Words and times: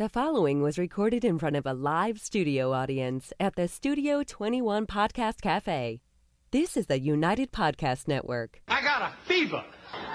The 0.00 0.08
following 0.08 0.62
was 0.62 0.78
recorded 0.78 1.26
in 1.26 1.38
front 1.38 1.56
of 1.56 1.66
a 1.66 1.74
live 1.74 2.18
studio 2.18 2.72
audience 2.72 3.34
at 3.38 3.54
the 3.54 3.68
Studio 3.68 4.22
21 4.22 4.86
Podcast 4.86 5.42
Cafe. 5.42 6.00
This 6.52 6.74
is 6.74 6.86
the 6.86 6.98
United 6.98 7.52
Podcast 7.52 8.08
Network. 8.08 8.62
I 8.66 8.80
got 8.80 9.02
a 9.02 9.12
fever, 9.26 9.62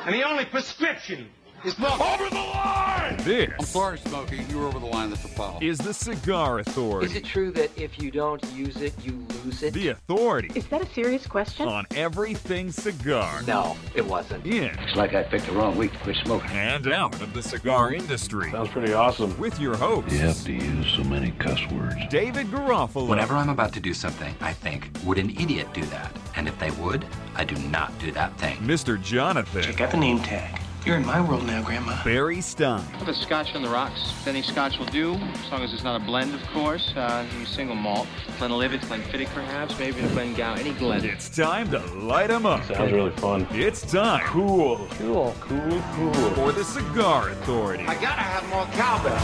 and 0.04 0.16
the 0.16 0.24
only 0.24 0.46
prescription 0.46 1.30
is 1.66 1.74
for 1.74 1.86
over 1.88 2.30
the 2.30 2.36
line. 2.36 3.18
This 3.18 3.50
I'm 3.60 3.66
sorry, 3.66 3.98
Smokey. 4.00 4.44
You 4.50 4.60
were 4.60 4.68
over 4.68 4.80
the 4.80 4.86
line. 4.86 5.10
That's 5.10 5.24
a 5.26 5.28
foul. 5.30 5.58
is 5.62 5.78
the 5.78 5.94
Cigar 5.94 6.60
Authority. 6.60 7.08
Is 7.08 7.16
it 7.16 7.26
true 7.26 7.52
that 7.52 7.76
if 7.78 8.00
you 8.02 8.12
don't 8.12 8.44
use 8.54 8.78
it, 8.78 8.94
you 9.04 9.26
lose 9.44 9.64
it? 9.64 9.74
the 9.74 9.90
authority 9.90 10.52
Is 10.56 10.68
that 10.68 10.82
a 10.82 10.94
serious 10.94 11.26
question? 11.26 11.68
on 11.68 11.86
everything 11.96 12.72
cigar. 12.72 13.42
No, 13.48 13.78
it 13.96 14.06
wasn't. 14.06 14.46
Yeah. 14.46 14.76
It's 14.84 14.96
like 14.96 15.14
I 15.14 15.24
picked 15.24 15.46
the 15.48 15.54
wrong 15.54 15.76
week 15.78 15.92
to 15.94 15.98
quit 16.00 16.18
smoking. 16.24 16.50
and 16.52 16.88
out 16.92 17.20
of 17.22 17.34
the 17.34 17.42
cigar 17.42 17.94
industry. 17.94 18.52
Sounds 18.52 18.70
pretty 18.70 18.94
awesome. 18.94 19.38
With 19.40 19.60
your 19.60 19.76
host. 19.76 20.12
You 20.12 20.20
have 20.20 20.44
to 20.44 20.52
use 20.54 20.88
so 20.96 21.04
many 21.04 21.32
cuss 21.32 21.60
words. 21.72 21.96
David 22.10 22.48
Garofalo 22.48 23.08
Whenever 23.08 23.36
I'm 23.36 23.50
about 23.50 23.74
to 23.74 23.80
do 23.80 23.94
something, 23.94 24.36
I 24.42 24.54
think, 24.54 24.90
would 25.04 25.18
an 25.18 25.32
idiot 25.32 25.68
do 25.74 25.84
that? 25.86 26.16
And 26.36 26.48
if 26.48 26.58
they 26.60 26.72
would, 26.72 27.06
I 27.36 27.44
do 27.44 27.56
not 27.70 27.98
do 28.00 28.12
that 28.12 28.38
thing. 28.40 28.58
Mr. 28.58 29.02
Jonathan 29.02 29.64
Check 29.64 29.82
out 29.82 29.92
the 29.92 29.98
name 29.98 30.20
tag. 30.20 30.60
You're 30.86 30.98
in 30.98 31.06
my 31.06 31.20
world 31.20 31.48
now, 31.48 31.64
Grandma. 31.64 31.98
Barry 32.04 32.42
Stein, 32.42 32.80
Have 33.00 33.08
a 33.08 33.14
scotch 33.16 33.56
on 33.56 33.64
the 33.64 33.70
rocks. 33.70 34.14
Any 34.28 34.44
scotch 34.44 34.78
will 34.78 34.86
do, 34.86 35.16
as 35.16 35.52
long 35.52 35.64
as 35.64 35.74
it's 35.74 35.84
not 35.84 36.00
a 36.00 36.06
blend, 36.06 36.36
of 36.36 36.46
course. 36.50 36.94
Uh, 36.96 37.26
use 37.40 37.50
single 37.50 37.76
malt. 37.76 38.08
Glenlivet, 38.38 38.82
Glenfiddich, 38.82 39.34
perhaps, 39.34 39.80
maybe 39.80 40.02
a 40.02 40.08
Glengow, 40.10 40.56
any 40.60 40.74
Glen. 40.74 41.04
It's 41.04 41.28
time 41.28 41.72
to 41.72 41.80
light 41.96 42.30
'em 42.30 42.46
up. 42.46 42.64
Sounds 42.66 42.92
really 42.92 43.10
fun. 43.14 43.48
It's 43.52 43.82
time 43.92 44.22
Cool. 44.28 44.88
Cool. 45.00 45.36
Cool, 45.42 45.82
cool. 45.96 46.14
for 46.36 46.52
the 46.52 46.64
Cigar 46.64 47.30
Authority. 47.30 47.86
I 47.88 47.96
gotta 47.96 48.22
have 48.22 48.48
more 48.50 48.68
cowbell. 48.74 49.20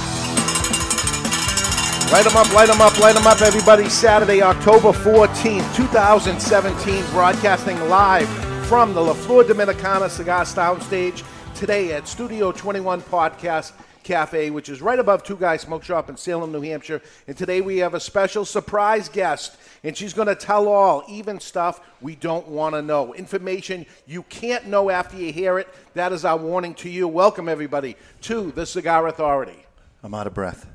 Light 2.11 2.23
them 2.25 2.36
up, 2.38 2.52
light 2.53 2.67
them 2.69 2.81
up, 2.81 2.97
light 2.99 3.14
them 3.14 3.27
up, 3.27 3.39
everybody. 3.43 3.88
Saturday, 3.88 4.41
October 4.41 4.91
14th, 4.91 5.75
2017, 5.75 7.03
broadcasting 7.11 7.80
live 7.88 8.27
from 8.66 8.95
the 8.95 9.02
La 9.02 9.14
Flor 9.14 9.43
Dominicana 9.43 10.09
Cigar 10.09 10.43
Soundstage 10.43 11.23
today 11.62 11.94
at 11.94 12.08
Studio 12.08 12.52
21 12.52 13.04
Podcast 13.04 13.73
Cafe, 14.02 14.50
which 14.50 14.67
is 14.67 14.81
right 14.81 14.98
above 14.98 15.22
Two 15.22 15.36
Guys 15.36 15.62
Smoke 15.62 15.84
Shop 15.84 16.09
in 16.09 16.17
Salem, 16.17 16.52
New 16.52 16.62
Hampshire. 16.62 17.04
And 17.28 17.38
today 17.38 17.62
we 17.62 17.78
have 17.78 17.94
a 17.94 18.00
special 18.00 18.45
surprise 18.45 19.08
guest, 19.08 19.58
and 19.84 19.95
she's 19.95 20.12
going 20.12 20.28
to 20.28 20.34
tell 20.34 20.67
all, 20.67 21.04
even 21.08 21.39
stuff 21.39 21.80
we 22.02 22.16
don't 22.16 22.48
want 22.48 22.73
to 22.73 22.82
know. 22.82 23.14
Information 23.14 23.86
you 24.08 24.23
can't 24.23 24.66
know 24.66 24.89
after 24.89 25.16
you 25.17 25.32
hear 25.32 25.59
it. 25.59 25.67
That 25.94 26.12
is 26.14 26.26
our 26.26 26.36
warning 26.36 26.73
to 26.73 26.89
you. 26.89 27.08
Welcome, 27.08 27.48
everybody, 27.48 27.95
to 28.22 28.52
the 28.54 28.66
Cigar 28.66 29.06
Authority. 29.08 29.67
I'm 30.02 30.16
out 30.16 30.26
of 30.26 30.34
breath. 30.34 30.66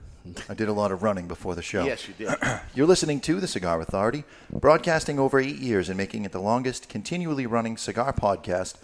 I 0.48 0.54
did 0.54 0.68
a 0.68 0.72
lot 0.72 0.92
of 0.92 1.02
running 1.02 1.26
before 1.26 1.56
the 1.56 1.62
show. 1.62 1.84
Yes, 1.84 2.06
you 2.06 2.14
did. 2.14 2.32
You're 2.76 2.86
listening 2.86 3.18
to 3.22 3.40
The 3.40 3.48
Cigar 3.48 3.80
Authority, 3.80 4.22
broadcasting 4.52 5.18
over 5.18 5.40
eight 5.40 5.56
years 5.56 5.88
and 5.88 5.98
making 5.98 6.24
it 6.24 6.30
the 6.30 6.40
longest 6.40 6.88
continually 6.88 7.46
running 7.46 7.76
cigar 7.76 8.12
podcast. 8.12 8.76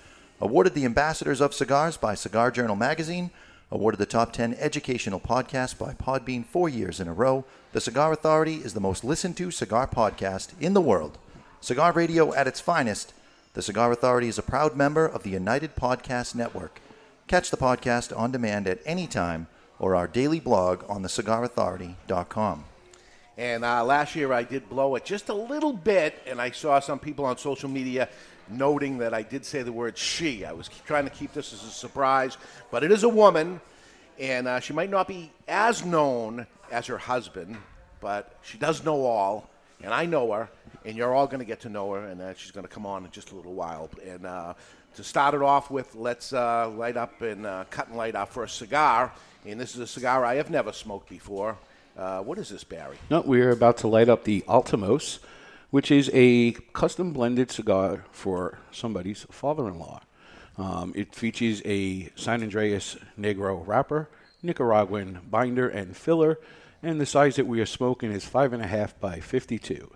Awarded 0.43 0.75
the 0.75 0.85
Ambassadors 0.85 1.41
of 1.41 1.55
Cigars 1.55 1.97
by 1.97 2.17
Cigar 2.17 2.51
Journal 2.51 2.75
Magazine. 2.75 3.31
Awarded 3.71 4.01
the 4.01 4.07
top 4.07 4.33
10 4.33 4.55
educational 4.55 5.21
podcast 5.21 5.79
by 5.79 5.93
Podbean 5.93 6.45
four 6.45 6.69
years 6.69 6.99
in 6.99 7.07
a 7.07 7.13
row. 7.13 7.45
The 7.71 7.81
Cigar 7.81 8.13
Authority 8.13 8.57
is 8.57 8.75
the 8.75 8.81
most 8.81 9.05
listened 9.05 9.37
to 9.37 9.53
cigar 9.53 9.87
podcast 9.87 10.49
in 10.61 10.75
the 10.75 10.81
world. 10.81 11.17
Cigar 11.61 11.93
radio 11.93 12.35
at 12.35 12.49
its 12.49 12.59
finest. 12.59 13.15
The 13.55 13.63
Cigar 13.63 13.93
Authority 13.93 14.27
is 14.27 14.37
a 14.37 14.43
proud 14.43 14.75
member 14.75 15.07
of 15.07 15.23
the 15.23 15.31
United 15.31 15.77
Podcast 15.77 16.35
Network. 16.35 16.81
Catch 17.29 17.53
the 17.53 17.57
podcast 17.57 18.13
on 18.19 18.33
demand 18.33 18.67
at 18.67 18.81
any 18.85 19.07
time 19.07 19.47
or 19.79 19.95
our 19.95 20.09
daily 20.09 20.41
blog 20.41 20.83
on 20.89 21.05
thecigarauthority.com. 21.05 22.65
And 23.39 23.65
uh, 23.65 23.85
last 23.85 24.17
year 24.17 24.33
I 24.33 24.43
did 24.43 24.69
blow 24.69 24.97
it 24.97 25.05
just 25.05 25.29
a 25.29 25.35
little 25.35 25.73
bit, 25.73 26.21
and 26.27 26.41
I 26.41 26.51
saw 26.51 26.81
some 26.81 26.99
people 26.99 27.25
on 27.25 27.39
social 27.39 27.69
media 27.69 28.09
noting 28.49 28.99
that 28.99 29.15
I 29.15 29.23
did 29.23 29.45
say 29.45 29.63
the 29.63 29.73
word 29.73 29.97
she. 29.97 30.45
I 30.45 30.53
was 30.53 30.69
trying 30.87 31.05
to 31.05 31.11
keep 31.11 31.33
this 31.33 31.53
as 31.53 31.63
a 31.65 31.71
surprise, 31.71 32.37
but 32.71 32.85
it 32.85 32.91
is 32.91 33.03
a 33.05 33.09
woman, 33.09 33.61
and 34.19 34.49
uh, 34.49 34.61
she 34.61 34.73
might 34.73 34.91
not 34.91 35.09
be 35.09 35.31
as 35.49 35.85
known 35.85 36.47
as 36.71 36.87
her 36.87 36.99
husband, 36.99 37.57
but 38.01 38.35
she 38.43 38.59
does 38.59 38.85
know 38.85 39.05
all, 39.05 39.49
and 39.83 39.93
I 39.93 40.07
know 40.07 40.33
her, 40.33 40.49
and 40.85 40.97
you're 40.97 41.15
all 41.15 41.27
going 41.27 41.41
to 41.41 41.45
get 41.45 41.61
to 41.61 41.69
know 41.69 41.93
her, 41.93 42.07
and 42.07 42.21
uh, 42.21 42.35
she's 42.35 42.51
going 42.51 42.67
to 42.67 42.73
come 42.73 42.87
on 42.87 43.05
in 43.05 43.11
just 43.11 43.33
a 43.33 43.35
little 43.35 43.55
while. 43.55 43.91
And 44.05 44.27
uh, 44.27 44.55
to 44.97 45.05
start 45.05 45.35
it 45.35 45.43
off 45.43 45.71
with, 45.71 45.95
let's 45.95 46.33
uh, 46.33 46.69
light 46.71 46.97
up 46.97 47.23
and 47.23 47.47
uh, 47.47 47.65
cut 47.71 47.89
and 47.89 47.97
light 47.97 48.15
our 48.15 48.27
first 48.27 48.57
cigar. 48.57 49.13
And 49.47 49.59
this 49.59 49.75
is 49.75 49.81
a 49.81 49.87
cigar 49.87 50.25
I 50.25 50.37
have 50.37 50.51
never 50.51 50.73
smoked 50.73 51.09
before. 51.09 51.57
Uh, 51.97 52.21
what 52.21 52.39
is 52.39 52.49
this, 52.49 52.65
Barry? 52.65 52.97
No, 53.11 53.21
we're 53.21 53.51
about 53.51 53.79
to 53.79 53.89
light 53.89 54.09
up 54.09 54.25
the 54.25 54.43
Altemose, 54.43 55.19
which 55.73 55.91
is 55.91 56.11
a 56.13 56.53
custom 56.75 57.13
blended 57.13 57.51
cigar 57.51 58.05
for 58.13 58.59
somebody's 58.71 59.27
father-in-law. 59.31 60.03
Um, 60.59 60.93
it 60.95 61.15
features 61.15 61.63
a 61.65 62.11
San 62.15 62.43
Andres 62.43 62.99
Negro 63.19 63.67
wrapper, 63.67 64.11
Nicaraguan 64.43 65.21
binder 65.31 65.67
and 65.67 65.97
filler, 65.97 66.39
and 66.83 67.01
the 67.01 67.07
size 67.07 67.37
that 67.37 67.47
we 67.47 67.59
are 67.63 67.67
smoking 67.67 68.13
is 68.13 68.25
five 68.27 68.53
and 68.53 68.63
a 68.63 68.67
half 68.67 69.01
by 69.01 69.19
fifty-two. 69.19 69.91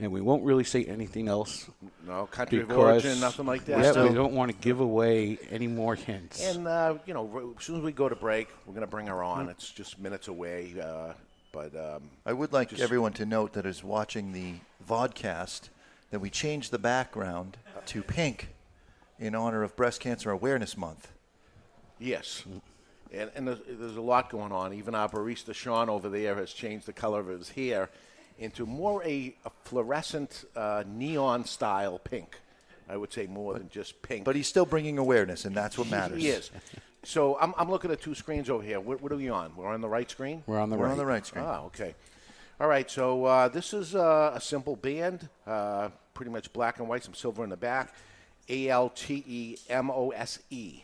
And 0.00 0.10
we 0.10 0.20
won't 0.20 0.42
really 0.44 0.64
say 0.64 0.84
anything 0.86 1.28
else 1.28 1.68
No 2.06 2.26
country 2.26 2.62
of 2.62 2.70
origin, 2.72 3.20
nothing 3.20 3.46
like 3.46 3.66
that. 3.66 3.94
Yeah, 3.94 4.08
we 4.08 4.14
don't 4.14 4.32
want 4.32 4.50
to 4.50 4.56
give 4.56 4.80
away 4.80 5.38
any 5.50 5.66
more 5.68 5.94
hints. 5.94 6.42
And 6.42 6.66
uh, 6.66 6.94
you 7.06 7.14
know, 7.14 7.54
as 7.56 7.64
soon 7.64 7.76
as 7.76 7.82
we 7.82 7.92
go 7.92 8.08
to 8.08 8.16
break, 8.16 8.48
we're 8.66 8.72
going 8.72 8.80
to 8.80 8.90
bring 8.90 9.06
her 9.06 9.22
on. 9.22 9.48
It's 9.50 9.70
just 9.70 10.00
minutes 10.00 10.26
away, 10.26 10.74
uh, 10.82 11.12
but 11.52 11.74
um, 11.76 12.10
I 12.24 12.32
would 12.32 12.52
like 12.52 12.70
Just- 12.70 12.82
everyone 12.82 13.12
to 13.14 13.26
note 13.26 13.52
that 13.54 13.66
is 13.66 13.82
watching 13.82 14.32
the 14.32 14.54
vodcast 14.88 15.68
that 16.10 16.20
we 16.20 16.30
changed 16.30 16.70
the 16.70 16.78
background 16.78 17.56
to 17.86 18.02
pink 18.02 18.48
in 19.18 19.34
honor 19.34 19.62
of 19.62 19.76
Breast 19.76 20.00
Cancer 20.00 20.30
Awareness 20.30 20.76
Month. 20.76 21.08
yes. 21.98 22.44
And, 23.12 23.28
and 23.34 23.48
there's, 23.48 23.58
there's 23.68 23.96
a 23.96 24.00
lot 24.00 24.30
going 24.30 24.52
on. 24.52 24.72
Even 24.72 24.94
our 24.94 25.08
barista 25.08 25.52
Sean 25.52 25.88
over 25.90 26.08
there 26.08 26.36
has 26.36 26.52
changed 26.52 26.86
the 26.86 26.92
color 26.92 27.18
of 27.18 27.26
his 27.26 27.48
hair 27.48 27.90
into 28.38 28.64
more 28.66 29.02
a, 29.02 29.34
a 29.44 29.50
fluorescent 29.64 30.44
uh, 30.54 30.84
neon 30.86 31.44
style 31.44 31.98
pink. 31.98 32.38
I 32.88 32.96
would 32.96 33.12
say 33.12 33.26
more 33.26 33.54
than 33.54 33.68
just 33.68 34.00
pink. 34.02 34.24
But 34.24 34.36
he's 34.36 34.46
still 34.46 34.64
bringing 34.64 34.96
awareness, 34.96 35.44
and 35.44 35.56
that's 35.56 35.76
what 35.76 35.90
matters. 35.90 36.22
He 36.22 36.28
is. 36.28 36.52
So 37.02 37.38
I'm, 37.40 37.54
I'm 37.56 37.70
looking 37.70 37.90
at 37.90 38.00
two 38.00 38.14
screens 38.14 38.50
over 38.50 38.62
here. 38.62 38.78
What, 38.78 39.00
what 39.00 39.10
are 39.12 39.16
we 39.16 39.28
on? 39.30 39.52
We're 39.56 39.72
on 39.72 39.80
the 39.80 39.88
right 39.88 40.10
screen. 40.10 40.42
We're 40.46 40.60
on 40.60 40.70
the 40.70 40.76
We're 40.76 40.84
right. 40.84 40.92
on 40.92 40.98
the 40.98 41.06
right 41.06 41.24
screen. 41.24 41.44
Ah, 41.46 41.62
okay. 41.64 41.94
All 42.60 42.68
right, 42.68 42.90
so 42.90 43.24
uh, 43.24 43.48
this 43.48 43.72
is 43.72 43.94
uh, 43.94 44.32
a 44.34 44.40
simple 44.40 44.76
band, 44.76 45.30
uh, 45.46 45.88
pretty 46.12 46.30
much 46.30 46.52
black 46.52 46.78
and 46.78 46.88
white, 46.88 47.02
some 47.02 47.14
silver 47.14 47.42
in 47.42 47.48
the 47.48 47.56
back. 47.56 47.94
A 48.50 48.68
L 48.68 48.90
T 48.90 49.24
E 49.26 49.56
M 49.70 49.90
O 49.90 50.10
S 50.10 50.40
E. 50.50 50.82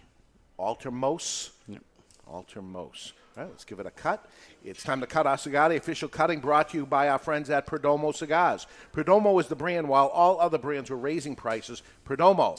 Altemose. 0.58 1.50
Yep. 1.68 1.82
Altemose. 2.30 3.12
All 3.36 3.42
right, 3.42 3.50
let's 3.50 3.64
give 3.64 3.78
it 3.78 3.86
a 3.86 3.90
cut. 3.90 4.26
It's 4.64 4.82
time 4.82 5.00
to 5.00 5.06
cut 5.06 5.26
our 5.26 5.36
cigar. 5.36 5.68
The 5.68 5.76
official 5.76 6.08
cutting 6.08 6.40
brought 6.40 6.70
to 6.70 6.78
you 6.78 6.86
by 6.86 7.10
our 7.10 7.18
friends 7.18 7.50
at 7.50 7.66
Perdomo 7.66 8.14
Cigars. 8.14 8.66
Perdomo 8.94 9.38
is 9.38 9.48
the 9.48 9.56
brand, 9.56 9.86
while 9.86 10.06
all 10.06 10.40
other 10.40 10.56
brands 10.56 10.88
were 10.88 10.96
raising 10.96 11.36
prices. 11.36 11.82
Perdomo 12.06 12.58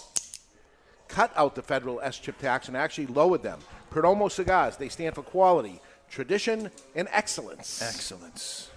cut 1.08 1.32
out 1.36 1.56
the 1.56 1.62
federal 1.62 2.00
SCHIP 2.00 2.38
tax 2.40 2.68
and 2.68 2.78
actually 2.78 3.08
lowered 3.08 3.44
them. 3.44 3.60
Perdomo 3.92 4.32
Cigars, 4.32 4.78
they 4.78 4.90
stand 4.90 5.16
for 5.16 5.24
quality, 5.24 5.82
tradition, 6.10 6.72
and 6.96 7.08
excellence. 7.12 7.82
Excellence. 7.82 8.70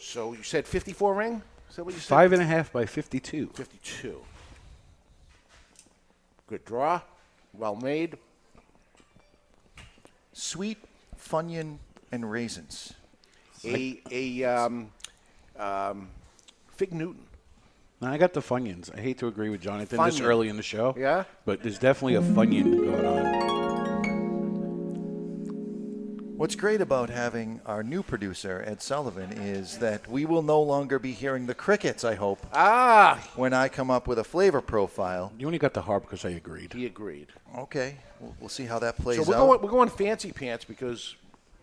So 0.00 0.32
you 0.32 0.42
said 0.42 0.66
54 0.66 1.14
ring? 1.14 1.42
Is 1.70 1.76
that 1.76 1.84
what 1.84 1.94
you 1.94 2.00
said? 2.00 2.08
Five 2.08 2.32
and 2.32 2.42
a 2.42 2.44
half 2.44 2.70
by 2.70 2.84
fifty-two. 2.84 3.50
52. 3.54 4.20
Good 6.46 6.64
draw. 6.66 7.00
Well 7.54 7.76
made. 7.76 8.18
Sweet 10.34 10.76
Funyun 11.18 11.78
and 12.10 12.30
raisins. 12.30 12.92
A, 13.64 14.02
a 14.10 14.44
um, 14.44 14.90
um, 15.58 16.10
Fig 16.76 16.92
Newton. 16.92 17.24
Now, 18.02 18.10
I 18.10 18.18
got 18.18 18.32
the 18.32 18.40
Funyuns. 18.42 18.90
I 18.92 19.00
hate 19.00 19.18
to 19.18 19.28
agree 19.28 19.48
with 19.48 19.60
Jonathan 19.60 20.02
this 20.04 20.18
early 20.20 20.48
in 20.48 20.56
the 20.56 20.62
show. 20.62 20.92
Yeah? 20.98 21.22
But 21.44 21.62
there's 21.62 21.78
definitely 21.78 22.16
a 22.16 22.20
Funyun 22.20 22.84
going 22.84 23.06
on. 23.06 23.52
What's 26.36 26.56
great 26.56 26.80
about 26.80 27.08
having 27.10 27.60
our 27.64 27.84
new 27.84 28.02
producer, 28.02 28.64
Ed 28.66 28.82
Sullivan, 28.82 29.30
is 29.30 29.78
that 29.78 30.08
we 30.08 30.24
will 30.26 30.42
no 30.42 30.60
longer 30.60 30.98
be 30.98 31.12
hearing 31.12 31.46
the 31.46 31.54
crickets, 31.54 32.02
I 32.02 32.16
hope, 32.16 32.44
Ah, 32.52 33.24
when 33.36 33.52
I 33.54 33.68
come 33.68 33.88
up 33.92 34.08
with 34.08 34.18
a 34.18 34.24
flavor 34.24 34.60
profile. 34.60 35.32
You 35.38 35.46
only 35.46 35.60
got 35.60 35.72
the 35.72 35.82
harp 35.82 36.02
because 36.02 36.24
I 36.24 36.30
agreed. 36.30 36.72
he 36.72 36.84
agreed. 36.86 37.28
Okay, 37.56 37.94
we'll, 38.18 38.34
we'll 38.40 38.48
see 38.48 38.64
how 38.64 38.80
that 38.80 38.96
plays 38.98 39.18
So 39.18 39.30
we're 39.30 39.36
out. 39.36 39.46
going, 39.46 39.62
we're 39.62 39.70
going 39.70 39.88
fancy 39.90 40.32
pants 40.32 40.64
because 40.64 41.14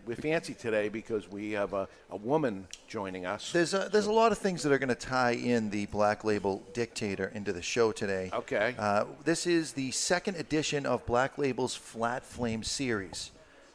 we're 0.05 0.15
fancy 0.15 0.53
today 0.53 0.89
because 0.89 1.29
we 1.29 1.51
have 1.51 1.73
a, 1.73 1.87
a 2.09 2.17
woman 2.17 2.67
joining 2.87 3.25
us. 3.25 3.51
There's 3.51 3.73
a, 3.73 3.89
there's 3.91 4.07
a 4.07 4.11
lot 4.11 4.31
of 4.31 4.37
things 4.37 4.63
that 4.63 4.71
are 4.71 4.79
going 4.79 4.89
to 4.89 4.95
tie 4.95 5.31
in 5.31 5.69
the 5.69 5.85
Black 5.87 6.23
Label 6.23 6.63
Dictator 6.73 7.31
into 7.33 7.53
the 7.53 7.61
show 7.61 7.91
today. 7.91 8.29
Okay. 8.33 8.75
Uh, 8.77 9.05
this 9.23 9.45
is 9.45 9.73
the 9.73 9.91
second 9.91 10.37
edition 10.37 10.85
of 10.85 11.05
Black 11.05 11.37
Label's 11.37 11.75
Flat 11.75 12.23
Flame 12.23 12.63
series. 12.63 13.31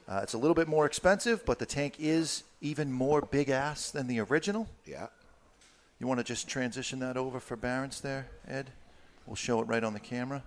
Uh, 0.08 0.20
it's 0.22 0.34
a 0.34 0.38
little 0.38 0.54
bit 0.54 0.68
more 0.68 0.86
expensive, 0.86 1.44
but 1.44 1.58
the 1.58 1.66
tank 1.66 1.94
is 1.98 2.44
even 2.60 2.92
more 2.92 3.20
big 3.20 3.48
ass 3.48 3.90
than 3.90 4.06
the 4.06 4.20
original. 4.20 4.68
Yeah. 4.84 5.06
You 5.98 6.06
want 6.06 6.18
to 6.18 6.24
just 6.24 6.48
transition 6.48 6.98
that 6.98 7.16
over 7.16 7.40
for 7.40 7.56
Barron's 7.56 8.00
there, 8.00 8.26
Ed? 8.46 8.70
We'll 9.26 9.36
show 9.36 9.60
it 9.60 9.64
right 9.64 9.82
on 9.82 9.94
the 9.94 10.00
camera. 10.00 10.42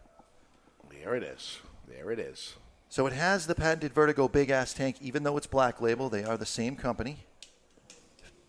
There 0.90 1.16
it 1.16 1.24
is. 1.24 1.58
There 1.88 2.12
it 2.12 2.20
is. 2.20 2.54
So 2.90 3.06
it 3.06 3.14
has 3.14 3.48
the 3.48 3.56
patented 3.56 3.94
Vertigo 3.94 4.28
big 4.28 4.50
ass 4.50 4.74
tank, 4.74 4.98
even 5.02 5.24
though 5.24 5.38
it's 5.38 5.48
black 5.48 5.82
label. 5.82 6.10
They 6.10 6.24
are 6.24 6.38
the 6.38 6.46
same 6.46 6.76
company. 6.76 7.18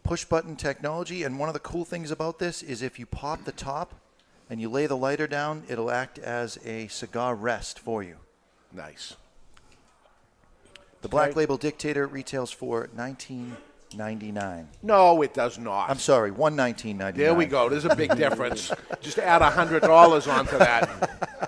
Push 0.04 0.24
button 0.26 0.56
technology, 0.56 1.22
and 1.22 1.38
one 1.38 1.48
of 1.48 1.52
the 1.52 1.58
cool 1.60 1.84
things 1.84 2.10
about 2.10 2.38
this 2.38 2.62
is 2.62 2.80
if 2.80 2.98
you 2.98 3.04
pop 3.04 3.44
the 3.44 3.52
top 3.52 3.94
and 4.48 4.60
you 4.60 4.70
lay 4.70 4.86
the 4.86 4.96
lighter 4.96 5.26
down, 5.26 5.64
it'll 5.68 5.90
act 5.90 6.18
as 6.18 6.58
a 6.64 6.86
cigar 6.88 7.34
rest 7.34 7.78
for 7.78 8.02
you. 8.02 8.16
Nice. 8.72 9.16
The 11.02 11.08
Black 11.08 11.30
Okay. 11.30 11.40
Label 11.40 11.56
Dictator 11.58 12.06
retails 12.06 12.50
for 12.50 12.88
nineteen 12.96 13.56
ninety 13.96 14.32
nine. 14.32 14.68
No, 14.82 15.20
it 15.22 15.32
does 15.34 15.58
not. 15.58 15.90
I'm 15.90 15.98
sorry, 15.98 16.30
one 16.30 16.56
nineteen 16.56 16.96
ninety 16.96 17.18
nine. 17.18 17.26
There 17.26 17.34
we 17.34 17.46
go. 17.46 17.68
There's 17.68 17.84
a 17.84 17.94
big 17.94 18.16
difference. 18.16 18.72
Just 19.00 19.18
add 19.18 19.42
hundred 19.42 19.82
dollars 19.82 20.26
onto 20.26 20.58
that 20.58 21.47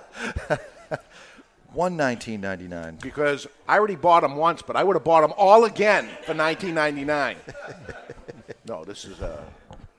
One 1.73 1.95
nineteen 1.95 2.41
ninety 2.41 2.67
nine. 2.67 2.97
because 3.01 3.47
I 3.67 3.77
already 3.77 3.95
bought 3.95 4.21
them 4.21 4.35
once, 4.35 4.61
but 4.61 4.75
I 4.75 4.83
would 4.83 4.95
have 4.95 5.03
bought 5.05 5.21
them 5.21 5.33
all 5.37 5.63
again 5.63 6.09
for 6.25 6.33
19.99. 6.33 7.37
no, 8.67 8.83
this 8.83 9.05
is 9.05 9.21
a 9.21 9.41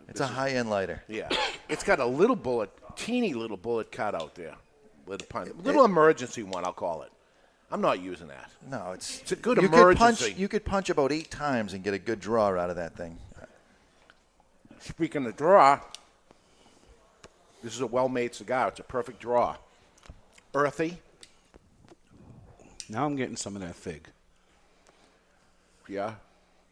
It's 0.08 0.20
a 0.20 0.26
high 0.26 0.50
end 0.50 0.68
lighter. 0.68 1.02
yeah. 1.08 1.28
It's 1.70 1.82
got 1.82 1.98
a 1.98 2.04
little 2.04 2.36
bullet, 2.36 2.70
teeny 2.96 3.32
little 3.32 3.56
bullet 3.56 3.90
cut 3.90 4.14
out 4.14 4.34
there, 4.34 4.54
little 5.06 5.26
pun, 5.28 5.50
little 5.62 5.86
emergency 5.86 6.42
one. 6.42 6.64
I'll 6.66 6.74
call 6.74 7.02
it. 7.02 7.12
I'm 7.70 7.80
not 7.80 8.00
using 8.02 8.26
that. 8.28 8.50
No, 8.70 8.90
it's 8.92 9.20
It's 9.22 9.32
a 9.32 9.36
good 9.36 9.56
you 9.56 9.66
emergency. 9.68 10.24
Could 10.24 10.30
punch, 10.32 10.38
you 10.38 10.48
could 10.48 10.64
punch 10.66 10.90
about 10.90 11.10
eight 11.10 11.30
times 11.30 11.72
and 11.72 11.82
get 11.82 11.94
a 11.94 11.98
good 11.98 12.20
draw 12.20 12.48
out 12.48 12.68
of 12.68 12.76
that 12.76 12.94
thing. 12.94 13.16
Speaking 14.80 15.24
of 15.24 15.36
draw, 15.38 15.80
this 17.62 17.74
is 17.74 17.80
a 17.80 17.86
well-made 17.86 18.34
cigar. 18.34 18.68
It's 18.68 18.80
a 18.80 18.82
perfect 18.82 19.20
draw. 19.20 19.56
Earthy, 20.54 20.98
Now 22.92 23.06
I'm 23.06 23.16
getting 23.16 23.36
some 23.36 23.56
of 23.56 23.62
that 23.62 23.74
fig. 23.74 24.08
yeah. 25.88 26.14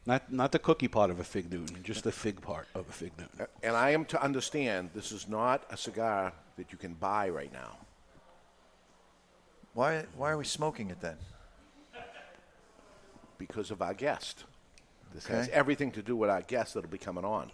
Not 0.06 0.30
not 0.32 0.52
the 0.52 0.58
cookie 0.58 0.88
part 0.88 1.10
of 1.10 1.18
a 1.18 1.24
fig 1.24 1.50
Newton, 1.50 1.82
just 1.82 2.04
the 2.04 2.12
fig 2.12 2.40
part 2.40 2.66
of 2.74 2.88
a 2.88 2.92
fig 2.92 3.12
Newton. 3.18 3.46
And 3.62 3.74
I 3.76 3.90
am 3.90 4.04
to 4.06 4.22
understand 4.22 4.90
this 4.94 5.12
is 5.12 5.28
not 5.28 5.64
a 5.70 5.76
cigar 5.76 6.32
that 6.56 6.72
you 6.72 6.78
can 6.78 6.94
buy 6.94 7.28
right 7.28 7.52
now. 7.52 7.78
Why 9.74 10.04
why 10.16 10.30
are 10.30 10.38
we 10.38 10.44
smoking 10.44 10.90
it 10.90 11.00
then? 11.00 11.16
because 13.38 13.70
of 13.70 13.80
our 13.80 13.94
guest. 13.94 14.44
This 15.14 15.26
has 15.26 15.48
everything 15.48 15.90
to 15.92 16.02
do 16.02 16.14
with 16.14 16.28
our 16.28 16.42
guest 16.42 16.74
that'll 16.74 16.90
be 16.90 16.98
coming 16.98 17.24
on. 17.24 17.50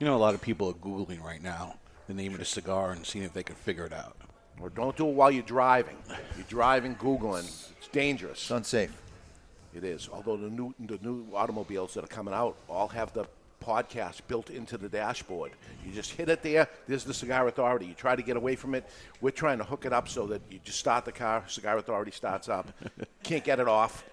You 0.00 0.06
know, 0.06 0.16
a 0.16 0.18
lot 0.18 0.34
of 0.34 0.42
people 0.42 0.68
are 0.68 0.72
googling 0.72 1.22
right 1.22 1.40
now 1.40 1.76
the 2.08 2.14
name 2.14 2.32
of 2.32 2.40
the 2.40 2.44
cigar 2.44 2.90
and 2.90 3.06
seeing 3.06 3.24
if 3.24 3.32
they 3.32 3.44
can 3.44 3.54
figure 3.54 3.86
it 3.86 3.92
out. 3.92 4.16
Or 4.60 4.70
don't 4.70 4.96
do 4.96 5.08
it 5.08 5.14
while 5.14 5.30
you're 5.30 5.42
driving. 5.42 5.96
You're 6.36 6.46
driving, 6.48 6.94
Googling. 6.96 7.44
It's 7.78 7.88
dangerous. 7.88 8.38
It's 8.42 8.50
unsafe. 8.50 8.96
It 9.74 9.84
is. 9.84 10.08
Although 10.12 10.36
the 10.36 10.50
new 10.50 10.74
the 10.78 10.98
new 11.02 11.26
automobiles 11.34 11.94
that 11.94 12.04
are 12.04 12.08
coming 12.08 12.34
out 12.34 12.56
all 12.68 12.88
have 12.88 13.12
the 13.12 13.26
podcast 13.62 14.20
built 14.28 14.50
into 14.50 14.76
the 14.76 14.88
dashboard. 14.88 15.52
You 15.86 15.92
just 15.92 16.12
hit 16.12 16.28
it 16.28 16.42
there. 16.42 16.68
There's 16.88 17.04
the 17.04 17.14
Cigar 17.14 17.46
Authority. 17.48 17.86
You 17.86 17.94
try 17.94 18.16
to 18.16 18.22
get 18.22 18.36
away 18.36 18.56
from 18.56 18.74
it. 18.74 18.88
We're 19.20 19.30
trying 19.30 19.58
to 19.58 19.64
hook 19.64 19.86
it 19.86 19.92
up 19.92 20.08
so 20.08 20.26
that 20.26 20.42
you 20.50 20.58
just 20.64 20.78
start 20.78 21.04
the 21.04 21.12
car. 21.12 21.44
Cigar 21.46 21.78
Authority 21.78 22.10
starts 22.10 22.48
up. 22.48 22.72
Can't 23.22 23.44
get 23.44 23.60
it 23.60 23.68
off. 23.68 24.04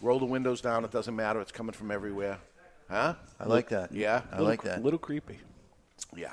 Roll 0.00 0.18
the 0.18 0.26
windows 0.26 0.60
down. 0.60 0.84
It 0.84 0.92
doesn't 0.92 1.16
matter. 1.16 1.40
It's 1.40 1.52
coming 1.52 1.72
from 1.72 1.90
everywhere. 1.90 2.38
Huh? 2.88 3.14
I 3.40 3.44
like 3.44 3.68
that. 3.70 3.92
Yeah. 3.92 4.22
I 4.32 4.40
like 4.40 4.62
that. 4.62 4.78
A 4.78 4.82
little 4.82 4.98
creepy. 4.98 5.38
Yeah. 6.14 6.32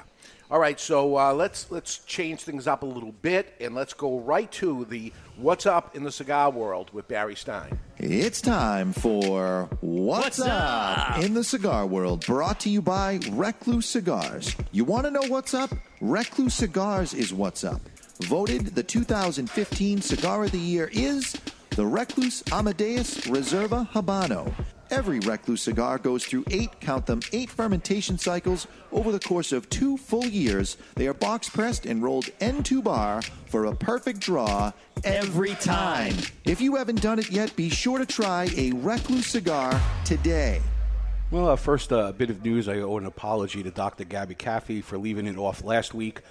All 0.53 0.59
right, 0.59 0.79
so 0.79 1.17
uh, 1.17 1.33
let's 1.33 1.71
let's 1.71 1.97
change 2.05 2.41
things 2.41 2.67
up 2.67 2.83
a 2.83 2.85
little 2.85 3.11
bit, 3.11 3.55
and 3.59 3.73
let's 3.73 3.95
go 3.95 4.19
right 4.19 4.51
to 4.51 4.85
the 4.85 5.11
what's 5.35 5.65
up 5.65 5.95
in 5.95 6.03
the 6.03 6.11
cigar 6.11 6.51
world 6.51 6.93
with 6.93 7.07
Barry 7.07 7.35
Stein. 7.35 7.79
It's 7.97 8.39
time 8.39 8.93
for 8.93 9.67
What's, 9.81 10.39
up? 10.39 11.23
in 11.23 11.33
the 11.33 11.43
Cigar 11.43 11.87
World, 11.87 12.23
brought 12.27 12.59
to 12.59 12.69
you 12.69 12.83
by 12.83 13.19
Recluse 13.31 13.87
Cigars. 13.87 14.55
You 14.71 14.83
want 14.83 15.05
to 15.05 15.11
know 15.11 15.23
what's 15.27 15.55
up? 15.55 15.71
Recluse 16.01 16.53
Cigars 16.53 17.15
is 17.15 17.33
what's 17.33 17.63
up. 17.63 17.81
Voted 18.21 18.75
the 18.75 18.83
2015 18.83 20.01
Cigar 20.01 20.43
of 20.43 20.51
the 20.51 20.59
Year 20.59 20.87
is 20.93 21.35
the 21.71 21.87
Recluse 21.87 22.43
Amadeus 22.51 23.21
Reserva 23.21 23.89
Habano. 23.89 24.53
Every 24.93 25.19
Recluse 25.21 25.63
cigar 25.63 25.97
goes 25.97 26.23
through 26.23 26.45
eight, 26.51 26.79
count 26.79 27.07
them, 27.07 27.19
eight 27.31 27.49
fermentation 27.49 28.15
cycles 28.19 28.67
over 28.91 29.11
the 29.11 29.19
course 29.19 29.51
of 29.51 29.67
two 29.71 29.97
full 29.97 30.27
years. 30.27 30.77
They 30.93 31.07
are 31.07 31.15
box 31.15 31.49
pressed 31.49 31.87
and 31.87 32.03
rolled 32.03 32.29
end 32.39 32.63
to 32.67 32.79
bar 32.79 33.23
for 33.47 33.65
a 33.65 33.75
perfect 33.75 34.19
draw 34.19 34.71
every 35.03 35.55
time. 35.55 36.13
If 36.45 36.61
you 36.61 36.75
haven't 36.75 37.01
done 37.01 37.17
it 37.17 37.31
yet, 37.31 37.55
be 37.55 37.69
sure 37.71 37.97
to 37.97 38.05
try 38.05 38.49
a 38.55 38.71
Recluse 38.73 39.25
cigar 39.25 39.81
today. 40.05 40.61
Well, 41.31 41.49
uh, 41.49 41.55
first, 41.55 41.91
uh, 41.91 42.09
a 42.09 42.13
bit 42.13 42.29
of 42.29 42.45
news. 42.45 42.69
I 42.69 42.77
owe 42.81 42.99
an 42.99 43.07
apology 43.07 43.63
to 43.63 43.71
Dr. 43.71 44.03
Gabby 44.03 44.35
Caffey 44.35 44.83
for 44.83 44.99
leaving 44.99 45.25
it 45.25 45.39
off 45.39 45.63
last 45.63 45.95
week. 45.95 46.21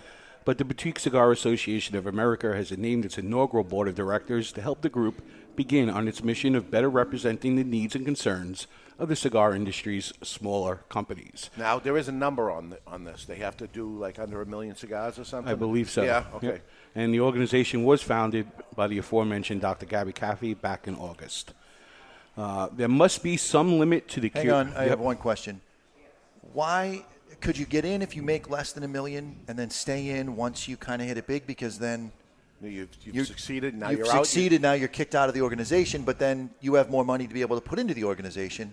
But 0.45 0.59
the 0.59 0.65
Boutique 0.65 0.99
Cigar 0.99 1.31
Association 1.31 1.95
of 1.97 2.07
America 2.07 2.55
has 2.55 2.77
named 2.77 3.05
its 3.05 3.17
inaugural 3.19 3.63
board 3.65 3.87
of 3.89 3.95
directors 3.95 4.51
to 4.53 4.63
help 4.63 4.83
the 4.83 4.89
group 4.89 5.23
begin 5.55 5.89
on 5.89 6.09
its 6.09 6.25
mission 6.25 6.55
of 6.55 6.71
better 6.71 6.91
representing 6.91 7.57
the 7.57 7.65
needs 7.65 7.95
and 7.95 8.05
concerns 8.05 8.67
of 8.99 9.09
the 9.09 9.17
cigar 9.17 9.55
industry's 9.55 10.13
smaller 10.23 10.81
companies. 10.89 11.51
Now 11.57 11.79
there 11.79 11.97
is 11.97 12.09
a 12.09 12.13
number 12.13 12.51
on 12.51 12.71
the, 12.71 12.79
on 12.87 13.05
this. 13.05 13.25
They 13.25 13.37
have 13.37 13.57
to 13.59 13.67
do 13.67 13.89
like 13.97 14.19
under 14.19 14.41
a 14.43 14.47
million 14.47 14.75
cigars 14.77 15.19
or 15.19 15.25
something. 15.25 15.51
I 15.53 15.55
believe 15.55 15.91
so. 15.91 16.03
Yeah. 16.03 16.25
Okay. 16.35 16.47
Yep. 16.47 16.67
And 16.95 17.15
the 17.15 17.21
organization 17.21 17.85
was 17.85 18.03
founded 18.03 18.47
by 18.75 18.87
the 18.87 18.99
aforementioned 18.99 19.61
Dr. 19.61 19.87
Gabby 19.87 20.13
Caffey 20.13 20.59
back 20.61 20.87
in 20.89 20.95
August. 20.97 21.53
Uh, 22.37 22.69
there 22.73 22.89
must 22.89 23.23
be 23.23 23.37
some 23.37 23.79
limit 23.79 24.09
to 24.09 24.21
the. 24.21 24.31
Hang 24.35 24.47
cur- 24.47 24.55
on, 24.55 24.69
I 24.75 24.83
Yep. 24.83 24.89
have 24.89 25.01
one 25.01 25.17
question. 25.17 25.61
Why 26.53 27.05
could 27.43 27.59
you 27.59 27.67
get 27.67 27.85
in 27.85 28.01
if 28.01 28.17
you 28.17 28.23
make 28.23 28.49
less 28.49 28.73
than 28.73 28.85
a 28.85 28.89
million 28.89 29.37
and 29.49 29.59
then 29.59 29.69
stay 29.69 30.09
in 30.11 30.37
once 30.37 30.67
you 30.69 30.77
kind 30.79 31.03
of 31.03 31.09
hit 31.09 31.19
it 31.19 31.27
big? 31.27 31.47
Because 31.47 31.79
then 31.79 32.11
You've, 32.63 32.89
you've 33.03 33.17
you- 33.17 33.25
succeeded. 33.25 33.75
Now 33.75 33.91
you've 33.91 33.99
you're 33.99 34.09
out. 34.09 34.25
succeeded. 34.25 34.63
Now 34.63 34.75
you're 34.75 34.87
kicked 34.87 35.17
out 35.17 35.29
of 35.29 35.35
the 35.35 35.43
organization, 35.43 36.03
but 36.05 36.21
then 36.21 36.49
you 36.61 36.75
have 36.75 36.91
more 36.91 37.05
money 37.05 37.27
to 37.27 37.35
be 37.35 37.41
able 37.41 37.57
to 37.57 37.61
put 37.61 37.81
into 37.81 37.93
the 37.93 38.05
organization. 38.05 38.73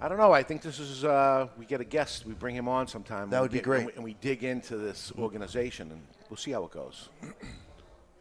I 0.00 0.08
don't 0.08 0.16
know. 0.16 0.32
I 0.32 0.42
think 0.42 0.62
this 0.62 0.78
is. 0.78 1.04
Uh, 1.04 1.48
we 1.58 1.66
get 1.66 1.82
a 1.82 1.84
guest. 1.84 2.24
We 2.26 2.32
bring 2.32 2.56
him 2.56 2.66
on 2.66 2.88
sometime. 2.88 3.28
That 3.28 3.42
would 3.42 3.52
we 3.52 3.58
be 3.58 3.60
get- 3.60 3.64
great. 3.64 3.78
And 3.80 3.86
we, 3.88 3.92
and 3.96 4.04
we 4.04 4.14
dig 4.22 4.42
into 4.42 4.78
this 4.78 5.12
organization, 5.18 5.90
and 5.92 6.00
we'll 6.30 6.38
see 6.38 6.52
how 6.52 6.64
it 6.64 6.70
goes. 6.72 7.10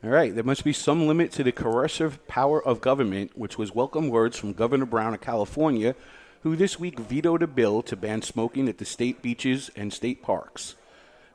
All 0.03 0.09
right, 0.09 0.35
there 0.35 0.43
must 0.43 0.65
be 0.65 0.73
some 0.73 1.07
limit 1.07 1.31
to 1.31 1.43
the 1.45 1.53
coercive 1.53 2.25
power 2.27 2.61
of 2.61 2.81
government, 2.81 3.37
which 3.37 3.57
was 3.57 3.73
welcome 3.73 4.09
words 4.09 4.37
from 4.37 4.51
Governor 4.51 4.85
Brown 4.85 5.13
of 5.13 5.21
California, 5.21 5.95
who 6.43 6.57
this 6.57 6.77
week 6.77 6.99
vetoed 6.99 7.41
a 7.41 7.47
bill 7.47 7.81
to 7.81 7.95
ban 7.95 8.21
smoking 8.21 8.67
at 8.67 8.77
the 8.77 8.85
state 8.85 9.21
beaches 9.21 9.71
and 9.77 9.93
state 9.93 10.21
parks. 10.21 10.75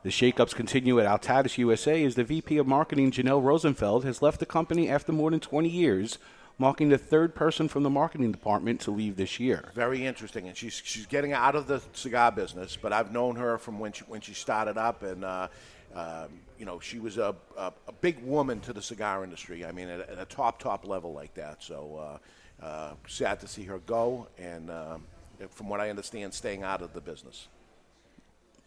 The 0.03 0.09
shakeups 0.09 0.55
continue 0.55 0.99
at 0.99 1.07
Altadis 1.07 1.57
USA 1.57 2.05
as 2.05 2.13
the 2.13 2.23
VP 2.23 2.57
of 2.57 2.67
Marketing, 2.67 3.11
Janelle 3.11 3.43
Rosenfeld, 3.43 4.05
has 4.05 4.21
left 4.21 4.39
the 4.39 4.45
company 4.45 4.87
after 4.87 5.11
more 5.11 5.31
than 5.31 5.39
20 5.39 5.67
years, 5.67 6.19
marking 6.59 6.89
the 6.89 6.97
third 6.97 7.33
person 7.33 7.67
from 7.67 7.81
the 7.81 7.89
marketing 7.89 8.31
department 8.31 8.81
to 8.81 8.91
leave 8.91 9.15
this 9.15 9.39
year. 9.39 9.71
Very 9.73 10.05
interesting, 10.05 10.47
and 10.47 10.55
she's 10.55 10.79
she's 10.85 11.07
getting 11.07 11.33
out 11.33 11.55
of 11.55 11.65
the 11.65 11.81
cigar 11.93 12.31
business. 12.31 12.77
But 12.79 12.93
I've 12.93 13.11
known 13.11 13.35
her 13.35 13.57
from 13.57 13.79
when 13.79 13.91
she 13.91 14.03
when 14.05 14.21
she 14.21 14.33
started 14.33 14.77
up, 14.77 15.01
and 15.01 15.25
uh, 15.25 15.47
um, 15.95 16.27
you 16.59 16.65
know 16.65 16.79
she 16.79 16.99
was 16.99 17.17
a, 17.17 17.35
a, 17.57 17.73
a 17.87 17.91
big 17.91 18.23
woman 18.23 18.59
to 18.61 18.73
the 18.73 18.81
cigar 18.81 19.23
industry. 19.23 19.65
I 19.65 19.71
mean, 19.71 19.89
at, 19.89 20.07
at 20.07 20.19
a 20.19 20.25
top 20.25 20.59
top 20.59 20.87
level 20.87 21.13
like 21.13 21.33
that. 21.33 21.63
So 21.63 21.97
uh, 21.97 22.17
uh, 22.61 22.93
sad 23.07 23.39
to 23.41 23.47
see 23.47 23.63
her 23.63 23.79
go, 23.79 24.27
and 24.37 24.69
um, 24.69 25.03
from 25.49 25.69
what 25.69 25.79
I 25.79 25.89
understand, 25.89 26.33
staying 26.33 26.63
out 26.63 26.81
of 26.81 26.93
the 26.93 27.01
business. 27.01 27.47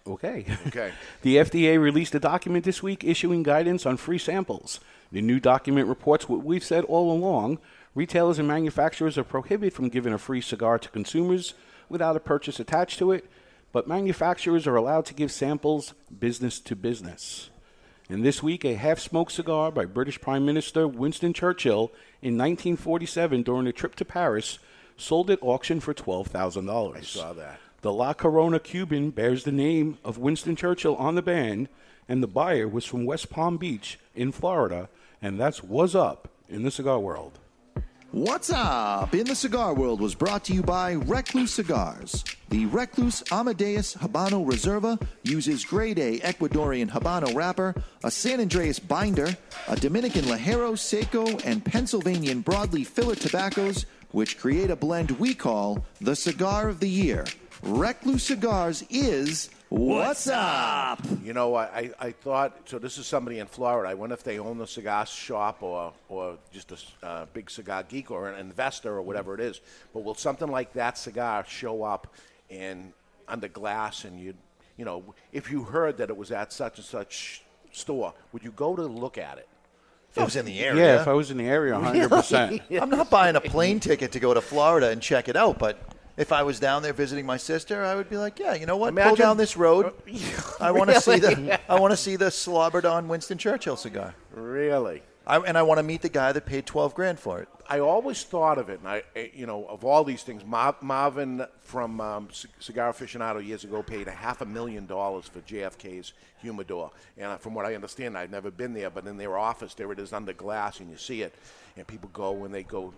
Okay. 0.07 0.47
Okay. 0.67 0.93
the 1.23 1.37
FDA 1.37 1.81
released 1.81 2.15
a 2.15 2.21
document 2.21 2.65
this 2.65 2.83
week 2.83 3.05
issuing 3.05 3.43
guidance 3.43 3.87
on 3.87 3.97
free 3.97 4.19
samples. 4.19 4.81
The 5.13 5.23
new 5.23 5.39
document 5.39 5.89
reports 5.89 6.29
what 6.29 6.45
we've 6.45 6.65
said 6.65 6.85
all 6.85 7.13
along. 7.13 7.59
Retailers 7.95 8.39
and 8.39 8.49
manufacturers 8.49 9.19
are 9.19 9.25
prohibited 9.25 9.75
from 9.75 9.91
giving 9.91 10.13
a 10.13 10.19
free 10.19 10.41
cigar 10.41 10.79
to 10.79 10.89
consumers 10.89 11.55
without 11.89 12.17
a 12.17 12.21
purchase 12.21 12.59
attached 12.59 12.99
to 12.99 13.13
it, 13.13 13.27
but 13.71 13.87
manufacturers 13.87 14.67
are 14.67 14.77
allowed 14.77 15.05
to 15.07 15.15
give 15.15 15.31
samples 15.31 15.93
business 16.19 16.59
to 16.61 16.75
business. 16.75 17.51
And 18.09 18.25
this 18.25 18.43
week, 18.43 18.65
a 18.65 18.75
half 18.75 18.99
smoked 18.99 19.33
cigar 19.33 19.71
by 19.71 19.85
British 19.85 20.21
Prime 20.21 20.45
Minister 20.45 20.89
Winston 20.89 21.33
Churchill 21.33 21.93
in 22.23 22.39
1947 22.39 23.43
during 23.43 23.67
a 23.67 23.73
trip 23.73 23.97
to 23.97 24.05
Paris 24.05 24.59
sold 24.97 25.31
at 25.31 25.43
auction 25.43 25.81
for 25.81 25.93
$12,000. 25.93 26.97
I 26.97 27.01
saw 27.01 27.33
that. 27.33 27.59
The 27.83 27.93
La 27.93 28.15
Corona 28.15 28.61
Cuban 28.61 29.11
bears 29.11 29.43
the 29.43 29.51
name 29.53 29.99
of 30.05 30.17
Winston 30.17 30.55
Churchill 30.55 30.95
on 30.97 31.17
the 31.17 31.23
band, 31.23 31.69
and 32.09 32.23
the 32.23 32.29
buyer 32.29 32.69
was 32.69 32.85
from 32.85 33.05
West 33.05 33.29
Palm 33.29 33.57
Beach 33.57 33.99
in 34.15 34.31
Florida, 34.31 34.89
and 35.21 35.39
that's 35.39 35.65
was 35.65 35.97
up 35.97 36.29
in 36.49 36.63
the 36.63 36.71
cigar 36.71 37.01
world. 37.01 37.41
What's 38.13 38.51
up 38.51 39.15
in 39.15 39.27
the 39.27 39.35
cigar 39.35 39.73
world 39.73 40.03
was 40.03 40.15
brought 40.15 40.45
to 40.45 40.53
you 40.53 40.63
by 40.63 40.93
Recluse 40.93 41.55
Cigars. 41.55 42.23
The 42.51 42.67
Recluse 42.67 43.23
Amadeus 43.33 43.95
Habano 43.95 44.45
Reserva 44.47 45.01
uses 45.23 45.65
grade 45.65 45.99
A 45.99 46.19
Ecuadorian 46.19 46.91
Habano 46.91 47.35
wrapper, 47.35 47.75
a 48.05 48.11
San 48.11 48.39
Andres 48.39 48.79
binder, 48.79 49.35
a 49.67 49.77
Dominican 49.77 50.27
Ligero 50.27 50.79
Seco, 50.79 51.25
and 51.47 51.65
Pennsylvanian 51.65 52.45
broadleaf 52.45 52.89
filler 52.89 53.15
tobaccos, 53.15 53.87
which 54.11 54.39
create 54.39 54.71
a 54.71 54.77
blend 54.77 55.13
we 55.13 55.33
call 55.33 55.83
the 56.03 56.15
Cigar 56.15 56.69
of 56.69 56.81
the 56.81 56.91
Year. 56.91 57.25
Recluse 57.63 58.25
Cigars 58.25 58.85
is 58.91 59.49
What's 59.73 60.29
Up? 60.29 61.01
You 61.25 61.33
know, 61.33 61.55
I, 61.55 61.65
I, 61.65 61.91
I 61.99 62.13
thought 62.13 62.59
so. 62.67 62.79
This 62.79 62.99
is 62.99 63.07
somebody 63.07 63.39
in 63.39 63.47
Florida. 63.47 63.89
I 63.89 63.95
wonder 63.95 64.13
if 64.13 64.23
they 64.23 64.39
own 64.39 64.59
the 64.59 64.67
cigar 64.67 65.07
shop 65.07 65.63
or 65.63 65.95
or 66.11 66.37
just 66.53 66.73
a 66.73 67.07
uh, 67.07 67.27
big 67.33 67.51
cigar 67.51 67.83
geek 67.83 68.11
or 68.11 68.29
an 68.29 68.39
investor 68.39 68.91
or 68.91 69.01
whatever 69.01 69.35
it 69.35 69.41
is. 69.41 69.63
But 69.95 70.05
will 70.05 70.15
something 70.15 70.49
like 70.49 70.75
that 70.75 70.99
cigar 70.99 71.47
show 71.49 71.85
up 71.85 72.15
and 72.51 72.93
under 73.27 73.49
glass 73.49 74.05
and 74.05 74.21
you 74.21 74.35
you 74.77 74.85
know 74.85 75.15
if 75.33 75.51
you 75.51 75.63
heard 75.63 75.97
that 75.97 76.11
it 76.11 76.17
was 76.19 76.33
at 76.33 76.53
such 76.53 76.77
and 76.77 76.85
such 76.85 77.43
store, 77.73 78.13
would 78.33 78.45
you 78.45 78.51
go 78.51 78.77
to 78.77 78.83
look 78.83 79.17
at 79.17 79.39
it? 79.39 79.49
If 80.11 80.19
I 80.19 80.25
was 80.25 80.37
in 80.37 80.45
the 80.45 80.61
area. 80.61 80.85
Yeah, 80.85 81.01
if 81.01 81.09
I 81.09 81.15
was 81.15 81.31
in 81.31 81.39
the 81.39 81.47
area, 81.49 81.73
100%. 81.77 82.61
I'm 82.79 82.91
not 82.91 83.09
buying 83.09 83.37
a 83.37 83.41
plane 83.41 83.81
ticket 83.81 84.13
to 84.13 84.21
go 84.21 84.35
to 84.35 84.43
Florida 84.43 84.91
and 84.91 85.01
check 85.01 85.31
it 85.31 85.37
out, 85.37 85.59
but 85.59 85.79
if 86.17 86.33
I 86.33 86.43
was 86.43 86.61
down 86.61 86.83
there 86.83 86.93
visiting 86.93 87.27
my 87.27 87.37
sister, 87.37 87.85
I 87.85 87.95
would 87.95 88.11
be 88.11 88.17
like, 88.17 88.39
yeah, 88.39 88.55
you 88.55 88.67
know 88.67 88.77
what? 88.77 88.95
Pull 88.95 89.17
down 89.17 89.37
this 89.37 89.57
road. 89.57 89.93
I 90.61 90.71
want 90.71 90.91
to 90.91 91.01
see 91.01 91.13
Really? 91.13 91.35
the 91.35 91.61
I 91.71 91.81
want 91.81 91.93
to 91.93 91.97
see 91.97 92.17
the 92.17 92.31
slobbered 92.31 92.85
on 92.85 93.09
Winston 93.09 93.39
Churchill 93.39 93.77
cigar. 93.77 94.15
Really? 94.35 95.03
I, 95.25 95.39
and 95.39 95.57
I 95.57 95.63
want 95.63 95.79
to 95.79 95.85
meet 95.85 96.03
the 96.03 96.09
guy 96.09 96.33
that 96.33 96.47
paid 96.47 96.67
12 96.67 96.95
grand 96.95 97.21
for 97.21 97.41
it. 97.41 97.49
I 97.69 97.79
always 97.79 98.25
thought 98.25 98.59
of 98.59 98.69
it, 98.69 98.81
and 98.81 98.89
I, 98.89 99.05
eh, 99.15 99.29
you 99.33 99.47
know, 99.47 99.65
of 99.67 99.85
all 99.85 100.03
these 100.03 100.25
things, 100.25 100.45
Mar- 100.45 100.75
Marvin 100.81 101.47
from 101.61 102.01
um, 102.01 102.29
C- 102.33 102.49
Cigar 102.59 102.93
Aficionado 102.93 103.45
years 103.45 103.63
ago 103.63 103.85
paid 103.85 104.09
a 104.09 104.11
half 104.11 104.41
a 104.41 104.45
million 104.45 104.85
dollars 104.85 105.27
for 105.27 105.39
JFK's 105.41 106.13
humidor. 106.39 106.91
And 107.17 107.39
from 107.41 107.55
what 107.55 107.65
I 107.65 107.77
understand, 107.77 108.19
I've 108.19 108.33
never 108.33 108.51
been 108.51 108.75
there, 108.75 108.91
but 108.91 109.07
in 109.07 109.17
their 109.17 109.39
office, 109.39 109.75
there 109.75 109.93
it 109.93 110.01
is 110.01 110.13
under 110.13 110.33
glass, 110.33 110.81
and 110.81 110.91
you 110.91 110.97
see 110.97 111.23
it, 111.23 111.33
and 111.77 111.87
people 111.87 112.11
go 112.13 112.33
when 112.33 112.51
they 112.51 112.65
go 112.65 112.93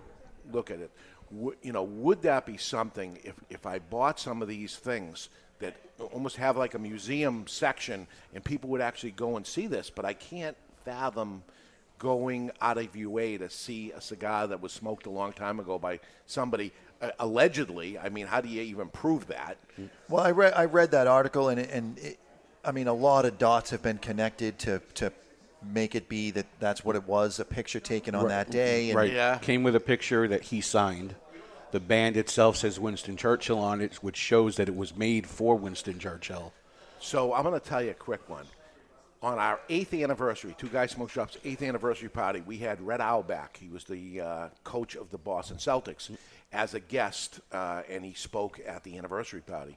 look 0.51 0.71
at 0.71 0.79
it. 0.81 0.91
Would, 1.35 1.57
you 1.63 1.73
know, 1.73 1.83
would 1.83 2.23
that 2.23 2.47
be 2.47 2.57
something 2.57 3.19
if, 3.25 3.35
if 3.51 3.67
I 3.67 3.79
bought 3.79 4.21
some 4.21 4.43
of 4.43 4.49
these 4.49 4.77
things 4.77 5.29
that 5.59 5.75
almost 6.13 6.37
have 6.37 6.57
like 6.57 6.75
a 6.75 6.79
museum 6.79 7.47
section, 7.47 8.07
and 8.35 8.45
people 8.45 8.71
would 8.71 8.81
actually 8.81 9.13
go 9.13 9.37
and 9.37 9.47
see 9.47 9.67
this? 9.67 9.91
But 9.91 10.05
I 10.05 10.15
can't 10.15 10.57
fathom 10.85 11.43
going 11.99 12.51
out 12.61 12.79
of 12.79 12.95
your 12.95 13.11
way 13.11 13.39
to 13.39 13.49
see 13.49 13.93
a 13.93 14.01
cigar 14.01 14.47
that 14.47 14.61
was 14.61 14.73
smoked 14.73 15.07
a 15.07 15.11
long 15.11 15.33
time 15.33 15.59
ago 15.59 15.79
by 15.79 16.01
somebody 16.27 16.73
uh, 17.01 17.11
allegedly. 17.19 17.99
I 17.99 18.09
mean, 18.09 18.27
how 18.27 18.41
do 18.41 18.49
you 18.49 18.63
even 18.63 18.89
prove 18.89 19.27
that? 19.29 19.57
Well, 20.09 20.23
I 20.23 20.31
read 20.31 20.55
I 20.55 20.67
read 20.67 20.91
that 20.93 21.07
article, 21.07 21.49
and 21.49 21.61
and 21.61 21.99
it, 21.99 22.19
I 22.65 22.73
mean, 22.73 22.89
a 22.89 22.95
lot 22.95 23.25
of 23.25 23.39
dots 23.39 23.71
have 23.71 23.83
been 23.83 23.99
connected 23.99 24.59
to 24.61 24.81
to 24.95 25.13
make 25.73 25.95
it 25.95 26.09
be 26.09 26.31
that 26.31 26.47
that's 26.61 26.85
what 26.85 26.97
it 26.97 27.07
was 27.09 27.41
a 27.41 27.45
picture 27.45 27.81
taken 27.81 28.15
on 28.15 28.29
that 28.29 28.51
day. 28.51 28.91
And 28.91 28.97
right. 28.97 29.11
Came 29.41 29.63
with 29.63 29.75
a 29.75 29.81
picture 29.81 30.29
that 30.29 30.43
he 30.43 30.61
signed. 30.61 31.15
The 31.75 31.81
band 31.81 32.17
itself 32.17 32.57
says 32.57 32.79
Winston 32.79 33.17
Churchill 33.17 33.59
on 33.59 33.81
it, 33.81 33.95
which 33.95 34.17
shows 34.17 34.55
that 34.59 34.69
it 34.69 34.77
was 34.77 34.97
made 34.97 35.27
for 35.27 35.57
Winston 35.57 35.99
Churchill. 35.99 36.53
So 37.01 37.35
I'm 37.35 37.43
going 37.43 37.61
to 37.61 37.69
tell 37.69 37.83
you 37.83 37.91
a 37.91 37.95
quick 37.95 38.29
one. 38.29 38.45
On 39.23 39.41
our 39.41 39.59
eighth 39.69 39.93
anniversary, 39.93 40.55
Two 40.57 40.69
Guys 40.69 40.93
Smoke 40.93 41.11
Shop's 41.11 41.37
eighth 41.45 41.63
anniversary 41.63 42.09
party, 42.09 42.45
we 42.47 42.59
had 42.59 42.81
Red 42.81 43.01
Auerbach. 43.01 43.57
He 43.57 43.69
was 43.71 43.83
the 43.83 44.21
uh, 44.21 44.49
coach 44.63 44.95
of 44.95 45.11
the 45.11 45.19
Boston 45.19 45.57
Celtics 45.57 46.17
as 46.53 46.75
a 46.75 46.81
guest, 46.81 47.41
uh, 47.51 47.83
and 47.91 48.05
he 48.05 48.15
spoke 48.15 48.61
at 48.65 48.85
the 48.85 48.97
anniversary 48.97 49.41
party. 49.41 49.77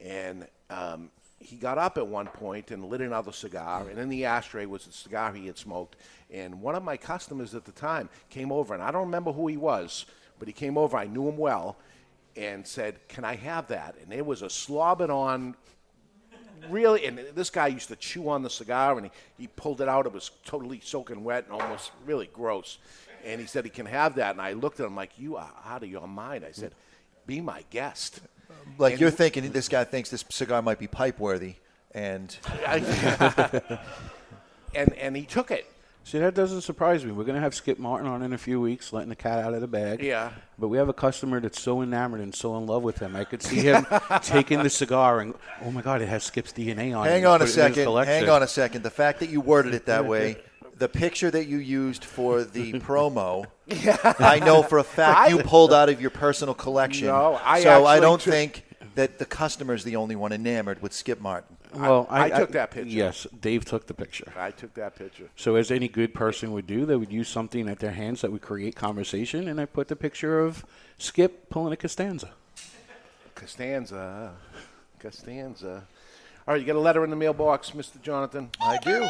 And 0.00 0.46
um, 0.70 1.10
he 1.40 1.56
got 1.56 1.76
up 1.76 1.98
at 1.98 2.06
one 2.06 2.28
point 2.28 2.70
and 2.70 2.84
lit 2.84 3.00
another 3.00 3.32
cigar, 3.32 3.88
and 3.90 3.98
in 3.98 4.08
the 4.08 4.26
ashtray 4.26 4.66
was 4.66 4.86
the 4.86 4.92
cigar 4.92 5.32
he 5.32 5.48
had 5.48 5.58
smoked. 5.58 5.96
And 6.30 6.62
one 6.62 6.76
of 6.76 6.84
my 6.84 6.96
customers 6.96 7.52
at 7.56 7.64
the 7.64 7.72
time 7.72 8.10
came 8.30 8.52
over, 8.52 8.74
and 8.74 8.82
I 8.82 8.92
don't 8.92 9.06
remember 9.06 9.32
who 9.32 9.48
he 9.48 9.56
was, 9.56 10.06
but 10.38 10.48
he 10.48 10.54
came 10.54 10.76
over. 10.78 10.96
I 10.96 11.06
knew 11.06 11.28
him 11.28 11.36
well, 11.36 11.76
and 12.36 12.66
said, 12.66 13.06
"Can 13.08 13.24
I 13.24 13.36
have 13.36 13.68
that?" 13.68 13.96
And 14.02 14.12
it 14.12 14.24
was 14.24 14.42
a 14.42 14.46
slobbing 14.46 15.10
on 15.10 15.56
really, 16.68 17.04
and 17.06 17.18
this 17.34 17.50
guy 17.50 17.66
used 17.68 17.88
to 17.88 17.96
chew 17.96 18.28
on 18.28 18.42
the 18.42 18.50
cigar, 18.50 18.96
and 18.96 19.06
he, 19.06 19.12
he 19.42 19.46
pulled 19.48 19.80
it 19.80 19.88
out. 19.88 20.06
It 20.06 20.12
was 20.12 20.30
totally 20.44 20.80
soaking 20.82 21.24
wet 21.24 21.44
and 21.44 21.60
almost 21.60 21.90
really 22.04 22.28
gross. 22.32 22.78
And 23.24 23.40
he 23.40 23.46
said 23.46 23.64
he 23.64 23.70
can 23.70 23.86
have 23.86 24.16
that. 24.16 24.32
And 24.32 24.40
I 24.40 24.52
looked 24.52 24.80
at 24.80 24.86
him 24.86 24.96
like, 24.96 25.18
"You 25.18 25.36
are 25.36 25.50
out 25.64 25.82
of 25.82 25.88
your 25.88 26.08
mind." 26.08 26.44
I 26.44 26.52
said, 26.52 26.74
"Be 27.26 27.40
my 27.40 27.64
guest." 27.70 28.20
like 28.78 28.92
And 28.92 29.00
you're 29.00 29.10
thinking, 29.10 29.50
this 29.52 29.68
guy 29.68 29.84
thinks 29.84 30.10
this 30.10 30.24
cigar 30.28 30.62
might 30.62 30.78
be 30.78 30.86
pipe 30.86 31.18
worthy, 31.18 31.54
and 31.92 32.36
and 34.74 34.92
and 34.94 35.16
he 35.16 35.24
took 35.24 35.50
it. 35.50 35.66
See, 36.04 36.18
that 36.18 36.34
doesn't 36.34 36.62
surprise 36.62 37.04
me. 37.04 37.12
We're 37.12 37.24
going 37.24 37.36
to 37.36 37.40
have 37.40 37.54
Skip 37.54 37.78
Martin 37.78 38.08
on 38.08 38.22
in 38.22 38.32
a 38.32 38.38
few 38.38 38.60
weeks, 38.60 38.92
letting 38.92 39.08
the 39.08 39.16
cat 39.16 39.38
out 39.38 39.54
of 39.54 39.60
the 39.60 39.68
bag. 39.68 40.02
Yeah. 40.02 40.30
But 40.58 40.68
we 40.68 40.76
have 40.78 40.88
a 40.88 40.92
customer 40.92 41.40
that's 41.40 41.60
so 41.60 41.80
enamored 41.80 42.20
and 42.20 42.34
so 42.34 42.56
in 42.58 42.66
love 42.66 42.82
with 42.82 42.98
him. 42.98 43.14
I 43.14 43.24
could 43.24 43.42
see 43.42 43.60
him 43.60 43.86
taking 44.22 44.62
the 44.62 44.70
cigar 44.70 45.20
and, 45.20 45.34
oh 45.64 45.70
my 45.70 45.80
God, 45.80 46.02
it 46.02 46.08
has 46.08 46.24
Skip's 46.24 46.52
DNA 46.52 46.96
on 46.96 47.06
it. 47.06 47.10
hang 47.10 47.24
on 47.24 47.34
a 47.34 47.34
it 47.34 47.36
in 47.42 47.46
his 47.46 47.54
second. 47.54 47.86
Hang 48.06 48.28
on 48.28 48.42
a 48.42 48.48
second. 48.48 48.82
The 48.82 48.90
fact 48.90 49.20
that 49.20 49.30
you 49.30 49.40
worded 49.40 49.74
it 49.74 49.86
that 49.86 50.04
way, 50.04 50.36
the 50.76 50.88
picture 50.88 51.30
that 51.30 51.46
you 51.46 51.58
used 51.58 52.04
for 52.04 52.42
the 52.42 52.72
promo, 52.80 53.46
I 53.70 54.40
know 54.44 54.62
for 54.64 54.78
a 54.78 54.84
fact 54.84 55.30
you 55.30 55.38
pulled 55.38 55.72
out 55.72 55.88
of 55.88 56.00
your 56.00 56.10
personal 56.10 56.54
collection. 56.54 57.06
No, 57.06 57.38
I 57.44 57.62
so 57.62 57.84
I 57.84 57.94
actually 57.94 58.00
don't 58.00 58.20
took- 58.20 58.32
think 58.34 58.64
that 58.96 59.18
the 59.18 59.24
customer's 59.24 59.84
the 59.84 59.96
only 59.96 60.16
one 60.16 60.32
enamored 60.32 60.82
with 60.82 60.92
Skip 60.92 61.20
Martin. 61.20 61.56
Well, 61.74 62.06
I, 62.10 62.24
I 62.24 62.28
took 62.30 62.52
that 62.52 62.70
picture. 62.70 62.90
Yes, 62.90 63.26
Dave 63.40 63.64
took 63.64 63.86
the 63.86 63.94
picture. 63.94 64.32
I 64.36 64.50
took 64.50 64.74
that 64.74 64.96
picture. 64.96 65.30
So, 65.36 65.56
as 65.56 65.70
any 65.70 65.88
good 65.88 66.12
person 66.14 66.52
would 66.52 66.66
do, 66.66 66.84
they 66.84 66.96
would 66.96 67.12
use 67.12 67.28
something 67.28 67.68
at 67.68 67.78
their 67.78 67.92
hands 67.92 68.20
that 68.20 68.30
would 68.30 68.42
create 68.42 68.76
conversation, 68.76 69.48
and 69.48 69.60
I 69.60 69.64
put 69.64 69.88
the 69.88 69.96
picture 69.96 70.40
of 70.40 70.64
Skip 70.98 71.48
pulling 71.48 71.72
a 71.72 71.76
Costanza. 71.76 72.30
Costanza, 73.34 74.34
Costanza. 74.98 75.84
All 76.46 76.54
right, 76.54 76.60
you 76.60 76.66
got 76.66 76.76
a 76.76 76.80
letter 76.80 77.04
in 77.04 77.10
the 77.10 77.16
mailbox, 77.16 77.70
Mr. 77.70 78.02
Jonathan. 78.02 78.50
I 78.60 78.76
do. 78.78 79.08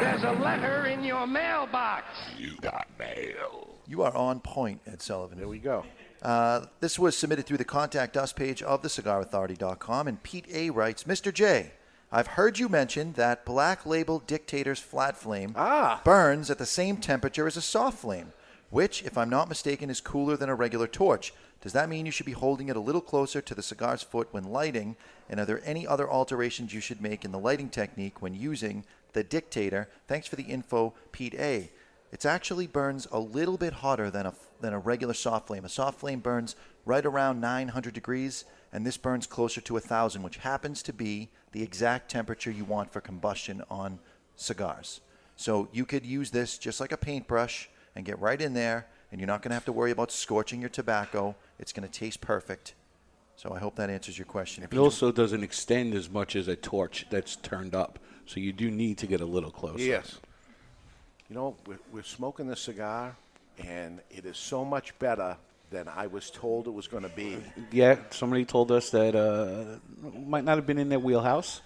There's 0.00 0.24
a 0.24 0.32
letter 0.42 0.86
in 0.86 1.04
your 1.04 1.26
mailbox. 1.26 2.04
You 2.36 2.56
got 2.60 2.88
mail. 2.98 3.76
You 3.86 4.02
are 4.02 4.14
on 4.14 4.40
point, 4.40 4.80
Ed 4.86 5.00
Sullivan. 5.00 5.38
There 5.38 5.46
we 5.46 5.58
go. 5.58 5.84
Uh, 6.24 6.66
this 6.80 6.98
was 6.98 7.14
submitted 7.16 7.44
through 7.44 7.58
the 7.58 7.64
Contact 7.64 8.16
Us 8.16 8.32
page 8.32 8.62
of 8.62 8.80
thecigarauthority.com, 8.82 10.08
and 10.08 10.22
Pete 10.22 10.46
A. 10.50 10.70
writes, 10.70 11.04
Mr. 11.04 11.32
J, 11.32 11.72
I've 12.10 12.28
heard 12.28 12.58
you 12.58 12.68
mention 12.68 13.12
that 13.12 13.44
Black 13.44 13.84
Label 13.84 14.20
Dictator's 14.20 14.78
flat 14.78 15.16
flame 15.18 15.52
Ah. 15.56 16.00
burns 16.02 16.50
at 16.50 16.58
the 16.58 16.64
same 16.66 16.96
temperature 16.96 17.46
as 17.46 17.56
a 17.58 17.60
soft 17.62 17.98
flame, 17.98 18.32
which, 18.70 19.02
if 19.02 19.18
I'm 19.18 19.28
not 19.28 19.48
mistaken, 19.50 19.90
is 19.90 20.00
cooler 20.00 20.36
than 20.36 20.48
a 20.48 20.54
regular 20.54 20.86
torch. 20.86 21.34
Does 21.60 21.72
that 21.74 21.88
mean 21.88 22.06
you 22.06 22.12
should 22.12 22.26
be 22.26 22.32
holding 22.32 22.68
it 22.68 22.76
a 22.76 22.80
little 22.80 23.00
closer 23.00 23.40
to 23.42 23.54
the 23.54 23.62
cigar's 23.62 24.02
foot 24.02 24.28
when 24.32 24.44
lighting? 24.44 24.96
And 25.28 25.40
are 25.40 25.46
there 25.46 25.62
any 25.64 25.86
other 25.86 26.08
alterations 26.10 26.72
you 26.72 26.80
should 26.80 27.00
make 27.02 27.24
in 27.24 27.32
the 27.32 27.38
lighting 27.38 27.68
technique 27.68 28.22
when 28.22 28.34
using 28.34 28.84
the 29.12 29.24
Dictator? 29.24 29.88
Thanks 30.06 30.26
for 30.26 30.36
the 30.36 30.42
info, 30.44 30.94
Pete 31.12 31.34
A. 31.34 31.70
It 32.12 32.24
actually 32.24 32.66
burns 32.68 33.08
a 33.10 33.18
little 33.18 33.56
bit 33.56 33.72
hotter 33.74 34.10
than 34.10 34.26
a 34.26 34.34
than 34.64 34.72
a 34.72 34.78
regular 34.78 35.14
soft 35.14 35.46
flame. 35.46 35.64
A 35.64 35.68
soft 35.68 36.00
flame 36.00 36.20
burns 36.20 36.56
right 36.86 37.04
around 37.04 37.40
900 37.40 37.92
degrees, 37.92 38.44
and 38.72 38.84
this 38.84 38.96
burns 38.96 39.26
closer 39.26 39.60
to 39.60 39.74
1,000, 39.74 40.22
which 40.22 40.38
happens 40.38 40.82
to 40.84 40.92
be 40.92 41.28
the 41.52 41.62
exact 41.62 42.10
temperature 42.10 42.50
you 42.50 42.64
want 42.64 42.90
for 42.90 43.00
combustion 43.00 43.62
on 43.70 43.98
cigars. 44.36 45.00
So 45.36 45.68
you 45.72 45.84
could 45.84 46.06
use 46.06 46.30
this 46.30 46.56
just 46.56 46.80
like 46.80 46.92
a 46.92 46.96
paintbrush 46.96 47.68
and 47.94 48.06
get 48.06 48.18
right 48.18 48.40
in 48.40 48.54
there, 48.54 48.86
and 49.12 49.20
you're 49.20 49.28
not 49.28 49.42
going 49.42 49.50
to 49.50 49.54
have 49.54 49.66
to 49.66 49.72
worry 49.72 49.90
about 49.90 50.10
scorching 50.10 50.60
your 50.60 50.70
tobacco. 50.70 51.36
It's 51.58 51.72
going 51.72 51.86
to 51.86 51.92
taste 51.92 52.20
perfect. 52.20 52.74
So 53.36 53.52
I 53.52 53.58
hope 53.58 53.76
that 53.76 53.90
answers 53.90 54.16
your 54.16 54.26
question. 54.26 54.64
If 54.64 54.72
It 54.72 54.76
you 54.76 54.82
also 54.82 55.12
doesn't 55.12 55.42
extend 55.42 55.92
as 55.92 56.08
much 56.08 56.36
as 56.36 56.48
a 56.48 56.56
torch 56.56 57.06
that's 57.10 57.36
turned 57.36 57.74
up, 57.74 57.98
so 58.26 58.40
you 58.40 58.52
do 58.52 58.70
need 58.70 58.96
to 58.98 59.06
get 59.06 59.20
a 59.20 59.26
little 59.26 59.50
closer. 59.50 59.82
Yes. 59.82 60.20
You 61.28 61.36
know, 61.36 61.56
we're, 61.66 61.78
we're 61.92 62.02
smoking 62.02 62.46
this 62.46 62.60
cigar, 62.60 63.16
and 63.58 64.00
it 64.10 64.24
is 64.26 64.36
so 64.36 64.64
much 64.64 64.98
better 64.98 65.36
than 65.70 65.88
I 65.88 66.06
was 66.06 66.30
told 66.30 66.66
it 66.68 66.70
was 66.72 66.86
going 66.88 67.02
to 67.02 67.08
be. 67.08 67.38
Yeah, 67.72 67.96
somebody 68.10 68.44
told 68.44 68.70
us 68.70 68.90
that 68.90 69.14
uh, 69.16 69.78
might 70.26 70.44
not 70.44 70.56
have 70.56 70.66
been 70.66 70.78
in 70.78 70.88
their 70.88 70.98
wheelhouse, 71.00 71.62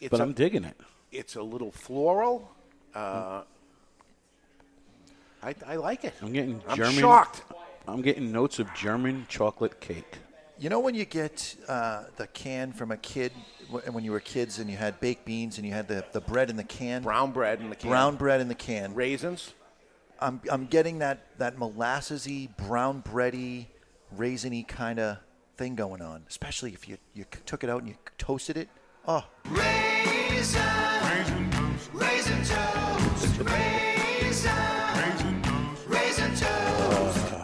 It's 0.00 0.10
but 0.10 0.20
a- 0.20 0.22
I'm 0.24 0.32
digging 0.32 0.64
it. 0.64 0.76
It's 1.12 1.36
a 1.36 1.42
little 1.42 1.70
floral. 1.70 2.50
Uh, 2.94 3.42
I, 5.42 5.54
I 5.66 5.76
like 5.76 6.04
it. 6.04 6.14
I'm 6.22 6.32
getting 6.32 6.60
I'm 6.68 6.76
German. 6.76 6.94
shocked. 6.94 7.42
I'm 7.86 8.02
getting 8.02 8.32
notes 8.32 8.58
of 8.58 8.72
German 8.74 9.26
chocolate 9.28 9.80
cake. 9.80 10.16
You 10.58 10.70
know 10.70 10.80
when 10.80 10.94
you 10.94 11.04
get 11.04 11.54
uh, 11.68 12.04
the 12.16 12.26
can 12.28 12.72
from 12.72 12.90
a 12.90 12.96
kid, 12.96 13.30
wh- 13.70 13.94
when 13.94 14.02
you 14.04 14.10
were 14.10 14.20
kids 14.20 14.58
and 14.58 14.70
you 14.70 14.76
had 14.76 14.98
baked 15.00 15.24
beans 15.26 15.58
and 15.58 15.66
you 15.66 15.72
had 15.72 15.86
the, 15.86 16.04
the 16.12 16.20
bread 16.20 16.48
in 16.50 16.56
the 16.56 16.64
can? 16.64 17.02
Brown 17.02 17.30
bread 17.32 17.60
in 17.60 17.68
the 17.70 17.76
can. 17.76 17.90
Brown 17.90 18.16
bread 18.16 18.40
in 18.40 18.48
the 18.48 18.54
can. 18.54 18.94
Raisins. 18.94 19.52
I'm 20.20 20.40
I'm 20.50 20.66
getting 20.66 20.98
that 21.00 21.38
that 21.38 21.56
molassesy, 21.56 22.54
brown 22.56 23.02
bready, 23.02 23.66
raisiny 24.16 24.66
kind 24.66 24.98
of 24.98 25.18
thing 25.56 25.74
going 25.74 26.02
on. 26.02 26.24
Especially 26.28 26.72
if 26.72 26.88
you 26.88 26.98
you 27.14 27.24
took 27.44 27.64
it 27.64 27.70
out 27.70 27.80
and 27.80 27.88
you 27.88 27.96
toasted 28.18 28.56
it. 28.56 28.68
Oh, 29.06 29.24
Raisin, 29.44 30.60
raisin 31.92 32.40
toast, 32.44 33.38
raisin, 33.38 35.42
raisin 35.86 36.34
toast. 36.34 37.34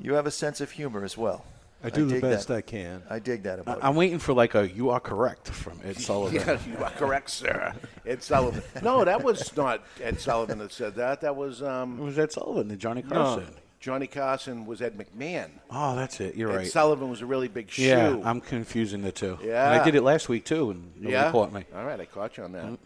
you 0.00 0.14
have 0.14 0.26
a 0.26 0.30
sense 0.30 0.60
of 0.60 0.72
humor 0.72 1.04
as 1.04 1.16
well. 1.16 1.44
I 1.84 1.90
do 1.90 2.06
the 2.06 2.20
best 2.20 2.48
that. 2.48 2.56
I 2.56 2.60
can. 2.60 3.02
I 3.10 3.18
dig 3.18 3.42
that 3.42 3.58
about 3.58 3.82
I- 3.82 3.88
I'm 3.88 3.96
waiting 3.96 4.18
for 4.18 4.32
like 4.32 4.54
a 4.54 4.68
"You 4.68 4.90
are 4.90 5.00
correct" 5.00 5.48
from 5.48 5.80
Ed 5.84 5.96
Sullivan. 6.00 6.34
Yeah, 6.34 6.58
you 6.66 6.84
are 6.84 6.90
correct, 6.90 7.30
sir. 7.30 7.74
Ed 8.06 8.22
Sullivan. 8.22 8.62
No, 8.82 9.04
that 9.04 9.22
was 9.22 9.56
not 9.56 9.82
Ed 10.00 10.20
Sullivan 10.20 10.58
that 10.58 10.72
said 10.72 10.94
that. 10.96 11.20
That 11.20 11.36
was 11.36 11.62
um. 11.62 11.98
It 12.00 12.04
was 12.04 12.18
Ed 12.18 12.32
Sullivan, 12.32 12.68
the 12.68 12.76
Johnny 12.76 13.02
Carson. 13.02 13.44
No. 13.44 13.58
Johnny 13.80 14.06
Carson 14.06 14.64
was 14.64 14.80
Ed 14.80 14.96
McMahon. 14.96 15.50
Oh, 15.68 15.96
that's 15.96 16.20
it. 16.20 16.36
You're 16.36 16.52
Ed 16.52 16.56
right. 16.56 16.66
Sullivan 16.68 17.10
was 17.10 17.20
a 17.20 17.26
really 17.26 17.48
big 17.48 17.68
shoe. 17.68 17.82
Yeah, 17.82 18.20
I'm 18.24 18.40
confusing 18.40 19.02
the 19.02 19.10
two. 19.10 19.36
Yeah. 19.42 19.72
And 19.72 19.80
I 19.80 19.84
did 19.84 19.96
it 19.96 20.02
last 20.02 20.28
week 20.28 20.44
too, 20.44 20.70
and 20.70 20.92
nobody 20.94 21.12
yeah. 21.12 21.32
caught 21.32 21.52
me. 21.52 21.64
All 21.74 21.84
right, 21.84 21.98
I 22.00 22.04
caught 22.04 22.36
you 22.36 22.44
on 22.44 22.52
that. 22.52 22.78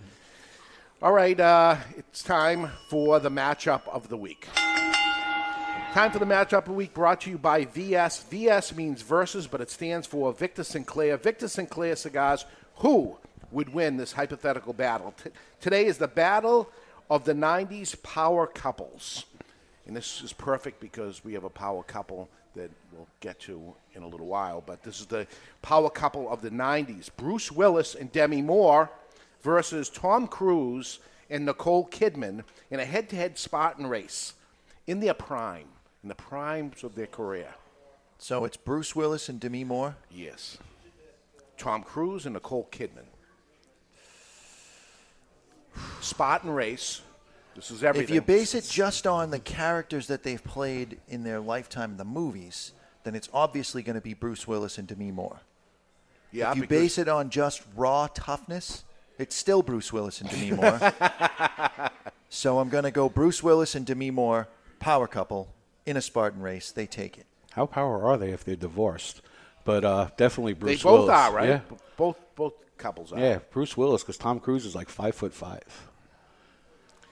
All 1.02 1.12
right, 1.12 1.38
uh, 1.38 1.76
it's 1.98 2.22
time 2.22 2.70
for 2.88 3.20
the 3.20 3.30
matchup 3.30 3.86
of 3.88 4.08
the 4.08 4.16
week. 4.16 4.48
Time 5.96 6.12
for 6.12 6.18
the 6.18 6.26
matchup 6.26 6.58
of 6.58 6.64
the 6.66 6.72
week 6.72 6.92
brought 6.92 7.22
to 7.22 7.30
you 7.30 7.38
by 7.38 7.64
VS. 7.64 8.24
VS 8.24 8.76
means 8.76 9.00
versus, 9.00 9.46
but 9.46 9.62
it 9.62 9.70
stands 9.70 10.06
for 10.06 10.30
Victor 10.30 10.62
Sinclair. 10.62 11.16
Victor 11.16 11.48
Sinclair 11.48 11.96
cigars. 11.96 12.44
Who 12.80 13.16
would 13.50 13.72
win 13.72 13.96
this 13.96 14.12
hypothetical 14.12 14.74
battle? 14.74 15.14
T- 15.24 15.30
today 15.58 15.86
is 15.86 15.96
the 15.96 16.06
battle 16.06 16.70
of 17.08 17.24
the 17.24 17.32
90s 17.32 18.02
power 18.02 18.46
couples. 18.46 19.24
And 19.86 19.96
this 19.96 20.20
is 20.20 20.34
perfect 20.34 20.80
because 20.80 21.24
we 21.24 21.32
have 21.32 21.44
a 21.44 21.48
power 21.48 21.82
couple 21.82 22.28
that 22.56 22.70
we'll 22.92 23.08
get 23.20 23.40
to 23.40 23.74
in 23.94 24.02
a 24.02 24.06
little 24.06 24.26
while. 24.26 24.62
But 24.66 24.82
this 24.82 25.00
is 25.00 25.06
the 25.06 25.26
power 25.62 25.88
couple 25.88 26.30
of 26.30 26.42
the 26.42 26.50
90s 26.50 27.08
Bruce 27.16 27.50
Willis 27.50 27.94
and 27.94 28.12
Demi 28.12 28.42
Moore 28.42 28.90
versus 29.40 29.88
Tom 29.88 30.28
Cruise 30.28 30.98
and 31.30 31.46
Nicole 31.46 31.88
Kidman 31.88 32.44
in 32.70 32.80
a 32.80 32.84
head 32.84 33.08
to 33.08 33.16
head 33.16 33.38
Spartan 33.38 33.86
race 33.86 34.34
in 34.86 35.00
their 35.00 35.14
prime, 35.14 35.68
in 36.06 36.08
the 36.08 36.14
primes 36.14 36.84
of 36.84 36.94
their 36.94 37.08
career. 37.08 37.52
So 38.16 38.44
it's 38.44 38.56
Bruce 38.56 38.94
Willis 38.94 39.28
and 39.28 39.40
Demi 39.40 39.64
Moore. 39.64 39.96
Yes. 40.08 40.56
Tom 41.58 41.82
Cruise 41.82 42.26
and 42.26 42.34
Nicole 42.34 42.68
Kidman. 42.70 43.08
Spartan 46.00 46.50
race. 46.50 47.02
This 47.56 47.72
is 47.72 47.82
everything. 47.82 48.04
If 48.04 48.14
you 48.14 48.20
base 48.20 48.54
it 48.54 48.68
just 48.70 49.04
on 49.08 49.32
the 49.32 49.40
characters 49.40 50.06
that 50.06 50.22
they've 50.22 50.42
played 50.44 51.00
in 51.08 51.24
their 51.24 51.40
lifetime 51.40 51.90
in 51.90 51.96
the 51.96 52.04
movies, 52.04 52.70
then 53.02 53.16
it's 53.16 53.28
obviously 53.34 53.82
going 53.82 53.96
to 53.96 54.00
be 54.00 54.14
Bruce 54.14 54.46
Willis 54.46 54.78
and 54.78 54.86
Demi 54.86 55.10
Moore. 55.10 55.40
Yeah, 56.30 56.52
if 56.52 56.58
you 56.58 56.68
base 56.68 56.98
it 56.98 57.08
on 57.08 57.30
just 57.30 57.62
raw 57.74 58.06
toughness, 58.14 58.84
it's 59.18 59.34
still 59.34 59.60
Bruce 59.60 59.92
Willis 59.92 60.20
and 60.20 60.30
Demi 60.30 60.52
Moore. 60.52 60.78
so 62.28 62.60
I'm 62.60 62.68
going 62.68 62.84
to 62.84 62.92
go 62.92 63.08
Bruce 63.08 63.42
Willis 63.42 63.74
and 63.74 63.84
Demi 63.84 64.12
Moore, 64.12 64.46
power 64.78 65.08
couple, 65.08 65.48
in 65.86 65.96
a 65.96 66.02
Spartan 66.02 66.42
race. 66.42 66.70
They 66.72 66.86
take 66.86 67.16
it. 67.18 67.26
How 67.52 67.64
power 67.66 68.02
are 68.04 68.18
they 68.18 68.30
if 68.30 68.44
they're 68.44 68.56
divorced? 68.56 69.22
But 69.64 69.84
uh, 69.84 70.08
definitely 70.16 70.52
Bruce 70.54 70.78
they 70.80 70.82
both 70.84 71.06
Willis. 71.08 71.10
are, 71.10 71.32
right? 71.32 71.48
Yeah, 71.48 71.60
B- 71.68 71.76
Both 71.96 72.18
both 72.36 72.52
couples 72.76 73.12
are. 73.12 73.18
yeah, 73.18 73.38
Bruce 73.50 73.76
Willis 73.76 74.02
because 74.02 74.18
Tom 74.18 74.38
Cruise 74.38 74.64
is 74.66 74.74
like 74.74 74.88
five 74.88 75.14
foot 75.14 75.32
five. 75.32 75.62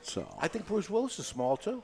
So 0.02 0.26
I 0.40 0.48
think 0.48 0.66
Bruce 0.66 0.90
Willis 0.90 1.18
is 1.18 1.26
small 1.26 1.56
too. 1.56 1.82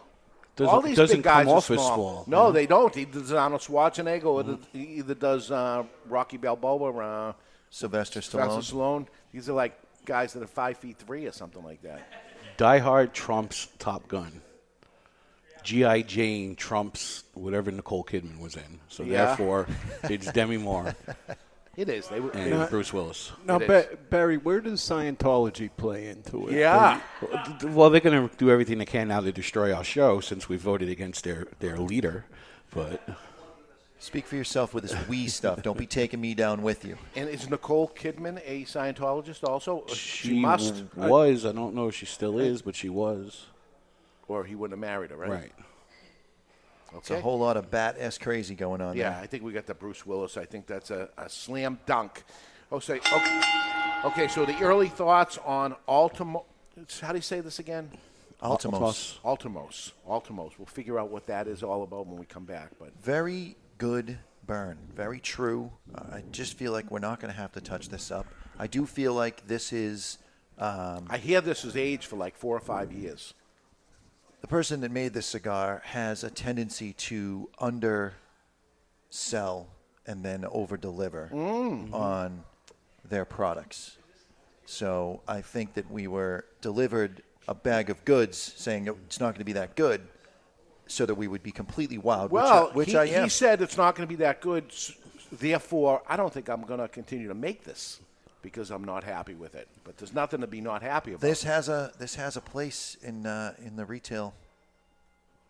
Doesn't- 0.57 0.75
All 0.75 0.83
these 0.83 0.97
doesn't 0.97 1.19
big 1.19 1.25
guys 1.25 1.45
come 1.47 1.55
are 1.55 1.57
off 1.57 1.71
as 1.71 1.79
small. 1.79 1.95
small. 1.95 2.25
No, 2.27 2.51
Mhm. 2.51 2.55
they 2.55 2.67
don't. 2.67 2.95
He 2.95 3.05
does 3.07 3.33
Arnold 3.33 3.63
Schwarzenegger, 3.63 4.25
or 4.27 4.43
the- 4.43 4.59
he 4.73 4.81
either 4.99 5.15
does 5.15 5.51
uh, 5.51 5.85
Rocky 6.07 6.37
Balboa, 6.37 6.93
or 6.93 7.03
uh, 7.03 7.33
Sylvester 7.71 8.21
Sylvester 8.21 8.75
Stallone. 8.77 9.07
These 9.33 9.49
are 9.49 9.55
like 9.55 9.79
guys 10.05 10.35
that 10.35 10.43
are 10.43 10.47
five 10.47 10.77
feet 10.77 10.99
three 10.99 11.27
or 11.27 11.33
something 11.33 11.63
like 11.65 11.81
that. 11.83 12.07
Die 12.59 12.79
Hard 12.79 13.15
trumps 13.15 13.69
Top 13.79 14.07
Gun. 14.09 14.43
G.I. 15.63 16.03
Jane 16.03 16.57
trumps 16.57 17.25
whatever 17.35 17.71
Nicole 17.71 18.05
Kidman 18.05 18.39
was 18.41 18.57
in. 18.57 18.81
So 18.89 19.03
Yeah. 19.03 19.27
therefore, 19.27 19.67
it's 20.05 20.31
Demi 20.33 20.57
Moore 20.59 20.95
It 21.77 21.89
is. 21.89 22.09
They 22.09 22.21
were. 22.21 22.31
and 22.33 22.53
they- 22.53 22.67
Bruce 22.67 22.93
Willis. 22.93 23.33
Now, 23.47 23.57
It 23.59 23.67
ba- 23.67 23.89
Barry, 24.11 24.37
where 24.37 24.61
does 24.61 24.81
Scientology 24.81 25.71
play 25.77 26.09
into 26.09 26.49
it? 26.49 26.55
Yeah. 26.57 27.01
Well, 27.63 27.91
they're 27.91 28.01
going 28.01 28.29
to 28.29 28.37
do 28.37 28.51
everything 28.51 28.79
they 28.79 28.85
can 28.85 29.09
now 29.09 29.21
to 29.21 29.33
destroy 29.33 29.73
our 29.73 29.85
show 29.85 30.21
since 30.21 30.49
we 30.49 30.57
voted 30.57 30.89
against 30.89 31.25
their, 31.25 31.47
their 31.61 31.79
leader. 31.79 32.25
But 32.75 33.01
Speak 34.03 34.27
for 34.27 34.35
yourself 34.35 34.73
with 34.73 34.83
this 34.89 35.09
wee 35.09 35.29
stuff. 35.29 35.63
Don't 35.63 35.77
be 35.77 35.87
taking 35.87 36.23
me 36.23 36.33
down 36.35 36.63
with 36.63 36.87
you. 36.87 36.97
And 37.15 37.29
is 37.29 37.51
Nicole 37.51 37.87
Kidman 37.95 38.41
a 38.47 38.65
Scientologist 38.65 39.45
also? 39.45 39.85
she, 39.89 40.41
must. 40.41 40.85
was. 40.97 41.45
I 41.45 41.53
don't 41.53 41.75
know 41.75 41.89
if 41.89 41.95
she 41.97 42.07
still 42.07 42.37
uh, 42.37 42.41
is, 42.41 42.63
but 42.63 42.75
she 42.75 42.89
was. 42.89 43.45
Or 44.31 44.45
he 44.45 44.55
wouldn't 44.55 44.81
have 44.81 44.89
married 44.89 45.11
her, 45.11 45.17
right? 45.17 45.31
Right. 45.31 45.53
It's 46.97 47.11
a 47.11 47.21
whole 47.21 47.39
lot 47.39 47.57
of 47.57 47.71
bat 47.71 47.97
s 47.99 48.17
crazy 48.17 48.55
going 48.55 48.81
on 48.81 48.97
Yeah, 48.97 49.11
there. 49.11 49.21
I 49.21 49.27
think 49.27 49.43
we 49.43 49.53
got 49.53 49.67
the 49.67 49.75
Bruce 49.75 50.07
Willis. 50.07 50.37
I 50.37 50.45
think 50.45 50.67
that's 50.67 50.91
a, 50.91 51.09
a 51.19 51.29
slam 51.29 51.79
dunk. 51.87 52.23
Oh, 52.71 52.79
say 52.79 52.99
okay. 53.13 53.41
okay. 54.05 54.29
So 54.29 54.45
the 54.45 54.57
early 54.61 54.89
thoughts 54.89 55.39
on 55.45 55.75
Ultimo. 55.89 56.45
How 57.01 57.11
do 57.11 57.19
you 57.19 57.23
say 57.23 57.41
this 57.41 57.59
again? 57.59 57.91
Altemose. 58.41 59.19
Altemose. 59.25 59.93
Altemose. 60.09 60.53
We'll 60.59 60.67
figure 60.67 60.99
out 60.99 61.11
what 61.11 61.27
that 61.27 61.47
is 61.47 61.63
all 61.63 61.83
about 61.83 62.07
when 62.07 62.19
we 62.19 62.27
come 62.27 62.45
back. 62.45 62.71
But 62.79 62.93
Very 63.03 63.57
good 63.79 64.19
burn. 64.47 64.79
Very 64.95 65.21
true. 65.21 65.71
Uh, 65.95 66.03
I 66.13 66.25
just 66.31 66.57
feel 66.57 66.73
like 66.73 66.91
we're 66.91 67.01
not 67.01 67.21
going 67.21 67.33
to 67.33 67.39
have 67.39 67.53
to 67.53 67.61
touch 67.61 67.89
this 67.89 68.11
up. 68.11 68.27
I 68.59 68.67
do 68.67 68.87
feel 68.87 69.13
like 69.13 69.47
this 69.47 69.73
is 69.73 70.19
um, 70.59 71.07
I 71.09 71.17
hear 71.19 71.41
this 71.41 71.65
is 71.65 71.77
aged 71.77 72.05
for 72.05 72.17
like 72.17 72.37
four 72.37 72.57
or 72.57 72.61
five 72.61 72.93
years. 72.93 73.35
The 74.41 74.47
person 74.47 74.81
that 74.81 74.91
made 74.91 75.13
this 75.13 75.27
cigar 75.27 75.83
has 75.85 76.25
a 76.25 76.31
tendency 76.31 76.93
to 76.95 77.49
undersell 77.59 78.15
and 80.07 80.25
then 80.25 80.45
over 80.51 80.77
deliver 80.77 81.31
Mm. 81.33 81.93
on 81.93 82.45
their 83.05 83.25
products. 83.25 83.97
So 84.65 85.21
I 85.27 85.41
think 85.43 85.75
that 85.75 85.91
we 85.91 86.07
were 86.07 86.45
delivered 86.61 87.23
a 87.49 87.55
bag 87.55 87.91
of 87.91 88.05
goods 88.05 88.39
saying 88.39 88.87
it's 88.87 89.19
not 89.21 89.35
going 89.35 89.41
to 89.41 89.45
be 89.45 89.53
that 89.55 89.75
good, 89.75 90.07
so 90.87 91.05
that 91.07 91.15
we 91.17 91.27
would 91.29 91.43
be 91.43 91.51
completely 91.53 91.99
wild. 91.99 92.31
Well, 92.31 92.67
which 92.67 92.73
I, 92.73 92.77
which 92.77 92.91
he, 92.91 92.97
I 92.97 93.05
am. 93.19 93.25
he 93.25 93.29
said 93.31 93.61
it's 93.63 93.77
not 93.77 93.95
going 93.97 94.07
to 94.09 94.13
be 94.13 94.17
that 94.23 94.41
good. 94.41 94.73
Therefore, 95.33 96.03
I 96.09 96.17
don't 96.17 96.33
think 96.33 96.49
I'm 96.49 96.63
going 96.63 96.81
to 96.81 96.89
continue 96.89 97.29
to 97.29 97.35
make 97.35 97.65
this 97.65 98.01
because 98.43 98.71
I'm 98.71 98.85
not 98.85 99.05
happy 99.05 99.35
with 99.35 99.55
it. 99.55 99.69
But 99.85 99.99
there's 99.99 100.15
nothing 100.15 100.41
to 100.41 100.47
be 100.47 100.61
not 100.61 100.83
happy 100.83 101.13
about. 101.13 101.21
This 101.21 101.43
has 101.45 101.69
a 101.69 101.93
this 101.99 102.15
has 102.15 102.37
a 102.37 102.41
place 102.41 102.97
in 103.03 103.27
uh, 103.27 103.55
in 103.65 103.77
the 103.77 103.85
retail 103.85 104.35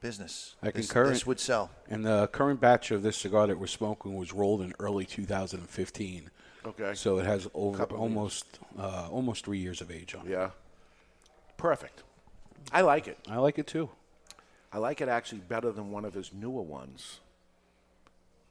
business. 0.01 0.57
I 0.63 0.71
this, 0.71 0.87
concur. 0.87 1.09
This 1.09 1.27
would 1.27 1.41
sell. 1.41 1.71
And 1.89 2.05
the 2.05 2.29
current 2.29 2.61
batch 2.61 2.91
of 2.91 3.03
this 3.03 3.17
cigar 3.17 3.47
that 3.47 3.59
we're 3.59 3.67
smoking 3.67 4.17
was 4.17 4.33
rolled 4.33 4.63
in 4.63 4.73
early 4.79 5.05
2015. 5.05 6.31
Okay. 6.67 6.95
So 6.95 7.19
it 7.19 7.27
has 7.27 7.49
over 7.55 7.85
almost 7.85 8.59
uh, 8.79 9.09
almost 9.11 9.45
three 9.45 9.59
years 9.59 9.81
of 9.81 9.91
age 9.91 10.15
on 10.15 10.27
it. 10.27 10.31
Yeah. 10.31 10.51
Perfect. 11.57 12.03
I 12.73 12.83
like 12.83 13.09
it. 13.09 13.19
I 13.29 13.37
like 13.37 13.59
it 13.59 13.67
too. 13.67 13.91
I 14.73 14.79
like 14.79 15.01
it 15.01 15.09
actually 15.09 15.41
better 15.41 15.73
than 15.73 15.91
one 15.91 16.05
of 16.05 16.15
his 16.15 16.33
newer 16.33 16.63
ones 16.63 17.21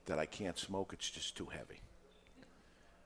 that 0.05 0.19
I 0.19 0.25
can't 0.25 0.57
smoke. 0.57 0.91
It's 0.93 1.09
just 1.09 1.37
too 1.37 1.45
heavy. 1.45 1.79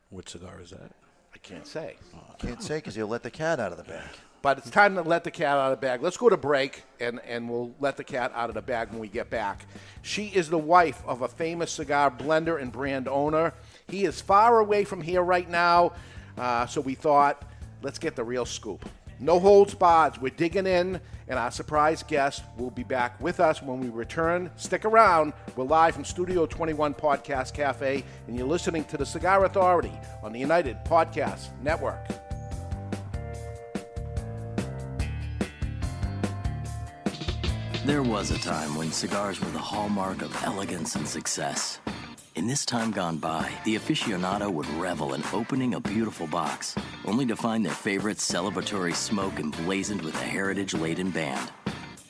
What 0.09 0.29
cigar 0.29 0.59
is 0.61 0.71
that? 0.71 0.91
I 1.33 1.37
can't 1.39 1.65
say. 1.65 1.95
Can't 2.37 2.61
say 2.61 2.77
because 2.77 2.95
you'll 2.95 3.09
let 3.09 3.23
the 3.23 3.31
cat 3.31 3.59
out 3.59 3.71
of 3.71 3.77
the 3.77 3.83
bag. 3.83 4.07
But 4.41 4.57
it's 4.57 4.69
time 4.69 4.95
to 4.95 5.01
let 5.01 5.23
the 5.23 5.31
cat 5.31 5.57
out 5.57 5.71
of 5.71 5.79
the 5.79 5.85
bag. 5.85 6.01
Let's 6.03 6.17
go 6.17 6.27
to 6.27 6.35
break, 6.35 6.83
and, 6.99 7.21
and 7.21 7.49
we'll 7.49 7.73
let 7.79 7.95
the 7.95 8.03
cat 8.03 8.31
out 8.35 8.49
of 8.49 8.55
the 8.55 8.61
bag 8.61 8.89
when 8.89 8.99
we 8.99 9.07
get 9.07 9.29
back. 9.29 9.65
She 10.01 10.27
is 10.27 10.49
the 10.49 10.57
wife 10.57 11.01
of 11.07 11.21
a 11.21 11.29
famous 11.29 11.71
cigar 11.71 12.11
blender 12.11 12.61
and 12.61 12.69
brand 12.69 13.07
owner. 13.07 13.53
He 13.87 14.03
is 14.03 14.19
far 14.19 14.59
away 14.59 14.83
from 14.83 15.01
here 15.01 15.21
right 15.21 15.49
now, 15.49 15.93
uh, 16.37 16.65
so 16.65 16.81
we 16.81 16.93
thought, 16.93 17.43
let's 17.81 17.99
get 17.99 18.17
the 18.17 18.23
real 18.23 18.45
scoop. 18.45 18.87
No 19.19 19.39
holds 19.39 19.73
barred. 19.73 20.17
We're 20.21 20.29
digging 20.29 20.67
in, 20.67 20.99
and 21.27 21.39
our 21.39 21.51
surprise 21.51 22.03
guest 22.03 22.43
will 22.57 22.71
be 22.71 22.83
back 22.83 23.19
with 23.21 23.39
us 23.39 23.61
when 23.61 23.79
we 23.79 23.89
return. 23.89 24.51
Stick 24.55 24.85
around. 24.85 25.33
We're 25.55 25.65
live 25.65 25.93
from 25.93 26.05
Studio 26.05 26.45
21 26.45 26.93
Podcast 26.95 27.53
Cafe, 27.53 28.03
and 28.27 28.35
you're 28.37 28.47
listening 28.47 28.83
to 28.85 28.97
the 28.97 29.05
Cigar 29.05 29.45
Authority 29.45 29.93
on 30.23 30.33
the 30.33 30.39
United 30.39 30.77
Podcast 30.85 31.47
Network. 31.61 32.05
There 37.85 38.03
was 38.03 38.31
a 38.31 38.39
time 38.39 38.75
when 38.75 38.91
cigars 38.91 39.41
were 39.41 39.51
the 39.51 39.59
hallmark 39.59 40.21
of 40.21 40.33
elegance 40.43 40.95
and 40.95 41.05
success. 41.05 41.79
In 42.43 42.49
this 42.49 42.65
time 42.65 42.91
gone 42.91 43.19
by, 43.19 43.49
the 43.63 43.77
aficionado 43.77 44.51
would 44.51 44.67
revel 44.71 45.13
in 45.13 45.23
opening 45.31 45.75
a 45.75 45.79
beautiful 45.79 46.27
box, 46.27 46.75
only 47.05 47.25
to 47.27 47.37
find 47.37 47.65
their 47.65 47.71
favorite 47.71 48.17
celebratory 48.17 48.93
smoke 48.93 49.39
emblazoned 49.39 50.01
with 50.01 50.13
a 50.15 50.25
heritage 50.25 50.73
laden 50.73 51.09
band. 51.09 51.53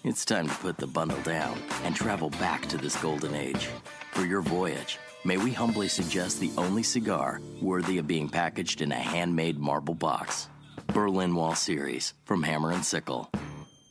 It's 0.04 0.26
time 0.26 0.50
to 0.50 0.56
put 0.56 0.78
the 0.78 0.88
bundle 0.88 1.22
down 1.22 1.60
and 1.84 1.96
travel 1.96 2.32
back 2.32 2.65
to 2.69 2.78
this 2.78 3.00
golden 3.00 3.36
age. 3.36 3.69
For 4.13 4.26
your 4.26 4.41
voyage, 4.41 4.98
may 5.24 5.38
we 5.38 5.52
humbly 5.52 5.88
suggest 5.88 6.39
the 6.39 6.52
only 6.58 6.82
cigar 6.82 7.39
worthy 7.62 8.00
of 8.00 8.08
being 8.08 8.28
packaged 8.28 8.82
in 8.82 8.91
a 8.91 8.96
handmade 8.96 9.60
marble 9.60 9.93
box. 9.93 10.50
Berlin 10.88 11.36
Wall 11.36 11.54
Series 11.54 12.15
from 12.26 12.41
Hammer 12.41 12.72
and 12.72 12.84
Sickle. 12.84 13.30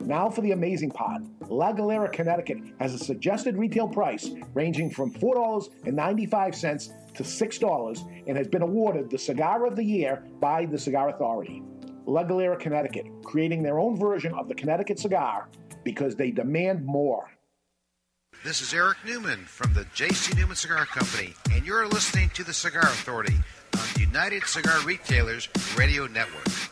Now 0.00 0.30
for 0.30 0.40
the 0.40 0.52
amazing 0.52 0.90
part. 0.90 1.22
La 1.48 1.72
Galera, 1.72 2.08
Connecticut 2.08 2.58
has 2.80 2.94
a 2.94 2.98
suggested 2.98 3.56
retail 3.56 3.88
price 3.88 4.30
ranging 4.54 4.90
from 4.90 5.12
$4.95 5.12 7.14
to 7.14 7.22
$6 7.22 8.24
and 8.26 8.36
has 8.36 8.48
been 8.48 8.62
awarded 8.62 9.10
the 9.10 9.18
Cigar 9.18 9.66
of 9.66 9.76
the 9.76 9.84
Year 9.84 10.24
by 10.40 10.66
the 10.66 10.78
Cigar 10.78 11.10
Authority. 11.10 11.62
La 12.06 12.24
Galera, 12.24 12.56
Connecticut, 12.56 13.06
creating 13.24 13.62
their 13.62 13.78
own 13.78 13.98
version 13.98 14.34
of 14.34 14.48
the 14.48 14.54
Connecticut 14.54 14.98
cigar 14.98 15.48
because 15.84 16.16
they 16.16 16.30
demand 16.30 16.84
more. 16.84 17.30
This 18.42 18.62
is 18.62 18.72
Eric 18.72 18.96
Newman 19.06 19.44
from 19.44 19.74
the 19.74 19.86
J.C. 19.94 20.34
Newman 20.34 20.56
Cigar 20.56 20.86
Company, 20.86 21.34
and 21.52 21.66
you're 21.66 21.86
listening 21.86 22.30
to 22.30 22.42
the 22.42 22.54
Cigar 22.54 22.84
Authority 22.84 23.34
on 23.74 23.84
the 23.94 24.00
United 24.00 24.44
Cigar 24.44 24.80
Retailers 24.80 25.48
Radio 25.76 26.06
Network. 26.06 26.69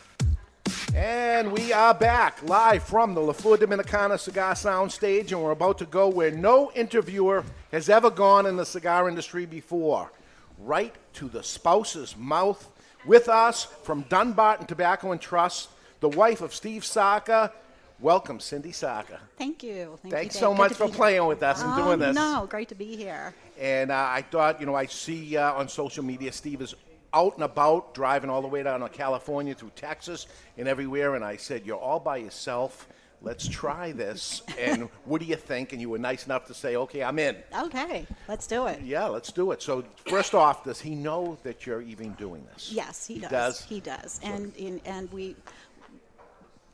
And 0.95 1.51
we 1.51 1.71
are 1.71 1.93
back 1.93 2.41
live 2.43 2.83
from 2.83 3.13
the 3.13 3.21
La 3.21 3.33
Flor 3.33 3.57
Dominicana 3.57 4.19
Cigar 4.19 4.53
Soundstage, 4.53 5.31
and 5.31 5.41
we're 5.41 5.51
about 5.51 5.77
to 5.77 5.85
go 5.85 6.07
where 6.09 6.31
no 6.31 6.71
interviewer 6.73 7.43
has 7.71 7.89
ever 7.89 8.09
gone 8.09 8.45
in 8.45 8.57
the 8.57 8.65
cigar 8.65 9.07
industry 9.07 9.45
before 9.45 10.11
right 10.57 10.93
to 11.13 11.29
the 11.29 11.41
spouse's 11.43 12.17
mouth 12.17 12.67
With 13.05 13.29
us 13.29 13.63
from 13.83 14.01
Dunbarton 14.09 14.65
Tobacco 14.65 15.11
and 15.13 15.21
Trust, 15.21 15.69
the 16.01 16.09
wife 16.09 16.41
of 16.41 16.53
Steve 16.53 16.83
Saka. 16.83 17.53
Welcome, 18.01 18.39
Cindy 18.41 18.71
Saka. 18.73 19.19
Thank 19.37 19.61
you. 19.63 19.97
Thank 20.01 20.13
Thanks 20.13 20.35
you, 20.35 20.39
so 20.41 20.49
Dave. 20.49 20.57
much 20.57 20.73
for 20.73 20.85
be 20.85 20.89
here. 20.91 20.97
playing 20.97 21.25
with 21.27 21.41
us 21.43 21.61
and 21.61 21.71
Oh, 21.73 21.85
doing 21.85 21.99
this. 21.99 22.15
No, 22.15 22.45
great 22.49 22.67
to 22.69 22.75
be 22.75 22.95
here. 22.97 23.33
And 23.59 23.91
uh, 23.91 23.95
I 24.09 24.21
thought, 24.23 24.59
you 24.59 24.65
know, 24.65 24.75
I 24.75 24.85
see 24.87 25.37
uh, 25.37 25.53
on 25.53 25.69
social 25.69 26.03
media 26.03 26.31
Steve 26.33 26.61
is 26.61 26.75
out 27.13 27.35
and 27.35 27.43
about, 27.43 27.93
driving 27.93 28.29
all 28.29 28.41
the 28.41 28.47
way 28.47 28.63
down 28.63 28.81
to 28.81 28.89
California 28.89 29.55
through 29.55 29.71
Texas 29.75 30.27
and 30.57 30.67
everywhere. 30.67 31.15
And 31.15 31.23
I 31.23 31.37
said, 31.37 31.65
You're 31.65 31.77
all 31.77 31.99
by 31.99 32.17
yourself. 32.17 32.87
Let's 33.21 33.49
try 33.49 33.91
this. 33.91 34.41
and 34.57 34.83
what 35.03 35.19
do 35.19 35.27
you 35.27 35.35
think? 35.35 35.73
And 35.73 35.81
you 35.81 35.89
were 35.89 35.97
nice 35.97 36.25
enough 36.25 36.45
to 36.47 36.53
say, 36.53 36.75
Okay, 36.75 37.03
I'm 37.03 37.19
in. 37.19 37.35
Okay, 37.57 38.07
let's 38.27 38.47
do 38.47 38.67
it. 38.67 38.81
Yeah, 38.81 39.07
let's 39.07 39.31
do 39.31 39.51
it. 39.51 39.61
So, 39.61 39.83
first 40.07 40.33
off, 40.33 40.63
does 40.63 40.79
he 40.79 40.95
know 40.95 41.37
that 41.43 41.65
you're 41.65 41.81
even 41.81 42.13
doing 42.13 42.45
this? 42.53 42.71
Yes, 42.71 43.07
he, 43.07 43.15
He 43.15 43.19
does. 43.21 43.29
does? 43.31 43.61
He 43.63 43.79
does. 43.79 44.19
And 44.23 44.55
in, 44.55 44.81
and 44.85 45.11
we. 45.11 45.35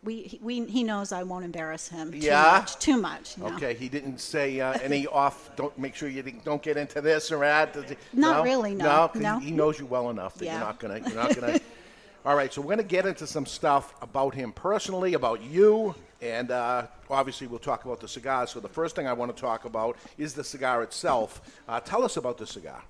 We, 0.06 0.22
he- 0.22 0.39
we, 0.41 0.65
he 0.65 0.84
knows 0.84 1.12
I 1.12 1.24
won't 1.24 1.44
embarrass 1.44 1.88
him 1.89 2.12
too 2.12 2.20
Yeah? 2.20 2.60
much. 2.60 2.78
Too 2.78 2.98
much. 2.98 3.38
no. 3.38 3.48
Okay, 3.48 3.74
he 3.74 3.89
didn't 3.89 4.20
say 4.20 4.60
uh, 4.62 4.74
any 4.82 5.08
off. 5.24 5.50
Don't 5.56 5.78
make 5.78 5.96
sure 5.96 6.08
you 6.08 6.22
don't 6.46 6.62
get 6.62 6.78
into 6.78 7.02
this 7.02 7.32
or 7.32 7.39
that. 7.39 7.76
Not 8.13 8.44
really, 8.44 8.76
no, 8.76 9.10
'cause 9.12 9.22
no. 9.22 9.39
He, 9.39 9.48
he 9.48 9.52
knows 9.52 9.80
you 9.80 9.86
well 9.88 10.10
enough 10.12 10.36
that 10.36 10.46
Yeah. 10.46 10.52
you're 10.58 10.62
not 10.68 10.80
gonna. 10.80 11.00
You're 11.00 11.15
not 11.15 11.36
gonna. 11.36 11.60
All 12.26 12.36
right, 12.36 12.52
so 12.52 12.60
we're 12.62 12.70
gonna 12.72 12.84
get 12.84 13.06
into 13.06 13.28
some 13.28 13.46
stuff 13.46 13.94
about 14.02 14.34
him 14.34 14.52
personally, 14.52 15.13
about 15.13 15.44
you, 15.44 15.94
and 16.22 16.50
uh, 16.50 16.88
obviously 17.10 17.46
we'll 17.46 17.60
talk 17.60 17.86
about 17.86 18.00
the 18.00 18.08
cigar. 18.08 18.48
So 18.48 18.60
the 18.60 18.68
first 18.70 18.96
thing 18.96 19.06
I 19.08 19.13
want 19.13 19.36
to 19.36 19.39
talk 19.39 19.65
about 19.65 19.96
is 20.18 20.34
the 20.34 20.44
cigar 20.44 20.82
itself. 20.82 21.60
Uh, 21.70 21.80
tell 21.80 22.04
us 22.04 22.18
about 22.18 22.38
the 22.39 22.48
cigar. 22.48 22.82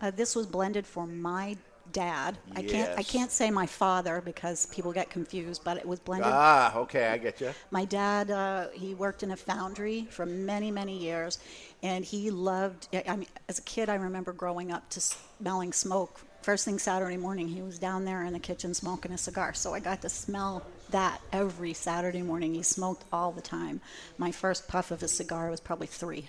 Uh, 0.00 0.10
this 0.10 0.34
was 0.34 0.46
blended 0.46 0.86
for 0.86 1.06
my 1.06 1.56
dad. 1.92 2.38
I 2.54 2.62
can't 2.62 2.98
I 2.98 3.02
can't 3.02 3.30
say 3.30 3.50
my 3.50 3.66
father 3.66 4.20
because 4.24 4.66
people 4.66 4.92
get 4.92 5.10
confused, 5.10 5.62
but 5.64 5.76
it 5.76 5.86
was 5.86 5.98
blended. 6.00 6.30
Ah, 6.32 6.76
okay, 6.76 7.08
I 7.08 7.18
get 7.18 7.40
you. 7.40 7.50
My 7.70 7.84
dad, 7.84 8.30
uh, 8.30 8.68
he 8.72 8.94
worked 8.94 9.22
in 9.22 9.30
a 9.30 9.36
foundry 9.36 10.06
for 10.10 10.26
many, 10.26 10.70
many 10.70 10.96
years, 10.96 11.38
and 11.82 12.04
he 12.04 12.30
loved. 12.30 12.88
I 12.94 13.16
mean, 13.16 13.28
as 13.48 13.58
a 13.58 13.62
kid, 13.62 13.88
I 13.88 13.94
remember 13.96 14.32
growing 14.32 14.72
up 14.72 14.88
to 14.90 15.00
smelling 15.00 15.72
smoke. 15.72 16.20
First 16.42 16.64
thing 16.64 16.78
Saturday 16.78 17.16
morning, 17.16 17.48
he 17.48 17.62
was 17.62 17.78
down 17.78 18.04
there 18.04 18.24
in 18.24 18.32
the 18.32 18.38
kitchen 18.38 18.72
smoking 18.72 19.12
a 19.12 19.18
cigar, 19.18 19.54
so 19.54 19.74
I 19.74 19.80
got 19.80 20.02
to 20.02 20.08
smell 20.08 20.62
that 20.90 21.20
every 21.32 21.74
Saturday 21.74 22.22
morning. 22.22 22.54
He 22.54 22.62
smoked 22.62 23.04
all 23.12 23.32
the 23.32 23.42
time. 23.42 23.80
My 24.16 24.30
first 24.30 24.68
puff 24.68 24.90
of 24.90 25.02
a 25.02 25.08
cigar 25.08 25.50
was 25.50 25.60
probably 25.60 25.88
three. 25.88 26.28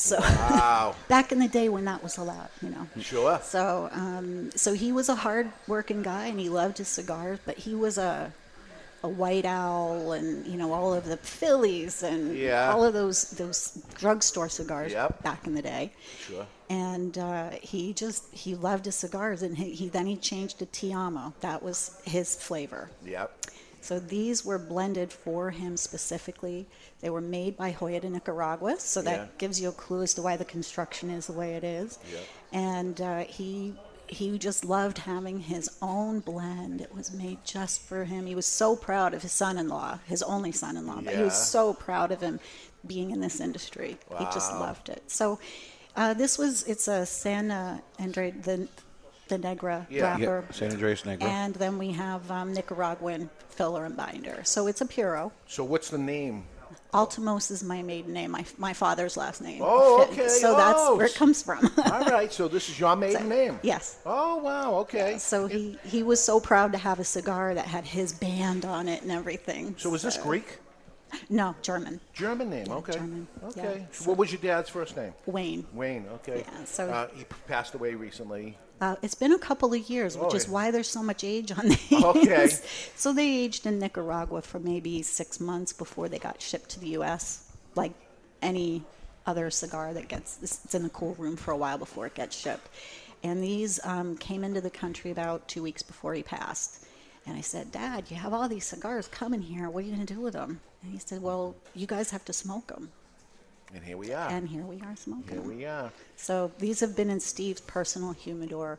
So 0.00 0.18
Wow. 0.18 0.94
back 1.08 1.30
in 1.30 1.38
the 1.38 1.48
day 1.48 1.68
when 1.68 1.84
that 1.84 2.02
was 2.02 2.16
allowed, 2.16 2.48
you 2.62 2.70
know. 2.70 2.86
Sure. 3.00 3.38
So, 3.42 3.90
um, 3.92 4.50
so 4.56 4.72
he 4.72 4.92
was 4.92 5.08
a 5.10 5.14
hard-working 5.14 6.00
guy, 6.02 6.26
and 6.28 6.40
he 6.40 6.48
loved 6.48 6.78
his 6.78 6.88
cigars. 6.88 7.38
But 7.44 7.58
he 7.58 7.74
was 7.74 7.98
a 7.98 8.32
a 9.02 9.08
white 9.08 9.46
owl, 9.46 10.12
and 10.12 10.46
you 10.46 10.56
know 10.58 10.72
all 10.74 10.92
of 10.92 11.04
the 11.06 11.16
Phillies 11.18 12.02
and 12.02 12.36
Yeah. 12.36 12.70
all 12.72 12.84
of 12.84 12.92
those 12.94 13.30
those 13.32 13.78
drugstore 13.94 14.48
cigars 14.48 14.92
Yep. 14.92 15.22
back 15.22 15.46
in 15.46 15.54
the 15.54 15.62
day. 15.62 15.92
Sure. 16.26 16.46
And 16.68 17.16
uh, 17.18 17.50
he 17.62 17.92
just 17.92 18.24
he 18.32 18.54
loved 18.54 18.84
his 18.86 18.94
cigars, 18.94 19.42
and 19.42 19.56
he, 19.56 19.70
he 19.74 19.88
then 19.88 20.06
he 20.06 20.16
changed 20.16 20.58
to 20.60 20.66
Te-Amo. 20.66 21.32
That 21.40 21.62
was 21.62 21.92
his 22.04 22.34
flavor. 22.36 22.90
Yep. 23.04 23.28
So 23.80 23.98
these 23.98 24.44
were 24.44 24.58
blended 24.58 25.12
for 25.12 25.50
him 25.50 25.76
specifically. 25.76 26.66
They 27.00 27.10
were 27.10 27.20
made 27.20 27.56
by 27.56 27.72
Joya 27.72 28.00
de 28.00 28.10
Nicaragua, 28.10 28.78
so 28.78 29.02
that 29.02 29.18
Yeah. 29.18 29.26
gives 29.38 29.60
you 29.60 29.68
a 29.68 29.72
clue 29.72 30.02
as 30.02 30.14
to 30.14 30.22
why 30.22 30.36
the 30.36 30.44
construction 30.44 31.10
is 31.10 31.26
the 31.26 31.32
way 31.32 31.54
it 31.54 31.64
is. 31.64 31.98
Yep. 32.12 32.22
And 32.52 33.00
uh, 33.00 33.18
he 33.20 33.74
he 34.06 34.36
just 34.38 34.64
loved 34.64 34.98
having 34.98 35.38
his 35.38 35.70
own 35.80 36.18
blend. 36.18 36.80
It 36.80 36.92
was 36.92 37.12
made 37.12 37.38
just 37.44 37.80
for 37.80 38.04
him. 38.04 38.26
He 38.26 38.34
was 38.34 38.44
so 38.46 38.74
proud 38.74 39.14
of 39.14 39.22
his 39.22 39.30
son-in-law, 39.30 40.00
his 40.04 40.20
only 40.24 40.50
son-in-law, 40.50 41.02
but 41.02 41.14
he 41.14 41.22
was 41.22 41.36
so 41.36 41.72
proud 41.72 42.10
of 42.10 42.20
him 42.20 42.40
being 42.84 43.12
in 43.12 43.20
this 43.20 43.38
industry. 43.40 43.98
He 44.18 44.24
just 44.24 44.52
loved 44.52 44.88
it. 44.88 45.04
So 45.08 45.38
uh, 45.94 46.14
this 46.14 46.38
was 46.38 46.64
it's 46.64 46.88
a 46.88 47.06
San 47.06 47.52
uh, 47.52 47.78
Andre 48.00 48.32
the 48.32 48.66
the 49.30 49.38
Negra 49.38 49.86
Yeah. 49.88 50.02
wrapper. 50.18 50.44
Yeah, 50.48 50.54
San 50.54 50.72
Andres 50.72 51.06
Negra. 51.06 51.26
And 51.28 51.54
then 51.54 51.78
we 51.78 51.92
have 51.92 52.30
um, 52.30 52.52
Nicaraguan 52.52 53.30
filler 53.48 53.86
and 53.86 53.96
binder. 53.96 54.42
So 54.44 54.66
it's 54.66 54.82
a 54.82 54.86
Puro. 54.86 55.32
So 55.48 55.64
what's 55.64 55.88
the 55.88 55.98
name? 55.98 56.44
Altemose 56.92 57.52
is 57.52 57.62
my 57.62 57.82
maiden 57.82 58.12
name, 58.12 58.32
my, 58.32 58.44
my 58.58 58.72
father's 58.72 59.16
last 59.16 59.40
name. 59.40 59.60
Oh, 59.64 60.02
okay. 60.10 60.26
So 60.26 60.56
that's 60.56 60.78
Oh, 60.80 60.96
where 60.96 61.06
it 61.06 61.14
comes 61.14 61.40
from. 61.40 61.58
All 61.84 62.04
right, 62.06 62.32
so 62.32 62.48
this 62.48 62.68
is 62.68 62.80
your 62.80 62.96
maiden 62.96 63.28
name. 63.28 63.60
Yes. 63.62 63.98
Oh 64.04 64.38
wow. 64.38 64.74
Okay. 64.80 65.16
So 65.18 65.46
he, 65.46 65.78
he 65.84 66.02
was 66.02 66.20
so 66.22 66.40
proud 66.40 66.72
to 66.72 66.78
have 66.78 66.98
a 66.98 67.04
cigar 67.04 67.54
that 67.54 67.66
had 67.66 67.84
his 67.84 68.12
band 68.12 68.64
on 68.64 68.88
it 68.88 69.02
and 69.02 69.12
everything. 69.12 69.76
So 69.78 69.94
is 69.94 70.02
this 70.02 70.16
Greek? 70.16 70.58
No, 71.28 71.54
German. 71.62 72.00
German 72.12 72.50
name. 72.50 72.68
Okay. 72.70 72.92
German, 72.92 73.26
Okay. 73.44 73.78
yeah. 73.80 73.86
So 73.92 74.10
what 74.10 74.18
was 74.18 74.30
your 74.32 74.40
dad's 74.40 74.68
first 74.68 74.96
name? 74.96 75.12
Wayne. 75.26 75.66
Wayne. 75.72 76.06
Okay. 76.14 76.44
Yeah, 76.46 76.64
so- 76.64 76.88
uh, 76.90 77.08
he 77.14 77.24
passed 77.46 77.74
away 77.74 77.94
recently. 77.94 78.56
Uh, 78.80 78.96
it's 79.02 79.14
been 79.14 79.32
a 79.32 79.38
couple 79.38 79.74
of 79.74 79.90
years, 79.90 80.16
which 80.16 80.32
Oh, 80.32 80.36
is 80.36 80.46
yeah. 80.46 80.52
why 80.52 80.70
there's 80.70 80.88
so 80.88 81.02
much 81.02 81.22
age 81.22 81.52
on 81.52 81.68
these. 81.68 81.92
Okay. 82.04 82.48
so 82.96 83.12
they 83.12 83.28
aged 83.28 83.66
in 83.66 83.78
Nicaragua 83.78 84.40
for 84.42 84.58
maybe 84.58 85.02
six 85.02 85.38
months 85.38 85.72
before 85.72 86.08
they 86.08 86.18
got 86.18 86.40
shipped 86.40 86.70
to 86.70 86.80
the 86.80 86.88
U.S. 86.90 87.50
Like 87.74 87.92
any 88.40 88.82
other 89.26 89.50
cigar 89.50 89.92
that 89.92 90.08
gets, 90.08 90.38
it's 90.42 90.74
in 90.74 90.82
the 90.82 90.88
cool 90.90 91.14
room 91.16 91.36
for 91.36 91.50
a 91.52 91.56
while 91.56 91.76
before 91.76 92.06
it 92.06 92.14
gets 92.14 92.34
shipped. 92.36 92.68
And 93.22 93.42
these 93.42 93.78
um, 93.84 94.16
came 94.16 94.44
into 94.44 94.62
the 94.62 94.70
country 94.70 95.10
about 95.10 95.46
two 95.46 95.62
weeks 95.62 95.82
before 95.82 96.14
he 96.14 96.22
passed. 96.22 96.86
And 97.26 97.36
I 97.36 97.42
said, 97.42 97.70
Dad, 97.70 98.04
you 98.10 98.16
have 98.16 98.32
all 98.32 98.48
these 98.48 98.64
cigars 98.64 99.08
coming 99.08 99.42
here. 99.42 99.68
What 99.68 99.84
are 99.84 99.86
you 99.86 99.94
going 99.94 100.06
to 100.06 100.14
do 100.14 100.20
with 100.20 100.32
them? 100.32 100.58
And 100.82 100.90
he 100.92 100.98
said, 100.98 101.20
Well, 101.20 101.54
you 101.74 101.86
guys 101.86 102.10
have 102.12 102.24
to 102.24 102.32
smoke 102.32 102.68
them. 102.68 102.90
And 103.74 103.84
here 103.84 103.96
we 103.96 104.12
are. 104.12 104.28
And 104.30 104.48
here 104.48 104.62
we 104.64 104.80
are 104.80 104.96
smoking. 104.96 105.30
Here 105.30 105.40
we 105.40 105.64
are. 105.64 105.90
So 106.16 106.50
these 106.58 106.80
have 106.80 106.96
been 106.96 107.10
in 107.10 107.20
Steve's 107.20 107.60
personal 107.60 108.12
humidor 108.12 108.78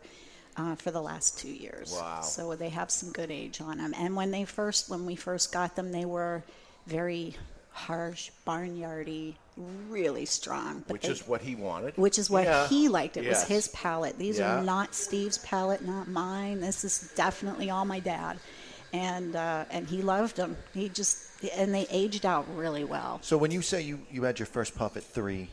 uh, 0.57 0.75
for 0.75 0.91
the 0.91 1.01
last 1.01 1.39
two 1.39 1.51
years. 1.51 1.93
Wow. 1.97 2.21
So 2.21 2.55
they 2.55 2.69
have 2.69 2.91
some 2.91 3.11
good 3.11 3.31
age 3.31 3.61
on 3.61 3.77
them. 3.77 3.93
And 3.97 4.15
when 4.15 4.31
they 4.31 4.43
first, 4.45 4.89
when 4.89 5.05
we 5.05 5.15
first 5.15 5.53
got 5.53 5.75
them, 5.75 5.91
they 5.91 6.03
were 6.05 6.43
very 6.87 7.35
harsh, 7.71 8.31
barnyardy, 8.45 9.35
really 9.87 10.25
strong. 10.25 10.79
but 10.87 10.93
Which 10.93 11.03
they- 11.03 11.09
is 11.09 11.25
what 11.27 11.41
he 11.41 11.55
wanted. 11.55 11.95
Which 11.97 12.19
is 12.19 12.29
what 12.29 12.43
Yeah. 12.43 12.67
he 12.67 12.89
liked. 12.89 13.15
It 13.15 13.23
Yes. 13.23 13.41
was 13.41 13.47
his 13.47 13.67
palate. 13.69 14.17
These 14.17 14.39
Yeah. 14.39 14.57
are 14.57 14.63
not 14.63 14.93
Steve's 14.93 15.37
palate, 15.37 15.85
not 15.85 16.09
mine. 16.09 16.59
This 16.59 16.83
is 16.83 17.11
definitely 17.15 17.69
all 17.69 17.85
my 17.85 17.99
dad. 18.01 18.39
And 18.93 19.35
uh, 19.35 19.65
and 19.71 19.87
he 19.87 20.01
loved 20.01 20.35
them. 20.35 20.57
He 20.73 20.89
just 20.89 21.31
and 21.55 21.73
they 21.73 21.87
aged 21.89 22.25
out 22.25 22.45
really 22.55 22.83
well. 22.83 23.19
So 23.23 23.37
when 23.37 23.51
you 23.51 23.61
say 23.61 23.81
you, 23.81 23.99
you 24.11 24.23
had 24.23 24.37
your 24.37 24.45
first 24.45 24.75
puff 24.75 24.95
at 24.97 25.03
three, 25.03 25.49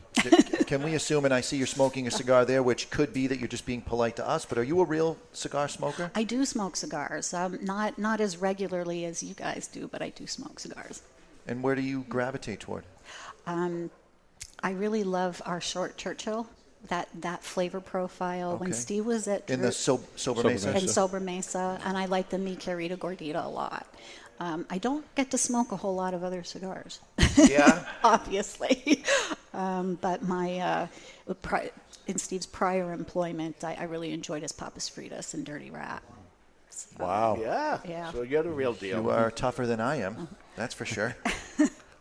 can 0.66 0.82
we 0.82 0.94
assume, 0.94 1.24
and 1.24 1.32
I 1.32 1.40
see 1.40 1.56
you're 1.56 1.66
smoking 1.66 2.06
a 2.06 2.10
cigar 2.10 2.44
there, 2.44 2.62
which 2.62 2.90
could 2.90 3.12
be 3.12 3.26
that 3.28 3.38
you're 3.38 3.48
just 3.48 3.64
being 3.64 3.80
polite 3.80 4.16
to 4.16 4.28
us, 4.28 4.44
but 4.44 4.58
are 4.58 4.62
you 4.62 4.80
a 4.80 4.84
real 4.84 5.16
cigar 5.32 5.68
smoker? 5.68 6.10
I 6.14 6.24
do 6.24 6.44
smoke 6.44 6.76
cigars. 6.76 7.32
Um, 7.32 7.58
not 7.62 7.98
not 7.98 8.20
as 8.20 8.36
regularly 8.36 9.04
as 9.04 9.22
you 9.22 9.34
guys 9.34 9.66
do, 9.66 9.88
but 9.88 10.02
I 10.02 10.10
do 10.10 10.26
smoke 10.26 10.60
cigars. 10.60 11.02
And 11.46 11.62
where 11.62 11.74
do 11.74 11.82
you 11.82 12.04
gravitate 12.08 12.60
toward? 12.60 12.84
Um, 13.46 13.90
I 14.62 14.72
really 14.72 15.04
love 15.04 15.40
our 15.46 15.60
short 15.60 15.96
Churchill. 15.96 16.48
That 16.88 17.08
that 17.20 17.42
flavor 17.42 17.80
profile. 17.80 18.56
When 18.56 18.70
Okay. 18.70 18.78
Steve 18.78 19.04
was 19.04 19.26
at 19.28 19.50
In 19.50 19.60
the 19.60 19.66
Drew- 19.66 19.72
Sob- 19.72 20.04
Sober 20.16 20.42
Sobremesa? 20.44 20.66
in 20.68 20.72
Mesa. 20.84 21.00
Sobremesa, 21.00 21.80
and 21.84 21.98
I 21.98 22.06
like 22.06 22.30
the 22.30 22.38
Mi 22.38 22.56
Querida 22.56 22.96
Gordita 22.96 23.44
a 23.44 23.48
lot. 23.48 23.86
Um, 24.40 24.64
I 24.70 24.78
don't 24.78 25.04
get 25.16 25.32
to 25.32 25.38
smoke 25.38 25.72
a 25.72 25.76
whole 25.76 25.96
lot 25.96 26.14
of 26.14 26.22
other 26.22 26.44
cigars. 26.44 27.00
Yeah. 27.36 27.84
obviously. 28.04 29.02
um, 29.52 29.98
but 30.00 30.22
my 30.22 30.58
uh, 30.60 31.34
pri- 31.42 31.72
in 32.06 32.18
Steve's 32.18 32.46
prior 32.46 32.92
employment, 32.92 33.64
I, 33.64 33.74
I 33.74 33.82
really 33.84 34.12
enjoyed 34.12 34.42
his 34.42 34.52
Papas 34.52 34.88
Fritas 34.88 35.34
and 35.34 35.44
Dirty 35.44 35.70
Rat. 35.70 36.02
Wow. 36.98 37.36
Yeah. 37.40 37.78
Yeah. 37.86 38.12
So 38.12 38.22
you're 38.22 38.44
the 38.44 38.50
real 38.50 38.72
deal. 38.72 39.02
You 39.02 39.10
are 39.10 39.32
tougher 39.32 39.66
than 39.66 39.80
I 39.80 39.96
am, 39.96 40.28
that's 40.56 40.74
for 40.74 40.84
sure. 40.84 41.16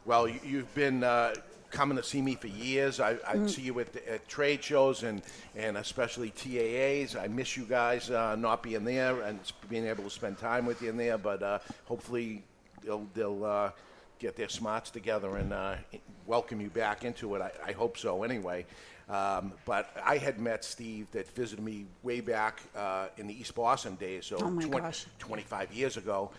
Well, 0.05 0.25
you- 0.29 0.39
you've 0.45 0.73
been 0.73 1.03
uh, 1.03 1.33
coming 1.71 1.97
to 1.97 2.03
see 2.03 2.21
me 2.21 2.35
for 2.35 2.47
years. 2.47 2.99
I, 2.99 3.11
I 3.27 3.35
Mm. 3.37 3.49
see 3.49 3.61
you 3.63 3.79
at, 3.79 3.95
at 4.07 4.27
trade 4.27 4.63
shows 4.63 5.03
and, 5.03 5.21
and 5.55 5.77
especially 5.77 6.31
TAAs. 6.31 7.15
I 7.19 7.27
miss 7.27 7.57
you 7.57 7.65
guys 7.65 8.09
uh, 8.09 8.35
not 8.35 8.63
being 8.63 8.83
there 8.85 9.21
and 9.21 9.39
being 9.69 9.85
able 9.85 10.03
to 10.03 10.09
spend 10.09 10.37
time 10.37 10.65
with 10.65 10.81
you 10.81 10.89
in 10.89 10.97
there. 10.97 11.17
But 11.17 11.43
uh, 11.43 11.59
hopefully 11.85 12.43
they'll, 12.83 13.07
they'll 13.13 13.43
uh, 13.45 13.71
get 14.19 14.35
their 14.35 14.49
smarts 14.49 14.89
together 14.89 15.37
and 15.37 15.53
uh, 15.53 15.75
welcome 16.25 16.61
you 16.61 16.69
back 16.69 17.03
into 17.05 17.35
it. 17.35 17.41
I, 17.41 17.51
I 17.67 17.71
hope 17.73 17.97
so 17.97 18.23
anyway. 18.23 18.65
Um, 19.09 19.53
but 19.65 19.89
I 20.03 20.17
had 20.17 20.37
met 20.37 20.65
Steve 20.65 21.09
that 21.11 21.29
visited 21.29 21.63
me 21.63 21.85
way 22.03 22.19
back 22.19 22.59
uh, 22.75 23.07
in 23.17 23.25
the 23.27 23.39
East 23.39 23.55
Boston 23.55 23.95
days, 23.95 24.25
so 24.25 24.35
Oh, 24.37 24.49
20 24.59 24.97
25 25.19 25.73
years 25.73 25.95
ago. 25.95 26.29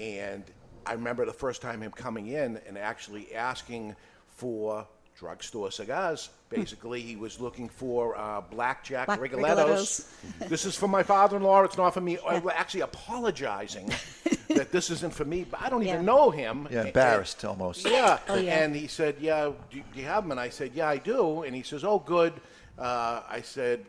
And 0.00 0.42
I 0.84 0.94
remember 0.94 1.24
the 1.24 1.32
first 1.32 1.62
time 1.62 1.80
him 1.82 1.92
coming 1.92 2.26
in 2.28 2.58
and 2.66 2.76
actually 2.76 3.32
asking 3.34 3.94
for 4.36 4.86
drugstore 5.18 5.70
cigars. 5.70 6.28
Basically, 6.50 7.00
he 7.00 7.16
was 7.16 7.40
looking 7.40 7.68
for 7.68 8.16
uh, 8.16 8.40
blackjack 8.42 9.06
Black 9.06 9.20
Rigolettos. 9.20 10.12
this 10.48 10.64
is 10.64 10.76
for 10.76 10.86
my 10.88 11.02
father-in-law. 11.02 11.62
It's 11.64 11.76
not 11.78 11.94
for 11.94 12.00
me. 12.02 12.18
I'm 12.26 12.48
actually 12.50 12.82
apologizing 12.82 13.88
that 14.48 14.70
this 14.70 14.90
isn't 14.90 15.12
for 15.12 15.24
me. 15.24 15.44
But 15.50 15.62
I 15.62 15.70
don't 15.70 15.82
Yeah. 15.82 15.94
even 15.94 16.04
know 16.04 16.30
him. 16.30 16.68
Yeah, 16.70 16.84
embarrassed 16.84 17.44
almost. 17.44 17.84
Yeah. 17.88 18.18
Oh, 18.28 18.36
yeah. 18.36 18.58
And 18.62 18.76
he 18.76 18.86
said, 18.86 19.16
"Yeah, 19.18 19.52
do, 19.70 19.82
do 19.92 20.00
you 20.00 20.04
have 20.06 20.22
them?" 20.22 20.30
And 20.32 20.38
I 20.40 20.50
said, 20.50 20.72
"Yeah, 20.74 20.88
I 20.88 20.98
do." 20.98 21.42
And 21.42 21.56
he 21.56 21.62
says, 21.62 21.82
"Oh, 21.82 21.98
good." 21.98 22.34
Uh, 22.78 23.22
I 23.28 23.40
said, 23.40 23.86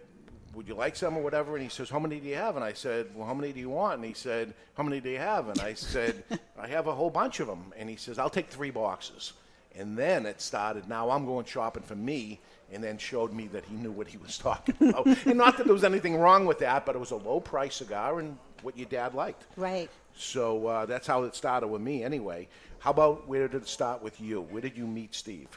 "Would 0.55 0.67
you 0.67 0.75
like 0.75 0.95
some 0.95 1.17
or 1.17 1.21
whatever?" 1.21 1.55
And 1.55 1.63
he 1.63 1.69
says, 1.69 1.89
"How 1.89 1.99
many 1.99 2.19
do 2.21 2.27
you 2.27 2.36
have?" 2.36 2.55
And 2.55 2.63
I 2.65 2.73
said, 2.73 3.07
"Well, 3.13 3.27
how 3.27 3.33
many 3.36 3.51
do 3.53 3.60
you 3.60 3.69
want?" 3.69 3.97
And 3.97 4.05
he 4.05 4.13
said, 4.13 4.53
"How 4.75 4.83
many 4.83 4.99
do 5.01 5.10
you 5.10 5.19
have?" 5.19 5.49
And 5.49 5.60
I 5.60 5.73
said, 5.75 6.23
"I 6.57 6.67
have 6.67 6.88
a 6.88 6.95
whole 6.95 7.10
bunch 7.12 7.39
of 7.41 7.47
them." 7.47 7.73
And 7.77 7.89
he 7.89 7.97
says, 7.97 8.17
"I'll 8.17 8.29
take 8.29 8.49
three 8.49 8.71
boxes." 8.71 9.33
And 9.78 9.98
then 9.98 10.26
it 10.26 10.42
started. 10.42 10.90
Now 10.90 11.10
I'm 11.10 11.26
going 11.26 11.46
shopping 11.46 11.84
for 11.84 11.96
me. 11.96 12.40
And 12.72 12.84
then 12.84 12.98
showed 12.98 13.32
me 13.32 13.48
that 13.48 13.63
he 13.63 13.76
knew 13.76 13.92
what 13.92 14.08
he 14.08 14.18
was 14.18 14.38
talking 14.48 14.76
about. 14.90 15.08
and 15.26 15.38
not 15.38 15.56
that 15.58 15.63
there 15.63 15.74
was 15.74 15.86
anything 15.86 16.18
wrong 16.18 16.46
with 16.46 16.60
that, 16.60 16.86
but 16.86 16.96
it 16.96 17.00
was 17.00 17.12
a 17.12 17.16
low 17.16 17.40
price 17.40 17.76
cigar 17.76 18.20
and 18.20 18.38
what 18.62 18.78
your 18.78 18.88
dad 18.90 19.13
liked. 19.13 19.46
Right. 19.56 19.90
So 20.13 20.68
uh, 20.68 20.86
that's 20.86 21.08
how 21.08 21.24
it 21.24 21.36
started 21.36 21.68
with 21.68 21.82
me, 21.82 22.04
anyway. 22.04 22.50
How 22.80 22.92
about 22.92 23.28
where 23.28 23.48
did 23.48 23.62
it 23.62 23.68
start 23.68 24.02
with 24.02 24.20
you? 24.20 24.42
Where 24.42 24.62
did 24.62 24.76
you 24.76 24.86
meet 24.86 25.16
Steve? 25.16 25.48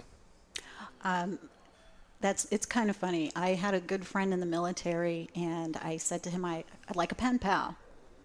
Um, 1.03 1.39
that's 2.21 2.47
it's 2.51 2.67
kind 2.67 2.91
of 2.91 2.97
funny. 2.97 3.33
I 3.35 3.51
had 3.51 3.75
a 3.75 3.81
good 3.81 4.07
friend 4.07 4.33
in 4.33 4.41
the 4.41 4.47
military, 4.47 5.29
and 5.35 5.77
I 5.79 5.97
said 5.97 6.23
to 6.25 6.31
him, 6.31 6.45
I, 6.45 6.65
"I'd 6.89 6.97
like 6.97 7.13
a 7.13 7.15
pen 7.15 7.39
pal, 7.39 7.77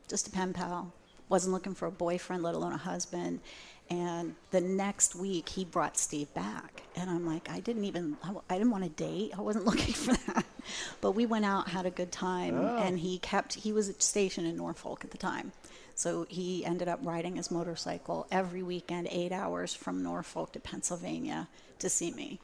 just 0.07 0.27
a 0.27 0.31
pen 0.31 0.53
pal." 0.53 0.91
Wasn't 1.29 1.53
looking 1.53 1.73
for 1.73 1.87
a 1.87 1.91
boyfriend, 1.91 2.43
let 2.43 2.55
alone 2.55 2.73
a 2.73 2.77
husband. 2.77 3.39
And 3.89 4.35
the 4.51 4.61
next 4.61 5.15
week, 5.15 5.49
he 5.49 5.63
brought 5.63 5.95
Steve 5.95 6.33
back, 6.33 6.81
and 6.95 7.07
I'm 7.07 7.27
like, 7.27 7.49
I 7.51 7.59
didn't 7.59 7.83
even, 7.83 8.17
I, 8.49 8.57
didn't 8.57 8.71
want 8.71 8.83
to 8.83 8.89
date. 8.89 9.33
I 9.37 9.41
wasn't 9.41 9.65
looking 9.71 9.93
for 9.93 10.13
that. 10.31 10.43
But 11.01 11.11
we 11.11 11.27
went 11.27 11.45
out, 11.45 11.69
had 11.69 11.85
a 11.85 11.91
good 11.91 12.11
time, 12.11 12.55
Oh. 12.57 12.77
and 12.77 12.97
he 12.99 13.19
kept. 13.19 13.53
He 13.53 13.71
was 13.71 13.93
stationed 13.99 14.47
in 14.47 14.57
Norfolk 14.57 15.03
at 15.03 15.11
the 15.11 15.19
time. 15.19 15.51
So 15.93 16.25
he 16.29 16.65
ended 16.65 16.87
up 16.87 16.99
riding 17.03 17.35
his 17.35 17.51
motorcycle 17.51 18.25
every 18.31 18.63
weekend, 18.63 19.07
eight 19.11 19.31
hours 19.31 19.73
from 19.75 20.01
Norfolk 20.03 20.51
to 20.53 20.59
Pennsylvania 20.59 21.47
to 21.79 21.89
see 21.89 22.11
me 22.11 22.39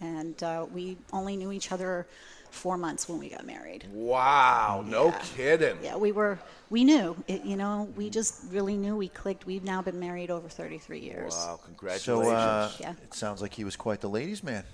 and 0.00 0.42
uh, 0.42 0.66
we 0.72 0.96
only 1.12 1.36
knew 1.36 1.52
each 1.52 1.72
other 1.72 2.06
four 2.50 2.76
months 2.76 3.08
when 3.08 3.18
we 3.18 3.28
got 3.28 3.46
married. 3.46 3.84
Wow, 3.92 4.84
no 4.86 5.14
kidding. 5.36 5.76
Yeah, 5.82 5.96
we 5.96 6.10
were. 6.12 6.38
We 6.68 6.84
knew. 6.84 7.16
It, 7.28 7.44
you 7.44 7.56
know, 7.56 7.88
we 7.96 8.10
just 8.10 8.42
really 8.50 8.76
knew. 8.76 8.96
We 8.96 9.08
clicked. 9.08 9.46
We've 9.46 9.64
now 9.64 9.82
been 9.82 10.00
married 10.00 10.30
over 10.30 10.48
33 10.48 10.98
years. 11.00 11.32
Wow, 11.34 11.60
congratulations. 11.64 12.28
So 12.28 12.34
uh, 12.34 12.70
Yeah. 12.80 12.94
it 13.02 13.14
sounds 13.14 13.40
like 13.42 13.54
he 13.54 13.64
was 13.64 13.76
quite 13.76 14.00
the 14.00 14.08
ladies' 14.08 14.42
man. 14.42 14.64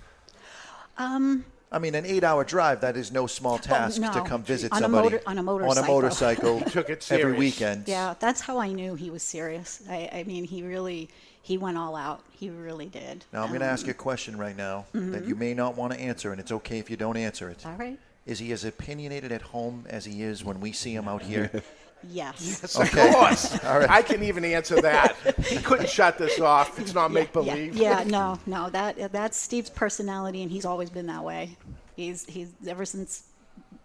Um, 0.98 1.44
I 1.70 1.78
mean, 1.78 1.94
an 1.94 2.06
eight-hour 2.06 2.44
drive, 2.44 2.80
that 2.82 2.96
is 2.96 3.10
no 3.12 3.26
small 3.26 3.58
task 3.58 4.00
no. 4.00 4.12
to 4.12 4.20
come 4.22 4.42
visit 4.42 4.72
On 4.72 4.78
a 4.78 4.80
somebody 4.82 5.04
motor- 5.10 5.22
on 5.26 5.38
a 5.38 5.42
motorcycle. 5.42 5.78
on 5.78 5.84
a 5.84 5.92
motorcycle. 5.92 6.54
motorcycle 6.54 6.70
took 6.82 6.90
it 6.90 7.06
every 7.10 7.22
serious. 7.22 7.38
weekend. 7.38 7.88
yeah, 7.88 8.14
that's 8.18 8.40
how 8.40 8.58
I 8.58 8.72
knew 8.72 8.94
he 8.94 9.10
was 9.10 9.22
serious. 9.22 9.82
I, 9.90 10.08
I 10.12 10.22
mean, 10.24 10.44
he 10.44 10.62
really 10.62 11.10
he 11.46 11.56
went 11.58 11.78
all 11.78 11.94
out. 11.94 12.22
He 12.32 12.50
really 12.50 12.86
did. 12.86 13.24
Now, 13.32 13.42
I'm 13.42 13.48
going 13.50 13.60
to 13.60 13.66
Um, 13.66 13.72
ask 13.72 13.86
you 13.86 13.92
a 13.92 13.94
question 13.94 14.36
right 14.36 14.56
now 14.56 14.86
that 14.92 15.22
Mhm. 15.24 15.28
you 15.28 15.36
may 15.36 15.54
not 15.54 15.76
want 15.76 15.92
to 15.92 16.00
answer, 16.00 16.32
and 16.32 16.40
it's 16.40 16.50
okay 16.50 16.78
if 16.80 16.90
you 16.90 16.96
don't 16.96 17.16
answer 17.16 17.48
it. 17.48 17.64
All 17.64 17.76
right. 17.76 17.98
Is 18.26 18.40
he 18.40 18.50
as 18.50 18.64
opinionated 18.64 19.30
at 19.30 19.42
home 19.42 19.86
as 19.88 20.04
he 20.04 20.22
is 20.24 20.42
when 20.44 20.60
we 20.60 20.72
see 20.72 20.92
him 20.94 21.06
out 21.08 21.22
here? 21.22 21.50
Yes. 22.08 22.60
Yes, 22.62 22.78
Okay. 22.78 23.08
of 23.08 23.14
course. 23.14 23.58
All 23.64 23.78
right. 23.80 23.90
I 23.90 24.02
can 24.02 24.22
even 24.22 24.44
answer 24.44 24.80
that. 24.82 25.16
he 25.46 25.56
couldn't 25.56 25.88
shut 25.88 26.18
this 26.18 26.38
off. 26.38 26.78
It's 26.78 26.94
not 26.94 27.10
make 27.10 27.32
believe. 27.32 27.74
Yeah, 27.74 28.04
no, 28.06 28.38
no. 28.46 28.68
That 28.70 29.10
that's 29.12 29.36
Steve's 29.36 29.70
personality, 29.70 30.42
and 30.42 30.50
he's 30.50 30.64
always 30.66 30.90
been 30.90 31.06
that 31.06 31.24
way. 31.24 31.56
He's 31.96 32.24
he's 32.26 32.52
ever 32.68 32.84
since 32.84 33.24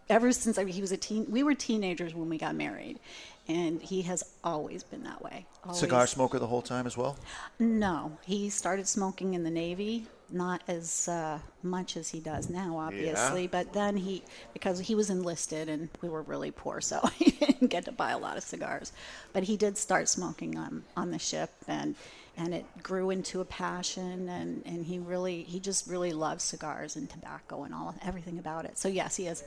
ever 0.10 0.32
since 0.34 0.58
I 0.60 0.66
mean, 0.66 0.74
he 0.74 0.82
was 0.82 0.92
a 0.92 0.98
teen. 0.98 1.26
We 1.30 1.42
were 1.42 1.56
teenagers 1.56 2.14
when 2.14 2.30
we 2.30 2.38
got 2.38 2.54
married, 2.54 3.00
and 3.48 3.82
he 3.82 4.04
has 4.04 4.24
always 4.44 4.84
been 4.84 5.04
that 5.04 5.22
way. 5.22 5.46
Always. 5.64 5.80
Cigar 5.80 6.08
smoker 6.08 6.40
the 6.40 6.48
whole 6.48 6.62
time 6.62 6.86
as 6.86 6.96
well? 6.96 7.18
No, 7.60 8.18
he 8.26 8.50
started 8.50 8.88
smoking 8.88 9.34
in 9.34 9.44
the 9.44 9.50
Navy, 9.50 10.06
not 10.30 10.62
as 10.68 11.08
uh, 11.08 11.40
much 11.64 11.98
as 11.98 12.10
he 12.10 12.20
does 12.20 12.50
now, 12.50 12.78
obviously. 12.78 13.44
Yeah. 13.44 13.50
But 13.52 13.74
then 13.74 13.98
he, 13.98 14.24
because 14.54 14.80
he 14.80 14.96
was 14.96 15.10
enlisted 15.10 15.70
and 15.70 15.90
we 16.02 16.10
were 16.10 16.22
really 16.22 16.52
poor, 16.52 16.82
so 16.82 17.00
he 17.16 17.32
didn't 17.32 17.70
get 17.70 17.86
to 17.86 17.92
buy 17.92 18.12
a 18.12 18.18
lot 18.18 18.38
of 18.38 18.44
cigars. 18.44 18.94
But 19.34 19.44
he 19.44 19.58
did 19.58 19.78
start 19.78 20.08
smoking 20.08 20.58
on 20.58 20.84
on 20.96 21.12
the 21.12 21.20
ship, 21.20 21.52
and 21.68 21.96
and 22.38 22.54
it 22.54 22.66
grew 22.82 23.10
into 23.10 23.42
a 23.42 23.46
passion. 23.46 24.30
And, 24.30 24.64
and 24.66 24.86
he 24.86 25.00
really, 25.00 25.44
he 25.44 25.60
just 25.60 25.88
really 25.88 26.14
loves 26.14 26.44
cigars 26.44 26.96
and 26.96 27.10
tobacco 27.10 27.64
and 27.64 27.74
all 27.74 27.96
everything 28.04 28.40
about 28.40 28.66
it. 28.66 28.78
So 28.78 28.88
yes, 28.88 29.16
he 29.16 29.28
is. 29.28 29.44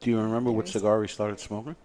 Do 0.00 0.10
you 0.10 0.20
remember 0.20 0.52
what 0.52 0.68
cigar 0.68 1.02
he 1.02 1.08
started 1.08 1.40
smoking? 1.40 1.76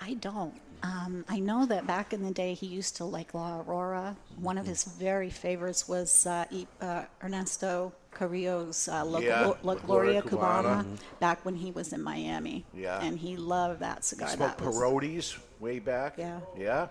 I 0.00 0.14
don't. 0.14 0.54
Um, 0.82 1.26
I 1.28 1.38
know 1.40 1.66
that 1.66 1.86
back 1.86 2.14
in 2.14 2.22
the 2.22 2.30
day 2.30 2.54
he 2.54 2.66
used 2.66 2.96
to 2.96 3.04
like 3.04 3.34
La 3.34 3.60
Aurora. 3.60 4.16
One 4.38 4.56
of 4.56 4.66
his 4.66 4.84
very 4.84 5.28
favorites 5.28 5.86
was 5.86 6.26
uh, 6.26 6.46
E- 6.50 6.66
uh, 6.80 7.04
Ernesto 7.22 7.92
Carrillo's 8.14 8.88
uh, 8.88 9.04
La, 9.04 9.18
Yeah, 9.18 9.42
Glo- 9.44 9.56
La 9.62 9.72
La 9.74 9.78
Gloria 9.80 10.22
Gloria 10.22 10.22
Cubana, 10.22 10.62
Cubana. 10.62 10.84
Mhm. 10.84 10.98
back 11.20 11.44
when 11.44 11.54
he 11.54 11.70
was 11.70 11.92
in 11.92 12.02
Miami. 12.02 12.64
Yeah. 12.72 12.98
And 13.02 13.18
he 13.18 13.36
loved 13.36 13.80
that 13.80 13.98
He 13.98 14.02
cigar. 14.04 14.28
smoked 14.30 14.58
That 14.58 14.66
was- 14.66 15.38
way 15.60 15.78
back. 15.80 16.14
Yeah. 16.16 16.40
Yeah. 16.56 16.86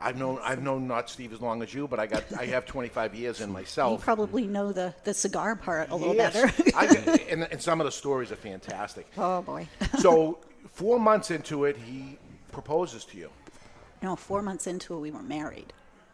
I've 0.00 0.16
known 0.16 0.38
I've 0.44 0.62
known 0.62 0.86
not 0.86 1.10
Steve 1.10 1.32
as 1.32 1.40
long 1.40 1.62
as 1.62 1.72
you, 1.74 1.88
but 1.88 1.98
I 1.98 2.06
got 2.06 2.24
I 2.38 2.46
have 2.46 2.64
25 2.66 3.14
years 3.16 3.40
in 3.40 3.50
myself. 3.50 3.90
You 3.90 3.94
myself. 3.96 4.04
probably 4.04 4.46
know 4.46 4.70
the, 4.72 4.94
the 5.02 5.14
cigar 5.14 5.56
part 5.56 5.90
a 5.90 5.96
little 5.96 6.14
Yes. 6.14 6.32
better. 6.32 6.76
I, 6.76 6.86
and, 7.30 7.42
and 7.50 7.60
some 7.60 7.80
of 7.80 7.86
the 7.86 7.92
stories 7.92 8.30
are 8.30 8.36
fantastic. 8.36 9.08
oh, 9.18 9.42
boy. 9.42 9.66
so 9.98 10.38
four 10.74 10.98
months 10.98 11.30
into 11.30 11.64
it, 11.64 11.76
he 11.76 12.18
proposes 12.52 13.04
to 13.06 13.16
you. 13.16 13.30
no, 14.02 14.14
four 14.16 14.42
months 14.42 14.66
into 14.66 14.94
it, 14.94 15.00
we 15.00 15.10
were 15.10 15.22
married. 15.22 15.72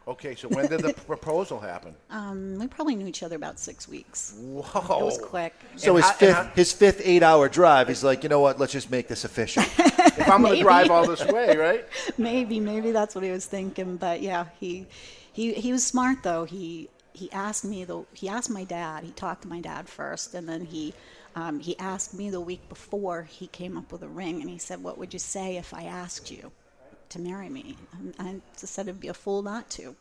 Okay, 0.08 0.34
so 0.34 0.48
when 0.48 0.66
did 0.68 0.80
the 0.80 0.92
proposal 1.06 1.60
happen? 1.60 1.94
Um, 2.10 2.58
we 2.58 2.66
probably 2.66 2.96
knew 2.96 3.06
each 3.06 3.22
other 3.22 3.36
about 3.36 3.58
six 3.60 3.86
weeks. 3.86 4.34
Whoa. 4.38 4.62
It 5.00 5.04
was 5.04 5.18
quick. 5.18 5.54
So 5.76 5.94
his 5.96 6.10
fifth, 6.12 6.54
his 6.54 6.72
fifth 6.72 7.00
eight-hour 7.04 7.48
drive, 7.48 7.88
he's 7.88 8.02
like, 8.02 8.22
you 8.22 8.28
know 8.28 8.40
what? 8.40 8.58
Let's 8.58 8.72
just 8.72 8.90
make 8.90 9.06
this 9.08 9.24
official. 9.24 9.62
if 9.78 10.28
I'm 10.28 10.42
going 10.42 10.56
to 10.56 10.62
drive 10.62 10.90
all 10.90 11.06
this 11.06 11.24
way, 11.36 11.56
right? 11.56 11.86
maybe 12.18 12.58
maybe 12.60 12.90
that's 12.90 13.14
what 13.14 13.22
he 13.22 13.30
was 13.30 13.46
thinking 13.46 13.96
but 13.96 14.20
yeah 14.20 14.46
he 14.58 14.86
he 15.32 15.52
he 15.54 15.70
was 15.72 15.86
smart 15.86 16.22
though 16.22 16.44
he 16.44 16.88
he 17.12 17.30
asked 17.32 17.64
me 17.64 17.84
though. 17.84 18.06
he 18.12 18.28
asked 18.28 18.50
my 18.50 18.64
dad 18.64 19.04
he 19.04 19.10
talked 19.12 19.42
to 19.42 19.48
my 19.48 19.60
dad 19.60 19.88
first 19.88 20.34
and 20.34 20.48
then 20.48 20.64
he 20.64 20.92
um, 21.36 21.60
he 21.60 21.78
asked 21.78 22.14
me 22.14 22.30
the 22.30 22.40
week 22.40 22.68
before 22.68 23.22
he 23.22 23.46
came 23.48 23.76
up 23.76 23.92
with 23.92 24.02
a 24.02 24.08
ring 24.08 24.40
and 24.40 24.50
he 24.50 24.58
said 24.58 24.82
what 24.82 24.98
would 24.98 25.12
you 25.12 25.18
say 25.18 25.56
if 25.56 25.72
i 25.74 25.82
asked 25.84 26.30
you 26.30 26.50
to 27.08 27.18
marry 27.20 27.48
me 27.48 27.76
and 27.98 28.14
i 28.18 28.34
just 28.58 28.74
said 28.74 28.86
it'd 28.88 29.00
be 29.00 29.08
a 29.08 29.14
fool 29.14 29.42
not 29.42 29.68
to 29.70 29.94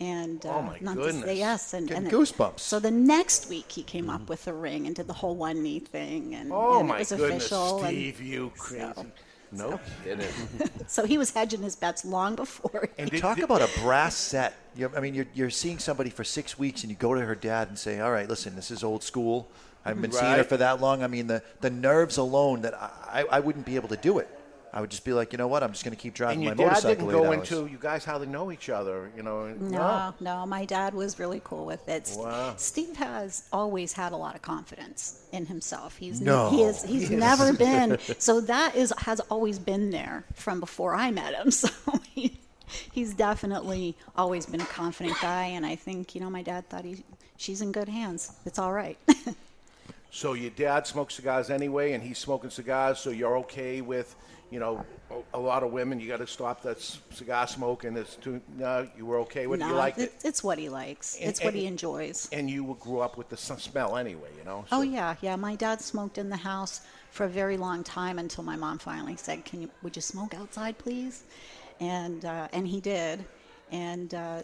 and 0.00 0.44
uh, 0.46 0.56
Oh, 0.56 0.62
my 0.62 0.78
not 0.80 0.96
to 0.96 1.12
say 1.12 1.36
yes 1.36 1.74
and, 1.74 1.90
and 1.90 2.10
goosebumps. 2.10 2.60
so 2.60 2.80
the 2.80 2.90
next 2.90 3.48
week 3.48 3.70
he 3.70 3.82
came 3.82 4.08
up 4.10 4.28
with 4.28 4.46
a 4.48 4.52
ring 4.52 4.86
and 4.86 4.96
did 4.96 5.06
the 5.06 5.12
whole 5.12 5.36
one 5.36 5.62
knee 5.62 5.78
thing 5.80 6.34
and, 6.34 6.50
Oh 6.52 6.80
and 6.80 6.88
my 6.88 6.96
it 6.96 6.98
was 7.00 7.12
goodness, 7.12 7.44
official 7.46 7.78
and- 7.84 7.88
Steve, 7.88 8.20
you 8.20 8.52
crazy. 8.58 8.84
no 9.52 9.78
kidding. 10.02 10.26
so 10.86 11.04
he 11.04 11.18
was 11.18 11.30
hedging 11.30 11.60
his 11.62 11.76
bets 11.76 12.06
long 12.06 12.34
before 12.34 12.88
And 12.98 13.14
talk 13.18 13.38
about 13.38 13.60
a 13.60 13.68
brass 13.82 14.16
set. 14.16 14.54
you 14.74 14.90
I 14.96 15.00
mean, 15.00 15.14
you're, 15.14 15.26
you're 15.34 15.50
seeing 15.50 15.78
somebody 15.78 16.08
for 16.08 16.24
six 16.24 16.58
weeks, 16.58 16.82
and 16.82 16.90
you 16.90 16.96
go 16.96 17.12
to 17.14 17.20
her 17.20 17.34
dad 17.34 17.68
and 17.68 17.78
say, 17.78 18.00
"All 18.00 18.10
right, 18.10 18.26
listen, 18.26 18.56
this 18.56 18.70
is 18.70 18.82
old 18.82 19.02
school. 19.02 19.50
I 19.84 19.88
haven't 19.88 20.02
been 20.02 20.12
seeing 20.12 20.32
her 20.32 20.44
for 20.44 20.56
that 20.58 20.80
long. 20.80 21.02
I 21.02 21.06
mean, 21.08 21.26
the, 21.26 21.42
the 21.60 21.70
nerves 21.70 22.16
alone 22.16 22.62
that 22.62 22.74
I, 22.74 22.90
I, 23.30 23.36
I 23.36 23.40
wouldn't 23.40 23.66
be 23.66 23.76
able 23.76 23.88
to 23.88 23.96
do 23.96 24.18
it. 24.18 24.28
I 24.74 24.80
would 24.80 24.88
just 24.90 25.04
be 25.04 25.12
like, 25.12 25.32
you 25.32 25.38
know 25.38 25.48
what? 25.48 25.62
I'm 25.62 25.72
just 25.72 25.84
going 25.84 25.94
to 25.94 26.00
keep 26.00 26.14
driving 26.14 26.46
And 26.46 26.56
my 26.56 26.62
your 26.64 26.70
dad 26.70 26.82
motorcycle 26.82 27.06
didn't 27.08 27.10
go 27.22 27.26
hours." 27.26 27.50
into 27.52 27.70
you 27.70 27.76
guys 27.78 28.06
hardly 28.06 28.26
know 28.26 28.50
each 28.50 28.70
other, 28.70 29.10
you 29.14 29.22
know. 29.22 29.48
No, 29.48 30.14
no, 30.18 30.46
my 30.46 30.64
dad 30.64 30.94
was 30.94 31.18
really 31.18 31.42
cool 31.44 31.66
with 31.66 31.86
it. 31.90 32.10
Wow. 32.16 32.54
Steve 32.56 32.96
has 32.96 33.46
always 33.52 33.92
had 33.92 34.12
a 34.12 34.16
lot 34.16 34.34
of 34.34 34.40
confidence 34.40 35.20
in 35.30 35.44
himself. 35.44 35.98
He's 35.98 36.22
No. 36.22 36.48
he 36.48 36.62
is, 36.62 36.82
he's 36.84 37.10
Yes. 37.10 37.20
never 37.20 37.52
been 37.68 37.98
so 38.18 38.40
that 38.40 38.74
is 38.74 38.94
has 38.98 39.20
always 39.28 39.58
been 39.58 39.90
there 39.90 40.24
from 40.32 40.58
before 40.58 40.94
I 40.94 41.10
met 41.10 41.34
him. 41.34 41.50
So 41.62 41.68
he, 42.14 42.38
he's 42.92 43.12
definitely 43.12 43.94
always 44.16 44.46
been 44.46 44.62
a 44.62 44.66
confident 44.66 45.16
guy, 45.20 45.46
and 45.48 45.66
I 45.66 45.76
think 45.76 46.14
you 46.14 46.22
know 46.22 46.30
my 46.30 46.40
dad 46.42 46.70
thought 46.70 46.86
he 46.86 47.04
she's 47.36 47.60
in 47.60 47.72
good 47.72 47.90
hands. 47.90 48.32
It's 48.46 48.58
all 48.58 48.72
right. 48.72 48.96
So 50.14 50.34
your 50.34 50.50
dad 50.50 50.86
smokes 50.86 51.14
cigars 51.14 51.48
anyway, 51.48 51.92
and 51.94 52.04
he's 52.04 52.18
smoking 52.18 52.50
cigars. 52.50 52.98
So 52.98 53.08
you're 53.08 53.38
okay 53.38 53.80
with, 53.80 54.14
you 54.50 54.60
know, 54.60 54.84
a, 55.10 55.38
a 55.38 55.40
lot 55.40 55.62
of 55.62 55.72
women. 55.72 55.98
You 56.00 56.06
got 56.06 56.18
to 56.18 56.26
stop 56.26 56.60
that 56.64 56.78
c- 56.78 57.00
cigar 57.10 57.46
smoking. 57.46 57.96
It's 57.96 58.16
too. 58.16 58.38
No, 58.58 58.86
you 58.94 59.06
were 59.06 59.18
okay 59.20 59.46
with 59.46 59.62
it. 59.62 59.64
You 59.64 59.70
No, 59.70 59.76
liked 59.78 59.98
it. 59.98 60.12
It's 60.22 60.44
what 60.44 60.58
he 60.58 60.68
likes. 60.68 61.16
And- 61.18 61.30
it's 61.30 61.42
what 61.42 61.54
he 61.54 61.60
and- 61.60 61.70
enjoys. 61.70 62.28
And 62.30 62.50
you 62.50 62.76
grew 62.78 63.00
up 63.00 63.16
with 63.16 63.30
the 63.30 63.36
s- 63.36 63.62
smell 63.62 63.96
anyway, 63.96 64.28
you 64.36 64.44
know. 64.44 64.66
Oh 64.70 64.82
yeah, 64.82 65.16
yeah. 65.22 65.34
My 65.36 65.54
dad 65.56 65.80
smoked 65.80 66.18
in 66.18 66.28
the 66.28 66.36
house 66.36 66.82
for 67.10 67.24
a 67.24 67.28
very 67.30 67.56
long 67.56 67.82
time 67.82 68.18
until 68.18 68.44
my 68.44 68.54
mom 68.54 68.76
finally 68.76 69.16
said, 69.16 69.46
"Can 69.46 69.62
you? 69.62 69.70
Would 69.82 69.96
you 69.96 70.02
smoke 70.02 70.34
outside, 70.34 70.76
please?" 70.76 71.24
And 71.80 72.26
uh, 72.26 72.48
and 72.52 72.68
he 72.68 72.82
did. 72.82 73.24
And 73.70 74.12
uh, 74.12 74.42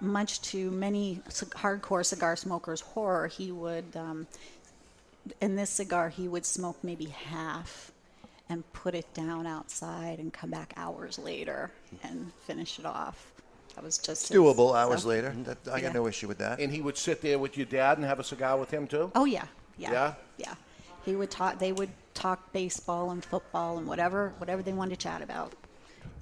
much 0.00 0.40
to 0.42 0.70
many 0.70 1.20
c- 1.28 1.46
hardcore 1.46 2.06
cigar 2.06 2.36
smokers' 2.36 2.80
horror, 2.80 3.26
he 3.26 3.50
would, 3.50 3.84
um, 3.96 4.28
in 5.40 5.56
this 5.56 5.70
cigar, 5.70 6.08
he 6.08 6.28
would 6.28 6.46
smoke 6.46 6.78
maybe 6.82 7.06
half 7.06 7.92
and 8.48 8.70
put 8.72 8.94
it 8.94 9.12
down 9.14 9.46
outside 9.46 10.18
and 10.18 10.32
come 10.32 10.50
back 10.50 10.72
hours 10.76 11.18
later 11.18 11.70
and 12.02 12.32
finish 12.46 12.78
it 12.78 12.86
off. 12.86 13.32
That 13.74 13.84
was 13.84 13.98
just 13.98 14.22
It's 14.22 14.28
his 14.30 14.38
doable 14.38 14.74
hours 14.76 15.00
stuff. 15.00 15.10
later. 15.10 15.34
That, 15.44 15.58
I 15.68 15.80
got 15.80 15.88
Yeah. 15.88 15.92
no 15.92 16.06
issue 16.06 16.26
with 16.28 16.38
that. 16.38 16.58
And 16.58 16.72
he 16.72 16.80
would 16.80 16.96
sit 16.96 17.20
there 17.20 17.38
with 17.38 17.56
your 17.56 17.66
dad 17.66 17.98
and 17.98 18.06
have 18.06 18.18
a 18.18 18.24
cigar 18.24 18.56
with 18.58 18.70
him 18.70 18.86
too. 18.86 19.12
Oh 19.14 19.24
yeah, 19.26 19.46
yeah, 19.76 19.92
Yeah? 19.92 20.14
yeah. 20.38 20.54
He 21.04 21.14
would 21.14 21.30
talk. 21.30 21.58
They 21.58 21.72
would 21.72 21.90
talk 22.14 22.52
baseball 22.52 23.10
and 23.10 23.24
football 23.24 23.78
and 23.78 23.86
whatever, 23.86 24.32
whatever 24.38 24.62
they 24.62 24.72
wanted 24.72 24.98
to 24.98 25.02
chat 25.08 25.22
about. 25.22 25.52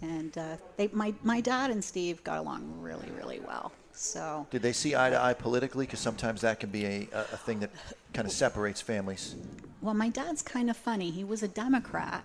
And 0.02 0.36
uh, 0.36 0.56
they, 0.76 0.88
my 0.92 1.14
my 1.22 1.40
dad 1.40 1.70
and 1.70 1.82
Steve 1.82 2.22
got 2.24 2.38
along 2.38 2.80
really, 2.80 3.10
really 3.16 3.40
well. 3.40 3.72
So 3.96 4.46
Did 4.50 4.62
they 4.62 4.72
see 4.74 4.94
eye 4.94 5.10
to 5.10 5.20
eye 5.20 5.32
politically? 5.32 5.86
Because 5.86 6.00
sometimes 6.00 6.42
that 6.42 6.60
can 6.60 6.70
be 6.70 6.84
a, 6.84 7.08
a, 7.12 7.36
thing 7.38 7.60
that 7.60 7.70
kind 8.12 8.26
of 8.26 8.32
separates 8.32 8.80
families. 8.80 9.34
Well, 9.80 9.94
my 9.94 10.10
dad's 10.10 10.42
kind 10.42 10.68
of 10.68 10.76
funny. 10.76 11.10
He 11.10 11.24
was 11.24 11.42
a 11.42 11.48
Democrat, 11.48 12.22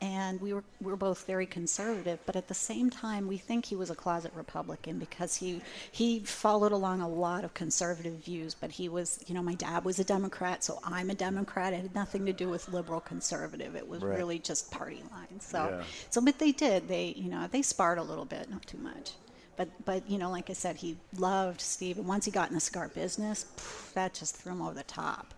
and 0.00 0.40
we 0.40 0.52
were 0.52 0.64
we 0.80 0.90
were 0.90 0.96
both 0.96 1.24
very 1.24 1.46
conservative. 1.46 2.18
But 2.26 2.34
at 2.34 2.48
the 2.48 2.54
same 2.54 2.90
time, 2.90 3.28
we 3.28 3.38
think 3.38 3.66
he 3.66 3.76
was 3.76 3.88
a 3.88 3.94
closet 3.94 4.32
Republican 4.34 4.98
because 4.98 5.36
he 5.36 5.62
he 5.92 6.20
followed 6.20 6.72
along 6.72 7.00
a 7.00 7.08
lot 7.08 7.44
of 7.44 7.54
conservative 7.54 8.14
views. 8.14 8.54
But 8.54 8.72
he 8.72 8.88
was, 8.88 9.22
you 9.28 9.34
know, 9.34 9.42
my 9.42 9.54
dad 9.54 9.84
was 9.84 10.00
a 10.00 10.04
Democrat, 10.04 10.64
so 10.64 10.80
I'm 10.82 11.08
a 11.08 11.14
Democrat. 11.14 11.72
It 11.72 11.82
had 11.82 11.94
nothing 11.94 12.26
to 12.26 12.32
do 12.32 12.48
with 12.48 12.68
liberal 12.68 13.00
conservative. 13.00 13.76
It 13.76 13.86
was 13.88 14.02
Right. 14.02 14.18
really 14.18 14.40
just 14.40 14.72
party 14.72 15.04
lines. 15.12 15.44
So 15.44 15.68
Yeah. 15.70 15.84
so, 16.10 16.20
but 16.20 16.40
they 16.40 16.50
did. 16.50 16.88
They 16.88 17.14
you 17.16 17.30
know 17.30 17.46
they 17.46 17.62
sparred 17.62 17.98
a 17.98 18.02
little 18.02 18.24
bit, 18.24 18.50
not 18.50 18.66
too 18.66 18.78
much. 18.78 19.12
But, 19.56 19.68
but 19.84 20.08
you 20.08 20.18
know, 20.18 20.30
like 20.30 20.50
I 20.50 20.54
said, 20.54 20.76
he 20.76 20.96
loved 21.16 21.60
Steve, 21.60 21.98
and 21.98 22.06
once 22.06 22.24
he 22.24 22.30
got 22.30 22.48
in 22.48 22.54
the 22.54 22.60
cigar 22.60 22.88
business, 22.88 23.44
pff, 23.56 23.92
that 23.92 24.14
just 24.14 24.36
threw 24.36 24.52
him 24.52 24.62
over 24.62 24.74
the 24.74 24.82
top. 24.84 25.34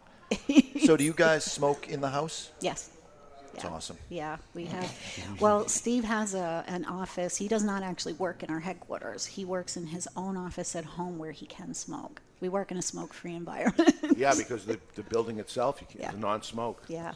so, 0.85 0.97
do 0.97 1.05
you 1.05 1.12
guys 1.12 1.45
smoke 1.45 1.89
in 1.89 2.01
the 2.01 2.11
house? 2.11 2.51
Yes. 2.61 2.91
That's 3.55 3.65
Yeah. 3.65 3.71
awesome. 3.71 3.99
Yeah, 4.11 4.37
we 4.55 4.65
have. 4.75 4.93
Well, 5.41 5.67
Steve 5.69 6.05
has 6.05 6.35
a 6.35 6.65
an 6.69 6.85
office. 6.85 7.37
He 7.37 7.49
does 7.49 7.63
not 7.65 7.83
actually 7.83 8.15
work 8.15 8.43
in 8.43 8.51
our 8.51 8.61
headquarters. 8.61 9.25
He 9.27 9.45
works 9.45 9.77
in 9.77 9.87
his 9.87 10.07
own 10.17 10.37
office 10.37 10.77
at 10.77 10.85
home 10.85 11.19
where 11.19 11.33
he 11.33 11.47
can 11.47 11.75
smoke. 11.75 12.21
We 12.41 12.49
work 12.51 12.71
in 12.71 12.77
a 12.77 12.83
smoke-free 12.83 13.35
environment. 13.45 13.95
yeah, 14.17 14.35
because 14.37 14.67
the, 14.67 14.79
the 14.97 15.03
building 15.05 15.39
itself, 15.39 15.81
you 15.81 15.87
can 15.91 16.01
Yeah. 16.03 16.11
the 16.11 16.19
non-smoke. 16.19 16.83
Yeah. 16.89 17.13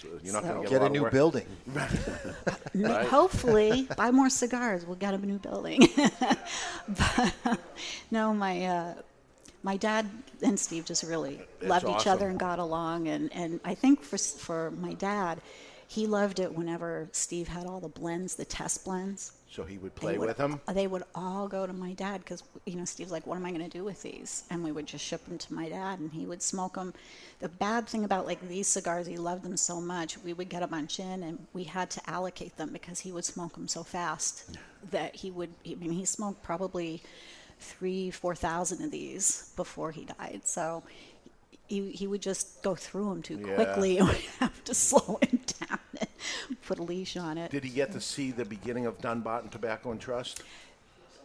So 0.00 0.08
you're 0.22 0.32
not 0.34 0.44
going 0.44 0.62
to 0.62 0.68
Get 0.70 0.76
a 0.76 0.82
lot 0.82 0.86
of 0.86 0.92
new 0.92 1.02
work. 1.02 1.12
building. 1.12 1.46
Right. 2.74 3.06
Hopefully, 3.06 3.88
buy 3.96 4.10
more 4.12 4.30
cigars. 4.30 4.86
We'll 4.86 4.94
get 4.96 5.14
a 5.14 5.18
new 5.18 5.38
building. 5.38 5.80
but, 6.88 7.58
no, 8.10 8.32
my 8.32 8.64
uh, 8.66 8.94
my 9.62 9.76
dad 9.76 10.08
and 10.42 10.58
Steve 10.58 10.84
just 10.84 11.02
really 11.02 11.40
That's 11.60 11.68
loved 11.70 11.84
each 11.86 11.94
awesome. 11.96 12.12
other 12.12 12.28
and 12.28 12.38
got 12.38 12.58
along. 12.60 13.08
And, 13.08 13.32
and 13.32 13.58
I 13.64 13.74
think 13.74 14.02
for 14.02 14.14
s- 14.16 14.38
for 14.38 14.70
my 14.72 14.92
dad, 14.94 15.40
he 15.90 16.06
loved 16.06 16.38
it 16.38 16.54
whenever 16.54 17.08
Steve 17.12 17.48
had 17.48 17.66
all 17.66 17.80
the 17.80 17.88
blends, 17.88 18.34
the 18.34 18.44
test 18.44 18.84
blends. 18.84 19.32
So 19.50 19.64
he 19.64 19.78
would 19.78 19.94
play 19.94 20.18
would- 20.18 20.28
with 20.28 20.36
them. 20.36 20.60
They 20.70 20.86
would 20.86 21.04
all 21.14 21.48
go 21.48 21.66
to 21.66 21.72
my 21.72 21.94
dad 21.94 22.20
because 22.20 22.42
you 22.66 22.76
know 22.76 22.84
Steve's 22.84 23.10
like, 23.10 23.26
"What 23.26 23.36
am 23.36 23.46
I 23.46 23.50
going 23.50 23.62
to 23.64 23.78
do 23.78 23.84
with 23.84 24.02
these?" 24.02 24.44
And 24.50 24.62
we 24.62 24.70
would 24.70 24.84
just 24.86 25.02
ship 25.02 25.24
them 25.24 25.38
to 25.38 25.54
my 25.54 25.70
dad, 25.70 25.98
and 25.98 26.12
he 26.12 26.26
would 26.26 26.42
smoke 26.42 26.74
them. 26.74 26.92
The 27.40 27.48
bad 27.48 27.88
thing 27.88 28.04
about 28.04 28.26
like 28.26 28.46
these 28.46 28.68
cigars, 28.68 29.06
he 29.06 29.16
loved 29.16 29.44
them 29.44 29.56
so 29.56 29.80
much. 29.80 30.18
We 30.18 30.34
would 30.34 30.50
get 30.50 30.62
a 30.62 30.66
bunch 30.66 31.00
in, 31.00 31.22
and 31.22 31.46
we 31.54 31.64
had 31.64 31.88
to 31.92 32.10
allocate 32.10 32.58
them 32.58 32.70
because 32.70 33.00
he 33.00 33.10
would 33.10 33.24
smoke 33.24 33.54
them 33.54 33.66
so 33.66 33.82
fast 33.82 34.58
that 34.90 35.16
he 35.16 35.30
would. 35.30 35.54
I 35.66 35.74
mean, 35.76 35.92
he 35.92 36.04
smoked 36.04 36.42
probably 36.42 37.02
three, 37.58 38.10
four 38.10 38.34
thousand 38.34 38.84
of 38.84 38.90
these 38.90 39.52
before 39.56 39.92
he 39.92 40.04
died. 40.04 40.42
So. 40.44 40.82
He, 41.68 41.90
he 41.90 42.06
would 42.06 42.22
just 42.22 42.62
go 42.62 42.74
through 42.74 43.08
them 43.10 43.22
too 43.22 43.42
Yeah. 43.46 43.54
quickly, 43.54 43.98
and 43.98 44.08
we 44.08 44.28
have 44.40 44.64
to 44.64 44.74
slow 44.88 45.18
him 45.22 45.40
down 45.60 45.78
and 46.00 46.62
put 46.62 46.78
a 46.78 46.82
leash 46.82 47.16
on 47.16 47.38
it. 47.38 47.50
Did 47.50 47.64
he 47.64 47.70
get 47.70 47.92
to 47.92 48.00
see 48.00 48.30
the 48.30 48.44
beginning 48.44 48.86
of 48.86 48.98
Dunbarton 49.00 49.50
Tobacco 49.50 49.90
and 49.90 50.00
Trust? 50.00 50.42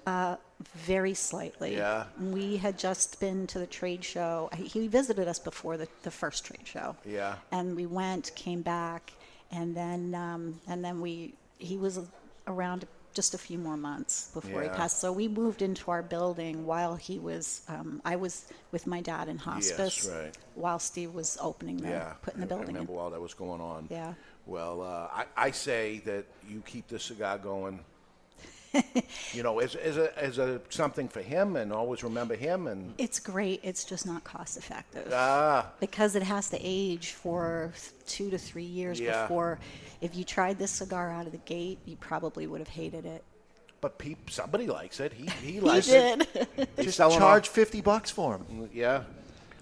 Uh, 0.05 0.35
very 0.75 1.13
slightly. 1.13 1.75
Yeah. 1.77 2.05
We 2.19 2.57
had 2.57 2.77
just 2.77 3.21
been 3.21 3.47
to 3.47 3.59
the 3.59 3.65
trade 3.65 4.03
show. 4.03 4.49
He 4.53 4.65
he 4.65 4.87
visited 4.89 5.29
us 5.29 5.39
before 5.39 5.77
the, 5.77 5.87
the 6.03 6.11
first 6.11 6.43
trade 6.45 6.67
show. 6.67 6.97
Yeah. 7.05 7.35
And 7.53 7.73
we 7.75 7.85
went, 7.85 8.35
came 8.35 8.61
back, 8.63 9.13
and 9.49 9.73
then 9.75 10.13
um, 10.13 10.59
and 10.67 10.83
then 10.83 10.99
we 10.99 11.35
he 11.57 11.77
was 11.77 12.01
around 12.47 12.85
just 13.13 13.33
a 13.33 13.37
few 13.37 13.57
more 13.57 13.77
months 13.77 14.29
before 14.33 14.63
Yeah. 14.63 14.71
he 14.71 14.75
passed. 14.77 14.99
So 14.99 15.11
we 15.11 15.27
moved 15.27 15.61
into 15.61 15.91
our 15.91 16.01
building 16.01 16.65
while 16.65 16.95
he 16.95 17.19
was. 17.19 17.61
Um, 17.67 18.01
I 18.05 18.15
was 18.15 18.45
with 18.71 18.87
my 18.87 19.01
dad 19.01 19.27
in 19.29 19.37
hospice. 19.37 20.09
right. 20.09 20.35
While 20.55 20.79
Steve 20.79 21.13
was 21.13 21.37
opening 21.41 21.77
the 21.77 21.89
yeah. 21.89 22.13
putting 22.21 22.41
the 22.41 22.45
building 22.47 22.69
I 22.75 22.79
remember 22.79 22.93
in. 22.93 22.97
while 22.97 23.09
that 23.11 23.21
was 23.21 23.33
going 23.33 23.61
on. 23.61 23.87
Yeah. 23.89 24.13
Well, 24.45 24.81
uh, 24.81 25.07
I, 25.13 25.25
I 25.37 25.51
say 25.51 26.01
that 26.05 26.25
you 26.49 26.61
keep 26.65 26.87
this 26.87 27.03
cigar 27.03 27.37
going. 27.37 27.79
You 29.33 29.43
know, 29.43 29.59
as, 29.59 29.75
as 29.75 29.97
a 29.97 30.17
as 30.17 30.37
a 30.37 30.59
something 30.69 31.07
for 31.07 31.21
him, 31.21 31.55
and 31.55 31.71
always 31.71 32.03
remember 32.03 32.35
him. 32.35 32.67
And 32.67 32.93
It's 32.97 33.19
great. 33.19 33.59
It's 33.63 33.83
just 33.85 34.05
not 34.05 34.23
cost 34.23 34.57
effective. 34.57 35.09
Ah. 35.13 35.67
Because 35.79 36.15
it 36.15 36.23
has 36.23 36.49
to 36.49 36.57
age 36.61 37.11
for 37.11 37.71
two 38.05 38.29
to 38.29 38.37
three 38.37 38.63
years 38.63 38.99
Yeah. 38.99 39.23
before. 39.23 39.59
If 40.01 40.15
you 40.15 40.23
tried 40.23 40.57
this 40.59 40.71
cigar 40.71 41.09
out 41.11 41.25
of 41.25 41.31
the 41.31 41.37
gate, 41.39 41.79
you 41.85 41.95
probably 41.97 42.47
would 42.47 42.59
have 42.59 42.67
hated 42.69 43.05
it. 43.05 43.23
but 43.81 43.97
peep, 43.97 44.29
somebody 44.29 44.65
likes 44.67 44.99
it. 44.99 45.11
He 45.13 45.27
he 45.45 45.51
He 45.55 45.59
likes 45.59 45.87
did. 45.87 46.27
it. 46.35 46.69
Just 46.81 46.97
charge 46.97 47.47
off- 47.47 47.53
fifty 47.53 47.81
bucks 47.81 48.09
for 48.11 48.37
them. 48.37 48.69
Yeah. 48.73 49.03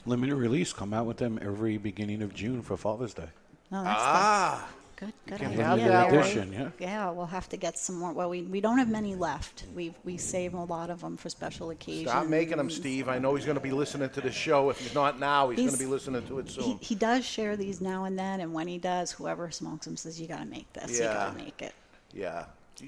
Limited 0.05 0.35
release. 0.35 0.73
Come 0.73 0.93
out 0.93 1.05
with 1.05 1.17
them 1.17 1.37
every 1.41 1.77
beginning 1.77 2.21
of 2.23 2.33
June 2.33 2.61
for 2.61 2.75
Father's 2.77 3.13
Day. 3.13 3.29
Oh, 3.71 3.83
that's 3.83 4.01
Ah. 4.01 4.67
good. 4.67 4.80
Good, 5.01 5.13
good 5.25 5.37
can 5.39 5.47
idea. 5.53 5.63
have 5.65 5.79
that 5.79 6.11
Larry. 6.11 6.17
edition, 6.19 6.53
yeah. 6.53 6.69
Yeah, 6.79 7.09
we'll 7.09 7.25
have 7.25 7.49
to 7.49 7.57
get 7.57 7.75
some 7.77 7.97
more. 7.97 8.13
Well, 8.13 8.29
we, 8.29 8.43
we 8.43 8.61
don't 8.61 8.77
have 8.77 8.87
many 8.89 9.15
left. 9.15 9.63
We 9.75 9.95
we 10.03 10.15
save 10.17 10.53
a 10.53 10.63
lot 10.63 10.91
of 10.91 11.01
them 11.01 11.17
for 11.17 11.27
special 11.27 11.71
occasions. 11.71 12.09
Stop 12.11 12.27
making 12.27 12.59
him, 12.59 12.69
Steve. 12.69 13.09
I 13.09 13.17
know 13.17 13.33
he's 13.33 13.45
going 13.45 13.57
to 13.57 13.63
be 13.63 13.71
listening 13.71 14.09
to 14.11 14.21
the 14.21 14.31
show. 14.31 14.69
If 14.69 14.79
he's 14.79 14.93
not 14.93 15.19
now, 15.19 15.49
he's, 15.49 15.57
going 15.59 15.71
to 15.71 15.77
be 15.79 15.85
listening 15.87 16.25
to 16.27 16.37
it 16.39 16.47
He, 16.49 16.61
soon. 16.61 16.77
he 16.81 16.93
does 16.95 17.25
share 17.25 17.57
these 17.57 17.81
now 17.81 18.05
and 18.05 18.17
then, 18.17 18.41
and 18.41 18.53
when 18.53 18.67
he 18.67 18.77
does, 18.77 19.11
whoever 19.11 19.49
smokes 19.49 19.85
them 19.87 19.97
says, 19.97 20.21
"You 20.21 20.27
got 20.27 20.39
to 20.39 20.45
make 20.45 20.71
this. 20.73 20.99
You 20.99 21.05
Yeah. 21.05 21.13
got 21.15 21.31
to 21.31 21.43
make 21.43 21.61
it." 21.63 21.73
Yeah. 22.13 22.45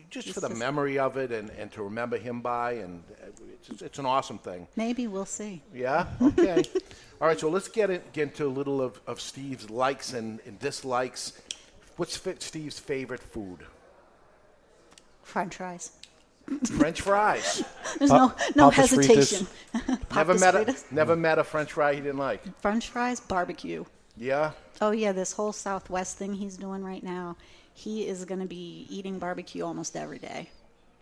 Just 0.10 0.30
for 0.30 0.40
the 0.40 0.48
just- 0.50 0.60
memory 0.60 0.98
of 0.98 1.18
it 1.18 1.32
and, 1.32 1.52
and 1.52 1.72
to 1.74 1.84
remember 1.84 2.18
him 2.18 2.42
by, 2.42 2.74
and 2.74 3.04
uh, 3.24 3.28
it's, 3.70 3.82
it's 3.82 4.00
an 4.00 4.06
awesome 4.08 4.40
thing. 4.40 4.68
Maybe 4.76 5.06
we'll 5.08 5.26
see. 5.26 5.62
Yeah. 5.74 6.08
Okay. 6.20 6.64
All 7.22 7.28
right. 7.28 7.40
So 7.40 7.48
let's 7.48 7.68
get, 7.68 7.92
it, 7.92 8.12
get 8.12 8.24
into 8.30 8.46
a 8.46 8.50
little 8.50 8.82
of, 8.82 9.00
of 9.06 9.22
Steve's 9.22 9.70
likes 9.70 10.14
and, 10.14 10.40
and 10.48 10.58
dislikes. 10.58 11.34
What's 11.96 12.20
Steve's 12.40 12.80
favorite 12.80 13.22
food? 13.22 13.60
French 15.22 15.56
fries. 15.58 15.92
French 16.78 17.02
fries. 17.02 17.64
There's 18.00 18.12
no 18.12 18.34
no 18.56 18.70
Papas 18.70 18.92
hesitation. 18.92 19.48
never 19.88 19.98
Papas 20.10 20.42
met 20.42 20.56
a, 20.56 20.60
fritas. 20.60 20.92
never 20.92 21.16
met 21.16 21.40
a 21.40 21.44
French 21.44 21.72
fry 21.72 21.94
he 21.94 22.02
didn't 22.02 22.18
like. 22.18 22.42
French 22.60 22.90
fries, 22.90 23.20
barbecue. 23.20 23.86
Yeah. 24.18 24.52
Oh 24.82 24.92
yeah, 24.92 25.12
this 25.14 25.32
whole 25.32 25.54
Southwest 25.54 26.18
thing 26.18 26.34
he's 26.34 26.58
doing 26.58 26.84
right 26.84 27.04
now. 27.04 27.38
He 27.74 28.08
is 28.08 28.26
going 28.26 28.42
to 28.42 28.46
be 28.46 28.86
eating 28.90 29.20
barbecue 29.20 29.64
almost 29.64 29.96
every 29.96 30.20
day. 30.20 30.50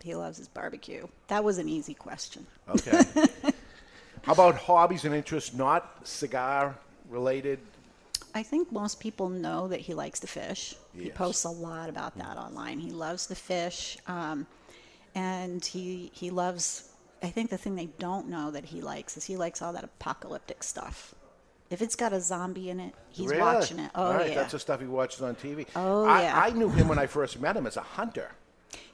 He 0.03 0.15
loves 0.15 0.37
his 0.37 0.47
barbecue. 0.47 1.07
That 1.27 1.43
was 1.43 1.57
an 1.57 1.67
easy 1.67 1.93
question. 1.93 2.45
Okay. 2.69 3.01
How 4.23 4.33
about 4.33 4.55
hobbies 4.55 5.05
and 5.05 5.13
interests 5.13 5.53
not 5.53 6.07
cigar 6.07 6.75
related? 7.09 7.59
I 8.33 8.43
think 8.43 8.71
most 8.71 8.99
people 8.99 9.29
know 9.29 9.67
that 9.67 9.81
he 9.81 9.93
likes 9.93 10.19
to 10.21 10.27
fish. 10.27 10.75
He 10.97 11.09
posts 11.09 11.43
a 11.43 11.49
lot 11.49 11.89
about 11.89 12.17
that 12.17 12.37
online. 12.37 12.79
He 12.79 12.91
loves 12.91 13.27
to 13.27 13.35
fish, 13.35 13.97
um, 14.07 14.47
and 15.15 15.63
he 15.65 16.11
he 16.13 16.29
loves. 16.29 16.89
I 17.23 17.27
think 17.27 17.49
the 17.49 17.57
thing 17.57 17.75
they 17.75 17.89
don't 17.99 18.29
know 18.29 18.49
that 18.51 18.65
he 18.65 18.81
likes 18.81 19.15
is 19.17 19.25
he 19.25 19.37
likes 19.37 19.61
all 19.61 19.73
that 19.73 19.83
apocalyptic 19.83 20.63
stuff. 20.63 21.13
If 21.69 21.81
it's 21.81 21.95
got 21.95 22.11
a 22.13 22.19
zombie 22.19 22.69
in 22.69 22.79
it, 22.79 22.93
he's 23.09 23.27
Really? 23.29 23.41
watching 23.41 23.79
it. 23.79 23.91
Oh 23.95 24.03
All 24.05 24.13
right, 24.13 24.29
yeah. 24.29 24.35
That's 24.35 24.51
the 24.53 24.59
stuff 24.59 24.81
he 24.81 24.87
watches 24.87 25.21
on 25.21 25.35
TV. 25.35 25.67
Oh, 25.75 26.05
I, 26.05 26.21
yeah. 26.23 26.39
I 26.39 26.49
knew 26.49 26.69
him 26.69 26.87
when 26.87 26.99
I 26.99 27.07
first 27.07 27.39
met 27.39 27.55
him 27.55 27.65
as 27.67 27.77
a 27.77 27.81
hunter. 27.81 28.31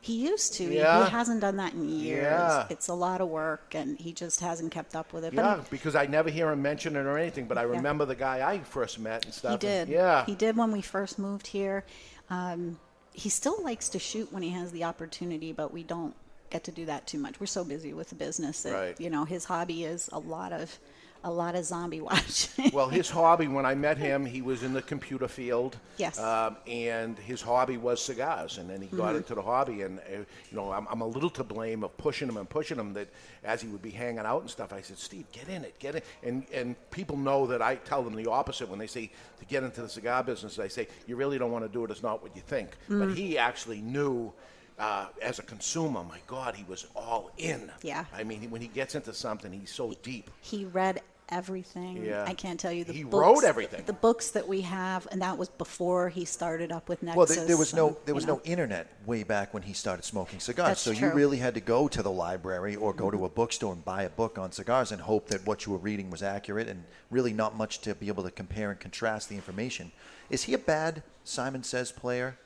He 0.08 0.14
used 0.26 0.54
to. 0.54 0.64
He- 0.70 0.78
Yeah. 0.78 1.04
He 1.04 1.12
hasn't 1.12 1.42
done 1.42 1.58
that 1.58 1.74
in 1.74 1.90
years. 1.90 2.24
Yeah. 2.24 2.66
It's 2.70 2.88
a 2.88 2.94
lot 2.94 3.20
of 3.20 3.28
work, 3.28 3.76
and 3.76 4.00
he 4.00 4.14
just 4.14 4.40
hasn't 4.40 4.72
kept 4.72 4.96
up 4.96 5.12
with 5.12 5.26
it. 5.26 5.34
Yeah, 5.34 5.56
But 5.58 5.70
because 5.70 5.96
I 5.96 6.06
never 6.06 6.30
hear 6.30 6.50
him 6.50 6.62
mention 6.62 6.96
it 6.96 7.06
or 7.06 7.18
anything, 7.18 7.46
but 7.46 7.58
I 7.58 7.64
Yeah. 7.64 7.72
remember 7.78 8.06
the 8.06 8.16
guy 8.16 8.50
I 8.50 8.60
first 8.64 9.00
met 9.00 9.26
and 9.26 9.34
stuff. 9.34 9.62
he, 9.62 9.68
he 9.68 9.74
and- 9.74 9.88
did. 9.90 9.94
yeah. 9.94 10.26
He 10.26 10.34
did 10.36 10.56
when 10.56 10.72
we 10.72 10.82
first 10.82 11.20
moved 11.20 11.48
here. 11.48 11.84
Um, 12.30 12.80
he 13.12 13.28
still 13.30 13.62
likes 13.64 13.90
to 13.90 14.00
shoot 14.00 14.32
when 14.32 14.44
he 14.44 14.50
has 14.52 14.72
the 14.72 14.86
opportunity, 14.86 15.52
but 15.52 15.74
we 15.74 15.84
don't 15.84 16.16
get 16.50 16.64
to 16.64 16.72
do 16.72 16.86
that 16.86 17.06
too 17.06 17.18
much. 17.20 17.40
We're 17.42 17.46
so 17.48 17.66
busy 17.66 17.94
with 17.94 18.08
the 18.08 18.16
business 18.16 18.64
that 18.64 18.72
Right. 18.74 19.02
you 19.02 19.10
know 19.10 19.26
his 19.26 19.44
hobby 19.46 19.84
is 19.84 20.10
a 20.14 20.20
lot 20.20 20.54
of 20.54 20.80
a 21.24 21.32
lot 21.32 21.56
of 21.56 21.66
zombie 21.66 22.02
watching. 22.12 22.70
Well, 22.74 22.90
his 22.90 23.10
hobby, 23.10 23.48
when 23.48 23.66
I 23.66 23.76
met 23.76 23.98
him, 23.98 24.26
he 24.26 24.42
was 24.42 24.64
in 24.64 24.74
the 24.74 24.82
computer 24.82 25.28
field. 25.28 25.76
Yes. 25.98 26.20
Um, 26.20 26.58
and 26.68 27.18
his 27.18 27.42
hobby 27.42 27.78
was 27.78 28.02
cigars. 28.02 28.58
And 28.58 28.70
then 28.70 28.82
he 28.82 28.88
got 28.96 29.14
Mhm. 29.14 29.18
into 29.18 29.36
the 29.36 29.42
hobby. 29.42 29.82
And, 29.82 30.00
uh, 30.00 30.04
you 30.52 30.56
know, 30.58 30.72
I'm, 30.72 30.88
I'm 30.90 31.02
a 31.02 31.08
little 31.08 31.30
to 31.32 31.44
blame 31.44 31.84
of 31.84 31.96
pushing 31.98 32.28
him 32.30 32.38
and 32.38 32.48
pushing 32.50 32.78
him 32.78 32.94
that 32.94 33.08
as 33.44 33.62
he 33.62 33.68
would 33.68 33.82
be 33.82 33.90
hanging 33.92 34.20
out 34.20 34.42
and 34.42 34.50
stuff, 34.50 34.72
I 34.74 34.82
said, 34.82 34.98
Steve, 34.98 35.26
get 35.32 35.48
in 35.50 35.64
it, 35.66 35.78
get 35.80 35.96
in. 35.96 36.02
And, 36.24 36.46
and 36.54 36.76
people 36.92 37.18
know 37.18 37.48
that 37.48 37.62
I 37.62 37.76
tell 37.76 38.04
them 38.04 38.16
the 38.16 38.30
opposite 38.30 38.70
when 38.70 38.80
they 38.80 38.88
say 38.88 39.12
to 39.40 39.46
get 39.46 39.64
into 39.64 39.82
the 39.82 39.90
cigar 39.90 40.24
business. 40.24 40.60
I 40.60 40.68
say, 40.68 40.88
you 41.08 41.16
really 41.16 41.38
don't 41.38 41.52
want 41.52 41.66
to 41.66 41.70
do 41.70 41.84
it. 41.84 41.92
It's 41.92 42.04
not 42.04 42.22
what 42.22 42.36
you 42.36 42.42
think. 42.42 42.70
But 42.88 43.10
Mm. 43.10 43.16
he 43.16 43.38
actually 43.38 43.82
knew. 43.82 44.32
Uh, 44.78 45.08
as 45.22 45.40
a 45.40 45.44
consumer, 45.44 46.04
my 46.04 46.20
God, 46.28 46.56
he 46.56 46.64
was 46.66 46.86
all 46.96 47.32
in. 47.38 47.72
Yeah. 47.82 48.06
I 48.14 48.24
mean, 48.24 48.50
when 48.52 48.62
he 48.62 48.68
gets 48.68 48.94
into 48.94 49.14
something, 49.14 49.52
he's 49.52 49.74
so 49.74 49.94
deep. 50.04 50.30
he 50.42 50.66
read 50.66 51.02
everything. 51.30 52.06
Yeah. 52.06 52.24
I 52.26 52.34
can't 52.34 52.60
tell 52.60 52.72
you 52.72 52.84
the 52.84 52.94
He 52.94 53.04
books, 53.04 53.22
wrote 53.22 53.44
everything. 53.44 53.84
The 53.86 53.94
books 53.94 54.32
that 54.32 54.48
we 54.48 54.62
have, 54.62 55.08
and 55.12 55.22
that 55.22 55.38
was 55.38 55.50
before 55.50 56.10
he 56.10 56.26
started 56.26 56.72
up 56.72 56.88
with 56.88 57.04
Nexus. 57.04 57.18
Well, 57.18 57.26
there, 57.26 57.46
there 57.48 57.58
was 57.58 57.74
no 57.74 57.88
and, 57.88 57.96
there 58.06 58.12
you 58.14 58.16
was 58.16 58.26
know. 58.26 58.36
no 58.36 58.42
internet 58.46 58.88
way 59.06 59.24
back 59.24 59.54
when 59.54 59.64
he 59.64 59.74
started 59.74 60.06
smoking 60.06 60.40
cigars. 60.40 60.70
That's 60.70 60.82
so 60.82 60.92
you 60.92 61.12
really 61.12 61.38
had 61.38 61.54
to 61.56 61.60
go 61.60 61.88
to 61.88 62.02
the 62.02 62.12
library 62.12 62.76
or 62.76 62.94
go 62.94 63.12
to 63.12 63.26
a 63.26 63.30
bookstore 63.30 63.74
and 63.74 63.84
buy 63.84 64.04
a 64.04 64.10
book 64.10 64.38
on 64.38 64.52
cigars 64.52 64.92
and 64.92 65.02
hope 65.02 65.28
that 65.28 65.46
what 65.46 65.66
you 65.66 65.72
were 65.74 65.80
reading 65.80 66.10
was 66.10 66.24
accurate 66.24 66.68
and 66.68 66.84
really 67.12 67.34
not 67.34 67.58
much 67.58 67.80
to 67.82 67.96
be 67.96 68.08
able 68.08 68.24
to 68.24 68.32
compare 68.32 68.72
and 68.72 68.80
contrast 68.80 69.28
the 69.30 69.36
information. 69.36 69.92
Is 70.30 70.44
he 70.44 70.54
a 70.54 70.58
bad 70.58 71.04
Simon 71.24 71.64
Says 71.64 71.92
player? 71.92 72.38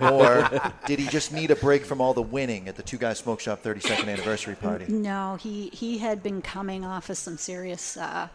or 0.00 0.48
did 0.86 0.98
he 0.98 1.06
just 1.08 1.32
need 1.32 1.50
a 1.50 1.56
break 1.56 1.84
from 1.84 2.00
all 2.00 2.14
the 2.14 2.22
winning 2.22 2.68
at 2.68 2.76
the 2.76 2.82
Two 2.82 2.96
Guys 2.98 3.18
Smoke 3.18 3.40
Shop 3.40 3.62
32nd 3.62 4.06
anniversary 4.08 4.54
party? 4.54 4.86
No, 4.88 5.36
he 5.40 5.68
he 5.70 5.98
had 5.98 6.22
been 6.22 6.42
coming 6.42 6.84
off 6.84 7.10
of 7.10 7.18
some 7.18 7.36
serious 7.36 7.96
uh, 7.96 8.28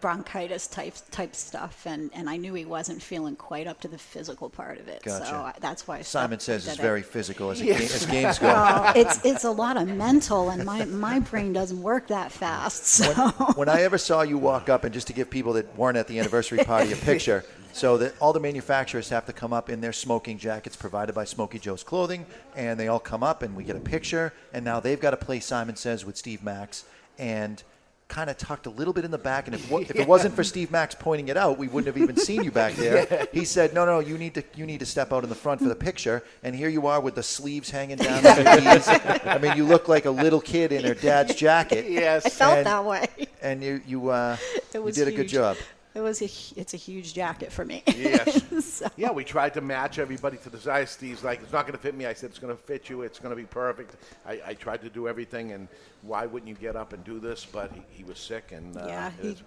bronchitis 0.00 0.66
type 0.66 0.94
type 1.10 1.34
stuff, 1.34 1.86
and, 1.86 2.10
and 2.12 2.28
I 2.28 2.36
knew 2.36 2.52
he 2.52 2.66
wasn't 2.66 3.00
feeling 3.02 3.34
quite 3.36 3.66
up 3.66 3.80
to 3.80 3.88
the 3.88 3.96
physical 3.96 4.50
part 4.50 4.78
of 4.78 4.88
it. 4.88 5.02
Gotcha. 5.02 5.24
So 5.26 5.34
I, 5.36 5.54
that's 5.60 5.88
why 5.88 5.98
I 5.98 6.02
Simon 6.02 6.38
Says 6.38 6.68
I 6.68 6.72
is 6.72 6.76
very 6.78 7.00
it. 7.00 7.06
physical 7.06 7.50
as, 7.50 7.62
Yes. 7.62 7.78
game, 7.78 7.86
as 7.86 8.06
games 8.06 8.38
go. 8.38 8.46
Well, 8.48 8.92
it's 8.94 9.24
it's 9.24 9.44
a 9.44 9.50
lot 9.50 9.78
of 9.78 9.88
mental, 9.88 10.50
and 10.50 10.64
my, 10.66 10.84
my 10.84 11.20
brain 11.20 11.54
doesn't 11.54 11.80
work 11.82 12.08
that 12.08 12.30
fast. 12.32 12.84
So. 12.86 13.12
when 13.56 13.68
I 13.70 13.82
ever 13.82 13.96
saw 13.98 14.20
you 14.22 14.36
walk 14.36 14.68
up, 14.68 14.84
and 14.84 14.92
just 14.92 15.06
to 15.06 15.12
give 15.14 15.30
people 15.30 15.54
that 15.54 15.74
weren't 15.78 15.96
at 15.96 16.06
the 16.08 16.18
anniversary 16.18 16.58
party 16.64 16.92
a 16.92 16.96
picture, 16.96 17.44
so 17.76 17.98
that 17.98 18.14
all 18.20 18.32
the 18.32 18.40
manufacturers 18.40 19.10
have 19.10 19.26
to 19.26 19.32
come 19.34 19.52
up 19.52 19.68
in 19.68 19.82
their 19.82 19.92
smoking 19.92 20.38
jackets 20.38 20.74
provided 20.76 21.14
by 21.14 21.24
Smoky 21.24 21.58
Joe's 21.58 21.82
Clothing, 21.82 22.24
and 22.54 22.80
they 22.80 22.88
all 22.88 22.98
come 22.98 23.22
up, 23.22 23.42
and 23.42 23.54
we 23.54 23.64
get 23.64 23.76
a 23.76 23.80
picture, 23.80 24.32
and 24.54 24.64
now 24.64 24.80
they've 24.80 24.98
got 25.00 25.10
to 25.10 25.18
play 25.18 25.40
Simon 25.40 25.76
Says 25.76 26.02
with 26.04 26.16
Steve 26.16 26.42
Max, 26.42 26.84
and 27.18 27.62
kind 28.08 28.30
of 28.30 28.38
tucked 28.38 28.66
a 28.66 28.70
little 28.70 28.94
bit 28.94 29.04
in 29.04 29.10
the 29.10 29.18
back, 29.18 29.46
and 29.46 29.54
if, 29.54 29.70
wa- 29.70 29.80
if 29.80 29.90
it 29.94 30.08
wasn't 30.14 30.32
for 30.34 30.42
Steve 30.44 30.70
Max 30.70 30.94
pointing 30.94 31.28
it 31.28 31.36
out, 31.36 31.58
we 31.58 31.68
wouldn't 31.68 31.94
have 31.94 32.02
even 32.02 32.16
seen 32.16 32.42
you 32.44 32.50
back 32.50 32.72
there. 32.76 33.06
Yeah. 33.10 33.24
He 33.32 33.44
said, 33.44 33.74
"No, 33.74 33.84
no, 33.84 33.98
you 33.98 34.16
need 34.16 34.32
to 34.36 34.44
you 34.54 34.64
need 34.64 34.78
to 34.80 34.86
step 34.86 35.12
out 35.12 35.22
in 35.24 35.28
the 35.28 35.34
front 35.34 35.60
for 35.60 35.68
the 35.68 35.74
picture." 35.74 36.22
And 36.44 36.54
here 36.56 36.68
you 36.70 36.86
are 36.86 37.00
with 37.00 37.14
the 37.16 37.22
sleeves 37.22 37.68
hanging 37.68 37.96
down 37.98 38.22
to 38.22 38.42
your 38.42 38.60
knees. 38.74 38.88
I 38.88 39.38
mean, 39.42 39.54
you 39.56 39.64
look 39.66 39.88
like 39.88 40.04
a 40.06 40.10
little 40.10 40.40
kid 40.40 40.72
in 40.72 40.84
her 40.84 40.94
dad's 40.94 41.34
jacket. 41.34 41.90
Yes. 41.90 42.24
I 42.24 42.30
felt 42.30 42.56
And- 42.58 42.66
that 42.66 42.84
way. 42.84 43.06
And 43.42 43.62
you 43.62 43.82
you 43.86 44.08
uh, 44.10 44.36
It 44.54 44.74
you 44.74 44.82
was 44.82 44.94
did 44.96 45.08
a 45.08 45.12
good 45.12 45.28
job. 45.28 45.56
It 45.96 46.00
was 46.00 46.20
a, 46.20 46.26
it's 46.60 46.74
a 46.74 46.76
huge 46.76 47.14
jacket 47.14 47.50
for 47.50 47.64
me. 47.64 47.82
Yes. 47.86 48.42
So- 48.62 48.88
Yeah, 48.96 49.10
we 49.12 49.24
tried 49.24 49.54
to 49.54 49.60
match 49.62 49.98
everybody 49.98 50.36
to 50.38 50.50
the 50.50 50.58
size. 50.58 50.90
Steve's 50.90 51.24
like, 51.24 51.40
it's 51.42 51.52
not 51.52 51.62
going 51.66 51.72
to 51.76 51.82
fit 51.82 51.94
me. 51.96 52.04
I 52.06 52.12
said, 52.12 52.28
it's 52.30 52.38
going 52.38 52.54
to 52.54 52.62
fit 52.62 52.90
you. 52.90 53.02
It's 53.02 53.18
going 53.18 53.30
to 53.30 53.36
be 53.36 53.44
perfect. 53.46 53.96
I, 54.26 54.40
I 54.48 54.54
tried 54.54 54.82
to 54.82 54.90
do 54.90 55.08
everything, 55.08 55.52
and 55.52 55.68
why 56.02 56.26
wouldn't 56.26 56.48
you 56.48 56.54
get 56.56 56.76
up 56.76 56.92
and 56.92 57.02
do 57.04 57.18
this? 57.18 57.46
But 57.46 57.72
he, 57.72 57.82
he 57.90 58.04
was 58.04 58.18
sick, 58.18 58.52
and 58.52 58.76
uh, 58.76 58.84
yeah, 58.86 59.10
he 59.22 59.28
was- 59.28 59.42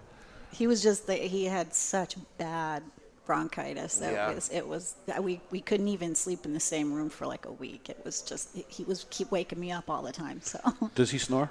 he 0.52 0.66
was 0.66 0.82
just 0.82 1.06
the, 1.06 1.14
he 1.14 1.44
had 1.44 1.72
such 1.72 2.16
bad 2.36 2.82
bronchitis 3.26 3.98
that 3.98 4.12
Yeah. 4.12 4.34
was 4.34 4.48
it 4.52 4.66
was 4.66 4.96
we 5.20 5.40
we 5.52 5.60
couldn't 5.60 5.86
even 5.86 6.16
sleep 6.16 6.44
in 6.44 6.52
the 6.52 6.58
same 6.74 6.92
room 6.92 7.08
for 7.08 7.24
like 7.28 7.46
a 7.46 7.52
week. 7.52 7.88
It 7.88 8.00
was 8.04 8.22
just 8.22 8.48
he 8.66 8.82
was 8.82 9.06
keep 9.10 9.30
waking 9.30 9.60
me 9.60 9.70
up 9.70 9.88
all 9.88 10.02
the 10.02 10.10
time. 10.10 10.40
So 10.42 10.58
Does 10.96 11.12
he 11.12 11.18
snore? 11.18 11.48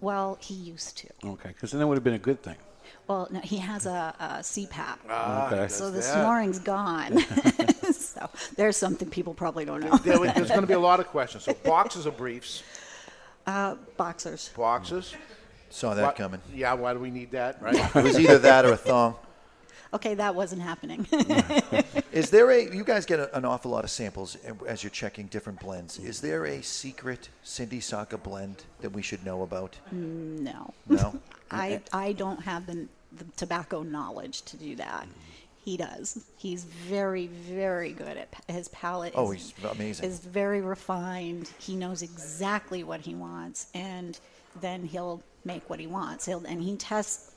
well, 0.00 0.38
he 0.40 0.54
used 0.54 0.96
to. 0.98 1.08
Okay, 1.24 1.48
because 1.50 1.72
then 1.72 1.82
it 1.82 1.84
would 1.84 1.96
have 1.98 2.04
been 2.04 2.14
a 2.14 2.18
good 2.18 2.42
thing. 2.42 2.56
Well, 3.08 3.26
no, 3.30 3.40
he 3.40 3.56
has 3.56 3.86
a, 3.86 4.14
a 4.20 4.24
CPAP. 4.42 4.98
Ah, 5.08 5.46
Okay. 5.50 5.68
So 5.68 5.86
the 5.90 5.98
that. 5.98 6.02
snoring's 6.04 6.58
gone. 6.58 7.18
so 7.92 8.28
there's 8.56 8.76
something 8.76 9.08
people 9.08 9.32
probably 9.34 9.64
don't 9.64 9.80
know. 9.80 9.96
there, 9.96 10.18
there's 10.18 10.48
going 10.48 10.60
to 10.60 10.66
be 10.66 10.74
a 10.74 10.78
lot 10.78 11.00
of 11.00 11.06
questions. 11.08 11.44
So 11.44 11.54
boxes 11.64 12.04
of 12.06 12.16
briefs, 12.18 12.62
Uh, 13.46 13.76
boxers. 13.96 14.50
boxes. 14.56 15.14
Saw 15.70 15.94
that 15.94 16.02
Why- 16.04 16.12
coming. 16.12 16.40
Yeah, 16.54 16.74
why 16.74 16.92
do 16.92 16.98
we 16.98 17.10
need 17.10 17.30
that, 17.32 17.60
right? 17.62 17.74
It 17.96 18.04
was 18.04 18.18
either 18.18 18.38
that 18.40 18.64
or 18.66 18.72
a 18.72 18.76
thong. 18.76 19.16
Okay, 19.94 20.14
that 20.16 20.34
wasn't 20.34 20.60
happening. 20.60 21.06
Is 22.12 22.28
there 22.28 22.50
a? 22.50 22.74
You 22.74 22.84
guys 22.84 23.06
get 23.06 23.20
a, 23.20 23.34
an 23.34 23.46
awful 23.46 23.70
lot 23.70 23.84
of 23.84 23.90
samples 23.90 24.36
as 24.66 24.82
you're 24.82 24.90
checking 24.90 25.28
different 25.28 25.60
blends. 25.60 25.98
Is 25.98 26.20
there 26.20 26.44
a 26.44 26.62
secret 26.62 27.30
Cindy 27.42 27.80
Saka 27.80 28.18
blend 28.18 28.64
that 28.82 28.90
we 28.90 29.00
should 29.00 29.24
know 29.24 29.40
about? 29.42 29.76
no. 29.90 30.74
No. 30.88 31.18
I 31.50 31.80
I 31.90 32.12
don't 32.12 32.42
have 32.42 32.66
the, 32.66 32.86
the 33.12 33.24
tobacco 33.36 33.82
knowledge 33.82 34.42
to 34.42 34.56
do 34.56 34.76
that. 34.76 35.06
He 35.64 35.76
does. 35.76 36.24
He's 36.36 36.64
very 36.64 37.26
very 37.26 37.92
good 37.92 38.16
at 38.16 38.28
his 38.48 38.68
palate. 38.68 39.12
Oh, 39.14 39.32
is, 39.32 39.52
he's 39.56 39.64
amazing. 39.64 40.08
Is 40.08 40.20
very 40.20 40.60
refined. 40.60 41.50
He 41.58 41.76
knows 41.76 42.02
exactly 42.02 42.84
what 42.84 43.00
he 43.00 43.14
wants, 43.14 43.66
and 43.74 44.18
then 44.60 44.84
he'll 44.84 45.22
make 45.44 45.68
what 45.68 45.80
he 45.80 45.86
wants. 45.86 46.26
He'll 46.26 46.44
and 46.46 46.62
he 46.62 46.76
tests 46.76 47.32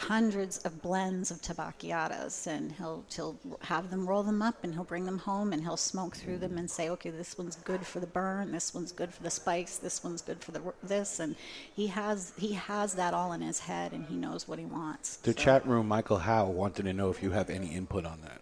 hundreds 0.00 0.58
of 0.58 0.80
blends 0.80 1.30
of 1.30 1.42
tabacchiatas 1.42 2.46
and 2.46 2.72
he'll 2.72 3.04
he'll 3.14 3.38
have 3.60 3.90
them 3.90 4.08
roll 4.08 4.22
them 4.22 4.40
up 4.40 4.64
and 4.64 4.72
he'll 4.72 4.82
bring 4.82 5.04
them 5.04 5.18
home 5.18 5.52
and 5.52 5.62
he'll 5.62 5.76
smoke 5.76 6.16
through 6.16 6.38
them 6.38 6.56
and 6.56 6.70
say 6.70 6.88
okay 6.88 7.10
this 7.10 7.36
one's 7.36 7.56
good 7.56 7.84
for 7.86 8.00
the 8.00 8.06
burn 8.06 8.50
this 8.50 8.72
one's 8.72 8.92
good 8.92 9.12
for 9.12 9.22
the 9.22 9.30
spice 9.30 9.76
this 9.76 10.02
one's 10.02 10.22
good 10.22 10.42
for 10.42 10.52
the 10.52 10.60
this 10.82 11.20
and 11.20 11.36
he 11.74 11.86
has 11.86 12.32
he 12.38 12.54
has 12.54 12.94
that 12.94 13.12
all 13.12 13.32
in 13.34 13.42
his 13.42 13.60
head 13.60 13.92
and 13.92 14.06
he 14.06 14.16
knows 14.16 14.48
what 14.48 14.58
he 14.58 14.64
wants 14.64 15.16
The 15.16 15.34
chat 15.34 15.66
room, 15.66 15.86
Michael 15.86 16.18
Howe 16.18 16.46
wanted 16.46 16.84
to 16.84 16.92
know 16.94 17.10
if 17.10 17.22
you 17.22 17.30
have 17.32 17.50
any 17.50 17.68
input 17.68 18.06
on 18.06 18.20
that. 18.22 18.40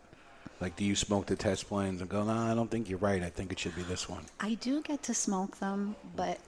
Like, 0.60 0.76
do 0.76 0.84
you 0.84 0.96
smoke 0.96 1.26
the 1.26 1.36
test 1.36 1.68
blends 1.68 2.00
and 2.00 2.10
go, 2.10 2.24
no, 2.24 2.32
I 2.32 2.54
don't 2.54 2.70
think 2.70 2.88
you're 2.88 2.98
right. 2.98 3.22
I 3.22 3.30
think 3.30 3.52
it 3.52 3.58
should 3.58 3.76
be 3.76 3.82
this 3.82 4.08
one. 4.08 4.24
I 4.40 4.54
do 4.54 4.82
get 4.82 5.02
to 5.04 5.14
smoke 5.14 5.58
them, 5.58 5.94
but 6.16 6.38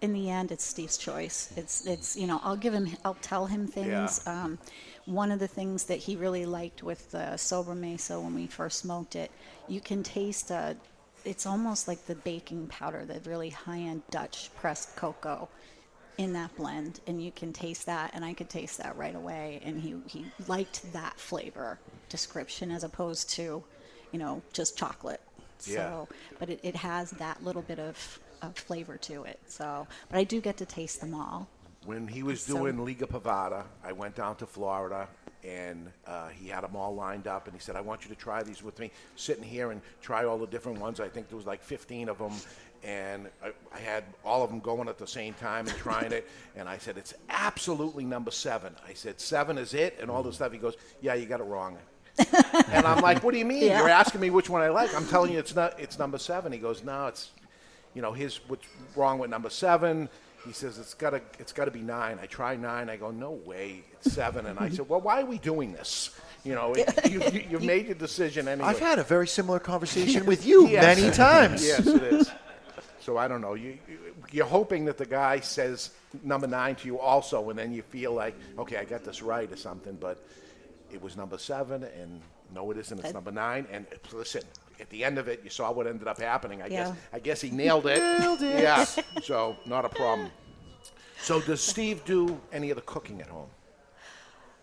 in 0.00 0.12
the 0.12 0.30
end, 0.30 0.50
it's 0.50 0.64
Steve's 0.64 0.96
choice. 0.98 1.52
It's 1.56 1.86
it's 1.86 2.16
you 2.16 2.26
know 2.26 2.40
I'll 2.42 2.56
give 2.56 2.72
him 2.74 2.88
I'll 3.04 3.18
tell 3.22 3.46
him 3.46 3.66
things. 3.66 4.26
Um, 4.26 4.58
one 5.06 5.30
of 5.32 5.38
the 5.40 5.48
things 5.48 5.84
that 5.84 5.98
he 5.98 6.16
really 6.16 6.46
liked 6.46 6.82
with 6.82 7.10
the 7.10 7.34
Sobremesa 7.36 8.22
when 8.22 8.34
we 8.34 8.46
first 8.46 8.78
smoked 8.78 9.16
it, 9.16 9.30
you 9.68 9.80
can 9.80 10.02
taste 10.02 10.50
uh 10.50 10.74
It's 11.24 11.44
almost 11.46 11.86
like 11.88 12.06
the 12.06 12.14
baking 12.14 12.68
powder, 12.68 13.04
the 13.04 13.20
really 13.28 13.50
high-end 13.50 14.02
Dutch 14.10 14.50
pressed 14.56 14.96
cocoa 14.96 15.48
in 16.18 16.32
that 16.34 16.54
blend 16.56 17.00
and 17.06 17.22
you 17.22 17.30
can 17.32 17.52
taste 17.52 17.86
that 17.86 18.10
and 18.14 18.24
I 18.24 18.34
could 18.34 18.48
taste 18.50 18.78
that 18.78 18.96
right 18.96 19.14
away 19.14 19.60
and 19.64 19.80
he, 19.80 19.94
he 20.06 20.26
liked 20.48 20.92
that 20.92 21.18
flavor 21.18 21.78
description 22.10 22.70
as 22.70 22.84
opposed 22.84 23.30
to 23.30 23.62
you 24.12 24.18
know 24.18 24.42
just 24.52 24.76
chocolate 24.76 25.20
so 25.58 25.72
Yeah. 25.72 26.04
but 26.38 26.50
it, 26.50 26.60
it 26.62 26.76
has 26.76 27.10
that 27.12 27.42
little 27.42 27.62
bit 27.62 27.78
of, 27.78 28.18
of 28.42 28.56
flavor 28.56 28.96
to 28.96 29.24
it 29.24 29.38
so 29.46 29.86
but 30.08 30.18
I 30.18 30.24
do 30.24 30.40
get 30.40 30.56
to 30.58 30.66
taste 30.66 31.00
them 31.00 31.14
all 31.14 31.48
When 31.84 32.06
he 32.08 32.22
was 32.22 32.42
So- 32.42 32.56
doing 32.58 32.84
Liga 32.84 33.06
Privada, 33.06 33.64
I 33.84 33.92
went 33.92 34.14
down 34.14 34.36
to 34.36 34.46
Florida 34.46 35.08
and 35.42 35.90
uh, 36.06 36.28
he 36.28 36.48
had 36.48 36.62
them 36.64 36.76
all 36.76 36.94
lined 36.94 37.26
up 37.26 37.46
and 37.46 37.54
he 37.56 37.60
said, 37.60 37.74
I 37.74 37.80
want 37.80 38.04
you 38.04 38.10
to 38.10 38.20
try 38.20 38.42
these 38.42 38.62
with 38.62 38.78
me. 38.78 38.90
Sitting 39.16 39.42
here 39.42 39.70
and 39.70 39.80
try 40.02 40.24
all 40.26 40.36
the 40.36 40.46
different 40.46 40.78
ones. 40.78 41.00
I 41.00 41.08
think 41.08 41.28
there 41.30 41.36
was 41.38 41.46
like 41.46 41.62
15 41.62 42.10
of 42.10 42.18
them. 42.18 42.32
And 42.84 43.28
I, 43.42 43.52
I 43.74 43.78
had 43.78 44.04
all 44.22 44.42
of 44.42 44.50
them 44.50 44.60
going 44.60 44.86
at 44.88 44.98
the 44.98 45.06
same 45.06 45.32
time 45.34 45.66
and 45.66 45.76
trying 45.78 46.12
it. 46.12 46.28
And 46.56 46.68
I 46.68 46.76
said, 46.76 46.98
It's 46.98 47.14
absolutely 47.30 48.04
number 48.04 48.30
seven. 48.30 48.74
I 48.86 48.92
said, 48.92 49.18
Seven 49.18 49.56
is 49.56 49.72
it? 49.72 49.96
And 50.00 50.10
all 50.10 50.22
this 50.22 50.34
stuff. 50.34 50.52
He 50.52 50.58
goes, 50.58 50.76
Yeah, 51.00 51.14
you 51.14 51.24
got 51.24 51.40
it 51.40 51.44
wrong. 51.44 51.78
and 52.18 52.84
I'm 52.86 53.00
like, 53.00 53.22
What 53.24 53.32
do 53.32 53.38
you 53.38 53.46
mean? 53.46 53.62
Yeah. 53.70 53.78
You're 53.78 53.88
asking 53.88 54.20
me 54.20 54.28
which 54.28 54.50
one 54.50 54.60
I 54.60 54.68
like. 54.68 54.94
I'm 54.94 55.06
telling 55.06 55.32
you 55.32 55.38
it's 55.38 55.54
not 55.54 55.80
it's 55.80 55.98
number 55.98 56.18
seven. 56.18 56.52
He 56.52 56.58
goes, 56.58 56.84
No, 56.84 57.06
it's 57.06 57.30
you 57.94 58.02
know, 58.02 58.12
his 58.12 58.40
what's 58.48 58.66
wrong 58.96 59.18
with 59.18 59.30
number 59.30 59.50
seven. 59.50 60.08
He 60.46 60.52
says 60.52 60.78
it's 60.78 60.94
got 60.94 61.10
to 61.10 61.20
it's 61.38 61.52
got 61.52 61.66
to 61.66 61.70
be 61.70 61.80
nine. 61.82 62.18
I 62.22 62.26
try 62.26 62.56
nine. 62.56 62.88
I 62.88 62.96
go 62.96 63.10
no 63.10 63.32
way, 63.32 63.82
it's 63.92 64.12
seven. 64.14 64.46
And 64.46 64.58
I 64.58 64.70
said, 64.70 64.88
well, 64.88 65.00
why 65.00 65.20
are 65.20 65.26
we 65.26 65.38
doing 65.38 65.72
this? 65.72 66.18
You 66.44 66.54
know, 66.54 66.72
it, 66.72 66.88
you, 67.10 67.20
you, 67.30 67.46
you've 67.50 67.62
made 67.76 67.86
your 67.86 67.94
decision 67.94 68.48
anyway. 68.48 68.68
I've 68.68 68.78
had 68.78 68.98
a 68.98 69.04
very 69.04 69.26
similar 69.28 69.58
conversation 69.58 70.24
with 70.32 70.46
you 70.46 70.66
Yes. 70.66 70.96
many 70.98 71.10
times. 71.14 71.62
yes, 71.66 71.86
it 71.86 72.02
is. 72.02 72.30
So 73.00 73.18
I 73.18 73.28
don't 73.28 73.42
know. 73.42 73.52
You, 73.54 73.76
you 73.86 73.98
you're 74.32 74.46
hoping 74.46 74.86
that 74.86 74.96
the 74.96 75.04
guy 75.06 75.40
says 75.40 75.90
number 76.22 76.46
nine 76.46 76.74
to 76.76 76.86
you 76.86 76.98
also, 76.98 77.50
and 77.50 77.58
then 77.58 77.72
you 77.72 77.82
feel 77.82 78.12
like 78.14 78.34
okay, 78.58 78.76
I 78.78 78.84
got 78.84 79.04
this 79.04 79.20
right 79.20 79.50
or 79.52 79.56
something. 79.56 79.96
But 80.00 80.24
it 80.90 81.02
was 81.02 81.18
number 81.18 81.36
seven, 81.36 81.84
and 81.84 82.22
no, 82.54 82.70
it 82.70 82.78
isn't. 82.78 82.98
It's 83.04 83.12
number 83.12 83.30
nine. 83.30 83.66
And 83.70 83.84
listen, 84.12 84.42
at 84.80 84.90
the 84.90 85.04
end 85.04 85.18
of 85.18 85.28
it, 85.28 85.40
you 85.44 85.50
saw 85.50 85.70
what 85.70 85.86
ended 85.86 86.08
up 86.08 86.18
happening. 86.18 86.62
I 86.62 86.68
guess 86.68 86.92
I 87.12 87.18
guess 87.18 87.40
he 87.40 87.50
nailed 87.50 87.86
it. 87.86 87.98
Nailed 88.20 88.42
it. 88.42 88.62
Yeah. 88.62 88.84
So 89.22 89.56
not 89.66 89.84
a 89.84 89.88
problem. 89.88 90.30
So 91.20 91.40
does 91.40 91.60
Steve 91.60 92.04
do 92.04 92.40
any 92.52 92.70
of 92.70 92.76
the 92.76 92.82
cooking 92.82 93.20
at 93.20 93.28
home? 93.28 93.48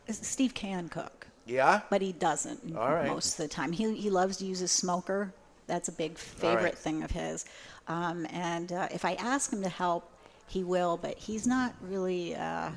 Steve 0.09 0.53
can 0.53 0.89
cook. 0.89 1.27
Yeah? 1.45 1.81
But 1.89 2.01
he 2.01 2.11
doesn't 2.13 2.73
right. 2.73 3.07
most 3.07 3.33
of 3.33 3.37
the 3.37 3.47
time. 3.47 3.71
He, 3.71 3.93
he 3.95 4.09
loves 4.09 4.37
to 4.37 4.45
use 4.45 4.59
his 4.59 4.71
smoker. 4.71 5.33
That's 5.67 5.87
a 5.87 5.91
big 5.91 6.17
favorite 6.17 6.63
right. 6.63 6.77
thing 6.77 7.03
of 7.03 7.11
his. 7.11 7.45
Um, 7.87 8.25
and 8.31 8.71
uh, 8.71 8.87
if 8.91 9.05
I 9.05 9.13
ask 9.13 9.51
him 9.51 9.61
to 9.61 9.69
help, 9.69 10.11
he 10.47 10.63
will, 10.63 10.97
but 10.97 11.17
he's 11.17 11.45
not 11.45 11.73
really, 11.81 12.35
uh, 12.35 12.71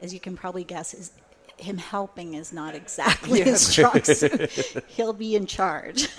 as 0.00 0.14
you 0.14 0.20
can 0.20 0.36
probably 0.36 0.64
guess, 0.64 0.94
is 0.94 1.12
him 1.58 1.78
helping 1.78 2.34
is 2.34 2.52
not 2.52 2.74
exactly 2.82 3.42
his 3.42 3.66
strong 3.66 4.02
suit. 4.04 4.50
He'll 4.88 5.12
be 5.12 5.36
in 5.36 5.46
charge. 5.46 6.08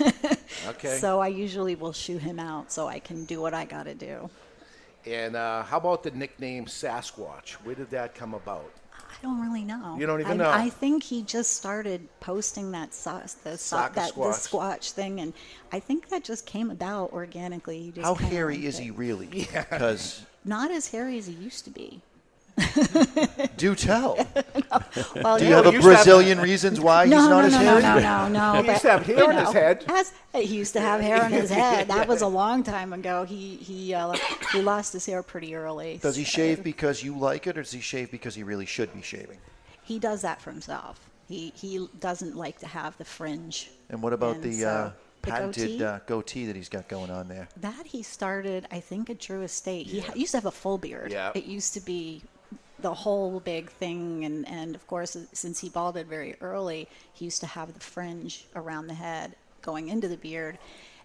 Okay. 0.66 0.98
So 0.98 1.20
I 1.20 1.28
usually 1.28 1.74
will 1.74 1.92
shoo 1.92 2.18
him 2.18 2.38
out 2.38 2.70
so 2.72 2.86
I 2.88 2.98
can 2.98 3.24
do 3.24 3.40
what 3.40 3.54
I 3.54 3.64
got 3.64 3.84
to 3.84 3.94
do. 3.94 4.28
And 5.06 5.36
uh, 5.36 5.62
how 5.62 5.78
about 5.78 6.02
the 6.02 6.10
nickname 6.10 6.66
Sasquatch? 6.66 7.52
Where 7.64 7.74
did 7.74 7.88
that 7.90 8.14
come 8.14 8.34
about? 8.34 8.70
I 8.92 9.14
don't 9.22 9.40
really 9.40 9.64
know. 9.64 9.96
You 9.98 10.06
don't 10.06 10.20
even 10.20 10.32
I, 10.40 10.44
know? 10.44 10.50
I 10.50 10.68
think 10.68 11.02
he 11.02 11.22
just 11.22 11.52
started 11.56 12.06
posting 12.20 12.72
that 12.72 12.92
so, 12.92 13.20
the 13.44 13.52
so, 13.52 13.56
Soccer 13.56 13.94
that 13.94 14.14
the 14.14 14.20
squatch. 14.20 14.48
squatch 14.50 14.90
thing, 14.92 15.20
and 15.20 15.32
I 15.72 15.80
think 15.80 16.08
that 16.08 16.24
just 16.24 16.46
came 16.46 16.70
about 16.70 17.12
organically. 17.12 17.80
He 17.84 17.90
just 17.92 18.04
How 18.04 18.14
hairy 18.14 18.66
is 18.66 18.78
it. 18.78 18.82
he 18.82 18.90
really? 18.90 19.26
Because 19.26 20.22
Not 20.44 20.70
as 20.70 20.88
hairy 20.88 21.16
as 21.16 21.26
he 21.26 21.34
used 21.34 21.64
to 21.64 21.70
be. 21.70 22.02
Do 23.56 23.74
tell. 23.74 24.16
Well, 25.16 25.36
do 25.38 25.44
you 25.44 25.50
no, 25.50 25.56
have 25.56 25.66
a 25.66 25.70
he 25.70 25.76
used 25.76 25.84
to 25.88 25.94
have- 25.94 26.04
Brazilian 26.04 26.38
reasons 26.40 26.80
why 26.80 27.04
no, 27.04 27.18
he's 27.18 27.28
not 27.28 27.40
no, 27.40 27.46
as 27.46 27.52
no, 27.52 27.58
hairy? 27.58 27.82
No, 27.82 27.98
no, 27.98 28.28
no, 28.28 28.52
no. 28.54 28.62
He 28.62 28.68
used 28.70 28.82
to 28.82 28.90
have 28.90 29.04
hair 29.06 29.16
you 29.18 29.26
on 29.26 29.36
his 29.44 29.52
head. 29.52 29.84
as- 29.88 30.12
he 30.34 30.56
used 30.56 30.72
to 30.74 30.80
have 30.80 31.00
hair 31.00 31.22
on 31.24 31.32
his 31.32 31.50
head. 31.50 31.88
That 31.88 32.06
was 32.06 32.22
a 32.22 32.26
long 32.40 32.62
time 32.62 32.92
ago. 32.92 33.24
He 33.24 33.56
he 33.56 33.92
uh, 33.94 34.14
he 34.52 34.62
lost 34.62 34.92
his 34.92 35.04
hair 35.06 35.22
pretty 35.24 35.54
early. 35.56 35.98
Does 36.00 36.14
he 36.16 36.22
so- 36.24 36.30
shave 36.30 36.62
because 36.62 37.02
you 37.02 37.16
like 37.18 37.46
it, 37.48 37.58
or 37.58 37.62
does 37.62 37.72
he 37.72 37.80
shave 37.80 38.10
because 38.12 38.34
he 38.36 38.42
really 38.44 38.66
should 38.66 38.92
be 38.94 39.02
shaving? 39.02 39.38
He 39.82 39.98
does 39.98 40.22
that 40.22 40.40
for 40.40 40.50
himself. 40.52 41.00
He 41.28 41.52
he 41.56 41.88
doesn't 41.98 42.36
like 42.36 42.58
to 42.60 42.66
have 42.68 42.96
the 42.96 43.04
fringe. 43.04 43.70
And 43.88 44.00
what 44.02 44.12
about 44.12 44.36
And 44.36 44.44
the 44.44 44.52
so- 44.52 44.68
uh, 44.68 44.92
the 45.22 45.30
patented 45.32 45.68
goatee? 45.78 45.84
uh, 45.84 45.98
goatee 46.06 46.46
that 46.46 46.54
he's 46.56 46.68
got 46.68 46.88
going 46.88 47.10
on 47.10 47.26
there? 47.28 47.48
That 47.60 47.86
he 47.86 48.02
started, 48.04 48.66
I 48.70 48.78
think, 48.80 49.10
at 49.10 49.18
Drew 49.18 49.42
Estate. 49.42 49.86
He 49.88 50.00
ha- 50.00 50.12
used 50.14 50.30
to 50.30 50.36
have 50.38 50.46
a 50.46 50.50
full 50.52 50.78
beard. 50.78 51.10
Yeah. 51.12 51.32
It 51.34 51.44
used 51.44 51.74
to 51.74 51.80
be 51.80 52.22
the 52.82 52.94
whole 52.94 53.40
big 53.40 53.70
thing, 53.70 54.24
and, 54.24 54.46
and 54.48 54.74
of 54.74 54.86
course, 54.86 55.16
since 55.32 55.60
he 55.60 55.68
balded 55.68 56.06
very 56.06 56.36
early, 56.40 56.88
he 57.12 57.24
used 57.24 57.40
to 57.40 57.46
have 57.46 57.72
the 57.74 57.80
fringe 57.80 58.46
around 58.54 58.86
the 58.86 58.94
head 58.94 59.36
going 59.62 59.88
into 59.88 60.08
the 60.08 60.16
beard. 60.16 60.58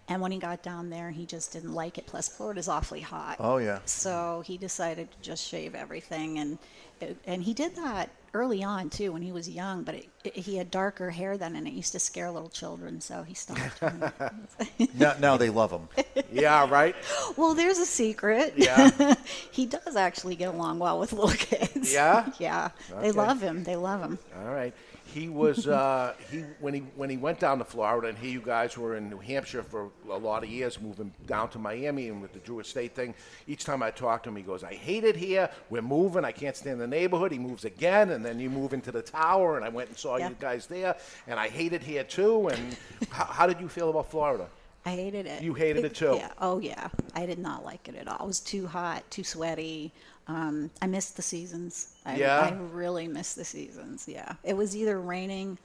And 0.08 0.22
when 0.22 0.30
he 0.30 0.38
got 0.38 0.62
down 0.62 0.90
there, 0.90 1.10
he 1.10 1.26
just 1.26 1.52
didn't 1.52 1.72
like 1.72 1.98
it. 1.98 2.06
Plus, 2.06 2.28
Florida's 2.28 2.68
awfully 2.68 3.00
hot. 3.00 3.36
Oh, 3.40 3.56
yeah. 3.56 3.80
So 3.86 4.42
he 4.46 4.56
decided 4.56 5.10
to 5.10 5.18
just 5.20 5.46
shave 5.46 5.74
everything, 5.74 6.38
and 6.38 6.58
it, 7.00 7.16
and 7.26 7.42
he 7.42 7.52
did 7.52 7.74
that 7.76 8.10
early 8.32 8.62
on 8.62 8.90
too 8.90 9.12
when 9.12 9.22
he 9.22 9.32
was 9.32 9.48
young. 9.48 9.82
But 9.82 9.96
it, 9.96 10.08
it, 10.22 10.36
he 10.36 10.56
had 10.56 10.70
darker 10.70 11.10
hair 11.10 11.36
then, 11.36 11.56
and 11.56 11.66
it 11.66 11.72
used 11.72 11.92
to 11.92 11.98
scare 11.98 12.30
little 12.30 12.48
children, 12.48 13.00
so 13.00 13.24
he 13.24 13.34
stopped. 13.34 13.82
now, 14.94 15.14
now 15.18 15.36
they 15.36 15.50
love 15.50 15.72
him. 15.72 15.88
yeah, 16.30 16.68
right. 16.68 16.94
Well, 17.36 17.54
there's 17.54 17.78
a 17.78 17.86
secret. 17.86 18.54
Yeah. 18.56 19.14
he 19.50 19.66
does 19.66 19.96
actually 19.96 20.36
get 20.36 20.54
along 20.54 20.78
well 20.78 20.98
with 20.98 21.12
little 21.12 21.30
kids. 21.30 21.92
Yeah? 21.92 22.30
yeah. 22.38 22.70
They 23.00 23.10
love 23.12 23.40
him. 23.40 23.64
They 23.64 23.76
love 23.76 24.00
him. 24.00 24.18
All 24.38 24.54
right. 24.54 24.72
He 25.16 25.30
was 25.30 25.66
uh, 25.66 26.12
he 26.30 26.40
when 26.60 26.74
he 26.74 26.80
when 26.94 27.08
he 27.08 27.16
went 27.16 27.40
down 27.40 27.56
to 27.60 27.64
Florida, 27.64 28.08
and 28.08 28.18
here 28.18 28.30
you 28.30 28.42
guys 28.42 28.76
were 28.76 28.98
in 28.98 29.08
New 29.08 29.16
Hampshire 29.18 29.62
for 29.62 29.88
a 30.10 30.18
lot 30.18 30.44
of 30.44 30.50
years, 30.50 30.78
moving 30.78 31.10
down 31.26 31.48
to 31.50 31.58
Miami, 31.58 32.10
and 32.10 32.20
with 32.20 32.34
the 32.34 32.38
Drew 32.40 32.60
Estate 32.60 32.94
thing. 32.94 33.14
Each 33.46 33.64
time 33.64 33.82
I 33.82 33.90
talk 33.90 34.24
to 34.24 34.28
him, 34.28 34.36
he 34.36 34.42
goes, 34.42 34.62
"I 34.62 34.74
hate 34.74 35.04
it 35.04 35.16
here. 35.16 35.48
We're 35.70 35.80
moving. 35.80 36.22
I 36.26 36.32
can't 36.32 36.54
stand 36.54 36.82
the 36.82 36.86
neighborhood." 36.86 37.32
He 37.32 37.38
moves 37.38 37.64
again, 37.64 38.10
and 38.10 38.22
then 38.22 38.38
you 38.38 38.50
move 38.50 38.74
into 38.74 38.92
the 38.92 39.00
tower, 39.00 39.56
and 39.56 39.64
I 39.64 39.70
went 39.70 39.88
and 39.88 39.96
saw 39.96 40.18
Yeah. 40.18 40.28
you 40.28 40.36
guys 40.38 40.66
there, 40.66 40.94
and 41.26 41.40
I 41.40 41.48
hate 41.48 41.72
it 41.72 41.82
here 41.82 42.04
too. 42.04 42.48
And 42.48 42.76
how, 43.08 43.24
how 43.24 43.46
did 43.46 43.58
you 43.58 43.70
feel 43.70 43.88
about 43.88 44.10
Florida? 44.10 44.46
I 44.84 44.90
hated 44.90 45.24
it. 45.24 45.42
You 45.42 45.54
hated 45.54 45.86
it 45.86 45.94
too? 45.94 46.16
Yeah. 46.18 46.32
Oh 46.42 46.58
yeah. 46.58 46.88
I 47.14 47.24
did 47.24 47.38
not 47.38 47.64
like 47.64 47.88
it 47.88 47.94
at 47.94 48.06
all. 48.06 48.22
It 48.22 48.26
was 48.26 48.40
too 48.40 48.66
hot, 48.66 49.02
too 49.10 49.24
sweaty. 49.24 49.94
Um, 50.28 50.70
I 50.82 50.86
missed 50.86 51.16
the 51.16 51.22
seasons. 51.22 51.94
I, 52.04 52.16
Yeah? 52.16 52.40
I 52.40 52.54
really 52.72 53.08
missed 53.08 53.36
the 53.36 53.44
seasons. 53.44 54.06
Yeah. 54.08 54.34
It 54.42 54.56
was 54.56 54.76
either 54.76 55.00
raining 55.00 55.58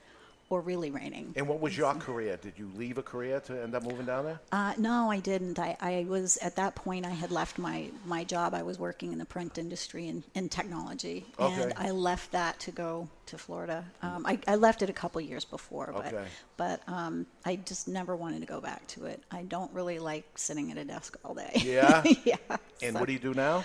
or 0.52 0.60
really 0.62 0.92
raining. 0.92 1.34
And 1.38 1.48
what 1.48 1.62
was 1.62 1.78
your 1.78 1.94
career? 1.96 2.38
Did 2.38 2.54
you 2.58 2.70
leave 2.76 2.98
a 2.98 3.02
career 3.02 3.40
to 3.42 3.64
end 3.64 3.74
up 3.74 3.84
moving 3.84 4.06
down 4.06 4.26
there? 4.26 4.40
Uh, 4.52 4.74
no, 4.78 5.10
I 5.10 5.20
didn't. 5.20 5.58
I, 5.58 5.78
I 5.80 6.06
was 6.10 6.38
at 6.38 6.58
that 6.58 6.76
point. 6.76 7.06
I 7.06 7.12
had 7.12 7.32
left 7.32 7.58
my, 7.58 7.90
my 8.06 8.26
job. 8.26 8.54
I 8.54 8.62
was 8.62 8.78
working 8.78 9.14
in 9.14 9.18
the 9.18 9.26
print 9.26 9.58
industry 9.58 10.10
and 10.10 10.24
in 10.36 10.50
technology, 10.50 11.26
and 11.40 11.74
I 11.78 11.92
left 11.92 12.34
that 12.34 12.60
to 12.62 12.72
go 12.72 13.08
to 13.32 13.38
Florida. 13.38 13.84
Um, 14.02 14.26
I, 14.26 14.40
I 14.48 14.56
left 14.56 14.82
it 14.82 14.90
a 14.90 14.94
couple 14.94 15.20
years 15.22 15.44
before, 15.44 15.90
but 15.94 16.14
Okay. 16.14 16.26
but 16.58 16.82
um, 16.88 17.26
I 17.46 17.58
just 17.58 17.88
never 17.88 18.16
wanted 18.16 18.40
to 18.42 18.46
go 18.46 18.62
back 18.62 18.86
to 18.88 19.06
it. 19.06 19.22
I 19.32 19.42
don't 19.44 19.72
really 19.74 20.00
like 20.00 20.26
sitting 20.38 20.72
at 20.72 20.78
a 20.78 20.86
desk 20.86 21.18
all 21.26 21.34
day. 21.34 21.52
Yeah. 21.56 22.04
yeah. 22.24 22.36
And 22.82 22.94
so- 22.94 23.00
what 23.00 23.08
do 23.08 23.14
you 23.14 23.20
do 23.20 23.34
now? 23.34 23.64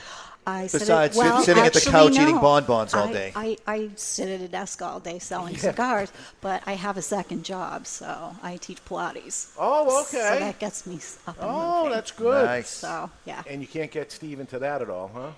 I 0.49 0.69
sit 0.69 0.79
Besides 0.83 1.19
at, 1.19 1.23
sit- 1.25 1.29
well, 1.29 1.43
sitting 1.43 1.65
at 1.65 1.73
the 1.73 1.79
actually, 1.79 1.93
couch 1.93 2.15
no. 2.15 2.23
eating 2.23 2.39
bonbons 2.41 2.95
all 2.95 3.09
I- 3.09 3.13
day. 3.13 3.33
I, 3.35 3.57
I 3.67 3.91
sit 3.97 4.29
at 4.29 4.41
a 4.41 4.47
desk 4.49 4.81
all 4.81 5.01
day 5.01 5.19
selling 5.19 5.55
Yeah. 5.55 5.61
cigars, 5.61 6.13
but 6.41 6.63
I 6.67 6.75
have 6.75 6.97
a 6.97 7.03
second 7.03 7.45
job, 7.45 7.85
so 7.87 8.33
I 8.45 8.57
teach 8.59 8.83
Pilates. 8.85 9.53
Oh, 9.59 10.03
okay. 10.03 10.19
So 10.19 10.27
okay. 10.27 10.39
that 10.39 10.59
gets 10.61 10.87
me 10.87 10.97
s- 10.97 11.19
up 11.27 11.37
and 11.41 11.51
Oh, 11.51 11.77
moving. 11.79 11.93
that's 11.95 12.13
good. 12.13 12.45
Nice. 12.45 12.69
So 12.71 13.11
yeah, 13.25 13.43
And 13.51 13.61
you 13.61 13.67
can't 13.67 13.91
get 13.91 14.13
Steve 14.13 14.39
into 14.39 14.61
that 14.61 14.83
at 14.83 14.89
all, 14.89 15.11
huh? 15.13 15.31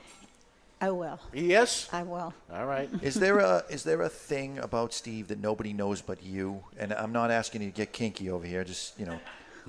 I 0.80 0.90
will. 0.90 1.18
Yes. 1.32 1.88
I 1.92 2.02
will. 2.04 2.32
All 2.52 2.66
right. 2.66 2.88
Is 3.02 3.14
there 3.14 3.38
a 3.38 3.64
is 3.68 3.82
there 3.82 4.02
a 4.02 4.08
thing 4.08 4.58
about 4.58 4.92
Steve 4.92 5.28
that 5.28 5.40
nobody 5.40 5.72
knows 5.72 6.00
but 6.00 6.22
you? 6.22 6.62
And 6.78 6.92
I'm 6.92 7.12
not 7.12 7.30
asking 7.30 7.62
you 7.62 7.70
to 7.70 7.76
get 7.76 7.92
kinky 7.92 8.30
over 8.30 8.46
here. 8.46 8.62
Just 8.62 8.98
you 8.98 9.06
know, 9.06 9.18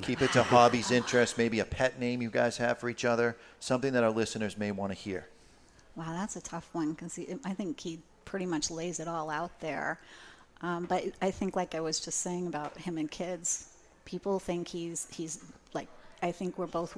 keep 0.01 0.22
it 0.22 0.32
to 0.34 0.43
hobbies, 0.43 0.91
interests, 0.91 1.38
maybe 1.38 1.60
a 1.60 1.66
pet 1.66 1.99
name 1.99 2.22
you 2.22 2.30
guys 2.30 2.57
have 2.57 2.78
for 2.78 2.89
each 2.89 3.05
other. 3.05 3.36
Something 3.60 3.93
that 3.93 4.03
our 4.03 4.12
listeners 4.12 4.57
may 4.57 4.72
want 4.72 4.91
to 4.91 4.97
hear. 4.97 5.28
Wow, 5.95 6.14
that's 6.14 6.36
a 6.36 6.41
tough 6.41 6.70
one 6.74 6.93
because 6.93 7.20
I 7.43 7.53
think 7.53 7.80
he 7.80 7.99
pretty 8.26 8.45
much 8.45 8.70
lays 8.70 8.99
it 8.99 9.07
all 9.07 9.30
out 9.30 9.60
there. 9.60 9.99
Um, 10.62 10.86
but 10.86 11.03
I 11.22 11.32
think, 11.32 11.55
like 11.55 11.74
I 11.74 11.80
was 11.80 11.99
just 11.99 12.20
saying 12.20 12.45
about 12.45 12.78
him 12.78 12.97
and 12.97 13.10
kids, 13.10 13.70
people 14.05 14.39
think 14.39 14.68
he's 14.68 15.07
he's 15.12 15.39
like. 15.74 15.88
I 16.22 16.32
think 16.34 16.57
we're 16.57 16.68
both. 16.68 16.97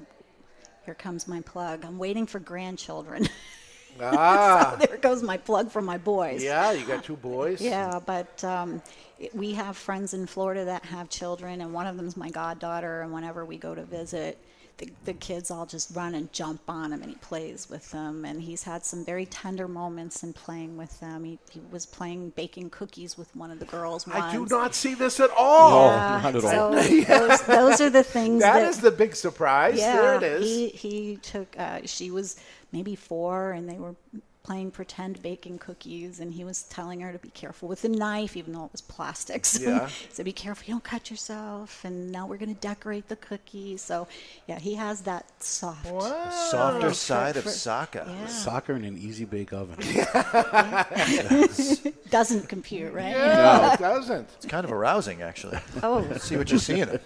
Here 0.86 0.96
comes 0.96 1.28
my 1.28 1.42
plug. 1.42 1.86
I'm 1.86 2.00
waiting 2.00 2.26
for 2.26 2.40
grandchildren. 2.40 3.30
Ah. 4.00 4.78
so 4.80 4.86
there 4.86 4.98
goes 4.98 5.24
my 5.24 5.38
plug 5.38 5.72
for 5.72 5.82
my 5.82 5.98
boys. 5.98 6.44
Yeah, 6.44 6.72
you 6.72 6.86
got 6.86 7.04
two 7.04 7.16
boys. 7.16 7.62
Yeah, 7.72 8.00
but 8.06 8.44
um, 8.44 8.82
it, 9.20 9.34
we 9.36 9.54
have 9.54 9.78
friends 9.78 10.14
in 10.14 10.26
Florida 10.26 10.66
that 10.66 10.84
have 10.86 11.10
children, 11.10 11.62
and 11.62 11.74
one 11.74 11.88
of 11.88 11.96
them's 11.98 12.18
my 12.18 12.30
goddaughter. 12.30 13.02
And 13.02 13.14
whenever 13.14 13.46
we 13.46 13.58
go 13.58 13.74
to 13.76 13.84
visit, 13.84 14.38
the, 14.78 14.90
the 15.06 15.14
kids 15.14 15.52
all 15.52 15.66
just 15.66 15.96
run 15.96 16.16
and 16.16 16.32
jump 16.34 16.62
on 16.68 16.92
him, 16.92 17.02
and 17.02 17.12
he 17.12 17.18
plays 17.18 17.70
with 17.70 17.90
them. 17.92 18.26
And 18.26 18.42
he's 18.42 18.64
had 18.64 18.84
some 18.84 19.06
very 19.06 19.26
tender 19.28 19.68
moments 19.68 20.24
in 20.24 20.34
playing 20.34 20.76
with 20.76 21.00
them. 21.00 21.24
He, 21.24 21.40
he 21.52 21.62
was 21.72 21.86
playing 21.86 22.32
baking 22.32 22.72
cookies 22.72 23.18
with 23.18 23.34
one 23.36 23.52
of 23.52 23.60
the 23.60 23.66
girls. 23.66 24.08
Once. 24.08 24.20
I 24.20 24.32
do 24.32 24.46
not 24.48 24.74
see 24.74 24.96
this 24.96 25.20
at 25.20 25.30
all. 25.38 25.92
Yeah, 25.92 26.22
not 26.24 26.36
at 26.36 26.42
so 26.42 26.66
all. 26.66 26.72
those, 26.72 27.42
those 27.46 27.82
are 27.82 27.90
the 27.90 28.04
things 28.04 28.42
that 28.42 28.54
that 28.54 28.70
is 28.70 28.80
the 28.80 28.92
big 28.92 29.16
surprise. 29.16 29.78
yeah, 29.78 30.02
there 30.02 30.16
it 30.16 30.24
is. 30.24 30.44
He 30.44 30.70
he 30.70 31.18
took. 31.18 31.58
Uh, 31.58 31.82
she 31.86 32.10
was 32.12 32.38
maybe 32.72 32.96
four, 32.96 33.52
and 33.52 33.70
they 33.70 33.78
were 33.78 33.96
playing 34.44 34.72
pretend 34.72 35.22
baking 35.22 35.60
cookies, 35.60 36.20
and 36.20 36.34
he 36.34 36.44
was 36.44 36.64
telling 36.64 37.00
her 37.00 37.12
to 37.12 37.20
be 37.20 37.30
careful 37.30 37.70
with 37.70 37.84
the 37.84 37.90
knife, 37.90 38.36
even 38.36 38.54
though 38.54 38.66
it 38.66 38.72
was 38.72 38.82
plastic. 38.82 39.46
So 39.52 39.62
Yeah. 39.62 39.88
he 39.88 40.08
said, 40.12 40.26
"Be 40.26 40.32
careful, 40.34 40.66
you 40.68 40.74
don't 40.74 40.84
cut 40.84 41.12
yourself." 41.12 41.86
And 41.86 42.12
now 42.12 42.26
we're 42.26 42.38
going 42.38 42.54
to 42.56 42.60
decorate 42.60 43.08
the 43.08 43.18
cookies. 43.18 43.84
So 43.84 44.08
yeah, 44.48 44.58
he 44.58 44.74
has 44.76 45.02
that 45.02 45.26
soft, 45.44 45.86
Softer 45.86 46.88
for- 46.90 46.94
side 46.96 47.38
of 47.38 47.48
Saka 47.48 48.04
Yeah. 48.08 48.26
Saka 48.28 48.74
in 48.74 48.84
an 48.84 48.98
easy 48.98 49.26
bake 49.26 49.54
oven. 49.54 49.78
Doesn't 52.10 52.50
compute, 52.50 52.94
right? 52.94 53.12
Yeah, 53.12 53.74
it 53.76 53.80
doesn't. 53.80 54.28
It's 54.38 54.48
kind 54.48 54.66
of 54.66 54.72
arousing, 54.72 55.22
actually. 55.22 55.60
Oh. 55.84 56.12
see 56.18 56.36
what 56.38 56.50
you're 56.50 56.60
seeing. 56.60 56.90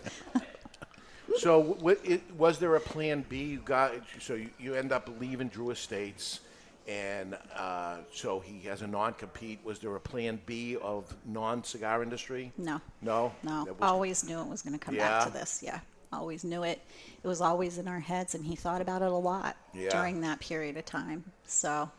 So, 1.37 1.73
w- 1.75 1.97
it, 2.03 2.21
was 2.37 2.59
there 2.59 2.75
a 2.75 2.79
plan 2.79 3.25
B? 3.27 3.43
You 3.43 3.59
got 3.59 3.93
so 4.19 4.35
you, 4.35 4.49
you 4.59 4.73
end 4.75 4.91
up 4.91 5.09
leaving 5.19 5.47
Drew 5.49 5.69
Estates, 5.71 6.39
and 6.87 7.37
uh, 7.55 7.97
so 8.13 8.39
he 8.39 8.61
has 8.67 8.81
a 8.81 8.87
non-compete. 8.87 9.59
Was 9.63 9.79
there 9.79 9.95
a 9.95 9.99
plan 9.99 10.39
B 10.45 10.77
of 10.77 11.13
non-cigar 11.25 12.03
industry? 12.03 12.51
No. 12.57 12.79
No. 13.01 13.33
No, 13.43 13.65
That 13.65 13.79
was- 13.79 13.89
always 13.89 14.23
knew 14.23 14.39
it 14.39 14.47
was 14.47 14.61
going 14.61 14.73
to 14.77 14.79
come 14.79 14.95
Yeah. 14.95 15.09
back 15.19 15.27
to 15.27 15.33
this. 15.33 15.61
Yeah, 15.63 15.79
always 16.13 16.43
knew 16.43 16.63
it. 16.63 16.81
It 17.23 17.27
was 17.27 17.41
always 17.41 17.77
in 17.77 17.87
our 17.87 17.99
heads, 17.99 18.35
and 18.35 18.45
he 18.45 18.55
thought 18.55 18.81
about 18.81 19.01
it 19.01 19.11
a 19.11 19.15
lot 19.15 19.57
Yeah. 19.73 19.89
during 19.89 20.21
that 20.21 20.39
period 20.39 20.77
of 20.77 20.85
time. 20.85 21.23
So, 21.47 21.89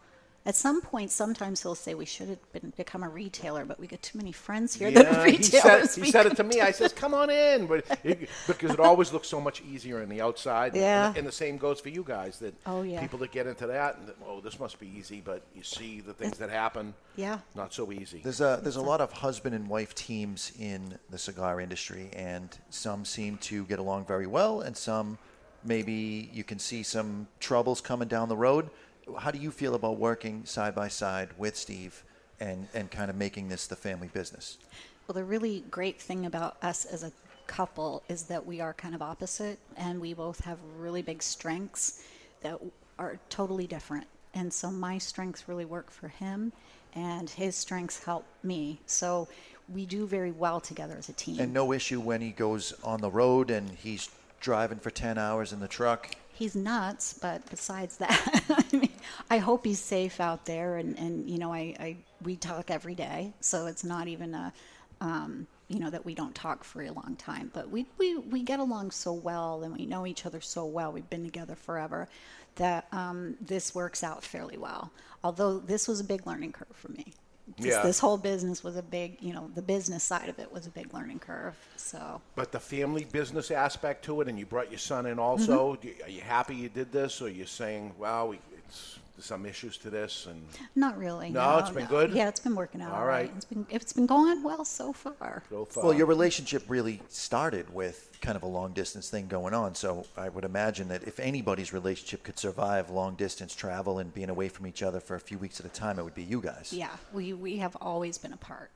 At 0.47 0.55
some 0.55 0.81
point, 0.81 1.11
sometimes 1.11 1.61
he'll 1.63 1.75
say 1.75 1.95
we 1.95 2.05
should 2.07 2.29
have 2.29 2.53
been 2.53 2.73
become 2.77 3.03
a 3.03 3.09
retailer, 3.09 3.65
but 3.65 3.81
we 3.81 3.89
got 3.89 4.01
too 4.01 4.17
many 4.17 4.31
friends 4.31 4.75
here 4.75 4.89
Yeah, 4.89 5.03
that 5.03 5.19
are 5.19 5.27
he 5.27 5.43
said, 5.43 5.81
he 5.91 6.11
said 6.11 6.27
it 6.31 6.37
to 6.37 6.45
me. 6.45 6.61
I 6.61 6.71
says, 6.71 6.93
"Come 6.93 7.15
on 7.15 7.31
in," 7.31 7.67
but 7.67 7.85
it, 8.05 8.29
because 8.47 8.71
it 8.71 8.79
always 8.79 9.13
looks 9.13 9.27
so 9.27 9.41
much 9.41 9.61
easier 9.63 10.01
on 10.03 10.09
the 10.09 10.21
outside. 10.21 10.77
Yeah. 10.77 11.09
and, 11.09 11.19
and 11.19 11.27
the 11.27 11.33
same 11.33 11.59
goes 11.59 11.81
for 11.81 11.89
you 11.89 12.05
guys. 12.05 12.39
That 12.39 12.55
Oh, 12.65 12.83
yeah. 12.83 13.01
people 13.01 13.19
that 13.19 13.33
get 13.33 13.49
into 13.49 13.67
that, 13.67 13.99
and 13.99 14.07
that, 14.07 14.17
oh, 14.25 14.41
this 14.41 14.61
must 14.61 14.79
be 14.79 14.87
easy, 14.97 15.21
but 15.21 15.43
you 15.53 15.65
see 15.65 16.01
the 16.01 16.15
things 16.15 16.39
that 16.39 16.49
happen. 16.49 16.95
Yeah. 17.17 17.39
not 17.57 17.75
so 17.75 17.91
easy. 17.91 18.21
There's 18.23 18.41
a 18.41 18.61
there's 18.63 18.77
a 18.77 18.83
lot 18.83 19.01
of 19.01 19.11
husband 19.11 19.55
and 19.57 19.69
wife 19.69 19.97
teams 19.97 20.53
in 20.61 20.97
the 21.11 21.19
cigar 21.19 21.61
industry, 21.61 22.09
and 22.15 22.57
some 22.71 23.05
seem 23.05 23.39
to 23.39 23.65
get 23.65 23.81
along 23.81 24.05
very 24.07 24.29
well, 24.29 24.61
and 24.61 24.77
some 24.77 25.19
maybe 25.65 26.31
you 26.33 26.45
can 26.45 26.61
see 26.61 26.85
some 26.85 27.27
troubles 27.41 27.81
coming 27.81 28.07
down 28.07 28.29
the 28.29 28.37
road. 28.37 28.71
How 29.19 29.31
do 29.31 29.39
you 29.39 29.51
feel 29.51 29.75
about 29.75 29.99
working 29.99 30.45
side 30.45 30.75
by 30.75 30.89
side 30.89 31.31
with 31.39 31.57
Steve 31.57 32.03
and 32.41 32.69
and 32.75 32.91
kind 32.91 33.09
of 33.11 33.17
making 33.17 33.49
this 33.49 33.67
the 33.67 33.77
family 33.77 34.09
business? 34.13 34.59
Well, 35.07 35.15
the 35.15 35.25
really 35.25 35.65
great 35.71 36.01
thing 36.01 36.27
about 36.27 36.57
us 36.63 36.85
as 36.85 37.03
a 37.05 37.13
couple 37.47 38.03
is 38.09 38.25
that 38.25 38.45
we 38.45 38.61
are 38.61 38.75
kind 38.75 38.95
of 38.95 39.03
opposite, 39.03 39.59
and 39.77 40.01
we 40.01 40.15
both 40.15 40.41
have 40.41 40.59
really 40.79 41.03
big 41.03 41.23
strengths 41.23 42.03
that 42.43 42.61
are 42.99 43.19
totally 43.31 43.67
different. 43.69 44.07
And 44.35 44.53
so 44.53 44.71
my 44.71 44.99
strengths 44.99 45.49
really 45.49 45.65
work 45.65 45.91
for 45.91 46.09
him, 46.09 46.53
and 46.95 47.31
his 47.31 47.55
strengths 47.55 48.03
help 48.05 48.25
me. 48.43 48.81
So 48.87 49.29
we 49.73 49.87
do 49.87 50.07
very 50.07 50.33
well 50.33 50.61
together 50.61 50.97
as 50.99 51.09
a 51.09 51.13
team. 51.13 51.39
And 51.39 51.53
no 51.55 51.73
issue 51.73 52.01
when 52.01 52.21
he 52.21 52.31
goes 52.33 52.73
on 52.83 53.01
the 53.01 53.11
road 53.11 53.51
and 53.51 53.71
he's 53.71 54.11
driving 54.41 54.79
for 54.79 54.91
ten 54.91 55.17
hours 55.19 55.53
in 55.53 55.61
the 55.61 55.69
truck. 55.69 56.17
he's 56.35 56.55
nuts, 56.57 57.15
but 57.15 57.49
besides 57.49 57.97
that, 57.99 58.43
I 58.73 58.77
mean, 58.77 58.91
I 59.31 59.39
hope 59.39 59.65
he's 59.65 59.81
safe 59.81 60.21
out 60.21 60.45
there. 60.47 60.77
And, 60.77 60.99
and 60.99 61.29
you 61.29 61.39
know, 61.39 61.53
I, 61.53 61.75
I 61.79 61.97
we 62.23 62.37
talk 62.37 62.71
every 62.71 62.95
day, 62.95 63.33
so 63.41 63.67
it's 63.67 63.85
not 63.85 64.09
even 64.09 64.35
a, 64.35 64.53
um, 65.01 65.47
you 65.69 65.81
know, 65.81 65.91
that 65.91 66.05
we 66.05 66.15
don't 66.15 66.35
talk 66.35 66.65
for 66.65 66.83
a 66.83 66.91
long 66.91 67.17
time. 67.19 67.51
But 67.53 67.71
we, 67.71 67.87
we 67.99 68.19
we 68.19 68.43
get 68.43 68.61
along 68.61 68.93
so 68.93 69.13
well, 69.13 69.63
and 69.63 69.77
we 69.77 69.87
know 69.87 70.07
each 70.07 70.27
other 70.27 70.41
so 70.41 70.65
well. 70.65 70.93
We've 70.93 71.11
been 71.11 71.25
together 71.25 71.55
forever, 71.55 72.09
that 72.57 72.87
um, 72.93 73.37
this 73.41 73.75
works 73.75 74.03
out 74.03 74.25
fairly 74.25 74.59
well. 74.59 74.91
Although 75.23 75.59
this 75.59 75.89
was 75.89 76.01
a 76.01 76.05
big 76.05 76.27
learning 76.27 76.53
curve 76.53 76.75
for 76.75 76.91
me. 76.93 77.13
Yeah. 77.59 77.83
this 77.83 78.01
whole 78.01 78.19
business 78.19 78.65
was 78.65 78.77
a 78.77 78.83
big, 78.83 79.19
you 79.21 79.33
know, 79.33 79.49
the 79.55 79.63
business 79.63 80.03
side 80.03 80.29
of 80.29 80.41
it 80.41 80.51
was 80.51 80.67
a 80.67 80.71
big 80.71 80.93
learning 80.93 81.21
curve. 81.21 81.55
So 81.77 82.21
But 82.35 82.51
the 82.51 82.59
family 82.59 83.05
business 83.05 83.53
aspect 83.53 84.05
to 84.07 84.21
it, 84.21 84.29
and 84.29 84.37
you 84.37 84.47
brought 84.47 84.71
your 84.71 84.81
son 84.81 85.07
in 85.07 85.21
also. 85.21 85.77
Mm-hmm. 85.77 86.05
Are 86.05 86.11
you 86.11 86.23
happy 86.23 86.57
you 86.57 86.69
did 86.69 86.91
this, 86.91 87.23
or 87.23 87.29
you're 87.29 87.47
saying, 87.47 87.95
"Well, 87.99 88.29
we, 88.29 88.41
it's 88.67 88.99
some 89.19 89.47
issues 89.47 89.79
to 89.79 89.91
this"? 89.91 90.27
And 90.27 90.43
Not 90.75 90.99
really. 90.99 91.31
No, 91.31 91.59
it's 91.59 91.71
been 91.71 91.87
good? 91.87 92.13
Yeah, 92.13 92.29
it's 92.29 92.41
been 92.41 92.55
working 92.55 92.83
out. 92.83 92.93
All 92.93 93.01
all 93.01 93.07
right. 93.07 93.29
right. 93.29 93.33
It's 93.37 93.45
been 93.45 93.67
it's 93.71 93.93
been 93.93 94.07
going 94.07 94.43
well 94.43 94.65
so 94.65 94.93
far. 94.93 95.43
so 95.51 95.65
far, 95.65 95.85
Well, 95.85 95.95
your 95.95 96.07
relationship 96.07 96.65
really 96.69 97.01
started 97.09 97.73
with 97.73 98.17
kind 98.21 98.37
of 98.37 98.43
a 98.43 98.47
long 98.47 98.73
distance 98.73 99.09
thing 99.11 99.27
going 99.27 99.55
on. 99.55 99.75
So 99.75 100.07
I 100.17 100.29
would 100.29 100.45
imagine 100.45 100.89
that 100.89 101.05
if 101.05 101.19
anybody's 101.21 101.73
relationship 101.73 102.23
could 102.25 102.39
survive 102.39 102.91
long 102.91 103.15
distance 103.15 103.55
travel 103.55 103.99
and 103.99 104.13
being 104.13 104.31
away 104.31 104.49
from 104.49 104.67
each 104.67 104.83
other 104.83 105.01
for 105.01 105.15
a 105.17 105.21
few 105.21 105.39
weeks 105.39 105.61
at 105.61 105.67
a 105.67 105.71
time, 105.71 105.99
it 105.99 106.03
would 106.03 106.15
be 106.15 106.23
you 106.23 106.41
guys. 106.41 106.73
Yeah, 106.73 106.91
we 107.13 107.33
we 107.33 107.57
have 107.59 107.77
always 107.81 108.19
been 108.19 108.33
apart. 108.33 108.71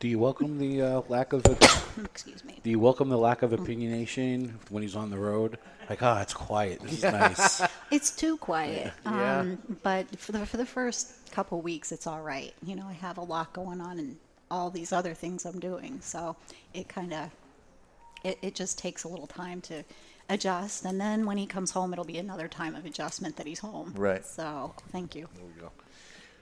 Do 0.00 0.06
you 0.06 0.20
welcome 0.20 0.58
the 0.58 0.80
uh, 0.80 1.02
lack 1.08 1.32
of 1.32 1.44
Excuse 2.04 2.44
me. 2.44 2.60
Do 2.62 2.70
you 2.70 2.78
welcome 2.78 3.08
the 3.08 3.18
lack 3.18 3.42
of 3.42 3.50
opinionation 3.50 4.52
when 4.70 4.84
he's 4.84 4.94
on 4.94 5.10
the 5.10 5.18
road? 5.18 5.58
Like, 5.90 6.04
ah, 6.04 6.22
it's 6.22 6.32
quiet. 6.34 6.80
This 6.82 6.92
is 6.98 7.02
nice. 7.02 7.62
It's 7.90 8.14
too 8.14 8.36
quiet. 8.36 8.92
Yeah. 9.06 9.38
Um, 9.38 9.58
but 9.82 10.20
for 10.20 10.32
the 10.32 10.44
for 10.44 10.58
the 10.58 10.66
first 10.66 11.32
couple 11.32 11.60
weeks, 11.62 11.90
it's 11.90 12.06
all 12.06 12.20
right. 12.20 12.52
You 12.62 12.76
know, 12.76 12.86
I 12.86 12.92
have 12.92 13.16
a 13.16 13.22
lot 13.22 13.54
going 13.54 13.80
on 13.80 13.98
and 13.98 14.16
all 14.50 14.68
these 14.70 14.92
other 14.92 15.14
things 15.14 15.46
I'm 15.46 15.58
doing, 15.58 15.98
so 16.02 16.36
it 16.74 16.86
kind 16.86 17.14
of 17.14 17.30
it, 18.22 18.38
it 18.42 18.54
just 18.54 18.78
takes 18.78 19.04
a 19.04 19.08
little 19.08 19.26
time 19.26 19.62
to 19.62 19.82
adjust. 20.28 20.84
And 20.84 21.00
then 21.00 21.24
when 21.24 21.38
he 21.38 21.46
comes 21.46 21.70
home, 21.70 21.94
it'll 21.94 22.04
be 22.04 22.18
another 22.18 22.46
time 22.46 22.74
of 22.76 22.84
adjustment 22.84 23.36
that 23.36 23.46
he's 23.46 23.60
home. 23.60 23.94
Right. 23.96 24.24
So 24.24 24.74
thank 24.92 25.14
you. 25.14 25.28
There 25.34 25.44
we 25.46 25.60
go. 25.62 25.70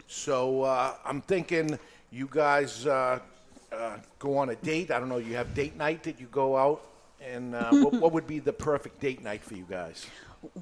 So 0.08 0.62
uh, 0.62 0.94
I'm 1.04 1.20
thinking 1.20 1.78
you 2.10 2.28
guys 2.28 2.86
uh, 2.86 3.20
uh, 3.72 3.96
go 4.18 4.36
on 4.38 4.50
a 4.50 4.56
date. 4.56 4.90
I 4.90 4.98
don't 4.98 5.08
know. 5.08 5.18
You 5.18 5.34
have 5.36 5.54
date 5.54 5.76
night 5.76 6.02
that 6.04 6.20
you 6.20 6.26
go 6.26 6.56
out, 6.56 6.82
and 7.20 7.54
uh, 7.54 7.70
what, 7.72 7.92
what 7.94 8.12
would 8.12 8.26
be 8.26 8.38
the 8.38 8.52
perfect 8.52 9.00
date 9.00 9.22
night 9.22 9.42
for 9.42 9.54
you 9.54 9.66
guys? 9.68 10.06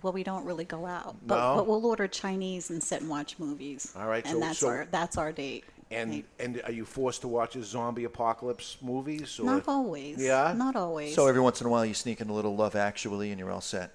Well, 0.02 0.12
we 0.12 0.22
don't 0.22 0.44
really 0.44 0.64
go 0.64 0.86
out, 0.86 1.16
but, 1.26 1.36
No? 1.36 1.56
but 1.56 1.66
we'll 1.66 1.84
order 1.84 2.06
Chinese 2.08 2.70
and 2.70 2.82
sit 2.82 3.00
and 3.02 3.10
watch 3.10 3.38
movies. 3.38 3.92
All 3.96 4.06
right, 4.06 4.24
and 4.24 4.34
so- 4.34 4.40
that's 4.40 4.58
so- 4.58 4.68
our 4.68 4.88
that's 4.90 5.18
our 5.18 5.32
date. 5.32 5.64
And 5.90 6.24
and 6.40 6.60
are 6.64 6.72
you 6.72 6.84
forced 6.84 7.20
to 7.20 7.28
watch 7.28 7.54
a 7.56 7.62
zombie 7.62 8.04
apocalypse 8.04 8.78
movies? 8.80 9.38
Or? 9.38 9.44
Not 9.44 9.68
always. 9.68 10.18
Yeah. 10.18 10.52
Not 10.56 10.74
always. 10.74 11.14
So 11.14 11.26
every 11.28 11.42
once 11.42 11.60
in 11.60 11.66
a 11.68 11.70
while 11.70 11.84
you 11.84 11.94
sneak 11.94 12.20
in 12.20 12.30
a 12.30 12.32
little 12.32 12.56
Love 12.56 12.74
Actually 12.74 13.30
and 13.30 13.38
you're 13.38 13.50
all 13.52 13.60
set. 13.60 13.92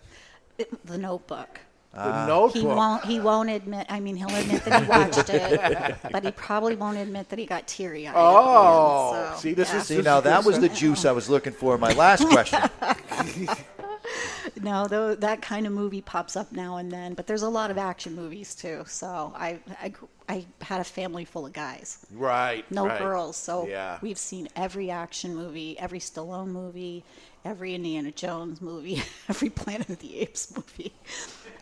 It- 0.57 0.86
the 0.86 0.97
Notebook. 0.97 1.60
The 1.94 2.00
Ah. 2.02 2.22
He 2.24 2.28
Notebook. 2.28 2.78
won't. 2.78 3.06
He 3.06 3.20
won't 3.20 3.50
admit. 3.50 3.88
I 3.90 4.00
mean, 4.00 4.16
he'll 4.16 4.34
admit 4.36 4.64
that 4.66 4.84
he 4.84 4.90
watched 4.90 5.30
it, 5.30 5.96
but 6.12 6.24
he 6.24 6.32
probably 6.32 6.76
won't 6.76 6.98
admit 6.98 7.30
that 7.30 7.40
he 7.40 7.46
got 7.48 7.68
teary 7.68 8.08
eyed. 8.08 8.14
Oh, 8.16 9.36
see, 9.40 9.54
this 9.54 9.74
is- 9.74 9.88
See, 9.88 10.02
now 10.02 10.20
that 10.22 10.46
was 10.46 10.60
the 10.60 10.70
juice 10.70 11.04
I 11.06 11.12
was 11.12 11.30
looking 11.30 11.54
for 11.54 11.74
in 11.76 11.82
my 11.82 11.94
last 11.94 12.28
question. 12.28 12.60
No, 14.62 14.88
though 14.88 15.16
that 15.16 15.42
kind 15.42 15.68
of 15.68 15.74
movie 15.74 16.02
pops 16.02 16.36
up 16.36 16.52
now 16.52 16.78
and 16.78 16.92
then, 16.92 17.14
but 17.14 17.28
there's 17.28 17.44
a 17.44 17.50
lot 17.50 17.72
of 17.72 17.78
action 17.78 18.16
movies 18.16 18.56
too. 18.56 18.84
So 18.88 19.32
I, 19.36 19.60
I, 19.82 19.94
I 20.28 20.46
had 20.62 20.82
a 20.82 20.84
family 20.84 21.24
full 21.26 21.46
of 21.46 21.54
guys. 21.54 22.06
Right. 22.12 22.70
No 22.72 22.88
right. 22.88 23.00
girls. 23.00 23.38
So 23.38 23.68
yeah. 23.68 24.00
we've 24.02 24.18
seen 24.18 24.50
every 24.56 24.90
action 24.92 25.36
movie, 25.36 25.78
every 25.80 26.00
Stallone 26.00 26.48
movie, 26.48 27.04
every 27.46 27.74
Indiana 27.76 28.12
Jones 28.12 28.62
movie, 28.62 29.02
every 29.30 29.50
Planet 29.50 29.90
of 29.90 30.00
the 30.00 30.20
Apes 30.22 30.56
movie. 30.56 30.94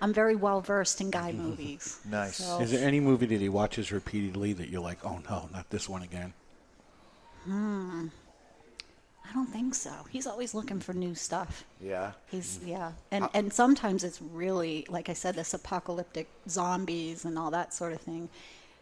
I'm 0.01 0.13
very 0.13 0.36
well 0.36 0.61
versed 0.61 1.01
in 1.01 1.09
guy 1.09 1.32
movies. 1.45 1.99
Nice. 2.09 2.38
So- 2.38 2.59
Is 2.59 2.71
there 2.71 2.86
any 2.88 2.99
movie 2.99 3.25
that 3.28 3.41
he 3.41 3.49
watches 3.49 3.91
repeatedly 3.91 4.53
that 4.53 4.69
you're 4.69 4.82
like, 4.82 5.03
oh 5.05 5.19
no, 5.30 5.49
not 5.53 5.69
this 5.69 5.88
one 5.89 6.03
again? 6.03 6.34
Hmm. 7.45 8.07
I 9.30 9.34
don't 9.34 9.47
think 9.47 9.75
so. 9.75 9.91
He's 10.09 10.25
always 10.25 10.53
looking 10.53 10.80
for 10.80 10.93
new 10.93 11.13
stuff. 11.13 11.65
Yeah. 11.82 12.13
He's 12.28 12.59
yeah, 12.65 12.93
and 13.11 13.28
and 13.34 13.51
sometimes 13.51 14.05
it's 14.05 14.21
really 14.21 14.86
like 14.89 15.09
I 15.09 15.13
said, 15.13 15.36
this 15.36 15.53
apocalyptic 15.53 16.30
zombies 16.47 17.25
and 17.25 17.38
all 17.38 17.51
that 17.51 17.73
sort 17.73 17.91
of 17.91 17.99
thing. 17.99 18.30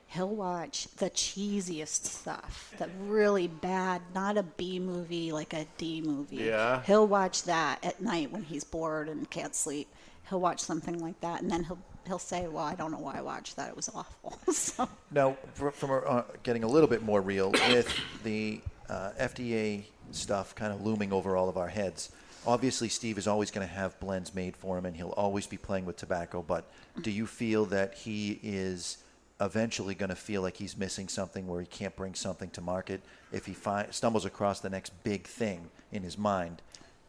He'll 0.08 0.36
watch 0.36 0.88
the 0.98 1.10
cheesiest 1.10 2.06
stuff, 2.06 2.74
the 2.78 2.90
really 3.06 3.48
bad, 3.48 4.02
not 4.14 4.38
a 4.38 4.44
B 4.44 4.80
movie 4.80 5.32
like 5.32 5.54
a 5.54 5.66
D 5.78 6.02
movie. 6.02 6.38
Yeah. 6.38 6.82
He'll 6.84 7.08
watch 7.08 7.44
that 7.44 7.84
at 7.84 8.02
night 8.02 8.32
when 8.32 8.44
he's 8.44 8.64
bored 8.64 9.10
and 9.10 9.30
can't 9.30 9.54
sleep. 9.56 9.88
He'll 10.30 10.40
watch 10.40 10.62
something 10.62 11.00
like 11.00 11.20
that, 11.22 11.42
and 11.42 11.52
then 11.52 11.64
he'll 11.66 11.80
he'll 12.08 12.20
say, 12.20 12.48
"Well, 12.48 12.64
I 12.64 12.76
don't 12.76 12.92
know 12.92 13.00
why 13.00 13.18
I 13.18 13.22
watched 13.22 13.56
that. 13.58 13.70
It 13.70 13.76
was 13.76 13.90
awful." 13.90 14.40
so 14.54 14.88
Now, 15.12 15.38
fr- 15.54 15.70
from 15.70 16.02
uh, 16.06 16.24
getting 16.44 16.64
a 16.64 16.68
little 16.68 16.90
bit 16.90 17.04
more 17.04 17.22
real 17.22 17.52
with 17.52 17.94
the 18.24 18.62
uh, 18.90 19.12
FDA 19.20 19.84
stuff 20.12 20.56
kind 20.56 20.72
of 20.72 20.82
looming 20.82 21.12
over 21.12 21.36
all 21.36 21.50
of 21.50 21.58
our 21.58 21.68
heads. 21.68 22.12
Obviously, 22.48 22.90
Steve 22.90 23.18
is 23.18 23.28
always 23.28 23.50
going 23.50 23.68
to 23.68 23.74
have 23.74 24.00
blends 24.00 24.34
made 24.36 24.56
for 24.56 24.78
him, 24.78 24.86
and 24.86 24.96
he'll 24.96 25.10
always 25.10 25.48
be 25.48 25.58
playing 25.58 25.86
with 25.86 25.98
tobacco. 25.98 26.44
But 26.48 26.70
do 27.02 27.10
you 27.10 27.26
feel 27.26 27.66
that 27.66 27.96
he 27.96 28.40
is 28.44 28.98
eventually 29.42 29.96
going 29.96 30.10
to 30.10 30.16
feel 30.16 30.42
like 30.42 30.58
he's 30.58 30.78
missing 30.78 31.08
something, 31.08 31.48
where 31.48 31.60
he 31.62 31.68
can't 31.68 31.96
bring 31.96 32.16
something 32.16 32.50
to 32.52 32.62
market 32.62 33.02
if 33.32 33.46
he 33.46 33.54
fi- 33.54 33.88
stumbles 33.92 34.26
across 34.26 34.60
the 34.60 34.70
next 34.70 34.92
big 35.04 35.28
thing 35.28 35.70
in 35.92 36.04
his 36.04 36.18
mind? 36.18 36.62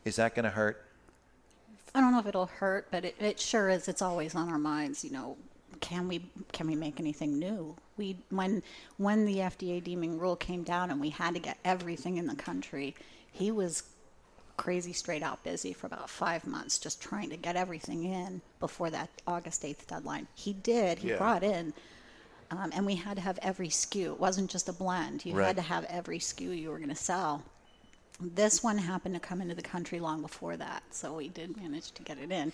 Is 0.05 0.17
that 0.17 0.35
going 0.35 0.45
to 0.45 0.51
hurt? 0.51 0.83
I 1.95 2.01
don't 2.01 2.13
know 2.13 2.19
if 2.21 2.27
it'll 2.27 2.47
hurt, 2.47 2.89
but 2.91 3.05
it, 3.05 3.17
it 3.21 3.41
sure 3.41 3.69
is. 3.69 3.89
It's 3.89 4.03
always 4.03 4.35
on 4.35 4.49
our 4.49 4.59
minds. 4.59 5.05
You 5.05 5.13
know, 5.13 5.37
can 5.81 6.09
we 6.09 6.29
can 6.53 6.67
we 6.67 6.75
make 6.75 7.01
anything 7.01 7.39
new? 7.39 7.75
We 7.97 8.19
when 8.31 8.63
when 8.99 9.25
the 9.25 9.37
FDA 9.39 9.83
deeming 9.83 10.19
rule 10.19 10.37
came 10.37 10.63
down 10.63 10.91
and 10.91 11.01
we 11.01 11.11
had 11.11 11.35
to 11.35 11.41
get 11.41 11.57
everything 11.65 12.19
in 12.19 12.27
the 12.27 12.35
country, 12.35 12.95
he 13.33 13.51
was 13.51 13.85
crazy 14.59 14.93
straight 14.93 15.23
out 15.23 15.43
busy 15.45 15.73
for 15.73 15.87
about 15.87 16.09
five 16.09 16.47
months 16.47 16.79
just 16.79 17.01
trying 17.01 17.29
to 17.31 17.37
get 17.37 17.57
everything 17.57 18.05
in 18.05 18.41
before 18.61 18.91
that 18.91 19.09
August 19.27 19.65
eighth 19.65 19.87
deadline. 19.87 20.27
He 20.35 20.53
did. 20.53 20.99
He 20.99 21.09
Yeah. 21.11 21.17
brought 21.19 21.43
in. 21.43 21.73
Um, 22.51 22.71
and 22.75 22.87
we 22.87 22.95
had 22.95 23.17
to 23.17 23.23
have 23.23 23.39
every 23.43 23.69
SKU. 23.69 24.13
It 24.13 24.21
wasn't 24.21 24.51
just 24.51 24.69
a 24.69 24.73
blend. 24.73 25.25
You 25.25 25.35
Right. 25.35 25.47
had 25.49 25.57
to 25.57 25.63
have 25.63 25.85
every 25.85 26.19
SKU 26.19 26.57
you 26.57 26.71
were 26.71 26.79
going 26.79 26.91
to 26.91 26.95
sell. 26.95 27.43
This 28.19 28.63
one 28.63 28.79
happened 28.79 29.15
to 29.15 29.21
come 29.21 29.43
into 29.43 29.55
the 29.55 29.63
country 29.63 30.01
long 30.01 30.23
before 30.23 30.57
that, 30.57 30.83
so 30.91 31.13
we 31.15 31.29
did 31.29 31.55
manage 31.61 31.91
to 31.93 32.03
get 32.03 32.17
it 32.19 32.31
in. 32.33 32.51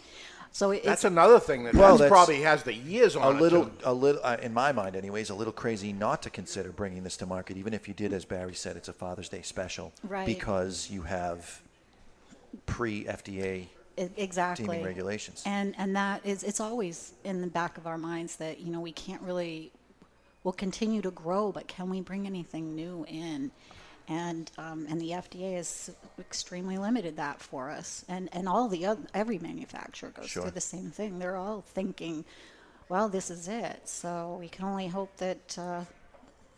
So 0.51 0.72
it, 0.72 0.82
That's 0.82 1.03
it's, 1.03 1.05
another 1.05 1.38
thing 1.38 1.62
that 1.64 1.74
Well, 1.74 1.90
that's 1.90 2.01
that's 2.01 2.11
probably 2.11 2.40
has 2.43 2.64
the 2.64 2.74
years 2.74 3.14
on 3.14 3.34
a 3.34 3.38
it. 3.38 3.40
little, 3.40 3.64
too. 3.66 3.72
a 3.84 3.93
little, 3.95 4.20
uh, 4.24 4.38
in 4.43 4.53
my 4.53 4.72
mind, 4.72 4.97
anyways, 4.97 5.30
a 5.30 5.34
little 5.34 5.53
crazy 5.53 5.93
not 5.93 6.20
to 6.22 6.30
consider 6.30 6.72
bringing 6.72 7.05
this 7.05 7.16
to 7.18 7.26
market, 7.26 7.57
even 7.57 7.74
if 7.74 7.86
you 7.86 7.95
did, 7.95 8.12
as 8.12 8.24
Barry 8.24 8.55
said, 8.55 8.76
it's 8.76 8.88
a 8.88 8.93
Father's 8.93 9.28
Day 9.28 9.43
special, 9.43 9.93
Right. 10.03 10.26
Because 10.26 10.90
you 10.90 11.03
have 11.03 11.62
pre-FDA 12.66 13.68
E- 13.99 14.09
exactly 14.16 14.64
deeming 14.66 14.84
regulations. 14.84 15.43
and 15.47 15.74
and 15.78 15.95
that 15.95 16.24
is 16.24 16.43
it's 16.43 16.61
always 16.61 17.12
in 17.24 17.40
the 17.43 17.47
back 17.47 17.76
of 17.76 17.86
our 17.86 17.99
minds 17.99 18.36
that 18.36 18.59
you 18.61 18.72
know 18.72 18.80
we 18.80 18.93
can't 18.93 19.20
really 19.22 19.70
will 20.45 20.53
continue 20.53 21.03
to 21.03 21.11
grow, 21.11 21.53
but 21.53 21.68
can 21.68 21.88
we 21.88 22.01
bring 22.01 22.26
anything 22.26 22.74
new 22.74 23.05
in? 23.09 23.51
And 24.09 24.51
um, 24.59 24.86
and 24.90 25.01
the 25.01 25.11
FDA 25.11 25.55
has 25.57 25.90
extremely 26.18 26.76
limited 26.76 27.16
that 27.16 27.40
for 27.40 27.70
us, 27.70 28.05
and 28.09 28.28
and 28.32 28.49
all 28.49 28.66
the 28.68 28.84
other, 28.84 29.03
every 29.14 29.38
manufacturer 29.38 30.11
goes 30.11 30.28
Sure. 30.28 30.43
through 30.43 30.51
the 30.53 30.61
same 30.61 30.90
thing. 30.90 31.20
They're 31.20 31.36
all 31.36 31.62
thinking, 31.68 32.24
well, 32.88 33.09
this 33.09 33.30
is 33.30 33.47
it. 33.47 33.88
So 33.88 34.36
we 34.40 34.49
can 34.49 34.64
only 34.64 34.88
hope 34.88 35.16
that 35.18 35.57
uh, 35.57 35.84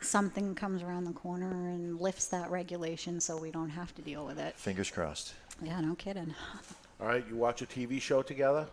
something 0.00 0.54
comes 0.54 0.82
around 0.82 1.04
the 1.04 1.12
corner 1.12 1.50
and 1.68 2.00
lifts 2.00 2.28
that 2.28 2.50
regulation, 2.50 3.20
so 3.20 3.36
we 3.36 3.50
don't 3.50 3.68
have 3.70 3.94
to 3.96 4.02
deal 4.02 4.24
with 4.24 4.38
it. 4.38 4.56
Fingers 4.56 4.90
crossed. 4.90 5.34
Yeah, 5.62 5.80
no 5.82 5.94
kidding. 5.96 6.34
All 7.00 7.08
right, 7.08 7.24
you 7.28 7.36
watch 7.36 7.60
a 7.60 7.66
TV 7.66 8.00
show 8.00 8.22
together? 8.22 8.66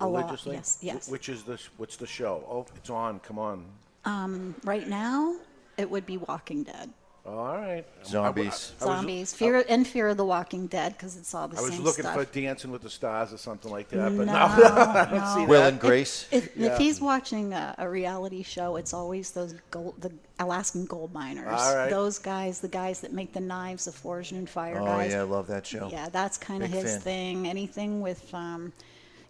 A 0.00 0.06
lot, 0.06 0.24
Religiously? 0.26 0.56
yes, 0.56 0.78
yes. 0.82 1.08
Wh- 1.08 1.12
Which 1.12 1.28
is 1.30 1.44
the 1.44 1.58
what's 1.78 1.96
the 1.96 2.06
show? 2.06 2.44
Oh, 2.48 2.66
it's 2.76 2.90
on. 2.90 3.20
Come 3.20 3.38
on. 3.38 3.64
Um, 4.04 4.54
right 4.64 4.88
now, 4.88 5.36
it 5.76 5.90
would 5.90 6.06
be 6.06 6.16
Walking 6.16 6.62
Dead. 6.64 6.90
All 7.26 7.54
right. 7.54 7.84
Zombies. 8.04 8.44
I 8.46 8.48
was- 8.48 8.72
Zombies, 8.96 9.34
Fear 9.34 9.64
and 9.68 9.86
Fear 9.86 10.08
of 10.08 10.16
the 10.16 10.24
Walking 10.24 10.66
Dead, 10.68 10.94
because 10.94 11.18
it's 11.18 11.34
all 11.34 11.48
the 11.48 11.56
same 11.56 11.64
thing. 11.64 11.64
I 11.64 11.68
was 11.68 11.76
same 11.76 11.84
looking 11.84 12.04
stuff. 12.04 12.32
for 12.32 12.40
Dancing 12.40 12.70
with 12.70 12.80
the 12.80 12.88
Stars 12.88 13.32
or 13.34 13.36
something 13.36 13.70
like 13.70 13.90
that, 13.90 14.16
but 14.16 14.24
no, 14.26 14.32
No, 14.32 14.32
I 14.32 15.06
don't 15.10 15.18
no. 15.20 15.34
see 15.36 15.46
Will 15.46 15.60
that. 15.60 15.72
and 15.74 15.80
Grace. 15.80 16.26
If, 16.30 16.56
Yeah. 16.56 16.68
if 16.72 16.78
he's 16.78 16.98
watching 16.98 17.52
a, 17.52 17.74
a 17.76 17.88
reality 17.88 18.42
show, 18.42 18.76
it's 18.76 18.94
always 18.94 19.32
those 19.32 19.54
gold, 19.70 20.00
the 20.00 20.10
Alaskan 20.38 20.86
gold 20.86 21.12
miners. 21.12 21.46
All 21.60 21.76
right. 21.76 21.90
Those 21.90 22.18
guys, 22.18 22.60
the 22.60 22.68
guys 22.68 23.00
that 23.00 23.12
make 23.12 23.34
the 23.34 23.40
knives, 23.40 23.84
the 23.84 23.92
Forged 23.92 24.32
in 24.32 24.46
Fire 24.46 24.80
Oh, 24.80 24.86
guys. 24.86 25.12
yeah, 25.12 25.20
I 25.20 25.24
love 25.24 25.46
that 25.48 25.66
show. 25.66 25.90
Yeah, 25.92 26.08
that's 26.08 26.38
kind 26.38 26.62
of 26.64 26.70
Big 26.72 26.80
his 26.80 26.92
fan. 26.92 27.00
thing. 27.02 27.46
Anything 27.48 28.00
with, 28.00 28.32
um, 28.32 28.72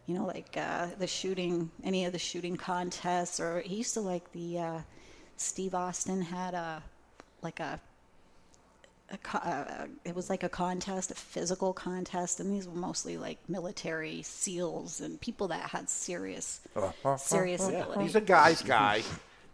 you 0.06 0.14
know, 0.14 0.26
like 0.26 0.56
uh, 0.56 0.88
the 0.98 1.06
shooting, 1.06 1.70
any 1.84 2.04
of 2.04 2.12
the 2.12 2.18
shooting 2.18 2.56
contests, 2.56 3.38
or 3.40 3.60
he 3.60 3.76
used 3.76 3.94
to 3.94 4.00
like 4.00 4.30
the 4.32 4.58
uh, 4.58 4.78
Steve 5.36 5.74
Austin 5.74 6.22
had 6.22 6.54
a 6.54 6.82
like 7.42 7.60
a. 7.60 7.80
A, 9.12 9.18
co- 9.18 9.38
uh, 9.38 9.86
it 10.04 10.14
was 10.14 10.30
like 10.30 10.44
a 10.44 10.48
contest, 10.48 11.10
a 11.10 11.14
physical 11.16 11.72
contest, 11.72 12.38
and 12.38 12.54
these 12.54 12.68
were 12.68 12.76
mostly 12.76 13.16
like 13.16 13.38
military 13.48 14.22
SEALs 14.22 15.00
and 15.00 15.20
people 15.20 15.48
that 15.48 15.70
had 15.70 15.90
serious, 15.90 16.60
serious 17.16 17.68
Yeah, 17.68 17.80
ability. 17.80 18.04
He's 18.04 18.14
a 18.14 18.20
guy's 18.20 18.62
guy. 18.62 19.02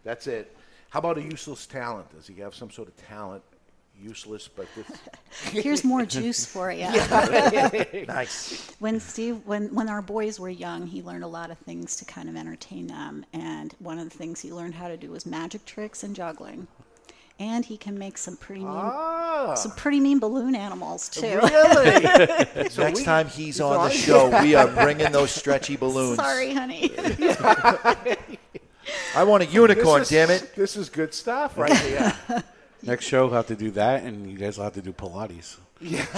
That's 0.04 0.26
it. 0.26 0.54
How 0.90 0.98
about 0.98 1.16
a 1.16 1.22
useless 1.22 1.64
talent? 1.66 2.14
Does 2.14 2.26
he 2.26 2.34
have 2.40 2.54
some 2.54 2.70
sort 2.70 2.88
of 2.88 2.96
talent? 3.08 3.42
Useless, 4.00 4.46
but 4.48 4.66
this. 4.76 4.86
Here's 5.64 5.82
more 5.82 6.04
juice 6.04 6.44
for 6.44 6.70
you. 6.70 6.86
nice. 8.06 8.70
When 8.78 9.00
Steve, 9.00 9.40
when 9.46 9.74
when 9.74 9.88
our 9.88 10.02
boys 10.02 10.38
were 10.38 10.50
young, 10.50 10.86
he 10.86 11.02
learned 11.02 11.24
a 11.24 11.28
lot 11.28 11.50
of 11.50 11.58
things 11.58 11.96
to 11.96 12.04
kind 12.04 12.28
of 12.28 12.36
entertain 12.36 12.86
them, 12.88 13.24
and 13.32 13.74
one 13.78 13.98
of 13.98 14.04
the 14.10 14.16
things 14.16 14.40
he 14.40 14.52
learned 14.52 14.74
how 14.74 14.88
to 14.88 14.96
do 14.96 15.10
was 15.10 15.24
magic 15.26 15.64
tricks 15.64 16.02
and 16.04 16.14
juggling. 16.14 16.66
And 17.38 17.64
he 17.66 17.76
can 17.76 17.98
make 17.98 18.16
some 18.16 18.36
pretty 18.38 18.62
mean, 18.62 18.70
Ah. 18.70 19.54
some 19.54 19.72
pretty 19.72 20.00
mean 20.00 20.18
balloon 20.20 20.54
animals 20.54 21.08
too. 21.10 21.38
Really? 21.42 22.70
So 22.70 22.82
Next 22.82 22.98
we- 23.00 23.04
time 23.04 23.26
he's 23.26 23.36
he's 23.36 23.60
on 23.60 23.76
on? 23.76 23.88
the 23.88 23.94
show, 23.94 24.42
we 24.42 24.54
are 24.54 24.66
bringing 24.68 25.12
those 25.12 25.30
stretchy 25.32 25.76
balloons. 25.76 26.16
Sorry, 26.16 26.52
honey. 26.54 26.92
I 29.14 29.24
want 29.24 29.42
a 29.42 29.46
unicorn, 29.46 30.02
is- 30.02 30.08
damn 30.08 30.30
it. 30.30 30.54
This 30.54 30.76
is 30.76 30.88
good 30.88 31.12
stuff 31.14 31.58
right 31.58 31.76
here. 31.78 32.14
Next 32.82 33.06
show, 33.06 33.26
we'll 33.26 33.34
have 33.34 33.46
to 33.48 33.56
do 33.56 33.70
that, 33.72 34.02
and 34.04 34.30
you 34.30 34.36
guys 34.38 34.58
will 34.58 34.64
have 34.64 34.74
to 34.74 34.82
do 34.82 34.92
Pilates. 34.92 35.56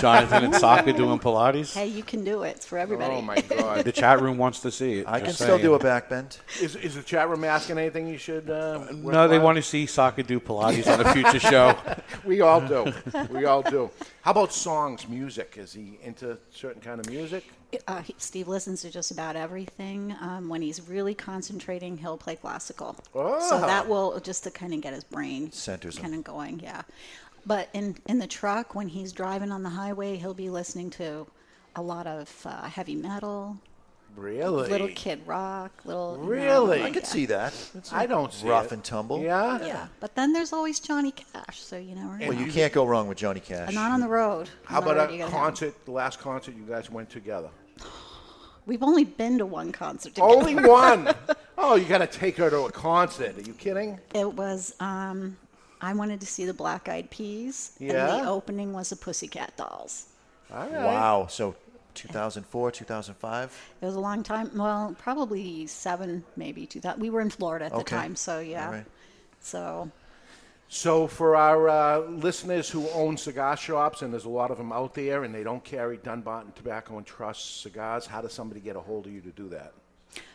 Jonathan 0.01 0.45
and 0.45 0.55
Saka 0.55 0.93
doing 0.93 1.19
Pilates. 1.19 1.75
Hey, 1.75 1.87
you 1.89 2.05
can 2.05 2.23
do 2.23 2.45
it. 2.45 2.57
It's 2.57 2.67
for 2.67 2.79
everybody. 2.79 3.15
Oh 3.15 3.23
my 3.23 3.41
God! 3.41 3.85
The 3.85 3.91
chat 3.91 4.21
room 4.21 4.39
wants 4.39 4.61
to 4.61 4.71
see 4.71 5.01
it. 5.01 5.09
I 5.09 5.19
can 5.19 5.29
just 5.31 5.41
still 5.41 5.59
do 5.59 5.75
a 5.75 5.81
saying. 5.81 6.03
backbend. 6.03 6.39
Is, 6.63 6.77
is 6.77 6.95
the 6.95 7.03
chat 7.03 7.29
room 7.29 7.43
asking 7.43 7.77
anything 7.79 8.07
you 8.07 8.19
should? 8.19 8.49
Uh, 8.49 8.87
No, 8.93 9.27
they 9.27 9.41
want 9.41 9.57
to 9.57 9.63
see 9.63 9.87
Saka 9.87 10.23
do 10.23 10.39
Pilates 10.39 10.87
on 10.87 11.05
a 11.05 11.13
future 11.13 11.41
show. 11.41 11.77
we 12.25 12.41
all 12.41 12.61
do. 12.61 12.93
We 13.31 13.47
all 13.47 13.63
do. 13.63 13.91
How 14.23 14.31
about 14.31 14.53
songs, 14.53 15.09
music? 15.09 15.55
Is 15.59 15.73
he 15.73 15.99
into 16.03 16.39
certain 16.51 16.81
kind 16.81 17.01
of 17.01 17.09
music? 17.11 17.45
Uh, 17.87 18.01
he, 18.03 18.15
Steve 18.19 18.49
listens 18.49 18.81
to 18.83 18.91
just 18.91 19.11
about 19.11 19.37
everything. 19.37 20.15
Um, 20.21 20.49
when 20.49 20.63
he's 20.63 20.89
really 20.89 21.15
concentrating, 21.15 21.99
he'll 21.99 22.17
play 22.17 22.37
classical. 22.37 22.97
Oh. 23.15 23.41
So 23.49 23.61
that 23.61 23.87
will 23.89 24.19
just 24.21 24.45
to 24.45 24.51
kind 24.51 24.73
of 24.73 24.81
get 24.81 24.95
his 24.95 25.05
brain 25.05 25.53
Centers 25.53 25.99
kind 25.99 26.15
of 26.15 26.25
going. 26.25 26.61
Yeah. 26.61 26.83
But 27.47 27.69
in 27.75 27.97
in 28.07 28.19
the 28.19 28.27
truck, 28.27 28.75
when 28.75 28.89
he's 28.89 29.13
driving 29.13 29.53
on 29.53 29.63
the 29.63 29.71
highway, 29.71 30.17
he'll 30.17 30.35
be 30.35 30.51
listening 30.51 30.91
to 30.91 31.27
a 31.77 31.83
lot 31.83 32.07
of 32.07 32.31
uh, 32.47 32.63
heavy 32.69 32.95
metal, 32.95 33.57
Really? 34.17 34.69
little 34.69 34.89
kid 34.89 35.21
rock, 35.27 35.71
little. 35.85 36.15
you 36.17 36.23
know, 36.25 36.29
Really? 36.29 36.83
I 36.83 36.91
could 36.91 37.05
yeah. 37.05 37.09
see 37.09 37.27
that. 37.27 37.55
It's 37.75 37.93
I 37.93 38.07
don't 38.07 38.33
see 38.33 38.49
rough 38.49 38.67
it. 38.67 38.73
and 38.73 38.83
tumble. 38.85 39.21
Yeah. 39.23 39.65
Yeah, 39.65 39.87
but 40.01 40.15
then 40.17 40.33
there's 40.33 40.53
always 40.53 40.81
Johnny 40.81 41.13
Cash, 41.13 41.61
so 41.61 41.77
you 41.77 41.95
never 41.95 42.19
know. 42.19 42.29
Well, 42.29 42.37
you 42.39 42.51
can't 42.51 42.73
go 42.73 42.85
wrong 42.85 43.07
with 43.07 43.19
Johnny 43.19 43.41
Cash. 43.41 43.67
And 43.69 43.75
not 43.77 43.93
on 43.93 44.01
the 44.01 44.09
road. 44.09 44.49
How 44.65 44.81
the 44.81 44.91
about 44.91 44.97
road, 45.09 45.15
a 45.15 45.19
gotta 45.19 45.31
have 45.31 45.35
'em. 45.35 45.47
concert? 45.47 45.85
The 45.85 45.93
last 45.93 46.19
concert 46.19 46.57
you 46.57 46.65
guys 46.65 46.91
went 46.91 47.11
together. 47.11 47.51
We've 48.69 48.83
only 48.83 49.05
been 49.05 49.39
to 49.39 49.47
one 49.47 49.73
concert 49.73 50.15
together. 50.15 50.31
Only 50.33 50.55
one. 50.69 51.15
Oh, 51.57 51.75
you 51.75 51.87
got 51.87 51.99
to 51.99 52.07
take 52.07 52.37
her 52.37 52.51
to 52.51 52.61
a 52.67 52.71
concert. 52.71 53.37
Are 53.39 53.41
you 53.41 53.55
kidding? 53.55 53.99
It 54.15 54.35
was. 54.35 54.75
Um, 54.79 55.37
I 55.81 55.95
wanted 55.95 56.21
to 56.21 56.27
see 56.27 56.45
the 56.45 56.53
Black 56.55 56.89
Eyed 56.89 57.11
Peas. 57.11 57.73
And 57.81 57.91
the 57.91 58.29
opening 58.29 58.73
was 58.75 58.91
the 58.91 58.97
Pussycat 58.97 59.57
Dolls. 59.57 60.07
All 60.53 60.69
right. 60.69 60.85
Wow. 60.85 61.27
So 61.31 61.57
2004, 61.95 62.71
2005. 62.71 63.59
It 63.81 63.85
was 63.87 63.95
a 63.95 64.01
long 64.01 64.23
time. 64.23 64.51
Well, 64.55 64.95
probably 64.99 65.67
seven, 65.67 66.25
maybe 66.37 66.67
two 66.67 66.81
thousand. 66.81 67.01
We 67.01 67.11
were 67.11 67.21
in 67.23 67.31
Florida 67.31 67.65
at 67.67 67.73
the 67.73 67.79
Okay. 67.79 67.97
time, 67.97 68.17
so 68.17 68.39
yeah. 68.41 68.67
All 68.67 68.73
right. 68.73 68.85
So 69.41 69.91
So 70.71 71.07
for 71.07 71.35
our 71.35 71.67
uh, 71.69 71.99
listeners 72.01 72.69
who 72.69 72.89
own 72.91 73.17
cigar 73.17 73.57
shops, 73.57 74.03
and 74.03 74.13
there's 74.13 74.27
a 74.27 74.29
lot 74.29 74.51
of 74.51 74.59
them 74.59 74.71
out 74.71 74.93
there, 74.95 75.25
and 75.25 75.35
they 75.35 75.43
don't 75.43 75.65
carry 75.65 75.97
Dunbarton 75.97 76.53
Tobacco 76.53 76.99
and 76.99 77.07
Trust 77.07 77.63
cigars, 77.63 78.05
how 78.07 78.21
does 78.21 78.35
somebody 78.35 78.61
get 78.61 78.77
a 78.77 78.81
hold 78.81 79.07
of 79.07 79.13
you 79.13 79.21
to 79.23 79.31
do 79.31 79.49
that? 79.49 79.73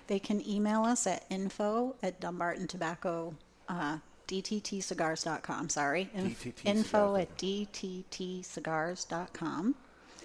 they 0.07 0.19
can 0.19 0.45
email 0.47 0.83
us 0.83 1.07
at 1.07 1.23
info 1.29 1.95
at 2.03 2.19
Dunbarton 2.19 2.67
Tobacco. 2.67 3.33
Uh, 3.69 3.97
DTTcigars.com, 4.27 5.69
sorry. 5.69 6.09
Inf- 6.13 6.43
DTT 6.43 6.65
info 6.65 7.15
at 7.15 7.37
DTTcigars.com. 7.37 9.75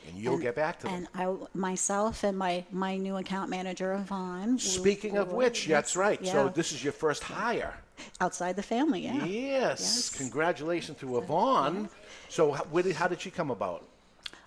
And 0.08 0.16
you'll 0.16 0.38
get 0.38 0.54
back 0.56 0.78
to 0.80 0.86
them. 0.86 0.94
And 0.94 1.06
I, 1.14 1.32
myself 1.56 2.24
and 2.24 2.36
my, 2.36 2.64
my 2.72 2.96
new 2.96 3.18
account 3.18 3.50
manager, 3.50 3.92
Yvonne. 3.94 4.52
will- 4.52 4.58
Speaking 4.58 5.16
of 5.18 5.28
will- 5.28 5.36
which, 5.38 5.66
that's 5.66 5.94
right. 5.96 6.24
So 6.26 6.48
this 6.48 6.72
is 6.72 6.82
your 6.82 6.92
first 6.92 7.22
hire. 7.22 7.74
Outside 8.20 8.56
the 8.56 8.62
family, 8.62 9.02
yeah. 9.02 9.24
Yes. 9.24 10.10
Congratulations 10.10 10.98
to 10.98 11.18
Yvonne. 11.18 11.88
So 12.28 12.52
how, 12.52 12.64
where 12.64 12.82
did, 12.82 12.96
how 12.96 13.08
did 13.08 13.20
she 13.20 13.30
come 13.30 13.50
about? 13.50 13.84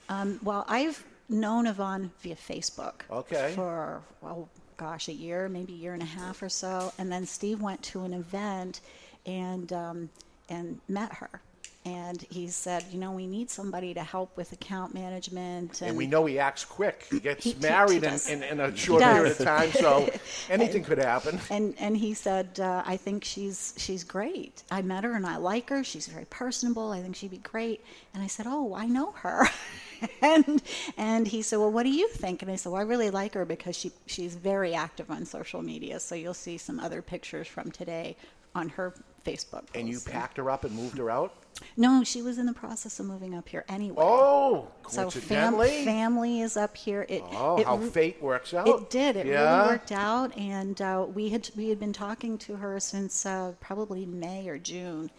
Um, 0.09 0.39
well, 0.43 0.65
I've 0.67 1.03
known 1.29 1.67
Yvonne 1.67 2.11
via 2.19 2.35
Facebook. 2.35 3.01
Okay. 3.09 3.53
For, 3.55 4.01
well, 4.21 4.49
gosh, 4.77 5.07
a 5.07 5.13
year, 5.13 5.47
maybe 5.47 5.73
a 5.73 5.77
year 5.77 5.93
and 5.93 6.01
a 6.01 6.05
half 6.05 6.41
or 6.41 6.49
so. 6.49 6.91
And 6.97 7.11
then 7.11 7.25
Steve 7.25 7.61
went 7.61 7.81
to 7.83 8.03
an 8.03 8.13
event 8.13 8.81
and, 9.25 9.71
um, 9.71 10.09
and 10.49 10.79
met 10.87 11.13
her. 11.13 11.41
And 11.83 12.21
he 12.29 12.47
said, 12.47 12.85
you 12.91 12.99
know, 12.99 13.11
we 13.11 13.25
need 13.25 13.49
somebody 13.49 13.93
to 13.95 14.03
help 14.03 14.37
with 14.37 14.51
account 14.51 14.93
management. 14.93 15.81
And, 15.81 15.89
And 15.89 15.97
we 15.97 16.05
know 16.05 16.25
he 16.25 16.37
acts 16.37 16.63
quick. 16.63 17.07
He 17.09 17.19
gets 17.19 17.43
He- 17.45 17.55
married 17.55 18.03
he 18.03 18.31
in, 18.31 18.43
in, 18.43 18.43
in 18.43 18.59
a 18.59 18.75
short 18.77 19.01
period 19.01 19.31
of 19.31 19.37
time, 19.39 19.71
so 19.71 20.07
anything 20.49 20.83
could 20.83 20.99
happen. 20.99 21.39
And 21.49 21.73
and 21.79 21.97
he 21.97 22.13
said, 22.13 22.59
uh, 22.59 22.83
I 22.85 22.97
think 22.97 23.23
she's 23.23 23.73
she's 23.77 24.03
great. 24.03 24.61
I 24.69 24.83
met 24.83 25.03
her 25.03 25.13
and 25.15 25.25
I 25.25 25.37
like 25.37 25.69
her. 25.69 25.83
She's 25.83 26.05
very 26.07 26.25
personable. 26.25 26.91
I 26.91 27.01
think 27.01 27.15
she'd 27.15 27.31
be 27.31 27.37
great. 27.37 27.83
And 28.13 28.21
I 28.21 28.27
said, 28.27 28.45
Oh, 28.47 28.75
I 28.75 28.85
know 28.85 29.11
her. 29.13 29.47
and 30.21 30.61
and 30.97 31.27
he 31.27 31.41
said, 31.41 31.57
Well, 31.57 31.71
what 31.71 31.83
do 31.83 31.89
you 31.89 32.09
think? 32.09 32.43
And 32.43 32.51
I 32.51 32.57
said, 32.57 32.71
Well, 32.71 32.81
I 32.81 32.85
really 32.85 33.09
like 33.09 33.33
her 33.33 33.45
because 33.45 33.75
she 33.75 33.91
she's 34.05 34.35
very 34.35 34.75
active 34.75 35.09
on 35.09 35.25
social 35.25 35.63
media. 35.63 35.99
So 35.99 36.13
you'll 36.13 36.35
see 36.35 36.59
some 36.59 36.79
other 36.79 37.01
pictures 37.01 37.47
from 37.47 37.71
today 37.71 38.17
on 38.53 38.69
her 38.69 38.93
Facebook. 39.25 39.63
And 39.73 39.87
you 39.89 39.99
packed 39.99 40.37
her 40.37 40.49
up 40.51 40.63
and 40.63 40.75
moved 40.75 40.97
her 40.99 41.09
out? 41.09 41.33
No, 41.77 42.03
she 42.03 42.21
was 42.21 42.37
in 42.37 42.45
the 42.45 42.53
process 42.53 42.99
of 42.99 43.05
moving 43.05 43.35
up 43.35 43.47
here 43.49 43.65
anyway. 43.69 44.03
Oh, 44.05 44.67
So 44.89 45.09
fam- 45.09 45.57
family 45.85 46.41
is 46.41 46.57
up 46.57 46.75
here. 46.75 47.05
It, 47.09 47.23
Oh, 47.31 47.57
it 47.57 47.65
how 47.65 47.77
re- 47.77 47.89
fate 47.89 48.21
works 48.21 48.53
out. 48.53 48.67
It 48.67 48.89
did. 48.89 49.15
It 49.15 49.25
Yeah? 49.27 49.57
really 49.59 49.69
worked 49.73 49.91
out, 49.91 50.37
and 50.37 50.81
uh, 50.81 51.05
we 51.13 51.29
had 51.29 51.49
we 51.55 51.69
had 51.69 51.79
been 51.79 51.93
talking 51.93 52.37
to 52.39 52.55
her 52.57 52.79
since 52.79 53.25
uh, 53.25 53.53
probably 53.59 54.05
May 54.05 54.47
or 54.49 54.57
June, 54.57 55.09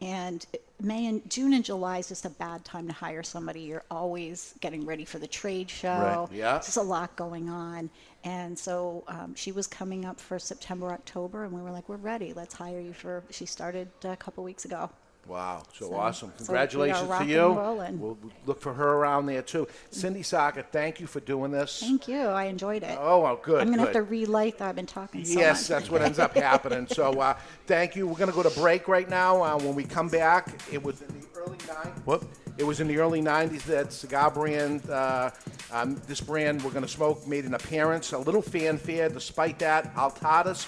and 0.00 0.46
May 0.80 1.06
and 1.06 1.28
June 1.28 1.52
and 1.52 1.62
July 1.64 1.98
is 1.98 2.08
just 2.08 2.24
a 2.24 2.30
bad 2.30 2.64
time 2.64 2.86
to 2.86 2.92
hire 2.94 3.22
somebody. 3.22 3.60
You're 3.60 3.84
always 3.90 4.54
getting 4.60 4.86
ready 4.86 5.04
for 5.04 5.18
the 5.18 5.26
trade 5.26 5.68
show. 5.68 6.26
Right. 6.30 6.38
Yeah. 6.38 6.52
There's 6.52 6.76
a 6.78 6.82
lot 6.82 7.14
going 7.16 7.50
on, 7.50 7.90
and 8.24 8.58
so 8.58 9.04
um, 9.08 9.34
she 9.34 9.52
was 9.52 9.66
coming 9.66 10.06
up 10.06 10.18
for 10.18 10.38
September 10.38 10.90
October, 10.92 11.44
and 11.44 11.52
we 11.52 11.60
were 11.60 11.70
like, 11.70 11.88
we're 11.88 11.96
ready. 11.96 12.32
Let's 12.32 12.54
hire 12.54 12.80
you 12.80 12.94
for. 12.94 13.22
She 13.30 13.44
started 13.44 13.88
a 14.04 14.16
couple 14.16 14.42
weeks 14.42 14.64
ago. 14.64 14.88
Wow, 15.30 15.62
so, 15.72 15.90
So- 15.90 15.94
awesome! 15.94 16.32
so 16.38 16.52
we 16.52 16.58
are 16.58 16.66
Congratulations 16.66 17.02
to 17.02 17.06
rock 17.06 17.26
you. 17.28 17.46
and 17.46 17.56
rolling. 17.56 18.00
We'll 18.00 18.18
look 18.46 18.60
for 18.60 18.74
her 18.74 18.94
around 18.94 19.26
there 19.26 19.42
too. 19.42 19.68
Cindy 19.90 20.24
Saka, 20.24 20.64
thank 20.72 20.98
you 20.98 21.06
for 21.06 21.20
doing 21.20 21.52
this. 21.52 21.78
Thank 21.78 22.08
you. 22.08 22.22
I 22.22 22.46
enjoyed 22.46 22.82
it. 22.82 22.98
Oh, 23.00 23.20
well, 23.20 23.36
good. 23.40 23.60
I'm 23.60 23.70
gonna 23.70 23.84
good. 23.86 23.94
have 23.94 24.04
to 24.06 24.10
relight 24.10 24.58
that 24.58 24.68
I've 24.70 24.74
been 24.74 24.86
talking 24.86 25.24
so 25.24 25.38
yes, 25.38 25.60
much. 25.60 25.68
that's 25.68 25.90
what 25.90 26.02
ends 26.02 26.18
up 26.18 26.34
happening. 26.34 26.88
So, 26.88 27.12
uh, 27.20 27.36
thank 27.68 27.94
you. 27.94 28.08
We're 28.08 28.16
going 28.16 28.30
to 28.30 28.34
go 28.34 28.42
to 28.42 28.50
break 28.60 28.88
right 28.88 29.08
now. 29.08 29.40
Uh, 29.40 29.56
when 29.58 29.76
we 29.76 29.84
come 29.84 30.08
back, 30.08 30.60
it 30.72 30.82
was 30.82 31.00
in 31.00 31.20
the 31.20 31.26
early 31.38 31.58
90s. 31.58 32.06
What? 32.06 32.24
It 32.58 32.64
was 32.64 32.80
in 32.80 32.88
the 32.88 32.98
early 32.98 33.22
90s 33.22 33.62
that 33.66 33.92
cigar 33.92 34.32
brand, 34.32 34.90
uh, 34.90 35.30
um, 35.72 35.94
this 36.08 36.20
brand 36.20 36.62
we're 36.64 36.72
going 36.72 36.82
to 36.82 36.88
smoke, 36.90 37.24
made 37.28 37.44
an 37.44 37.54
appearance. 37.54 38.12
A 38.12 38.18
little 38.18 38.42
fanfare. 38.42 39.08
Despite 39.08 39.60
that, 39.60 39.94
Altadis 39.94 40.66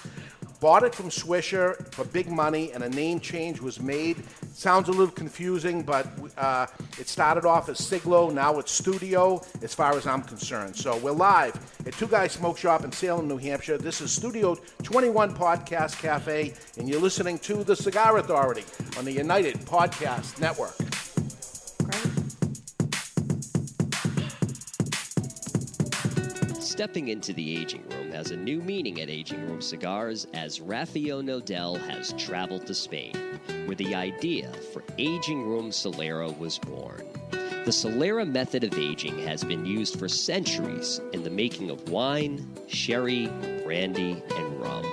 bought 0.63 0.83
it 0.83 0.95
from 0.95 1.09
Swisher 1.09 1.75
for 1.93 2.05
big 2.05 2.31
money, 2.31 2.71
and 2.71 2.85
a 2.85 2.89
name 2.89 3.19
change 3.19 3.59
was 3.59 3.81
made. 3.81 4.23
Sounds 4.53 4.87
a 4.87 4.91
little 4.91 5.13
confusing, 5.13 5.81
but 5.83 6.07
uh, 6.37 6.67
it 6.97 7.09
started 7.09 7.43
off 7.43 7.67
as 7.67 7.85
Siglo. 7.85 8.29
Now 8.29 8.59
it's 8.59 8.71
Studio, 8.71 9.41
as 9.61 9.73
far 9.73 9.97
as 9.97 10.07
I'm 10.07 10.21
concerned. 10.21 10.77
So 10.77 10.95
we're 10.99 11.11
live 11.11 11.53
at 11.85 11.91
Two 11.95 12.07
Guys 12.07 12.31
Smoke 12.31 12.57
Shop 12.57 12.85
in 12.85 12.93
Salem, 12.93 13.27
New 13.27 13.35
Hampshire. 13.35 13.77
This 13.77 13.99
is 13.99 14.13
Studio 14.13 14.55
21 14.83 15.35
Podcast 15.35 16.01
Cafe, 16.01 16.53
and 16.77 16.87
you're 16.87 17.01
listening 17.01 17.39
to 17.39 17.65
The 17.65 17.75
Cigar 17.75 18.19
Authority 18.19 18.63
on 18.97 19.03
the 19.03 19.11
United 19.11 19.55
Podcast 19.65 20.39
Network. 20.39 20.75
Stepping 26.61 27.09
into 27.09 27.33
the 27.33 27.57
aging 27.57 27.83
room 27.89 28.02
has 28.13 28.29
a 28.29 28.37
new 28.37 28.61
meaning 28.61 29.01
at 29.01 29.09
Aging 29.09 29.41
Room 29.47 29.59
Cigars 29.59 30.27
as 30.35 30.61
Rafael 30.61 31.23
Nodal 31.23 31.75
has 31.75 32.13
traveled 32.13 32.67
to 32.67 32.73
Spain, 32.75 33.15
where 33.65 33.75
the 33.75 33.95
idea 33.95 34.51
for 34.71 34.83
Aging 34.99 35.47
Room 35.47 35.71
Solera 35.71 36.37
was 36.37 36.59
born. 36.59 37.07
The 37.31 37.71
Solera 37.71 38.29
method 38.29 38.63
of 38.63 38.77
aging 38.77 39.17
has 39.25 39.43
been 39.43 39.65
used 39.65 39.97
for 39.97 40.07
centuries 40.07 41.01
in 41.13 41.23
the 41.23 41.29
making 41.31 41.71
of 41.71 41.89
wine, 41.89 42.45
sherry, 42.67 43.27
brandy, 43.63 44.21
and 44.35 44.61
rum. 44.61 44.85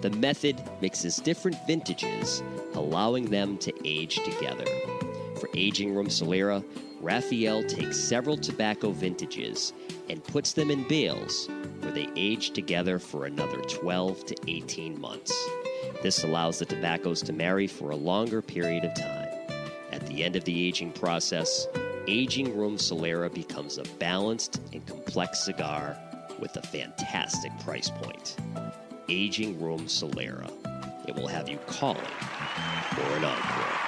The 0.00 0.10
method 0.10 0.56
mixes 0.80 1.16
different 1.16 1.58
vintages, 1.66 2.42
allowing 2.72 3.26
them 3.26 3.58
to 3.58 3.72
age 3.84 4.16
together. 4.24 4.64
For 5.38 5.50
Aging 5.54 5.94
Room 5.94 6.06
Solera, 6.06 6.64
Raphael 7.00 7.64
takes 7.64 7.98
several 7.98 8.38
tobacco 8.38 8.92
vintages 8.92 9.74
and 10.08 10.22
puts 10.24 10.52
them 10.52 10.70
in 10.70 10.86
bales 10.88 11.48
where 11.80 11.92
they 11.92 12.08
age 12.16 12.50
together 12.50 12.98
for 12.98 13.26
another 13.26 13.60
12 13.62 14.26
to 14.26 14.36
18 14.48 15.00
months. 15.00 15.32
This 16.02 16.24
allows 16.24 16.58
the 16.58 16.66
tobaccos 16.66 17.22
to 17.22 17.32
marry 17.32 17.66
for 17.66 17.90
a 17.90 17.96
longer 17.96 18.42
period 18.42 18.84
of 18.84 18.94
time. 18.94 19.28
At 19.92 20.06
the 20.06 20.24
end 20.24 20.36
of 20.36 20.44
the 20.44 20.66
aging 20.66 20.92
process, 20.92 21.66
Aging 22.08 22.56
Room 22.56 22.76
Solera 22.76 23.32
becomes 23.32 23.78
a 23.78 23.82
balanced 23.98 24.60
and 24.72 24.86
complex 24.86 25.44
cigar 25.44 25.98
with 26.38 26.56
a 26.56 26.62
fantastic 26.62 27.50
price 27.60 27.90
point. 27.90 28.36
Aging 29.08 29.60
Room 29.60 29.86
Solera. 29.86 30.48
It 31.08 31.16
will 31.16 31.26
have 31.26 31.48
you 31.48 31.58
calling 31.66 32.00
for 32.94 33.16
an 33.16 33.24
encore. 33.24 33.85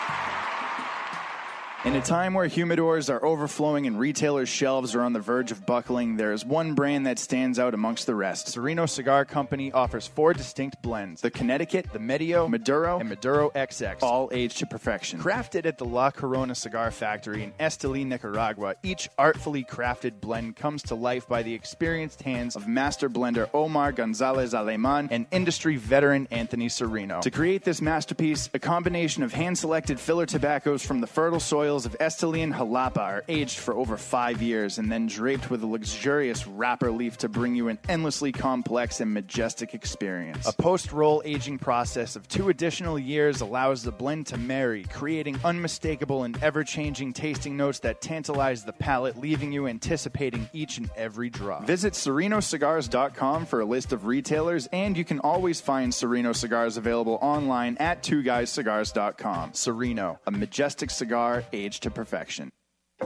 In 1.89 1.97
a 1.97 2.03
time 2.03 2.35
where 2.35 2.47
humidors 2.47 3.09
are 3.09 3.25
overflowing 3.25 3.87
and 3.87 3.99
retailers' 3.99 4.51
shelves 4.51 4.95
are 4.95 5.01
on 5.01 5.15
the 5.15 5.21
verge 5.21 5.51
of 5.51 5.65
buckling, 5.65 6.19
there 6.19 6.35
is 6.35 6.45
one 6.45 6.75
brand 6.75 7.07
that 7.07 7.19
stands 7.19 7.59
out 7.59 7.73
amongst 7.73 8.05
the 8.05 8.15
rest. 8.15 8.49
Sereno 8.49 8.85
Cigar 8.85 9.25
Company 9.25 9.73
offers 9.73 10.07
four 10.07 10.35
distinct 10.35 10.83
blends 10.83 11.23
the 11.23 11.31
Connecticut, 11.31 11.91
the 11.91 11.99
Medio, 11.99 12.47
Maduro, 12.47 12.99
and 12.99 13.09
Maduro 13.09 13.49
XX, 13.55 14.03
all 14.03 14.29
aged 14.35 14.59
to 14.59 14.67
perfection. 14.67 15.19
Crafted 15.19 15.65
at 15.65 15.79
the 15.79 15.87
La 15.87 16.11
Corona 16.11 16.55
Cigar 16.55 16.91
Factory 16.91 17.43
in 17.43 17.53
Esteli, 17.53 18.05
Nicaragua, 18.05 18.75
each 18.83 19.09
artfully 19.17 19.65
crafted 19.65 20.21
blend 20.21 20.57
comes 20.57 20.83
to 20.83 20.95
life 20.95 21.27
by 21.27 21.43
the 21.43 21.55
experienced 21.55 22.21
hands 22.21 22.55
of 22.55 22.69
master 22.69 23.09
blender 23.09 23.49
Omar 23.55 23.93
Gonzalez 23.93 24.53
Aleman 24.53 25.09
and 25.11 25.25
industry 25.31 25.77
veteran 25.77 26.29
Anthony 26.31 26.69
Sereno. 26.69 27.23
To 27.23 27.31
create 27.31 27.65
this 27.65 27.81
masterpiece, 27.81 28.51
a 28.53 28.59
combination 28.59 29.23
of 29.23 29.33
hand 29.33 29.57
selected 29.57 29.99
filler 29.99 30.27
tobaccos 30.27 30.83
from 30.83 31.01
the 31.01 31.07
fertile 31.07 31.41
of 31.87 31.97
Esteli 31.99 32.43
and 32.43 32.55
Jalapa 32.55 32.99
are 32.99 33.25
aged 33.29 33.59
for 33.59 33.75
over 33.75 33.97
five 33.97 34.41
years 34.43 34.79
and 34.79 34.91
then 34.91 35.07
draped 35.07 35.51
with 35.51 35.63
a 35.63 35.67
luxurious 35.67 36.47
wrapper 36.47 36.91
leaf 36.91 37.19
to 37.19 37.29
bring 37.29 37.55
you 37.55 37.69
an 37.69 37.79
endlessly 37.89 38.33
complex 38.33 39.01
and 39.01 39.13
majestic 39.13 39.75
experience. 39.75 40.47
A 40.47 40.53
post 40.53 40.93
roll 40.93 41.23
aging 41.25 41.59
process 41.59 42.17
of 42.17 42.29
two 42.29 42.49
additional 42.49 42.99
years 42.99 43.41
allows 43.41 43.83
the 43.83 43.93
blend 43.93 44.27
to 44.29 44.37
marry, 44.37 44.85
creating 44.85 45.39
unmistakable 45.45 46.25
and 46.25 46.43
ever 46.43 46.65
changing 46.65 47.13
tasting 47.13 47.57
notes 47.57 47.81
that 47.81 48.01
tantalize 48.01 48.65
the 48.65 48.73
palate, 48.73 49.19
leaving 49.19 49.53
you 49.53 49.67
anticipating 49.67 50.49
each 50.53 50.79
and 50.79 50.91
every 50.97 51.31
drop. 51.31 51.67
Visit 51.67 51.95
serenocigars.com 51.95 53.47
for 53.47 53.61
a 53.61 53.65
list 53.65 53.93
of 53.93 54.07
retailers, 54.07 54.69
and 54.73 54.97
you 54.97 55.05
can 55.05 55.21
always 55.21 55.61
find 55.61 55.93
Sereno 55.93 56.33
cigars 56.33 56.77
available 56.77 57.19
online 57.21 57.77
at 57.79 58.03
twoguyscigars.com. 58.03 59.55
Sereno, 59.55 60.19
a 60.27 60.31
majestic 60.31 60.91
cigar 60.91 61.45
to 61.67 61.91
perfection. 61.91 62.51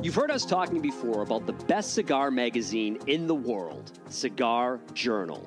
You've 0.03 0.15
heard 0.15 0.31
us 0.31 0.45
talking 0.45 0.81
before 0.81 1.23
about 1.23 1.47
the 1.47 1.53
best 1.53 1.95
cigar 1.95 2.31
magazine 2.31 2.99
in 3.07 3.27
the 3.27 3.35
world, 3.35 3.99
Cigar 4.09 4.81
Journal. 4.95 5.47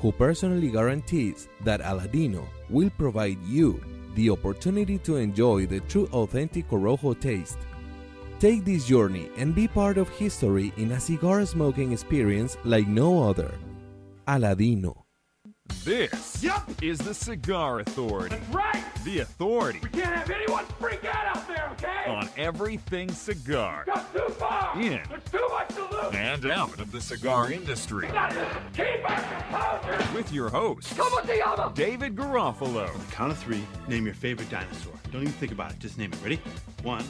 who 0.00 0.12
personally 0.12 0.70
guarantees 0.70 1.48
that 1.62 1.80
Aladino 1.80 2.46
will 2.70 2.90
provide 2.90 3.38
you 3.44 3.82
the 4.14 4.30
opportunity 4.30 4.98
to 4.98 5.16
enjoy 5.16 5.66
the 5.66 5.80
true 5.80 6.08
authentic 6.12 6.68
Corojo 6.68 7.18
taste. 7.18 7.58
Take 8.38 8.64
this 8.64 8.86
journey 8.86 9.30
and 9.36 9.54
be 9.54 9.68
part 9.68 9.98
of 9.98 10.08
history 10.08 10.72
in 10.76 10.92
a 10.92 11.00
cigar 11.00 11.44
smoking 11.46 11.92
experience 11.92 12.56
like 12.64 12.86
no 12.86 13.22
other. 13.28 13.52
Aladino. 14.26 15.03
This 15.84 16.42
yep. 16.42 16.62
is 16.82 16.98
the 16.98 17.12
Cigar 17.12 17.80
Authority. 17.80 18.36
That's 18.36 18.48
Right! 18.54 18.84
The 19.04 19.18
authority 19.20 19.80
We 19.82 19.90
can't 19.90 20.14
have 20.14 20.30
anyone 20.30 20.64
freak 20.80 21.04
out 21.04 21.36
out 21.36 21.46
there, 21.46 21.68
okay? 21.72 22.10
on 22.10 22.28
everything 22.38 23.10
cigar. 23.10 23.84
Got 23.86 24.10
too 24.14 24.28
far! 24.34 24.80
In 24.80 25.00
There's 25.10 25.24
too 25.30 25.46
much 25.50 25.68
to 25.74 25.82
lose! 25.84 26.14
and 26.14 26.46
out 26.50 26.78
of 26.80 26.90
the 26.90 27.00
cigar 27.00 27.52
industry. 27.52 28.06
Keep 28.08 29.10
our 29.10 29.20
composure! 29.20 30.14
With 30.14 30.32
your 30.32 30.48
host, 30.48 30.96
Como 30.96 31.22
se 31.26 31.40
llama? 31.44 31.72
David 31.74 32.14
Garofalo. 32.16 32.88
Count 33.10 33.32
of 33.32 33.38
three, 33.38 33.62
name 33.86 34.06
your 34.06 34.14
favorite 34.14 34.48
dinosaur. 34.48 34.94
Don't 35.12 35.22
even 35.22 35.34
think 35.34 35.52
about 35.52 35.72
it, 35.72 35.78
just 35.80 35.98
name 35.98 36.12
it. 36.14 36.22
Ready? 36.22 36.40
One, 36.82 37.04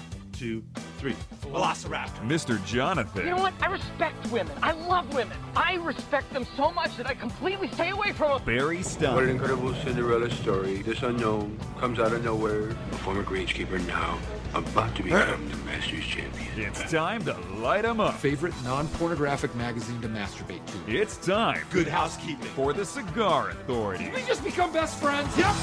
two, 0.44 0.62
three. 0.98 1.14
Velociraptor. 1.42 2.20
Mr. 2.20 2.62
Jonathan. 2.66 3.24
You 3.24 3.30
know 3.30 3.38
what? 3.38 3.54
I 3.62 3.68
respect 3.68 4.30
women. 4.30 4.54
I 4.62 4.72
love 4.72 5.12
women. 5.14 5.36
I 5.56 5.76
respect 5.76 6.30
them 6.34 6.46
so 6.54 6.70
much 6.70 6.98
that 6.98 7.06
I 7.06 7.14
completely 7.14 7.68
stay 7.68 7.90
away 7.90 8.12
from 8.12 8.36
them. 8.36 8.44
Barry 8.44 8.82
Stone. 8.82 9.14
What 9.14 9.24
an 9.24 9.30
incredible 9.30 9.74
Cinderella 9.76 10.30
story. 10.30 10.82
This 10.82 11.02
unknown 11.02 11.58
comes 11.80 11.98
out 11.98 12.12
of 12.12 12.22
nowhere. 12.22 12.68
A 12.70 12.96
former 12.98 13.22
greenskeeper 13.22 13.84
now 13.86 14.18
about 14.54 14.94
to 14.96 15.02
become 15.02 15.48
the 15.48 15.56
Masters 15.58 16.04
champion. 16.04 16.48
It's 16.56 16.90
time 16.92 17.24
to 17.24 17.32
light 17.32 17.84
light 17.84 17.84
'em 17.86 18.00
up. 18.00 18.14
Favorite 18.16 18.54
non-pornographic 18.62 19.54
magazine 19.54 20.00
to 20.02 20.08
masturbate 20.08 20.60
to. 20.66 20.94
It's 20.94 21.16
time. 21.16 21.62
Good 21.70 21.88
housekeeping. 21.88 22.50
For 22.54 22.74
the 22.74 22.84
Cigar 22.84 23.50
Authority. 23.50 24.10
We 24.14 24.22
just 24.22 24.44
become 24.44 24.72
best 24.72 25.00
friends. 25.00 25.36
Yep. 25.38 25.54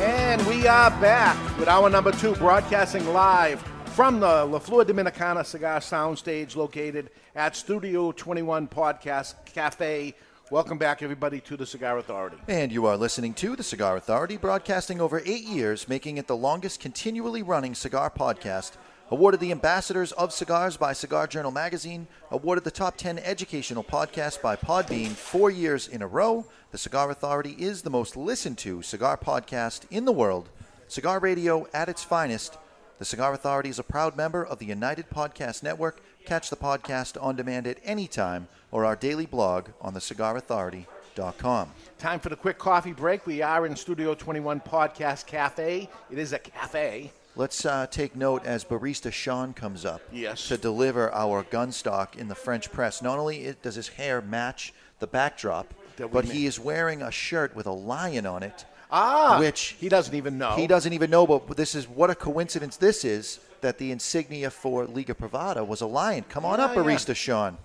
And 0.00 0.46
we 0.46 0.68
are 0.68 0.90
back 1.00 1.36
with 1.58 1.68
our 1.68 1.90
number 1.90 2.12
two, 2.12 2.34
broadcasting 2.36 3.12
live 3.12 3.62
from 3.96 4.20
the 4.20 4.44
La 4.44 4.58
Flor 4.58 4.84
Dominicana 4.84 5.42
Cigar 5.42 5.80
Soundstage 5.80 6.54
located 6.54 7.08
at 7.34 7.56
Studio 7.56 8.12
21 8.12 8.68
Podcast 8.68 9.36
Cafe. 9.46 10.14
Welcome 10.50 10.76
back, 10.76 11.02
everybody, 11.02 11.40
to 11.40 11.56
the 11.56 11.64
Cigar 11.64 11.96
Authority. 11.96 12.36
And 12.46 12.70
you 12.70 12.84
are 12.84 12.98
listening 12.98 13.32
to 13.32 13.56
the 13.56 13.62
Cigar 13.62 13.96
Authority, 13.96 14.36
broadcasting 14.36 15.00
over 15.00 15.22
eight 15.24 15.44
years, 15.44 15.88
making 15.88 16.18
it 16.18 16.26
the 16.26 16.36
longest 16.36 16.78
continually 16.78 17.42
running 17.42 17.74
cigar 17.74 18.10
podcast. 18.10 18.72
Awarded 19.10 19.40
the 19.40 19.50
Ambassadors 19.50 20.12
of 20.12 20.30
Cigars 20.30 20.76
by 20.76 20.92
Cigar 20.92 21.26
Journal 21.26 21.50
Magazine. 21.50 22.06
Awarded 22.30 22.64
the 22.64 22.70
Top 22.70 22.98
10 22.98 23.18
Educational 23.20 23.82
Podcast 23.82 24.42
by 24.42 24.56
Podbean 24.56 25.12
four 25.12 25.50
years 25.50 25.88
in 25.88 26.02
a 26.02 26.06
row. 26.06 26.44
The 26.70 26.76
Cigar 26.76 27.10
Authority 27.10 27.56
is 27.58 27.80
the 27.80 27.88
most 27.88 28.14
listened 28.14 28.58
to 28.58 28.82
cigar 28.82 29.16
podcast 29.16 29.86
in 29.90 30.04
the 30.04 30.12
world. 30.12 30.50
Cigar 30.86 31.18
radio 31.18 31.66
at 31.72 31.88
its 31.88 32.04
finest. 32.04 32.58
The 32.98 33.04
Cigar 33.04 33.34
Authority 33.34 33.68
is 33.68 33.78
a 33.78 33.82
proud 33.82 34.16
member 34.16 34.44
of 34.44 34.58
the 34.58 34.64
United 34.66 35.10
Podcast 35.10 35.62
Network. 35.62 36.00
Catch 36.24 36.48
the 36.50 36.56
podcast 36.56 37.22
on 37.22 37.36
demand 37.36 37.66
at 37.66 37.78
any 37.84 38.06
time 38.08 38.48
or 38.70 38.84
our 38.86 38.96
daily 38.96 39.26
blog 39.26 39.68
on 39.82 39.92
thecigarauthority.com. 39.94 41.70
Time 41.98 42.20
for 42.20 42.30
the 42.30 42.36
quick 42.36 42.58
coffee 42.58 42.92
break. 42.94 43.26
We 43.26 43.42
are 43.42 43.66
in 43.66 43.76
Studio 43.76 44.14
21 44.14 44.60
Podcast 44.60 45.26
Cafe. 45.26 45.88
It 46.10 46.18
is 46.18 46.32
a 46.32 46.38
cafe. 46.38 47.12
Let's 47.36 47.66
uh, 47.66 47.86
take 47.90 48.16
note 48.16 48.46
as 48.46 48.64
barista 48.64 49.12
Sean 49.12 49.52
comes 49.52 49.84
up 49.84 50.00
Yes. 50.10 50.48
to 50.48 50.56
deliver 50.56 51.12
our 51.12 51.42
gun 51.42 51.70
stock 51.72 52.16
in 52.16 52.28
the 52.28 52.34
French 52.34 52.72
press. 52.72 53.02
Not 53.02 53.18
only 53.18 53.54
does 53.60 53.74
his 53.74 53.88
hair 53.88 54.22
match 54.22 54.72
the 55.00 55.06
backdrop, 55.06 55.74
but 56.10 56.24
he 56.24 56.46
is 56.46 56.58
wearing 56.58 57.02
a 57.02 57.10
shirt 57.10 57.54
with 57.54 57.66
a 57.66 57.72
lion 57.72 58.24
on 58.24 58.42
it. 58.42 58.64
Ah, 58.90 59.38
which 59.40 59.76
he 59.80 59.88
doesn't 59.88 60.14
even 60.14 60.38
know. 60.38 60.52
He 60.52 60.66
doesn't 60.66 60.92
even 60.92 61.10
know, 61.10 61.26
but 61.26 61.56
this 61.56 61.74
is 61.74 61.88
what 61.88 62.10
a 62.10 62.14
coincidence 62.14 62.76
this 62.76 63.04
is 63.04 63.40
that 63.60 63.78
the 63.78 63.90
insignia 63.90 64.50
for 64.50 64.84
Liga 64.86 65.14
Privada 65.14 65.66
was 65.66 65.80
a 65.80 65.86
lion. 65.86 66.24
Come 66.28 66.44
on 66.44 66.58
Yeah, 66.58 66.66
up, 66.66 66.76
yeah. 66.76 66.82
barista 66.82 67.14
Sean. 67.16 67.58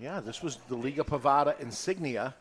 Yeah, 0.00 0.20
this 0.20 0.42
was 0.42 0.56
the 0.68 0.74
Liga 0.76 1.04
Privada 1.04 1.58
insignia. 1.60 2.34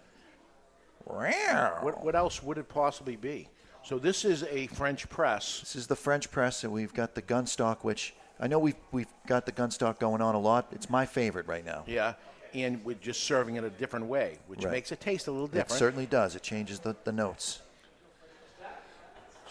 What, 1.05 2.03
what 2.03 2.15
else 2.15 2.41
would 2.41 2.57
it 2.57 2.69
possibly 2.69 3.15
be? 3.15 3.49
So 3.83 3.99
this 3.99 4.23
is 4.23 4.43
a 4.43 4.67
French 4.67 5.09
press. 5.09 5.59
This 5.59 5.75
is 5.75 5.87
the 5.87 5.95
French 5.95 6.31
press, 6.31 6.63
and 6.63 6.71
we've 6.71 6.93
got 6.93 7.15
the 7.15 7.21
gun 7.21 7.45
stock, 7.45 7.83
which 7.83 8.13
I 8.39 8.47
know 8.47 8.57
we've 8.57 8.75
we've 8.91 9.07
got 9.27 9.45
the 9.45 9.51
gun 9.51 9.71
stock 9.71 9.99
going 9.99 10.21
on 10.21 10.35
a 10.35 10.39
lot. 10.39 10.67
It's 10.71 10.89
my 10.89 11.05
favorite 11.05 11.47
right 11.47 11.65
now. 11.65 11.83
Yeah, 11.85 12.13
and 12.53 12.83
we're 12.85 12.95
just 12.95 13.23
serving 13.25 13.57
it 13.57 13.63
a 13.65 13.69
different 13.69 14.05
way, 14.05 14.37
which 14.47 14.63
Right. 14.63 14.71
makes 14.71 14.91
it 14.93 15.01
taste 15.01 15.27
a 15.27 15.31
little 15.31 15.47
different. 15.47 15.71
It 15.71 15.73
certainly 15.73 16.05
does. 16.05 16.35
It 16.35 16.41
changes 16.43 16.79
the, 16.79 16.95
the 17.03 17.11
notes. 17.11 17.59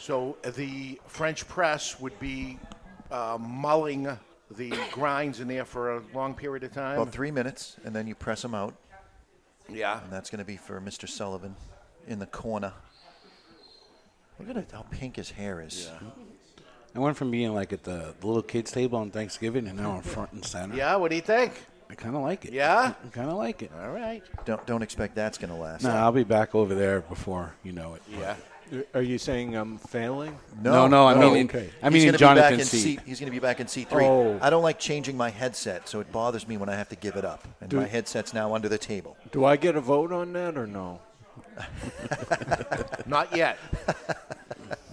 So 0.03 0.37
uh, 0.45 0.51
the 0.51 1.01
French 1.07 1.47
press 1.47 2.01
would 2.01 2.19
be 2.19 2.59
uh, 3.13 3.39
mulling 3.41 4.09
the 4.51 4.75
grinds 4.91 5.39
in 5.39 5.47
there 5.47 5.65
for 5.65 5.99
a 5.99 6.03
long 6.13 6.35
period 6.35 6.65
of 6.65 6.73
time. 6.73 6.99
About 6.99 7.13
three 7.13 7.31
minutes, 7.31 7.77
and 7.85 7.95
then 7.95 8.09
you 8.09 8.17
press 8.17 8.43
them 8.43 8.53
out. 8.53 8.75
Yeah. 9.69 10.03
And 10.03 10.13
that's 10.13 10.29
going 10.29 10.41
to 10.41 10.45
be 10.45 10.57
for 10.57 10.81
Mr. 10.81 11.09
Sullivan 11.09 11.55
in 12.09 12.19
the 12.19 12.27
corner. 12.27 12.73
Look 14.41 14.57
at 14.57 14.73
how 14.73 14.83
pink 14.91 15.15
his 15.15 15.31
hair 15.31 15.61
is. 15.61 15.89
Yeah. 15.89 16.09
I 16.97 16.99
went 16.99 17.17
from 17.17 17.31
being 17.31 17.55
like 17.55 17.73
at 17.73 17.85
the, 17.85 18.13
the 18.19 18.27
little 18.27 18.43
kids 18.43 18.73
table 18.73 18.99
on 18.99 19.13
Thanksgiving, 19.13 19.69
and 19.69 19.79
now 19.79 19.93
I'm 19.93 20.03
front 20.03 20.33
and 20.33 20.45
center. 20.45 20.75
Yeah, 20.75 20.97
what 20.97 21.11
do 21.11 21.15
you 21.15 21.23
think? 21.23 21.53
I 21.89 21.95
kind 21.95 22.17
of 22.17 22.23
like 22.23 22.45
it. 22.45 22.53
Yeah? 22.53 22.95
I 23.07 23.09
kind 23.11 23.31
of 23.31 23.37
like 23.37 23.63
it. 23.63 23.71
All 23.81 23.93
right. 23.93 24.25
Don't 24.47 24.67
don't 24.67 24.83
expect 24.83 25.15
that's 25.15 25.39
going 25.39 25.51
to 25.51 25.57
last. 25.57 25.85
No, 25.85 25.91
I'll 25.91 26.11
be 26.11 26.25
back 26.25 26.57
over 26.57 26.75
there 26.75 27.03
before 27.03 27.55
you 27.63 27.71
know 27.71 27.95
it. 27.95 28.03
Yeah. 28.11 28.35
Are 28.95 29.03
you 29.03 29.19
saying 29.19 29.55
I'm 29.55 29.77
failing? 29.77 30.39
No, 30.63 30.87
no, 30.89 31.07
I 31.07 31.15
mean 31.15 31.37
in- 31.37 31.47
okay. 31.47 31.71
I 31.83 31.91
mean 31.91 32.09
in 32.09 32.15
gonna 32.15 32.19
be 32.19 32.41
back 32.41 32.51
Jonathan's 32.51 32.73
in 32.73 32.81
seat. 32.81 33.01
He's 33.05 33.21
going 33.21 33.31
to 33.31 33.35
be 33.35 33.39
back 33.41 33.61
in 33.61 33.69
seat 33.69 33.91
three. 33.91 34.05
Oh. 34.05 34.39
I 34.41 34.49
don't 34.49 34.63
like 34.63 34.79
changing 34.79 35.17
my 35.17 35.29
headset, 35.29 35.89
so 35.89 36.01
it 36.01 36.11
bothers 36.11 36.49
me 36.49 36.57
when 36.57 36.69
I 36.71 36.75
have 36.75 36.89
to 36.89 36.97
give 36.97 37.17
it 37.17 37.25
up. 37.25 37.47
And 37.61 37.69
Do- 37.69 37.77
my 37.77 37.87
headset's 37.87 38.33
now 38.33 38.55
under 38.55 38.69
the 38.69 38.79
table. 38.79 39.17
Do 39.31 39.45
I 39.45 39.57
get 39.57 39.77
a 39.77 39.81
vote 39.81 40.11
on 40.11 40.33
that 40.33 40.57
or 40.57 40.67
no? 40.67 41.01
Not 43.07 43.37
yet. 43.37 43.59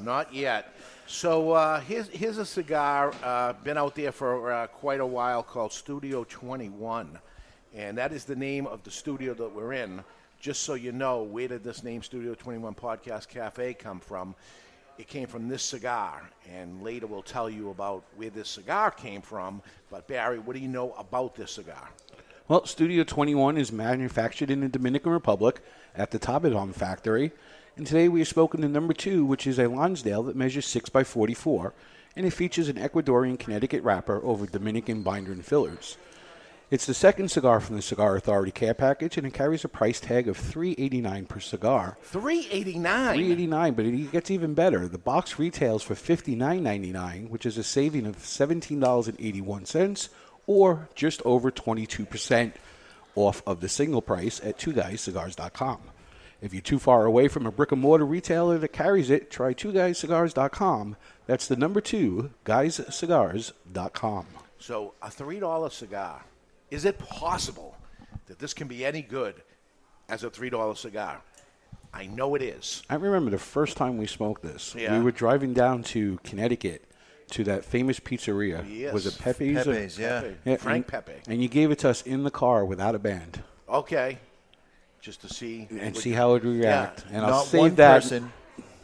Not 0.02 0.34
yet. 0.34 0.74
So 1.08 1.52
uh, 1.52 1.80
here's 1.80 2.08
here's 2.10 2.38
a 2.38 2.46
cigar 2.46 3.14
uh, 3.24 3.54
been 3.64 3.78
out 3.78 3.96
there 3.96 4.12
for 4.12 4.52
uh, 4.52 4.68
quite 4.68 5.00
a 5.00 5.06
while 5.06 5.42
called 5.42 5.72
Studio 5.72 6.24
21, 6.26 7.18
and 7.74 7.98
that 7.98 8.12
is 8.12 8.26
the 8.26 8.36
name 8.36 8.68
of 8.68 8.84
the 8.84 8.92
studio 8.92 9.34
that 9.34 9.56
we're 9.56 9.74
in. 9.74 10.04
Just 10.40 10.64
so 10.64 10.74
you 10.74 10.94
know, 10.94 11.24
where 11.24 11.50
did 11.50 11.66
this 11.66 11.84
name 11.84 12.02
Studio 12.02 12.34
21 12.34 12.74
Podcast 12.74 13.28
Cafe 13.28 13.74
come 13.74 14.00
from? 14.00 14.36
It 14.98 15.08
came 15.08 15.28
from 15.28 15.50
this 15.50 15.62
cigar, 15.62 16.30
and 16.50 16.82
later 16.82 17.08
we'll 17.08 17.22
tell 17.22 17.50
you 17.50 17.72
about 17.72 18.04
where 18.16 18.30
this 18.30 18.48
cigar 18.48 18.90
came 18.90 19.22
from. 19.22 19.62
But 19.90 20.08
Barry, 20.08 20.40
what 20.40 20.56
do 20.56 20.62
you 20.62 20.70
know 20.70 20.94
about 20.94 21.36
this 21.36 21.52
cigar? 21.52 21.90
Well, 22.48 22.66
Studio 22.66 23.04
21 23.04 23.58
is 23.58 23.74
manufactured 23.74 24.50
in 24.50 24.62
the 24.62 24.70
Dominican 24.70 25.12
Republic 25.12 25.60
at 25.94 26.12
the 26.12 26.20
Tabadom 26.20 26.74
factory. 26.74 27.32
And 27.76 27.86
today 27.86 28.08
we 28.08 28.20
have 28.20 28.28
spoken 28.30 28.62
to 28.62 28.70
number 28.70 28.94
two, 28.94 29.26
which 29.26 29.46
is 29.46 29.60
a 29.60 29.68
Lonsdale 29.68 30.24
that 30.24 30.38
measures 30.38 30.66
6 30.66 30.90
by 30.90 31.04
44 31.04 31.74
and 32.16 32.26
it 32.26 32.32
features 32.32 32.68
an 32.68 32.76
Ecuadorian 32.76 33.40
Connecticut 33.40 33.84
wrapper 33.84 34.20
over 34.24 34.46
Dominican 34.46 35.04
binder 35.04 35.32
and 35.32 35.46
fillers. 35.46 35.98
It's 36.72 36.86
the 36.86 36.94
second 36.94 37.30
cigar 37.30 37.60
from 37.60 37.78
the 37.78 37.82
Cigar 37.82 38.16
Authority 38.16 38.52
care 38.52 38.76
package, 38.76 39.18
and 39.18 39.26
it 39.26 39.34
carries 39.34 39.66
a 39.66 39.70
price 39.70 40.00
tag 40.00 40.28
of 40.28 40.38
$3.89 40.38 41.28
per 41.28 41.40
cigar. 41.40 41.98
389. 42.04 43.16
389 43.16 43.74
but 43.74 43.86
it 43.86 44.12
gets 44.12 44.30
even 44.30 44.54
better. 44.54 44.88
The 44.88 45.00
box 45.00 45.40
retails 45.40 45.82
for 45.82 45.96
$59.99, 45.96 47.30
which 47.30 47.48
is 47.48 47.58
a 47.58 47.64
saving 47.64 48.06
of 48.06 48.18
$17.81 48.18 50.10
or 50.46 50.90
just 50.94 51.24
over 51.26 51.50
22% 51.52 52.54
off 53.16 53.42
of 53.48 53.62
the 53.62 53.70
single 53.70 54.04
price 54.04 54.40
at 54.44 54.60
twoguyscigars.com. 54.60 55.80
If 56.40 56.54
you're 56.54 56.62
too 56.62 56.80
far 56.80 57.06
away 57.06 57.28
from 57.30 57.48
a 57.48 57.52
brick 57.52 57.72
and 57.72 57.82
mortar 57.82 58.06
retailer 58.06 58.60
that 58.60 58.74
carries 58.74 59.10
it, 59.10 59.32
try 59.32 59.56
twoguyscigars.com. 59.56 60.98
That's 61.26 61.48
the 61.48 61.56
number 61.56 61.82
2 61.82 62.30
guyscigars.com. 62.46 64.26
So 64.60 64.94
a 65.02 65.10
three 65.10 65.40
dollar 65.40 65.70
cigar. 65.70 66.26
Is 66.72 66.86
it 66.86 67.00
possible 67.00 67.76
that 68.28 68.40
this 68.40 68.54
can 68.54 68.68
be 68.68 68.86
any 68.86 69.02
good 69.02 69.36
as 70.08 70.24
a 70.24 70.30
three 70.30 70.50
dollar 70.50 70.76
cigar? 70.76 71.22
I 71.94 72.06
know 72.06 72.36
it 72.36 72.42
is. 72.42 72.84
I 72.90 72.96
remember 72.96 73.32
the 73.32 73.40
first 73.40 73.76
time 73.76 73.98
we 73.98 74.06
smoked 74.06 74.44
this. 74.44 74.76
Yeah. 74.78 74.98
We 74.98 75.04
were 75.04 75.12
driving 75.12 75.54
down 75.54 75.82
to 75.84 76.20
Connecticut 76.24 76.84
to 77.32 77.44
that 77.46 77.66
famous 77.66 78.00
pizzeria. 78.00 78.64
Yes. 78.70 78.94
Was 78.94 79.08
it 79.08 79.18
Pepe's? 79.20 79.66
or- 79.68 79.74
Pepe's, 79.74 79.98
yeah. 79.98 80.22
Pepe. 80.44 80.58
Frank 80.58 80.86
and, 80.86 80.88
Pepe. 81.06 81.14
And 81.28 81.42
you 81.42 81.48
gave 81.48 81.72
it 81.72 81.80
to 81.80 81.90
us 81.90 82.04
in 82.04 82.24
the 82.24 82.32
car 82.32 82.64
without 82.66 82.94
a 82.96 83.00
band. 83.00 83.44
Okay, 83.68 84.18
just 85.02 85.22
to 85.22 85.30
see 85.34 85.68
And 85.72 85.96
see 85.96 86.12
how 86.12 86.30
it 86.36 86.44
would 86.44 86.54
react. 86.60 87.06
And 87.12 87.24
I'll 87.24 87.32
not 87.32 87.46
save 87.46 87.60
one 87.60 87.76
that. 87.76 88.02
person, 88.02 88.32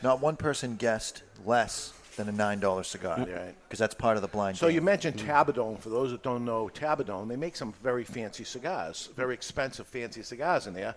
not 0.01 0.19
one 0.19 0.35
person 0.35 0.75
guessed 0.75 1.23
less 1.43 1.91
than 2.15 2.29
a 2.29 2.31
nine 2.31 2.59
dollar 2.59 2.83
cigar. 2.83 3.17
Right. 3.19 3.55
Because 3.67 3.79
that's 3.79 3.93
part 3.93 4.15
of 4.15 4.21
the 4.21 4.27
blind. 4.27 4.57
So 4.57 4.67
game. 4.67 4.75
you 4.75 4.81
mentioned 4.81 5.17
mm-hmm. 5.17 5.29
Tabadom. 5.29 5.79
For 5.79 5.89
those 5.89 6.11
that 6.11 6.23
don't 6.23 6.45
know 6.45 6.69
Tabadom, 6.73 7.27
they 7.27 7.35
make 7.35 7.55
some 7.55 7.73
very 7.83 8.03
fancy 8.03 8.43
cigars, 8.43 9.09
very 9.15 9.33
expensive 9.33 9.87
fancy 9.87 10.23
cigars 10.23 10.67
in 10.67 10.73
there. 10.73 10.95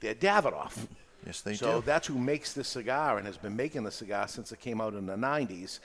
They're 0.00 0.14
Davidoff. 0.14 0.86
Yes, 1.26 1.40
they 1.40 1.54
so 1.54 1.66
do. 1.66 1.72
So 1.72 1.80
that's 1.80 2.06
who 2.06 2.18
makes 2.18 2.52
this 2.52 2.68
cigar 2.68 3.18
and 3.18 3.26
has 3.26 3.38
been 3.38 3.56
making 3.56 3.84
the 3.84 3.90
cigar 3.90 4.28
since 4.28 4.52
it 4.52 4.60
came 4.60 4.80
out 4.80 4.94
in 4.94 5.06
the 5.06 5.16
90s. 5.16 5.80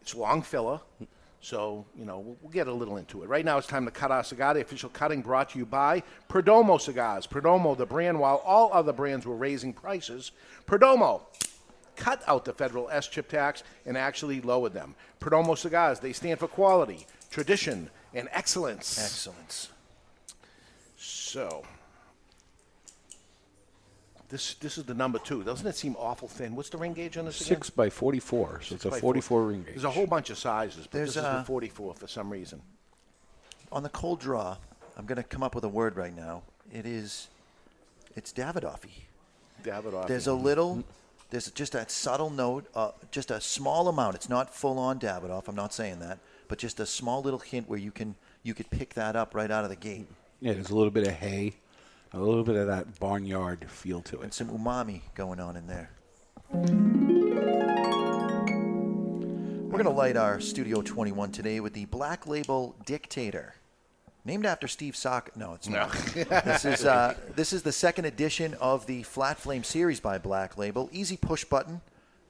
It's 0.00 0.14
long 0.14 0.42
filler. 0.42 0.80
So, 1.42 1.86
you 1.96 2.04
know, 2.04 2.18
we'll, 2.18 2.36
we'll 2.42 2.52
get 2.52 2.68
a 2.68 2.72
little 2.72 2.98
into 2.98 3.22
it. 3.22 3.28
Right 3.28 3.44
now, 3.44 3.56
it's 3.56 3.66
time 3.66 3.86
to 3.86 3.90
cut 3.90 4.10
our 4.10 4.22
cigar. 4.22 4.52
The 4.52 4.60
official 4.60 4.90
cutting 4.90 5.22
brought 5.22 5.50
to 5.50 5.58
you 5.58 5.64
by 5.64 6.02
Perdomo 6.28 6.78
Cigars. 6.80 7.26
Perdomo, 7.26 7.76
the 7.76 7.86
brand, 7.86 8.18
while 8.18 8.42
all 8.44 8.70
other 8.72 8.92
brands 8.92 9.24
were 9.24 9.36
raising 9.36 9.72
prices, 9.72 10.32
Perdomo 10.66 11.22
cut 12.00 12.22
out 12.26 12.44
the 12.44 12.52
federal 12.52 12.88
SCHIP 12.88 13.28
tax 13.28 13.62
and 13.86 13.96
actually 13.96 14.40
lowered 14.40 14.72
them. 14.72 14.94
Perdomo 15.20 15.56
Cigars, 15.56 16.00
they 16.00 16.12
stand 16.12 16.40
for 16.40 16.48
quality, 16.48 17.06
tradition, 17.30 17.90
and 18.14 18.28
excellence. 18.32 18.98
Excellence. 18.98 19.68
So, 20.96 21.62
this 24.28 24.54
this 24.54 24.78
is 24.78 24.84
the 24.84 24.94
number 24.94 25.18
two. 25.18 25.42
Doesn't 25.44 25.66
it 25.66 25.76
seem 25.76 25.96
awful 25.98 26.28
thin? 26.28 26.56
What's 26.56 26.70
the 26.70 26.78
ring 26.78 26.92
gauge 26.92 27.16
on 27.16 27.24
this 27.26 27.40
again? 27.40 27.58
6 27.58 27.70
by 27.70 27.90
44, 27.90 28.60
so 28.62 28.74
it's 28.74 28.84
a 28.84 28.90
by 28.90 29.00
44 29.00 29.46
ring 29.46 29.62
gauge. 29.62 29.74
There's 29.74 29.84
a 29.84 29.90
whole 29.90 30.06
bunch 30.06 30.30
of 30.30 30.38
sizes, 30.38 30.86
but 30.86 30.92
There's 30.92 31.14
this 31.14 31.22
is 31.22 31.28
a- 31.28 31.38
the 31.38 31.44
44 31.44 31.94
for 31.94 32.06
some 32.08 32.30
reason. 32.30 32.62
on 33.72 33.82
the 33.82 33.88
cold 33.88 34.20
draw, 34.20 34.56
I'm 34.96 35.06
going 35.06 35.16
to 35.16 35.22
come 35.22 35.42
up 35.42 35.54
with 35.54 35.64
a 35.64 35.68
word 35.68 35.96
right 35.96 36.14
now. 36.14 36.42
It 36.72 36.86
is, 36.86 37.28
it's 38.16 38.32
Davidoffy. 38.32 39.04
Davidoff. 39.62 40.06
There's 40.06 40.26
a 40.26 40.34
little, 40.34 40.76
mm-hmm. 40.76 40.80
There's 41.30 41.50
just 41.52 41.74
a 41.74 41.88
subtle 41.88 42.30
note, 42.30 42.66
uh, 42.74 42.90
just 43.10 43.30
a 43.30 43.40
small 43.40 43.88
amount. 43.88 44.16
It's 44.16 44.28
not 44.28 44.54
full 44.54 44.78
on 44.78 44.98
Davidoff. 44.98 45.48
I'm 45.48 45.54
not 45.54 45.72
saying 45.72 46.00
that, 46.00 46.18
but 46.48 46.58
just 46.58 46.78
a 46.80 46.86
small 46.86 47.22
little 47.22 47.38
hint 47.38 47.68
where 47.68 47.78
you 47.78 47.90
can 47.90 48.16
you 48.42 48.54
could 48.54 48.68
pick 48.70 48.94
that 48.94 49.16
up 49.16 49.34
right 49.34 49.50
out 49.50 49.64
of 49.64 49.70
the 49.70 49.76
gate. 49.76 50.08
Yeah, 50.40 50.54
there's 50.54 50.70
a 50.70 50.74
little 50.74 50.90
bit 50.90 51.06
of 51.06 51.14
hay, 51.14 51.54
a 52.12 52.18
little 52.18 52.42
bit 52.42 52.56
of 52.56 52.66
that 52.66 52.98
barnyard 52.98 53.66
feel 53.70 54.00
to 54.02 54.20
it, 54.20 54.24
And 54.24 54.34
some 54.34 54.48
umami 54.48 55.02
going 55.14 55.38
on 55.40 55.56
in 55.56 55.66
there. 55.66 55.90
We're 59.70 59.78
going 59.78 59.84
to 59.84 59.90
light 59.90 60.16
our 60.16 60.40
Studio 60.40 60.82
21 60.82 61.30
today 61.30 61.60
with 61.60 61.74
the 61.74 61.84
Black 61.84 62.26
Label 62.26 62.74
Dictator. 62.84 63.54
Named 64.24 64.44
after 64.44 64.68
Steve 64.68 64.96
Sock. 64.96 65.30
No, 65.34 65.54
it's 65.54 65.68
not. 65.68 65.94
No. 66.14 66.24
this 66.44 66.64
is 66.64 66.84
uh, 66.84 67.14
this 67.36 67.52
is 67.52 67.62
the 67.62 67.72
second 67.72 68.04
edition 68.04 68.54
of 68.60 68.86
the 68.86 69.02
Flat 69.02 69.38
Flame 69.38 69.64
series 69.64 69.98
by 69.98 70.18
Black 70.18 70.58
Label. 70.58 70.90
Easy 70.92 71.16
push 71.16 71.44
button, 71.44 71.80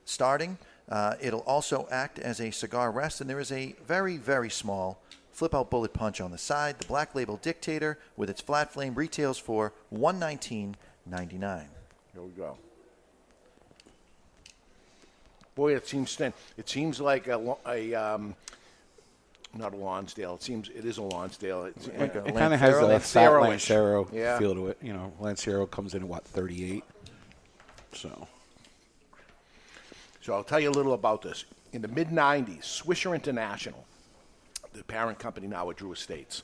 starting. 0.05 0.57
Uh, 0.89 1.15
it'll 1.21 1.41
also 1.41 1.89
act 1.91 2.19
as 2.19 2.41
a 2.41 2.51
cigar 2.51 2.93
rest, 2.93 3.21
and 3.21 3.29
there 3.29 3.41
is 3.41 3.51
a 3.51 3.75
very 3.87 4.17
very 4.17 4.51
small 4.51 5.01
flip 5.33 5.55
out 5.55 5.71
bullet 5.71 5.93
punch 5.93 6.21
on 6.21 6.31
the 6.31 6.39
side. 6.39 6.79
The 6.79 6.87
Black 6.87 7.15
Label 7.15 7.39
Dictator 7.39 7.99
with 8.17 8.31
its 8.31 8.41
flat 8.41 8.73
flame 8.73 8.95
retails 8.95 9.39
for 9.39 9.73
one 9.89 10.19
nineteen 10.21 10.77
ninety 11.07 11.39
nine. 11.39 11.69
Here 12.13 12.23
we 12.23 12.31
go. 12.31 12.57
Boy, 15.57 15.75
it 15.75 15.89
seems 15.89 16.15
thin. 16.15 16.33
It 16.57 16.69
seems 16.69 17.01
like 17.01 17.27
a, 17.27 17.57
a 17.67 17.95
um, 17.95 18.37
not 19.55 19.75
a 19.75 19.77
Lonsdale. 19.77 20.35
It 20.35 20.43
seems 20.43 20.69
it 20.69 20.85
is 20.85 20.99
a 20.99 21.03
Lonsdale. 21.03 21.65
It's 21.65 21.89
like 21.89 22.15
It 22.15 22.35
kind 22.37 22.55
of 22.55 22.61
has 22.61 22.77
a 22.77 22.81
fat 23.01 23.33
Lancero-ish. 23.33 23.49
Lancero 23.49 24.09
Yeah. 24.13 24.39
feel 24.39 24.55
to 24.55 24.69
it. 24.69 24.79
You 24.81 24.93
know, 24.93 25.13
Lancero 25.19 25.67
comes 25.67 25.95
in 25.95 26.03
at 26.03 26.09
what 26.09 26.25
38. 26.25 26.85
So 27.93 28.29
So 30.23 30.35
I'll 30.35 30.45
tell 30.45 30.61
you 30.61 30.71
a 30.71 30.73
little 30.73 30.93
about 30.93 31.23
this. 31.23 31.45
In 31.73 31.83
the 31.83 31.89
mid 31.89 32.09
90s, 32.09 32.63
Swisher 32.65 33.15
International, 33.15 33.85
the 34.73 34.85
parent 34.85 35.19
company 35.19 35.47
now 35.47 35.71
at 35.71 35.77
Drew 35.77 35.93
Estates, 35.93 36.43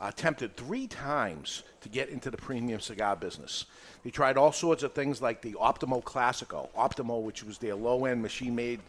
attempted 0.00 0.56
three 0.56 0.86
times 0.86 1.62
to 1.80 1.88
get 1.88 2.08
into 2.08 2.30
the 2.30 2.36
premium 2.36 2.80
cigar 2.80 3.16
business. 3.16 3.64
They 4.02 4.10
tried 4.10 4.36
all 4.36 4.52
sorts 4.52 4.82
of 4.82 4.92
things 4.92 5.22
like 5.22 5.40
the 5.40 5.52
Optimo 5.54 6.02
Classico, 6.02 6.68
Optimo, 6.76 7.22
which 7.22 7.42
was 7.42 7.56
their 7.58 7.74
low 7.74 8.04
end 8.04 8.20
machine 8.20 8.54
made 8.54 8.80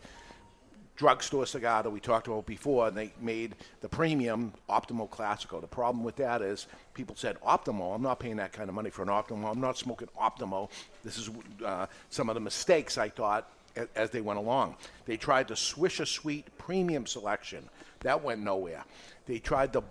drugstore 0.96 1.46
cigar 1.46 1.84
that 1.84 1.90
we 1.90 2.00
talked 2.00 2.28
about 2.28 2.46
before, 2.46 2.88
and 2.88 2.98
they 2.98 3.12
made 3.22 3.56
the 3.82 3.90
premium 3.90 4.54
Optimo 4.70 5.10
Classico. 5.10 5.60
The 5.60 5.68
problem 5.68 6.04
with 6.04 6.16
that 6.18 6.42
is 6.42 6.68
people 6.94 7.16
said, 7.16 7.40
Optimo, 7.42 7.94
I'm 7.94 8.02
not 8.02 8.20
paying 8.20 8.38
that 8.38 8.54
kind 8.54 8.70
of 8.70 8.76
money 8.76 8.90
for 8.90 9.02
an 9.02 9.10
Optimo. 9.10 9.52
I'm 9.52 9.62
not 9.62 9.78
smoking 9.78 10.08
Optimo. 10.20 10.70
This 11.04 11.18
is 11.18 11.30
uh, 11.64 11.88
some 12.10 12.30
of 12.30 12.36
the 12.36 12.42
mistakes 12.42 12.98
I 12.98 13.10
thought 13.10 13.50
as 13.96 14.10
they 14.10 14.22
went 14.22 14.40
along. 14.40 14.76
They 15.06 15.18
tried 15.18 15.50
the 15.50 15.54
Swisher 15.54 16.08
Sweet 16.08 16.46
Premium 16.58 17.06
Selection. 17.06 17.68
That 18.02 18.24
went 18.24 18.42
nowhere. 18.42 18.84
They 19.26 19.40
tried 19.40 19.74
the 19.74 19.82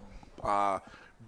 uh, 0.43 0.79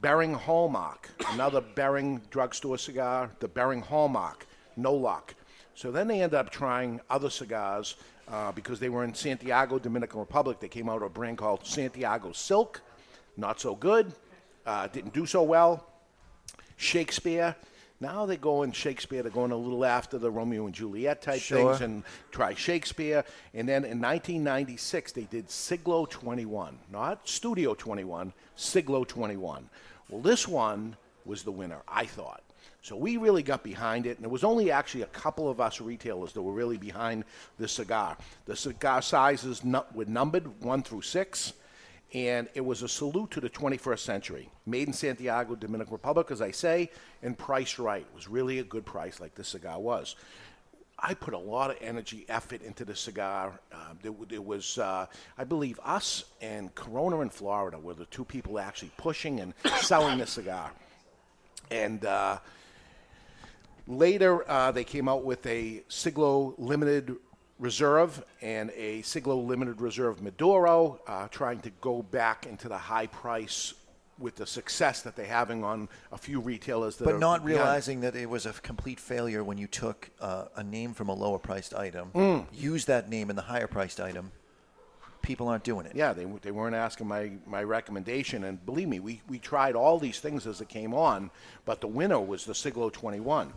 Bering 0.00 0.34
Hallmark, 0.34 1.10
another 1.32 1.60
Bering 1.60 2.22
drugstore 2.30 2.78
cigar, 2.78 3.30
the 3.40 3.48
Bering 3.48 3.82
Hallmark. 3.82 4.46
No 4.76 4.94
luck. 4.94 5.34
So 5.74 5.90
then 5.90 6.08
they 6.08 6.22
ended 6.22 6.38
up 6.38 6.50
trying 6.50 7.00
other 7.10 7.28
cigars 7.28 7.96
uh, 8.28 8.52
because 8.52 8.80
they 8.80 8.88
were 8.88 9.04
in 9.04 9.14
Santiago, 9.14 9.78
Dominican 9.78 10.20
Republic. 10.20 10.60
They 10.60 10.68
came 10.68 10.88
out 10.88 11.00
with 11.00 11.10
a 11.10 11.14
brand 11.14 11.38
called 11.38 11.64
Santiago 11.66 12.32
Silk. 12.32 12.82
Not 13.36 13.60
so 13.60 13.74
good. 13.74 14.12
Uh, 14.64 14.88
didn't 14.88 15.14
do 15.14 15.26
so 15.26 15.42
well. 15.42 15.86
Shakespeare. 16.76 17.54
Now 18.00 18.26
they're 18.26 18.36
going 18.36 18.72
Shakespeare. 18.72 19.22
They're 19.22 19.32
going 19.32 19.52
a 19.52 19.56
little 19.56 19.84
after 19.84 20.18
the 20.18 20.30
Romeo 20.30 20.66
and 20.66 20.74
Juliet 20.74 21.22
type 21.22 21.40
Sure. 21.40 21.70
things 21.70 21.80
and 21.80 22.02
try 22.30 22.52
Shakespeare. 22.54 23.24
And 23.54 23.66
then 23.66 23.84
in 23.84 24.00
1996, 24.00 25.12
they 25.12 25.24
did 25.24 25.50
Siglo 25.50 26.04
21, 26.04 26.78
not 26.92 27.26
Studio 27.26 27.74
21, 27.74 28.34
Siglo 28.54 29.04
21. 29.04 29.70
Well, 30.10 30.20
this 30.20 30.46
one 30.46 30.96
was 31.24 31.42
the 31.42 31.52
winner, 31.52 31.80
I 31.88 32.04
thought. 32.04 32.42
So 32.86 32.94
we 32.94 33.16
really 33.16 33.42
got 33.42 33.64
behind 33.64 34.06
it, 34.06 34.16
and 34.16 34.24
it 34.24 34.30
was 34.30 34.44
only 34.44 34.70
actually 34.70 35.02
a 35.02 35.06
couple 35.06 35.50
of 35.50 35.60
us 35.60 35.80
retailers 35.80 36.32
that 36.34 36.42
were 36.42 36.52
really 36.52 36.76
behind 36.76 37.24
the 37.58 37.66
cigar. 37.66 38.16
The 38.44 38.54
cigar 38.54 39.02
sizes 39.02 39.64
were 39.64 40.04
numbered 40.04 40.62
one 40.62 40.84
through 40.84 41.02
six, 41.02 41.54
and 42.14 42.48
it 42.54 42.60
was 42.60 42.82
a 42.82 42.88
salute 42.88 43.32
to 43.32 43.40
the 43.40 43.50
21st 43.50 43.98
century. 43.98 44.48
Made 44.66 44.86
in 44.86 44.94
Santiago, 44.94 45.56
Dominican 45.56 45.94
Republic, 45.94 46.30
as 46.30 46.40
I 46.40 46.52
say, 46.52 46.92
and 47.24 47.36
priced 47.36 47.80
right. 47.80 48.02
It 48.02 48.14
was 48.14 48.28
really 48.28 48.60
a 48.60 48.62
good 48.62 48.86
price, 48.86 49.18
like 49.18 49.34
this 49.34 49.48
cigar 49.48 49.80
was. 49.80 50.14
I 50.96 51.14
put 51.14 51.34
a 51.34 51.38
lot 51.38 51.72
of 51.72 51.78
energy, 51.80 52.24
effort 52.28 52.62
into 52.62 52.84
the 52.84 52.94
cigar. 52.94 53.58
Uh, 53.72 53.94
there 54.28 54.40
was, 54.40 54.78
uh, 54.78 55.06
I 55.36 55.42
believe, 55.42 55.80
us 55.82 56.22
and 56.40 56.72
Corona 56.76 57.20
in 57.22 57.30
Florida 57.30 57.80
were 57.80 57.94
the 57.94 58.06
two 58.06 58.24
people 58.24 58.60
actually 58.60 58.92
pushing 58.96 59.40
and 59.40 59.54
selling 59.80 60.18
the 60.18 60.26
cigar. 60.28 60.70
And 61.72 62.04
uh, 62.04 62.38
later, 63.86 64.48
uh, 64.50 64.70
they 64.72 64.84
came 64.84 65.08
out 65.08 65.24
with 65.24 65.44
a 65.46 65.82
Siglo 65.88 66.54
Limited 66.58 67.16
Reserve 67.58 68.22
and 68.42 68.70
a 68.76 69.02
Siglo 69.02 69.36
Limited 69.36 69.80
Reserve 69.80 70.20
Maduro, 70.22 71.00
uh, 71.06 71.28
trying 71.28 71.60
to 71.60 71.70
go 71.80 72.02
back 72.02 72.46
into 72.46 72.68
the 72.68 72.76
high 72.78 73.06
price 73.06 73.74
with 74.18 74.36
the 74.36 74.46
success 74.46 75.02
that 75.02 75.14
they're 75.14 75.26
having 75.26 75.62
on 75.62 75.88
a 76.10 76.16
few 76.18 76.40
retailers 76.40 76.96
that 76.96 77.04
But 77.04 77.14
are 77.14 77.18
not 77.18 77.44
realizing 77.44 78.00
that 78.00 78.16
it 78.16 78.28
was 78.30 78.46
a 78.46 78.52
complete 78.52 78.98
failure 78.98 79.44
when 79.44 79.58
you 79.58 79.66
took 79.66 80.10
uh, 80.20 80.46
a 80.56 80.62
name 80.62 80.94
from 80.94 81.08
a 81.10 81.14
lower 81.14 81.38
priced 81.38 81.74
item, 81.74 82.10
Mm. 82.14 82.46
used 82.52 82.86
that 82.86 83.10
name 83.10 83.28
in 83.28 83.36
the 83.36 83.42
higher 83.42 83.66
priced 83.66 84.00
item. 84.00 84.32
People 85.26 85.48
aren't 85.48 85.64
doing 85.64 85.86
it. 85.86 85.92
Yeah, 85.96 86.12
they, 86.12 86.24
they 86.42 86.52
weren't 86.52 86.76
asking 86.76 87.08
my, 87.08 87.32
my 87.48 87.64
recommendation. 87.64 88.44
And 88.44 88.64
believe 88.64 88.86
me, 88.86 89.00
we, 89.00 89.20
we 89.28 89.40
tried 89.40 89.74
all 89.74 89.98
these 89.98 90.20
things 90.20 90.46
as 90.46 90.60
it 90.60 90.68
came 90.68 90.94
on, 90.94 91.32
but 91.64 91.80
the 91.80 91.88
winner 91.88 92.20
was 92.20 92.44
the 92.44 92.54
Siglo 92.54 92.90
21. 92.90 93.52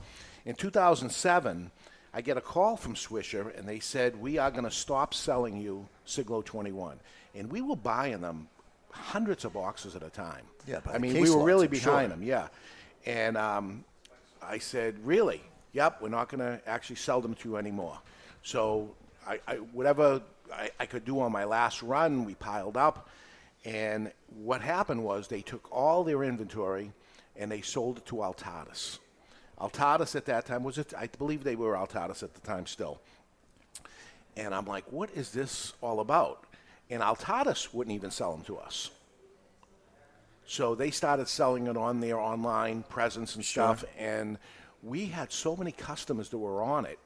In 0.45 0.55
2007, 0.55 1.69
I 2.11 2.21
get 2.21 2.37
a 2.37 2.41
call 2.41 2.75
from 2.75 2.95
Swisher, 2.95 3.55
and 3.55 3.69
they 3.69 3.79
said, 3.79 4.19
We 4.19 4.39
are 4.39 4.49
going 4.49 4.63
to 4.63 4.71
stop 4.71 5.13
selling 5.13 5.61
you 5.61 5.87
Siglo 6.05 6.41
21. 6.41 6.99
And 7.35 7.51
we 7.51 7.61
were 7.61 7.75
buying 7.75 8.21
them 8.21 8.47
hundreds 8.89 9.45
of 9.45 9.53
boxes 9.53 9.95
at 9.95 10.01
a 10.01 10.09
time. 10.09 10.45
Yeah, 10.65 10.79
I 10.91 10.97
mean, 10.97 11.13
we 11.13 11.29
were 11.29 11.35
lots, 11.35 11.45
really 11.45 11.65
I'm 11.65 11.71
behind 11.71 12.01
sure. 12.01 12.07
them, 12.07 12.23
yeah. 12.23 12.47
And 13.05 13.37
um, 13.37 13.83
I 14.41 14.57
said, 14.57 14.95
Really? 15.05 15.43
Yep, 15.73 16.01
we're 16.01 16.09
not 16.09 16.29
going 16.29 16.39
to 16.39 16.59
actually 16.67 16.95
sell 16.95 17.21
them 17.21 17.35
to 17.35 17.49
you 17.49 17.57
anymore. 17.57 17.99
So, 18.41 18.89
I, 19.27 19.39
I, 19.47 19.55
whatever 19.57 20.19
I, 20.53 20.69
I 20.79 20.85
could 20.85 21.05
do 21.05 21.19
on 21.21 21.31
my 21.31 21.43
last 21.43 21.81
run, 21.81 22.25
we 22.25 22.35
piled 22.35 22.77
up. 22.77 23.09
And 23.65 24.11
what 24.43 24.61
happened 24.61 25.03
was 25.03 25.27
they 25.27 25.41
took 25.41 25.67
all 25.71 26.03
their 26.03 26.23
inventory 26.23 26.91
and 27.35 27.51
they 27.51 27.61
sold 27.61 27.97
it 27.97 28.05
to 28.07 28.15
Altadis. 28.15 28.99
Altadis 29.59 30.15
at 30.15 30.25
that 30.25 30.45
time 30.45 30.63
was 30.63 30.77
it? 30.77 30.93
I 30.97 31.07
believe 31.07 31.43
they 31.43 31.55
were 31.55 31.73
Altadis 31.73 32.23
at 32.23 32.33
the 32.33 32.41
time 32.41 32.65
still. 32.65 33.01
And 34.37 34.55
I'm 34.55 34.65
like, 34.65 34.85
what 34.91 35.09
is 35.11 35.31
this 35.31 35.73
all 35.81 35.99
about? 35.99 36.45
And 36.89 37.01
Altadis 37.01 37.73
wouldn't 37.73 37.95
even 37.95 38.11
sell 38.11 38.31
them 38.31 38.43
to 38.45 38.57
us. 38.57 38.89
So 40.45 40.73
they 40.73 40.89
started 40.89 41.27
selling 41.27 41.67
it 41.67 41.77
on 41.77 41.99
their 41.99 42.17
online 42.17 42.83
presence 42.83 43.35
and 43.35 43.43
stuff. 43.45 43.83
And 43.97 44.37
we 44.81 45.05
had 45.07 45.31
so 45.31 45.55
many 45.55 45.71
customers 45.71 46.29
that 46.29 46.37
were 46.37 46.63
on 46.63 46.85
it 46.85 46.99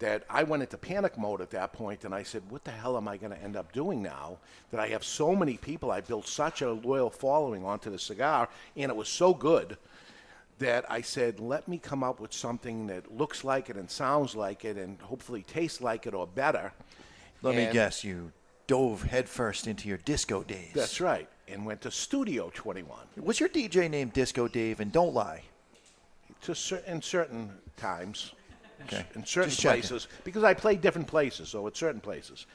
that 0.00 0.24
I 0.28 0.42
went 0.42 0.62
into 0.62 0.76
panic 0.76 1.16
mode 1.16 1.40
at 1.40 1.50
that 1.50 1.72
point 1.72 2.04
and 2.04 2.14
I 2.14 2.22
said, 2.22 2.42
what 2.48 2.64
the 2.64 2.70
hell 2.70 2.96
am 2.96 3.06
I 3.06 3.16
going 3.16 3.32
to 3.32 3.42
end 3.42 3.54
up 3.54 3.72
doing 3.72 4.02
now 4.02 4.38
that 4.70 4.80
I 4.80 4.88
have 4.88 5.04
so 5.04 5.36
many 5.36 5.56
people? 5.56 5.90
I 5.90 6.00
built 6.00 6.26
such 6.26 6.62
a 6.62 6.72
loyal 6.72 7.10
following 7.10 7.64
onto 7.64 7.90
the 7.90 7.98
cigar 7.98 8.48
and 8.76 8.90
it 8.90 8.96
was 8.96 9.08
so 9.08 9.32
good 9.32 9.76
that 10.58 10.90
I 10.90 11.02
said, 11.02 11.38
let 11.38 11.68
me 11.68 11.78
come 11.78 12.02
up 12.02 12.18
with 12.18 12.32
something 12.32 12.86
that 12.88 13.16
looks 13.16 13.44
like 13.44 13.70
it 13.70 13.76
and 13.76 13.90
sounds 13.90 14.34
like 14.34 14.64
it 14.64 14.76
and 14.76 15.00
hopefully 15.00 15.42
tastes 15.42 15.80
like 15.80 16.06
it 16.06 16.14
or 16.14 16.26
better. 16.26 16.72
Let 17.42 17.54
me 17.54 17.68
guess, 17.72 18.02
you 18.04 18.32
dove 18.66 19.02
headfirst 19.02 19.66
into 19.66 19.88
your 19.88 19.98
disco 19.98 20.42
days. 20.42 20.72
That's 20.74 21.00
right. 21.00 21.28
And 21.48 21.66
went 21.66 21.80
to 21.82 21.90
Studio 21.90 22.50
21. 22.54 22.98
Was 23.16 23.40
your 23.40 23.48
DJ 23.48 23.90
name 23.90 24.08
Disco 24.08 24.48
Dave? 24.48 24.80
And 24.80 24.92
don't 24.92 25.14
lie. 25.14 25.42
To 26.42 26.54
cer- 26.54 26.82
in 26.86 27.02
certain 27.02 27.50
times, 27.76 28.32
Okay. 28.84 29.04
in 29.14 29.24
certain 29.24 29.50
Just 29.50 29.60
checking. 29.60 29.80
places, 29.82 30.08
because 30.24 30.44
I 30.44 30.54
played 30.54 30.80
different 30.80 31.06
places, 31.06 31.48
so 31.48 31.66
at 31.66 31.76
certain 31.76 32.00
places. 32.00 32.46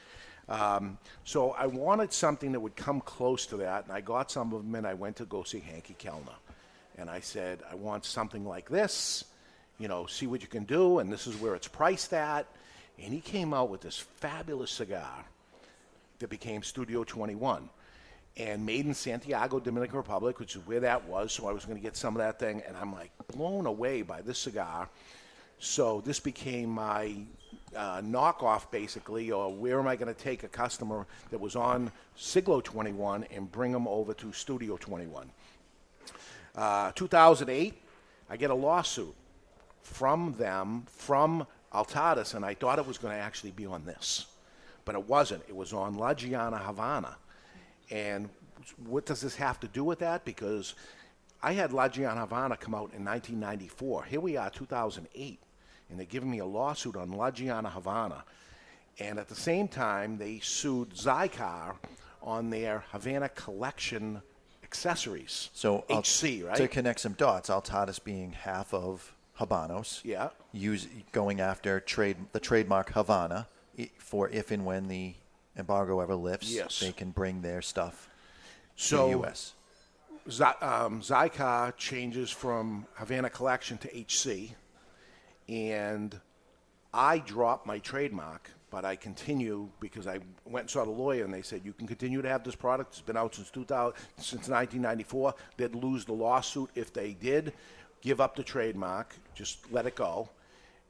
Um, 0.48 0.98
so 1.24 1.52
I 1.52 1.66
wanted 1.66 2.12
something 2.12 2.52
that 2.52 2.60
would 2.60 2.76
come 2.76 3.00
close 3.00 3.46
to 3.46 3.56
that, 3.58 3.84
and 3.84 3.92
I 3.92 4.00
got 4.00 4.30
some 4.30 4.52
of 4.52 4.62
them, 4.64 4.74
and 4.74 4.86
I 4.86 4.94
went 4.94 5.16
to 5.16 5.24
go 5.24 5.42
see 5.42 5.60
Henke 5.60 5.96
Kelner. 5.98 6.36
And 6.98 7.10
I 7.10 7.20
said, 7.20 7.60
I 7.70 7.74
want 7.74 8.04
something 8.04 8.46
like 8.46 8.68
this, 8.68 9.24
you 9.78 9.88
know, 9.88 10.06
see 10.06 10.26
what 10.26 10.40
you 10.40 10.48
can 10.48 10.64
do, 10.64 11.00
and 11.00 11.12
this 11.12 11.26
is 11.26 11.36
where 11.36 11.54
it's 11.54 11.68
priced 11.68 12.12
at. 12.12 12.46
And 13.02 13.12
he 13.12 13.20
came 13.20 13.52
out 13.52 13.68
with 13.68 13.82
this 13.82 13.98
fabulous 13.98 14.70
cigar 14.70 15.24
that 16.18 16.30
became 16.30 16.62
Studio 16.62 17.04
21 17.04 17.68
and 18.38 18.64
made 18.64 18.86
in 18.86 18.94
Santiago, 18.94 19.58
Dominican 19.58 19.96
Republic, 19.96 20.38
which 20.38 20.56
is 20.56 20.66
where 20.66 20.80
that 20.80 21.06
was. 21.06 21.32
So 21.32 21.48
I 21.48 21.52
was 21.52 21.64
going 21.64 21.76
to 21.76 21.82
get 21.82 21.96
some 21.96 22.14
of 22.16 22.18
that 22.18 22.38
thing, 22.38 22.62
and 22.66 22.76
I'm 22.76 22.92
like 22.92 23.10
blown 23.34 23.66
away 23.66 24.02
by 24.02 24.22
this 24.22 24.38
cigar. 24.38 24.88
So 25.58 26.02
this 26.04 26.20
became 26.20 26.70
my 26.70 27.14
uh, 27.74 28.00
knockoff, 28.00 28.70
basically, 28.70 29.30
or 29.30 29.52
where 29.52 29.78
am 29.78 29.86
I 29.86 29.96
going 29.96 30.12
to 30.12 30.20
take 30.20 30.42
a 30.42 30.48
customer 30.48 31.06
that 31.30 31.40
was 31.40 31.56
on 31.56 31.90
Siglo 32.14 32.60
21 32.60 33.24
and 33.34 33.50
bring 33.50 33.72
them 33.72 33.88
over 33.88 34.14
to 34.14 34.32
Studio 34.32 34.76
21? 34.76 35.30
Uh, 36.54 36.92
2008, 36.92 37.74
I 38.30 38.36
get 38.36 38.50
a 38.50 38.54
lawsuit 38.54 39.14
from 39.82 40.34
them, 40.38 40.84
from 40.88 41.46
Altadis, 41.72 42.34
and 42.34 42.44
I 42.44 42.54
thought 42.54 42.78
it 42.78 42.86
was 42.86 42.98
going 42.98 43.14
to 43.14 43.20
actually 43.20 43.50
be 43.50 43.66
on 43.66 43.84
this. 43.84 44.26
But 44.84 44.94
it 44.94 45.08
wasn't. 45.08 45.42
It 45.48 45.56
was 45.56 45.72
on 45.72 45.96
La 45.96 46.14
Gianna 46.14 46.58
Havana. 46.58 47.16
And 47.90 48.28
what 48.86 49.06
does 49.06 49.20
this 49.20 49.36
have 49.36 49.60
to 49.60 49.68
do 49.68 49.84
with 49.84 49.98
that? 50.00 50.24
Because 50.24 50.74
I 51.42 51.52
had 51.52 51.72
La 51.72 51.88
Gianna 51.88 52.20
Havana 52.20 52.56
come 52.56 52.74
out 52.74 52.92
in 52.94 53.04
1994. 53.04 54.04
Here 54.04 54.20
we 54.20 54.36
are, 54.36 54.50
2008, 54.50 55.38
and 55.90 55.98
they're 55.98 56.06
giving 56.06 56.30
me 56.30 56.38
a 56.38 56.46
lawsuit 56.46 56.96
on 56.96 57.12
La 57.12 57.30
Gianna 57.30 57.70
Havana. 57.70 58.24
And 58.98 59.18
at 59.18 59.28
the 59.28 59.34
same 59.34 59.68
time, 59.68 60.18
they 60.18 60.40
sued 60.40 60.90
Xikar 60.90 61.76
on 62.22 62.50
their 62.50 62.84
Havana 62.92 63.28
collection 63.28 64.22
accessories. 64.64 65.50
So 65.52 65.84
HC, 65.90 66.44
right? 66.44 66.56
To 66.56 66.68
connect 66.68 67.00
some 67.00 67.12
dots, 67.12 67.50
Altadis 67.50 68.02
being 68.02 68.32
half 68.32 68.72
of 68.74 69.14
Habanos. 69.38 70.00
Yeah. 70.02 70.30
Use 70.52 70.88
going 71.12 71.40
after 71.40 71.78
trade 71.80 72.16
the 72.32 72.40
trademark 72.40 72.92
Havana 72.92 73.46
for 73.98 74.28
if 74.30 74.50
and 74.50 74.64
when 74.64 74.88
the 74.88 75.14
embargo 75.56 76.00
ever 76.00 76.14
lifts. 76.14 76.52
Yes. 76.52 76.80
They 76.80 76.92
can 76.92 77.10
bring 77.10 77.42
their 77.42 77.62
stuff 77.62 78.08
So 78.76 78.96
to 78.96 79.02
the 79.04 79.18
U.S. 79.20 79.52
Z- 80.30 80.44
um, 80.62 81.00
Xikar 81.00 81.76
changes 81.76 82.30
from 82.30 82.86
Havana 82.94 83.30
Collection 83.30 83.78
to 83.78 83.88
HC, 83.88 84.54
and 85.48 86.18
I 86.92 87.18
dropped 87.18 87.66
my 87.66 87.78
trademark, 87.78 88.50
but 88.70 88.84
I 88.84 88.96
continue 88.96 89.68
because 89.80 90.06
I 90.06 90.18
went 90.44 90.64
and 90.64 90.70
saw 90.70 90.84
the 90.84 90.90
lawyer, 90.90 91.24
and 91.24 91.32
they 91.32 91.42
said 91.42 91.62
you 91.64 91.72
can 91.72 91.86
continue 91.86 92.22
to 92.22 92.28
have 92.28 92.42
this 92.42 92.54
product. 92.54 92.92
It's 92.92 93.00
been 93.00 93.16
out 93.16 93.34
since 93.34 93.50
2000, 93.50 93.94
since 94.16 94.48
1994. 94.48 95.34
They'd 95.56 95.74
lose 95.74 96.04
the 96.04 96.12
lawsuit 96.12 96.70
if 96.74 96.92
they 96.92 97.12
did. 97.12 97.52
Give 98.00 98.20
up 98.20 98.36
the 98.36 98.42
trademark, 98.42 99.14
just 99.34 99.70
let 99.72 99.86
it 99.86 99.94
go, 99.94 100.28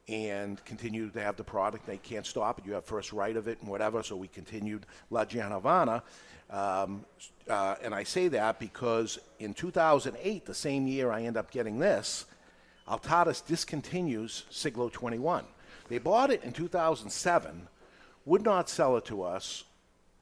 and 0.07 0.63
continue 0.65 1.09
to 1.09 1.21
have 1.21 1.35
the 1.35 1.43
product. 1.43 1.85
They 1.85 1.97
can't 1.97 2.25
stop 2.25 2.59
it. 2.59 2.65
You 2.65 2.73
have 2.73 2.85
first 2.85 3.11
right 3.11 3.35
of 3.35 3.47
it 3.47 3.59
and 3.61 3.69
whatever. 3.69 4.03
So 4.03 4.15
we 4.15 4.27
continued 4.27 4.85
La 5.09 5.25
Gianna 5.25 5.55
Havana. 5.55 6.03
Um, 6.49 7.05
uh, 7.49 7.75
and 7.81 7.93
I 7.93 8.03
say 8.03 8.29
that 8.29 8.59
because 8.59 9.19
in 9.39 9.53
2008, 9.53 10.45
the 10.45 10.53
same 10.53 10.87
year 10.87 11.11
I 11.11 11.23
end 11.23 11.37
up 11.37 11.51
getting 11.51 11.79
this, 11.79 12.25
Altadis 12.87 13.43
discontinues 13.43 14.43
Siglo 14.49 14.89
21. 14.89 15.43
They 15.89 15.97
bought 15.97 16.31
it 16.31 16.43
in 16.43 16.53
2007, 16.53 17.67
would 18.25 18.43
not 18.43 18.69
sell 18.69 18.97
it 18.97 19.05
to 19.05 19.23
us, 19.23 19.63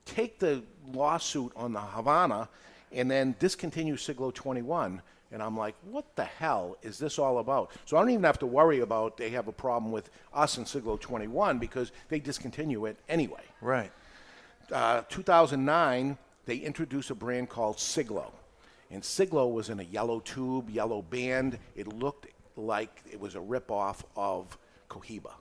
take 0.05 0.39
the 0.39 0.63
lawsuit 0.93 1.51
on 1.55 1.73
the 1.73 1.81
Havana, 1.81 2.49
and 2.91 3.09
then 3.09 3.35
discontinue 3.39 3.97
Siglo 3.97 4.31
21. 4.31 5.01
And 5.31 5.43
I'm 5.43 5.57
like, 5.57 5.75
what 5.83 6.15
the 6.15 6.23
hell 6.23 6.77
is 6.81 6.97
this 6.97 7.19
all 7.19 7.39
about? 7.39 7.71
So 7.85 7.97
I 7.97 7.99
don't 7.99 8.11
even 8.11 8.23
have 8.23 8.39
to 8.39 8.45
worry 8.45 8.79
about 8.79 9.17
they 9.17 9.31
have 9.31 9.47
a 9.47 9.51
problem 9.51 9.91
with 9.91 10.09
us 10.33 10.57
and 10.57 10.67
Siglo 10.67 10.97
21 10.97 11.59
because 11.59 11.91
they 12.09 12.19
discontinue 12.19 12.85
it 12.85 12.97
anyway. 13.09 13.43
Right. 13.59 13.91
Uh, 14.71 15.01
2009, 15.09 16.17
they 16.45 16.57
introduced 16.57 17.09
a 17.09 17.15
brand 17.15 17.49
called 17.49 17.79
Siglo. 17.79 18.31
And 18.91 19.03
Siglo 19.03 19.47
was 19.47 19.69
in 19.69 19.79
a 19.79 19.83
yellow 19.83 20.19
tube, 20.19 20.69
yellow 20.69 21.01
band. 21.01 21.57
It 21.75 21.87
looked 21.87 22.27
like 22.56 23.02
it 23.11 23.19
was 23.19 23.36
a 23.36 23.40
ripoff 23.40 24.02
of 24.15 24.57
Cohiba. 24.90 25.32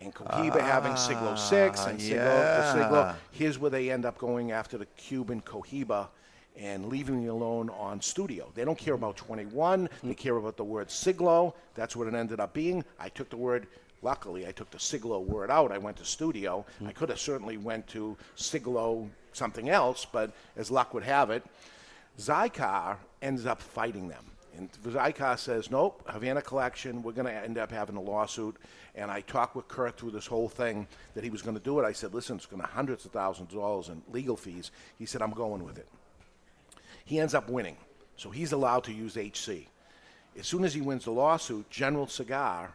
And 0.00 0.12
Cohiba 0.14 0.60
having 0.60 0.96
Siglo 0.96 1.36
6 1.36 1.86
and 1.86 1.98
Ah, 1.98 2.02
Siglo, 2.02 2.16
yeah. 2.16 2.72
Siglo. 2.72 3.14
Here's 3.30 3.58
where 3.58 3.70
they 3.70 3.90
end 3.90 4.04
up 4.04 4.18
going 4.18 4.50
after 4.50 4.76
the 4.78 4.86
Cuban 4.96 5.40
Cohiba. 5.42 6.08
and 6.54 6.84
leaving 6.90 7.22
me 7.22 7.28
alone 7.28 7.70
on 7.70 7.98
studio. 8.02 8.50
They 8.54 8.62
don't 8.66 8.76
care 8.76 8.92
about 8.92 9.16
21. 9.16 9.88
They 10.02 10.12
care 10.12 10.36
about 10.36 10.58
the 10.58 10.64
word 10.64 10.90
Siglo. 10.90 11.54
That's 11.74 11.96
what 11.96 12.08
it 12.08 12.14
ended 12.14 12.40
up 12.40 12.52
being. 12.52 12.84
I 13.00 13.08
took 13.08 13.30
the 13.30 13.38
word. 13.38 13.68
Luckily, 14.02 14.46
I 14.46 14.52
took 14.52 14.70
the 14.70 14.78
Siglo 14.78 15.20
word 15.20 15.50
out. 15.50 15.72
I 15.72 15.78
went 15.78 15.96
to 15.96 16.04
studio. 16.04 16.66
I 16.84 16.92
could 16.92 17.08
have 17.08 17.18
certainly 17.20 17.56
went 17.56 17.86
to 17.88 18.18
Siglo 18.34 19.08
something 19.32 19.70
else, 19.70 20.04
but 20.04 20.32
as 20.54 20.70
luck 20.70 20.92
would 20.92 21.04
have 21.04 21.30
it, 21.30 21.42
Xikar 22.18 22.96
ends 23.22 23.46
up 23.46 23.62
fighting 23.62 24.08
them. 24.08 24.24
And 24.56 24.70
Xikar 24.84 25.38
says, 25.38 25.70
nope, 25.70 26.02
Havana 26.08 26.42
Collection, 26.42 27.02
we're 27.02 27.12
going 27.12 27.26
to 27.26 27.34
end 27.34 27.56
up 27.56 27.72
having 27.72 27.96
a 27.96 28.00
lawsuit. 28.00 28.56
And 28.94 29.10
I 29.10 29.22
talked 29.22 29.56
with 29.56 29.66
Kurt 29.68 29.96
through 29.96 30.10
this 30.10 30.26
whole 30.26 30.48
thing 30.48 30.86
that 31.14 31.24
he 31.24 31.30
was 31.30 31.40
going 31.40 31.56
to 31.56 31.62
do 31.62 31.80
it. 31.80 31.84
I 31.84 31.92
said, 31.92 32.12
listen, 32.12 32.36
it's 32.36 32.46
going 32.46 32.60
to 32.60 32.68
hundreds 32.68 33.04
of 33.06 33.12
thousands 33.12 33.52
of 33.52 33.58
dollars 33.60 33.88
in 33.88 34.02
legal 34.12 34.36
fees. 34.36 34.70
He 34.98 35.06
said, 35.06 35.22
I'm 35.22 35.32
going 35.32 35.64
with 35.64 35.78
it. 35.78 35.88
He 37.04 37.18
ends 37.18 37.34
up 37.34 37.48
winning. 37.48 37.76
So 38.16 38.30
he's 38.30 38.52
allowed 38.52 38.84
to 38.84 38.92
use 38.92 39.16
HC. 39.16 39.68
As 40.38 40.46
soon 40.46 40.64
as 40.64 40.74
he 40.74 40.80
wins 40.80 41.04
the 41.04 41.10
lawsuit, 41.10 41.68
General 41.70 42.06
Cigar 42.06 42.74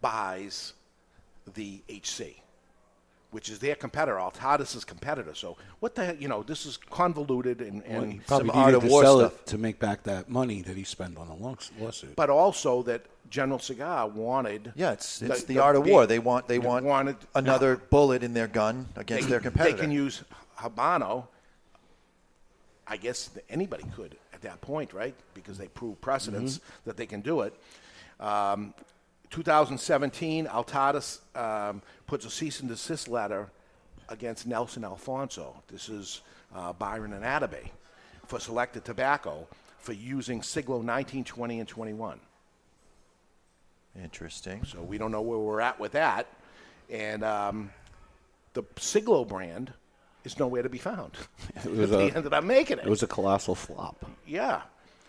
buys 0.00 0.74
the 1.54 1.80
HC, 1.88 2.42
which 3.34 3.48
is 3.48 3.58
their 3.58 3.74
competitor, 3.74 4.16
Altadis' 4.16 4.86
competitor. 4.86 5.34
So 5.34 5.56
what 5.80 5.96
the 5.96 6.04
heck, 6.04 6.20
you 6.20 6.28
know, 6.28 6.44
this 6.44 6.64
is 6.66 6.76
convoluted 6.76 7.60
and, 7.60 7.82
Well, 7.82 8.02
and 8.04 8.12
he 8.12 8.18
probably 8.20 8.48
some 8.50 8.56
art 8.56 8.74
of 8.74 8.82
to 8.84 8.88
war 8.88 9.02
sell 9.02 9.18
stuff. 9.18 9.32
it 9.40 9.46
to 9.46 9.58
make 9.58 9.80
back 9.80 10.04
that 10.04 10.30
money 10.30 10.62
that 10.62 10.76
he 10.76 10.84
spent 10.84 11.18
on 11.18 11.26
the 11.26 11.34
law- 11.34 11.56
lawsuit. 11.80 12.14
But 12.14 12.30
also 12.30 12.84
that 12.84 13.02
General 13.30 13.58
Cigar 13.58 14.06
wanted. 14.06 14.72
Yeah, 14.76 14.92
it's 14.92 15.20
it's 15.20 15.42
the, 15.42 15.58
art 15.58 15.74
of 15.74 15.84
war. 15.84 16.06
They 16.06 16.20
want 16.20 16.46
they 16.46 16.60
want 16.60 16.84
wanted 16.84 17.16
another 17.34 17.76
bullet 17.76 18.22
in 18.22 18.34
their 18.34 18.46
gun 18.46 18.86
against 18.94 19.24
they, 19.24 19.30
their 19.30 19.40
competitor. 19.40 19.74
They 19.76 19.82
can 19.82 19.90
use 19.90 20.22
Habano. 20.60 21.26
I 22.86 22.96
guess 22.98 23.30
anybody 23.50 23.84
could 23.96 24.16
at 24.32 24.42
that 24.42 24.60
point, 24.60 24.92
right? 24.92 25.14
Because 25.34 25.58
they 25.58 25.66
prove 25.66 26.00
precedents 26.00 26.58
Mm-hmm. 26.58 26.82
that 26.88 26.96
they 26.96 27.06
can 27.06 27.20
do 27.20 27.40
it. 27.40 27.52
Um, 28.20 28.74
2017, 29.30 30.46
Altadis 30.46 31.18
um, 31.36 31.82
puts 32.06 32.24
a 32.24 32.30
cease 32.30 32.60
and 32.60 32.68
desist 32.68 33.08
letter 33.08 33.50
against 34.08 34.46
Nelson 34.46 34.84
Alfonso. 34.84 35.62
This 35.68 35.88
is 35.88 36.20
uh, 36.54 36.72
Byron 36.72 37.12
and 37.12 37.24
Atabey 37.24 37.70
for 38.26 38.38
selected 38.38 38.84
tobacco 38.84 39.46
for 39.78 39.92
using 39.92 40.42
Siglo 40.42 40.82
19, 40.82 41.24
20, 41.24 41.60
and 41.60 41.68
21. 41.68 42.20
Interesting. 44.02 44.64
So 44.64 44.82
we 44.82 44.98
don't 44.98 45.12
know 45.12 45.22
where 45.22 45.38
we're 45.38 45.60
at 45.60 45.78
with 45.78 45.92
that. 45.92 46.26
And 46.90 47.22
um, 47.24 47.70
the 48.54 48.62
Siglo 48.78 49.24
brand 49.24 49.72
is 50.24 50.38
nowhere 50.38 50.62
to 50.62 50.68
be 50.68 50.78
found. 50.78 51.12
It 51.64 51.70
was 51.70 51.90
they 51.90 52.10
a- 52.10 52.14
ended 52.14 52.32
up 52.32 52.44
making 52.44 52.78
it. 52.78 52.86
It 52.86 52.90
was 52.90 53.02
a 53.02 53.06
colossal 53.06 53.54
flop. 53.54 54.04
Yeah. 54.26 54.62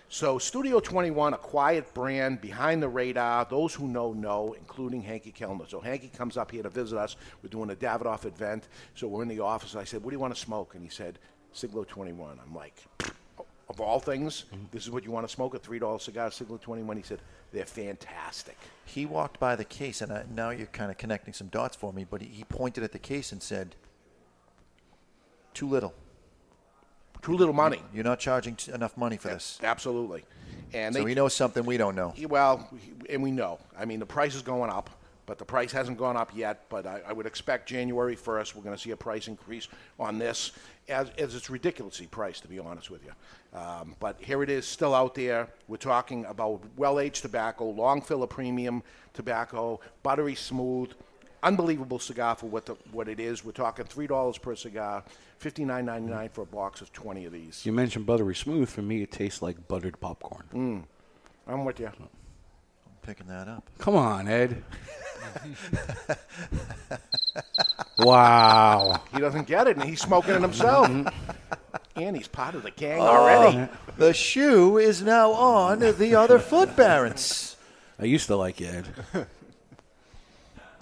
So 0.07 0.37
Studio 0.37 0.79
21, 0.79 1.33
a 1.33 1.37
quiet 1.37 1.91
brand 1.93 2.39
behind 2.39 2.81
the 2.81 2.87
radar. 2.87 3.45
Those 3.45 3.73
who 3.73 3.87
know 3.87 4.13
know, 4.13 4.53
including 4.53 5.01
Henke 5.01 5.33
Kelner. 5.35 5.67
So 5.69 5.79
Henke 5.79 6.13
comes 6.13 6.37
up 6.37 6.51
here 6.51 6.63
to 6.63 6.69
visit 6.69 6.97
us. 6.97 7.15
We're 7.41 7.49
doing 7.49 7.71
a 7.71 7.75
Davidoff 7.75 8.25
event. 8.25 8.67
So 8.93 9.07
we're 9.07 9.23
in 9.23 9.27
the 9.27 9.39
office. 9.39 9.75
I 9.75 9.83
said, 9.83 10.03
"What 10.03 10.11
do 10.11 10.15
you 10.15 10.19
want 10.19 10.33
to 10.35 10.39
smoke?" 10.39 10.75
And 10.75 10.83
he 10.83 10.89
said, 10.89 11.17
"Siglo 11.53 11.83
21." 11.83 12.39
I'm 12.39 12.55
like, 12.55 12.83
"Of 13.67 13.81
all 13.81 13.99
things, 13.99 14.45
mm-hmm. 14.53 14.65
this 14.71 14.83
is 14.83 14.91
what 14.91 15.03
you 15.03 15.11
want 15.11 15.27
to 15.27 15.33
smoke? 15.33 15.55
A 15.55 15.59
three 15.59 15.79
dollar 15.79 15.99
cigar, 15.99 16.29
Siglo 16.29 16.57
21?" 16.57 16.97
He 16.97 17.03
said, 17.03 17.19
"They're 17.51 17.65
fantastic." 17.65 18.57
He 18.85 19.07
walked 19.07 19.39
by 19.39 19.55
the 19.55 19.65
case, 19.65 20.01
and 20.01 20.11
I, 20.11 20.23
now 20.33 20.51
you're 20.51 20.67
kind 20.67 20.91
of 20.91 20.97
connecting 20.97 21.33
some 21.33 21.47
dots 21.47 21.75
for 21.75 21.91
me. 21.91 22.05
But 22.07 22.21
he, 22.21 22.27
he 22.27 22.43
pointed 22.43 22.83
at 22.83 22.91
the 22.91 22.99
case 22.99 23.31
and 23.31 23.41
said, 23.41 23.75
"Too 25.55 25.67
little. 25.67 25.95
Too 27.25 27.33
little 27.33 27.55
money. 27.55 27.81
You're 27.91 28.03
not 28.03 28.19
charging 28.19 28.55
t- 28.55 28.71
enough 28.71 28.95
money 28.97 29.17
for 29.17 29.29
this." 29.29 29.59
Absolutely. 29.63 30.23
And 30.73 30.93
so 30.93 31.03
they, 31.03 31.09
he 31.09 31.15
knows 31.15 31.33
something 31.33 31.65
we 31.65 31.77
don't 31.77 31.95
know. 31.95 32.13
Well, 32.27 32.69
and 33.09 33.23
we 33.23 33.31
know. 33.31 33.59
I 33.75 33.85
mean, 33.85 33.99
the 33.99 34.05
price 34.05 34.35
is 34.35 34.43
going 34.43 34.69
up, 34.69 34.91
but 35.25 35.39
the 35.39 35.45
price 35.45 35.71
hasn't 35.71 35.97
gone 35.97 36.17
up 36.17 36.31
yet. 36.35 36.65
But 36.69 36.85
I, 36.85 37.01
I 37.07 37.13
would 37.13 37.25
expect 37.25 37.67
January 37.67 38.15
1st, 38.15 38.53
we're 38.53 38.61
going 38.61 38.75
to 38.75 38.81
see 38.81 38.91
a 38.91 38.97
price 38.97 39.27
increase 39.27 39.67
on 39.99 40.19
this, 40.19 40.51
as, 40.87 41.09
as 41.17 41.33
it's 41.33 41.49
ridiculously 41.49 42.05
priced, 42.05 42.43
to 42.43 42.47
be 42.47 42.59
honest 42.59 42.91
with 42.91 43.01
you. 43.03 43.59
Um, 43.59 43.95
but 43.99 44.17
here 44.19 44.43
it 44.43 44.49
is, 44.51 44.67
still 44.67 44.93
out 44.93 45.15
there. 45.15 45.47
We're 45.67 45.77
talking 45.77 46.25
about 46.25 46.61
well 46.75 46.99
aged 46.99 47.23
tobacco, 47.23 47.65
long 47.65 48.01
filler 48.01 48.27
premium 48.27 48.83
tobacco, 49.13 49.79
buttery 50.03 50.35
smooth. 50.35 50.91
Unbelievable 51.45 51.99
cigar 51.99 52.35
for 52.35 52.47
what 52.47 52.65
the, 52.65 52.73
what 52.91 53.07
it 53.07 53.19
is. 53.19 53.45
We're 53.45 53.51
talking 53.51 53.85
three 53.85 54.07
dollars 54.07 54.37
per 54.39 54.55
cigar, 54.55 55.03
fifty 55.37 55.63
nine 55.63 55.85
ninety 55.85 56.09
nine 56.11 56.29
for 56.29 56.41
a 56.41 56.45
box 56.45 56.81
of 56.81 56.91
twenty 56.91 57.25
of 57.25 57.31
these. 57.31 57.63
You 57.65 57.71
mentioned 57.71 58.05
buttery 58.07 58.35
smooth. 58.35 58.67
For 58.67 58.81
me, 58.81 59.03
it 59.03 59.11
tastes 59.11 59.41
like 59.43 59.67
buttered 59.67 59.99
popcorn. 59.99 60.43
Mm. 60.53 60.83
I'm 61.47 61.63
with 61.63 61.79
you. 61.79 61.85
I'm 61.87 62.09
picking 63.03 63.27
that 63.27 63.47
up. 63.47 63.69
Come 63.77 63.95
on, 63.95 64.27
Ed. 64.27 64.63
wow. 67.99 69.01
He 69.13 69.19
doesn't 69.19 69.47
get 69.47 69.67
it, 69.67 69.77
and 69.77 69.87
he's 69.87 70.01
smoking 70.01 70.33
it 70.33 70.41
himself. 70.41 70.89
and 71.95 72.17
he's 72.17 72.27
part 72.27 72.55
of 72.55 72.63
the 72.63 72.71
gang 72.71 72.99
Oh, 73.01 73.05
already. 73.05 73.69
the 73.97 74.13
shoe 74.13 74.77
is 74.77 75.01
now 75.01 75.31
on 75.31 75.79
the 75.79 76.15
other 76.15 76.39
foot, 76.39 76.75
Barons. 76.75 77.55
I 77.99 78.05
used 78.05 78.27
to 78.27 78.35
like 78.35 78.59
you, 78.59 78.67
Ed. 78.67 78.87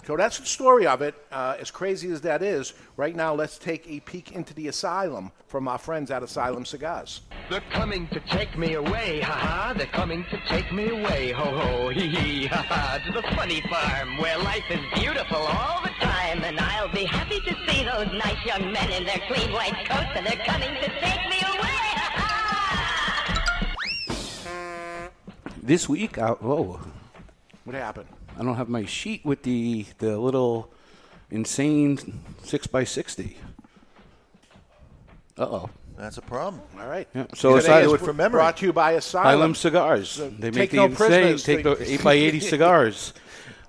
So 0.06 0.16
that's 0.18 0.38
the 0.38 0.44
story 0.44 0.86
of 0.86 1.00
it. 1.00 1.14
Uh, 1.32 1.56
as 1.58 1.70
crazy 1.70 2.10
as 2.10 2.20
that 2.22 2.42
is, 2.42 2.74
right 2.98 3.16
now 3.16 3.34
let's 3.34 3.56
take 3.56 3.88
a 3.88 4.00
peek 4.00 4.32
into 4.32 4.52
the 4.52 4.68
asylum 4.68 5.32
from 5.46 5.66
our 5.66 5.78
friends 5.78 6.10
at 6.10 6.22
Asylum 6.22 6.66
Cigars. 6.66 7.22
They're 7.48 7.62
coming 7.72 8.06
to 8.08 8.20
take 8.20 8.58
me 8.58 8.74
away, 8.74 9.20
ha 9.20 9.32
ha. 9.32 9.72
They're 9.74 9.86
coming 9.86 10.26
to 10.30 10.38
take 10.46 10.70
me 10.72 10.90
away, 10.90 11.32
ho 11.32 11.44
ho, 11.44 11.88
hee 11.88 12.08
hee, 12.08 12.46
ha 12.46 12.62
ha. 12.68 12.98
To 13.06 13.12
the 13.12 13.22
funny 13.34 13.62
farm 13.62 14.18
where 14.18 14.36
life 14.38 14.64
is 14.68 14.80
beautiful 14.94 15.38
all 15.38 15.82
the 15.82 15.92
time. 16.00 16.44
And 16.44 16.60
I'll 16.60 16.92
be 16.92 17.06
happy 17.06 17.40
to 17.40 17.56
see 17.66 17.84
those 17.84 18.08
nice 18.12 18.44
young 18.44 18.72
men 18.72 18.90
in 18.90 19.04
their 19.04 19.20
clean 19.26 19.52
white 19.52 19.86
coats, 19.88 20.10
and 20.16 20.26
they're 20.26 20.44
coming 20.44 20.74
to 20.74 20.88
take 21.00 21.28
me 21.30 21.38
away. 21.40 21.80
ha 21.96 22.10
ha. 24.46 25.10
This 25.62 25.88
week, 25.88 26.18
I, 26.18 26.32
whoa. 26.32 26.80
What 27.64 27.74
happened? 27.74 28.08
I 28.38 28.42
don't 28.42 28.56
have 28.56 28.68
my 28.68 28.84
sheet 28.84 29.24
with 29.24 29.42
the 29.42 29.86
the 29.98 30.18
little 30.18 30.72
insane 31.30 32.22
six 32.42 32.66
by 32.66 32.84
sixty. 32.84 33.36
Uh 35.36 35.42
oh. 35.42 35.70
That's 35.96 36.18
a 36.18 36.22
problem. 36.22 36.60
All 36.78 36.88
right. 36.88 37.06
Yeah. 37.14 37.26
So 37.34 37.54
Today 37.54 37.84
aside, 37.84 37.84
is 37.84 38.30
Brought 38.30 38.56
to 38.56 38.66
you 38.66 38.72
by 38.72 38.92
Asylum. 38.92 39.28
Asylum 39.28 39.54
cigars. 39.54 40.08
So 40.10 40.28
they 40.28 40.50
take 40.50 40.54
make 40.54 40.70
the 40.70 40.76
no 40.78 40.84
insane. 40.86 41.38
Take 41.38 41.62
the 41.62 41.76
eight 41.80 42.02
by 42.02 42.14
eighty 42.14 42.40
cigars. 42.40 43.12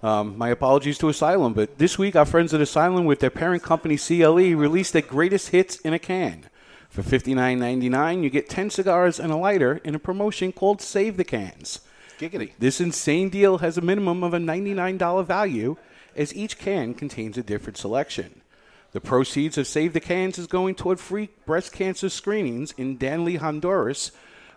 Um, 0.03 0.37
my 0.37 0.49
apologies 0.49 0.99
to 0.99 1.09
Asylum, 1.09 1.53
but 1.53 1.79
this 1.79 1.97
week 1.97 2.15
our 2.15 2.25
friends 2.25 2.53
at 2.53 2.61
Asylum, 2.61 3.05
with 3.05 3.21
their 3.21 3.31
parent 3.31 3.63
company 3.63 3.97
CLE, 3.97 4.53
released 4.53 4.93
their 4.93 5.01
greatest 5.01 5.49
hits 5.49 5.77
in 5.77 5.95
a 5.95 5.99
can. 5.99 6.45
For 6.89 7.01
fifty 7.01 7.33
nine 7.33 7.57
ninety 7.57 7.89
nine, 7.89 8.21
you 8.21 8.29
get 8.29 8.47
ten 8.47 8.69
cigars 8.69 9.19
and 9.19 9.31
a 9.31 9.35
lighter 9.35 9.81
in 9.83 9.95
a 9.95 9.99
promotion 9.99 10.51
called 10.51 10.79
Save 10.79 11.17
the 11.17 11.23
Cans. 11.23 11.79
Giggity. 12.17 12.51
This 12.59 12.81
insane 12.81 13.29
deal 13.29 13.59
has 13.59 13.77
a 13.77 13.81
minimum 13.81 14.23
of 14.23 14.33
a 14.33 14.39
$99 14.39 15.25
value, 15.25 15.77
as 16.15 16.35
each 16.35 16.57
can 16.57 16.93
contains 16.93 17.37
a 17.37 17.43
different 17.43 17.77
selection. 17.77 18.41
The 18.91 19.01
proceeds 19.01 19.57
of 19.57 19.67
Save 19.67 19.93
the 19.93 19.99
Cans 19.99 20.37
is 20.37 20.47
going 20.47 20.75
toward 20.75 20.99
free 20.99 21.29
breast 21.45 21.73
cancer 21.73 22.09
screenings 22.09 22.71
in 22.77 22.97
Danlí, 22.97 23.37
Honduras, 23.37 24.11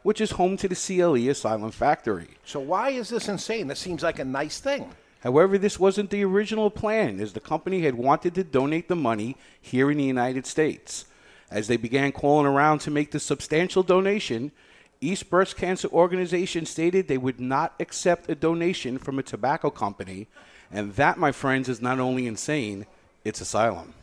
which 0.05 0.21
is 0.21 0.33
home 0.33 0.57
to 0.59 0.69
the 0.69 0.77
CLE 0.77 1.29
Asylum 1.29 1.73
Factory. 1.73 2.29
So 2.45 2.61
why 2.61 2.91
is 2.91 3.09
this 3.09 3.29
insane? 3.29 3.67
This 3.67 3.81
seems 3.81 4.03
like 4.03 4.21
a 4.21 4.25
nice 4.25 4.61
thing. 4.61 4.93
However, 5.21 5.59
this 5.59 5.81
wasn't 5.81 6.11
the 6.11 6.25
original 6.25 6.71
plan, 6.71 7.19
as 7.19 7.33
the 7.33 7.41
company 7.41 7.81
had 7.81 7.97
wanted 7.97 8.37
to 8.37 8.45
donate 8.45 8.87
the 8.87 8.95
money 8.95 9.37
here 9.61 9.91
in 9.91 9.99
the 9.99 10.05
United 10.05 10.47
States. 10.47 11.07
As 11.51 11.67
they 11.67 11.77
began 11.77 12.13
calling 12.13 12.47
around 12.47 12.79
to 12.81 12.91
make 12.91 13.11
the 13.11 13.19
substantial 13.19 13.83
donation, 13.83 14.53
East 15.01 15.31
Breast 15.31 15.57
Cancer 15.57 15.89
Organization 15.89 16.67
stated 16.67 17.07
they 17.07 17.19
would 17.19 17.41
not 17.41 17.75
accept 17.79 18.31
a 18.31 18.35
donation 18.35 18.99
from 18.99 19.19
a 19.19 19.23
tobacco 19.23 19.71
company, 19.71 20.27
and 20.71 20.95
that, 20.95 21.19
my 21.19 21.33
friends, 21.33 21.69
is 21.69 21.81
not 21.81 21.99
only 22.01 22.27
insane, 22.27 22.87
it's 23.25 23.41
asylum. 23.41 23.95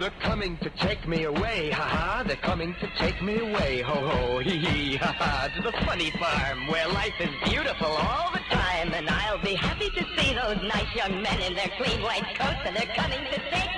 They're 0.00 0.10
coming 0.20 0.56
to 0.58 0.70
take 0.70 1.06
me 1.06 1.24
away, 1.24 1.70
ha 1.70 1.82
ha. 1.82 2.24
They're 2.26 2.36
coming 2.36 2.74
to 2.80 2.90
take 2.98 3.22
me 3.22 3.38
away, 3.38 3.82
ho 3.82 3.94
ho, 3.94 4.38
hee 4.38 4.58
hee, 4.58 4.96
ha 4.96 5.12
ha. 5.12 5.48
To 5.54 5.62
the 5.62 5.72
funny 5.84 6.10
farm 6.12 6.66
where 6.68 6.88
life 6.88 7.14
is 7.20 7.28
beautiful 7.44 7.88
all 7.88 8.32
the 8.32 8.40
time. 8.50 8.92
And 8.94 9.08
I'll 9.08 9.42
be 9.42 9.54
happy 9.54 9.90
to 9.90 10.06
see 10.16 10.34
those 10.34 10.56
nice 10.62 10.92
young 10.94 11.22
men 11.22 11.40
in 11.42 11.54
their 11.54 11.70
clean 11.76 12.00
white 12.02 12.34
coats, 12.36 12.60
and 12.64 12.74
they're 12.74 12.94
coming 12.96 13.20
to 13.32 13.38
take. 13.50 13.71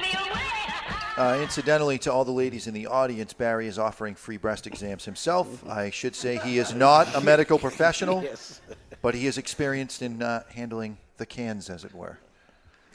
Uh, 1.17 1.39
incidentally, 1.41 1.97
to 1.97 2.13
all 2.13 2.25
the 2.25 2.33
ladies 2.33 2.67
in 2.67 2.75
the 2.75 2.89
audience, 2.89 3.33
Barry 3.33 3.69
is 3.69 3.79
offering 3.79 4.17
free 4.17 4.37
breast 4.37 4.67
exams 4.67 5.05
himself. 5.05 5.65
I 5.69 5.91
should 5.91 6.17
say 6.17 6.39
he 6.39 6.59
is 6.59 6.75
not 6.75 7.15
a 7.15 7.21
medical 7.21 7.57
professional, 7.57 8.23
Yes. 8.25 8.61
but 9.01 9.15
he 9.15 9.29
is 9.29 9.39
experienced 9.39 10.03
in 10.03 10.23
uh, 10.23 10.43
handling 10.49 10.99
the 11.19 11.27
cans, 11.27 11.71
as 11.71 11.85
it 11.85 11.95
were. 11.95 12.19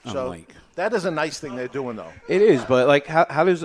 So 0.05 0.35
that 0.75 0.93
is 0.93 1.05
a 1.05 1.11
nice 1.11 1.39
thing 1.39 1.55
they're 1.55 1.67
doing, 1.69 1.95
though. 1.95 2.11
It 2.27 2.41
is, 2.41 2.63
but 2.65 2.87
like, 2.87 3.05
how, 3.07 3.25
how 3.29 3.45
does 3.45 3.63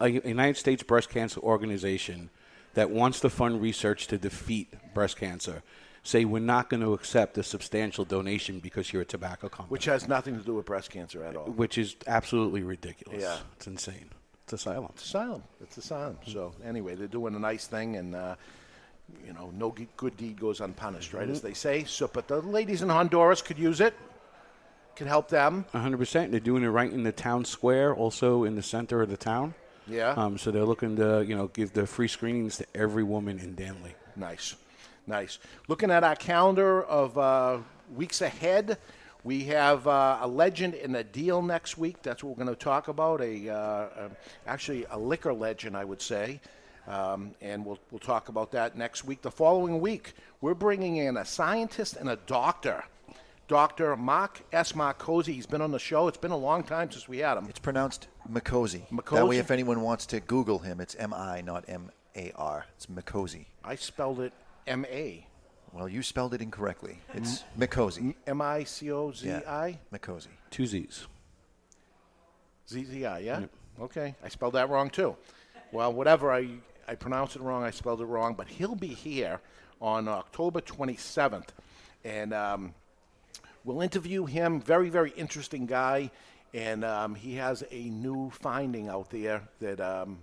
a 0.00 0.08
United 0.08 0.56
States 0.56 0.82
Breast 0.82 1.10
Cancer 1.10 1.40
Organization 1.40 2.30
that 2.74 2.90
wants 2.90 3.20
to 3.20 3.30
fund 3.30 3.62
research 3.62 4.08
to 4.08 4.18
defeat 4.18 4.74
breast 4.92 5.16
cancer 5.16 5.62
say 6.04 6.24
we're 6.24 6.38
not 6.38 6.70
going 6.70 6.82
to 6.82 6.92
accept 6.92 7.36
a 7.38 7.42
substantial 7.42 8.04
donation 8.04 8.60
because 8.60 8.92
you're 8.92 9.02
a 9.02 9.06
tobacco 9.06 9.48
company, 9.48 9.72
Which 9.72 9.86
has 9.86 10.06
nothing 10.06 10.38
to 10.38 10.44
do 10.44 10.54
with 10.54 10.66
breast 10.66 10.90
cancer 10.90 11.24
at 11.24 11.34
all. 11.34 11.46
which 11.46 11.76
is 11.78 11.96
absolutely 12.06 12.62
ridiculous. 12.62 13.22
Yeah. 13.22 13.38
It's 13.56 13.66
insane. 13.66 14.10
It's 14.44 14.52
asylum. 14.52 14.90
It's 14.94 15.04
asylum. 15.06 15.42
It's 15.62 15.76
asylum. 15.78 16.18
So 16.26 16.52
anyway, 16.64 16.94
they're 16.94 17.06
doing 17.08 17.34
a 17.34 17.38
nice 17.38 17.66
thing, 17.66 17.96
and 17.96 18.14
uh, 18.14 18.36
you 19.26 19.32
know, 19.32 19.50
no 19.56 19.74
good 19.96 20.16
deed 20.18 20.38
goes 20.38 20.60
unpunished, 20.60 21.14
right? 21.14 21.28
As 21.28 21.38
Mm-hmm. 21.38 21.46
they 21.48 21.54
say. 21.54 21.84
So, 21.84 22.06
but 22.12 22.28
the 22.28 22.40
ladies 22.42 22.82
in 22.82 22.90
Honduras 22.90 23.40
could 23.42 23.58
use 23.58 23.80
it. 23.80 23.94
Could 24.96 25.06
help 25.08 25.28
them. 25.28 25.64
100%. 25.74 26.30
They're 26.30 26.38
doing 26.38 26.62
it 26.62 26.68
right 26.68 26.92
in 26.92 27.02
the 27.02 27.10
town 27.12 27.44
square, 27.46 27.92
also 27.94 28.44
in 28.44 28.54
the 28.54 28.62
center 28.62 29.02
of 29.02 29.08
the 29.10 29.16
town. 29.16 29.54
Yeah. 29.88 30.10
Um, 30.10 30.38
so 30.38 30.50
they're 30.52 30.64
looking 30.64 30.96
to, 30.96 31.24
you 31.26 31.34
know, 31.36 31.48
give 31.48 31.72
the 31.72 31.86
free 31.86 32.06
screenings 32.08 32.58
to 32.58 32.66
every 32.74 33.02
woman 33.02 33.38
in 33.40 33.56
Danlí. 33.56 33.94
Nice, 34.14 34.54
nice. 35.06 35.38
Looking 35.68 35.90
at 35.90 36.04
our 36.04 36.16
calendar 36.16 36.82
of 36.84 37.16
uh, 37.18 37.58
weeks 37.94 38.20
ahead, 38.20 38.78
we 39.24 39.44
have 39.44 39.86
uh, 39.88 40.18
a 40.20 40.28
legend 40.28 40.74
and 40.74 40.96
a 40.96 41.04
deal 41.04 41.42
next 41.42 41.78
week. 41.78 42.02
That's 42.02 42.22
what 42.22 42.36
we're 42.36 42.44
going 42.44 42.54
to 42.54 42.62
talk 42.62 42.88
about. 42.88 43.20
A 43.22 43.48
uh, 43.48 44.04
um, 44.04 44.10
actually 44.46 44.86
a 44.90 44.98
liquor 44.98 45.32
legend, 45.32 45.76
I 45.76 45.84
would 45.84 46.02
say, 46.02 46.40
um, 46.86 47.34
and 47.40 47.64
we'll 47.64 47.78
we'll 47.90 47.98
talk 47.98 48.28
about 48.28 48.52
that 48.52 48.76
next 48.76 49.04
week. 49.04 49.22
The 49.22 49.30
following 49.30 49.80
week, 49.80 50.12
we're 50.40 50.54
bringing 50.54 50.96
in 50.96 51.16
a 51.16 51.24
scientist 51.24 51.96
and 51.96 52.08
a 52.10 52.16
doctor. 52.26 52.84
Dr. 53.46 53.94
Mark 53.96 54.42
S. 54.52 54.72
Marcosi. 54.72 55.34
He's 55.34 55.44
been 55.44 55.60
on 55.60 55.70
the 55.70 55.78
show. 55.78 56.08
It's 56.08 56.16
been 56.16 56.30
a 56.30 56.36
long 56.36 56.62
time 56.62 56.90
since 56.90 57.06
we 57.06 57.18
had 57.18 57.36
him. 57.36 57.46
It's 57.50 57.58
pronounced 57.58 58.08
Micozzi. 58.30 58.84
That 59.10 59.28
way, 59.28 59.36
if 59.36 59.50
anyone 59.50 59.82
wants 59.82 60.06
to 60.06 60.20
Google 60.20 60.60
him, 60.60 60.80
it's 60.80 60.94
M 60.94 61.12
I, 61.12 61.42
not 61.42 61.64
M 61.68 61.90
A 62.16 62.32
R. 62.36 62.66
It's 62.76 62.86
Micozzi. 62.86 63.44
I 63.62 63.74
spelled 63.74 64.20
it 64.20 64.32
M 64.66 64.84
A. 64.86 65.26
Well, 65.72 65.88
you 65.88 66.02
spelled 66.02 66.34
it 66.34 66.40
incorrectly. 66.40 67.00
It's 67.14 67.42
Micozzi. 67.58 68.14
M 68.26 68.40
I 68.40 68.64
C 68.64 68.92
O 68.92 69.10
Z 69.12 69.30
I? 69.30 69.78
Micozzi. 69.92 70.28
Two 70.50 70.66
Z's. 70.66 71.06
ZZI, 72.68 73.24
yeah? 73.24 73.42
Okay. 73.80 74.14
I 74.24 74.28
spelled 74.28 74.54
that 74.54 74.70
wrong 74.70 74.88
too. 74.90 75.16
Well, 75.72 75.92
whatever. 75.92 76.32
I, 76.32 76.48
I 76.88 76.94
pronounced 76.94 77.36
it 77.36 77.42
wrong. 77.42 77.62
I 77.62 77.70
spelled 77.70 78.00
it 78.00 78.06
wrong. 78.06 78.34
But 78.34 78.48
he'll 78.48 78.74
be 78.74 78.88
here 78.88 79.40
on 79.80 80.08
October 80.08 80.60
27th. 80.60 81.48
And 82.04 82.32
um, 82.32 82.74
we'll 83.64 83.82
interview 83.82 84.24
him. 84.24 84.60
Very, 84.60 84.88
very 84.88 85.10
interesting 85.10 85.66
guy. 85.66 86.10
And 86.54 86.84
um, 86.84 87.14
he 87.14 87.34
has 87.34 87.64
a 87.70 87.82
new 87.90 88.30
finding 88.30 88.88
out 88.88 89.10
there 89.10 89.42
that 89.60 89.80
um, 89.80 90.18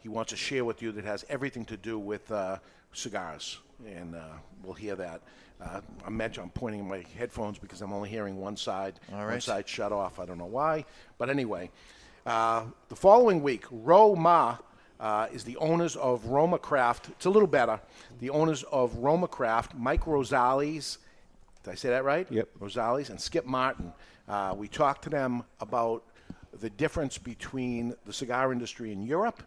he 0.00 0.08
wants 0.08 0.30
to 0.30 0.36
share 0.36 0.64
with 0.64 0.82
you 0.82 0.92
that 0.92 1.04
has 1.04 1.24
everything 1.28 1.64
to 1.66 1.76
do 1.76 1.98
with 1.98 2.30
uh, 2.30 2.58
cigars. 2.92 3.58
And 3.86 4.14
uh, 4.14 4.20
we'll 4.62 4.74
hear 4.74 4.96
that. 4.96 5.20
Uh, 5.60 5.80
I'm, 6.06 6.16
mention- 6.16 6.42
I'm 6.44 6.50
pointing 6.50 6.86
my 6.86 7.04
headphones 7.16 7.58
because 7.58 7.80
I'm 7.80 7.92
only 7.92 8.08
hearing 8.08 8.36
one 8.36 8.56
side. 8.56 9.00
All 9.12 9.24
One 9.26 9.40
side 9.40 9.68
shut 9.68 9.92
off. 9.92 10.18
I 10.18 10.26
don't 10.26 10.38
know 10.38 10.46
why. 10.46 10.84
But 11.18 11.30
anyway, 11.30 11.70
uh, 12.26 12.64
the 12.88 12.96
following 12.96 13.42
week, 13.42 13.64
Roma 13.70 14.60
uh, 15.00 15.28
is 15.32 15.44
the 15.44 15.56
owners 15.58 15.96
of 15.96 16.24
Roma 16.26 16.58
Craft. 16.58 17.08
It's 17.10 17.26
a 17.26 17.30
little 17.30 17.48
better. 17.48 17.80
The 18.20 18.30
owners 18.30 18.62
of 18.64 18.94
Roma 18.96 19.28
Craft, 19.28 19.74
Mike 19.74 20.02
Rosales. 20.02 20.98
Did 21.64 21.70
I 21.72 21.74
say 21.74 21.88
that 21.90 22.04
right? 22.04 22.26
Yep. 22.30 22.48
Rosales 22.60 23.10
and 23.10 23.20
Skip 23.20 23.44
Martin. 23.46 23.92
Uh, 24.28 24.54
we 24.56 24.68
talked 24.68 25.02
to 25.04 25.10
them 25.10 25.42
about 25.60 26.04
the 26.60 26.70
difference 26.70 27.18
between 27.18 27.94
the 28.06 28.12
cigar 28.12 28.52
industry 28.52 28.92
in 28.92 29.02
Europe 29.02 29.42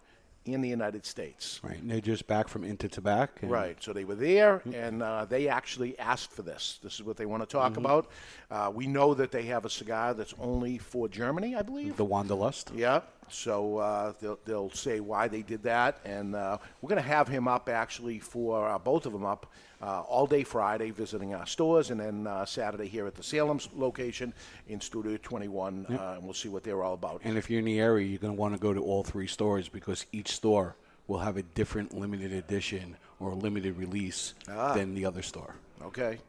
and 0.47 0.63
the 0.63 0.68
United 0.69 1.05
States. 1.05 1.59
Right. 1.63 1.80
And 1.80 1.89
they're 1.91 2.01
just 2.01 2.26
back 2.26 2.47
from 2.47 2.63
InterTabac. 2.63 3.30
and- 3.43 3.51
Right. 3.51 3.77
So 3.81 3.93
they 3.93 4.05
were 4.05 4.15
there, 4.15 4.61
and 4.73 5.03
uh, 5.03 5.26
they 5.26 5.47
actually 5.47 5.97
asked 5.99 6.31
for 6.31 6.41
this. 6.41 6.80
This 6.81 6.95
is 6.95 7.03
what 7.03 7.15
they 7.18 7.26
want 7.27 7.43
to 7.43 7.47
talk 7.47 7.73
Mhm. 7.73 7.77
about. 7.77 8.07
Uh, 8.49 8.72
we 8.73 8.88
know 8.88 9.13
that 9.13 9.31
they 9.31 9.43
have 9.43 9.65
a 9.65 9.69
cigar 9.69 10.13
that's 10.13 10.34
only 10.39 10.77
for 10.80 11.07
Germany, 11.07 11.55
I 11.55 11.61
believe. 11.61 11.95
The 11.97 12.05
Wanderlust. 12.05 12.72
Yeah. 12.76 13.01
So 13.30 13.77
uh, 13.77 14.13
they'll, 14.19 14.39
they'll 14.45 14.72
say 14.72 14.99
why 14.99 15.27
they 15.27 15.41
did 15.41 15.63
that, 15.63 15.99
and 16.03 16.35
uh, 16.35 16.57
we're 16.81 16.89
going 16.89 17.01
to 17.01 17.07
have 17.07 17.27
him 17.27 17.47
up 17.47 17.69
actually 17.69 18.19
for 18.19 18.68
uh, 18.68 18.77
both 18.80 19.05
of 19.05 19.13
them 19.13 19.23
up 19.26 19.45
uh, 19.82 20.02
all 20.02 20.28
day 20.28 20.44
Friday, 20.44 20.91
visiting 20.91 21.34
our 21.34 21.45
stores, 21.45 21.90
and 21.91 21.99
then 21.99 22.28
uh, 22.28 22.45
Saturday 22.45 22.88
here 22.88 23.08
at 23.08 23.16
the 23.16 23.24
Salem's 23.24 23.68
location 23.76 24.34
in 24.68 24.80
Studio 24.82 25.18
21, 25.18 25.88
Yep. 25.90 25.99
uh, 25.99 26.03
and 26.16 26.24
we'll 26.24 26.34
see 26.34 26.49
what 26.49 26.64
they're 26.64 26.84
all 26.84 26.94
about. 26.94 27.22
And 27.24 27.38
if 27.38 27.49
you're 27.49 27.60
in 27.60 27.66
the 27.66 27.80
area, 27.80 28.06
you're 28.08 28.20
going 28.20 28.34
to 28.36 28.40
want 28.40 28.53
to 28.53 28.60
go 28.60 28.74
to 28.74 28.82
all 28.82 29.03
three 29.03 29.28
stores 29.28 29.68
because 29.70 30.06
each 30.12 30.32
store 30.32 30.76
will 31.08 31.20
have 31.20 31.36
a 31.38 31.44
different 31.44 31.94
limited 31.98 32.32
edition 32.32 32.95
or 33.20 33.34
limited 33.34 33.78
release 33.78 34.34
Ah. 34.49 34.74
than 34.74 34.94
the 34.95 35.06
other 35.06 35.22
store. 35.22 35.56
Okay. 35.82 36.20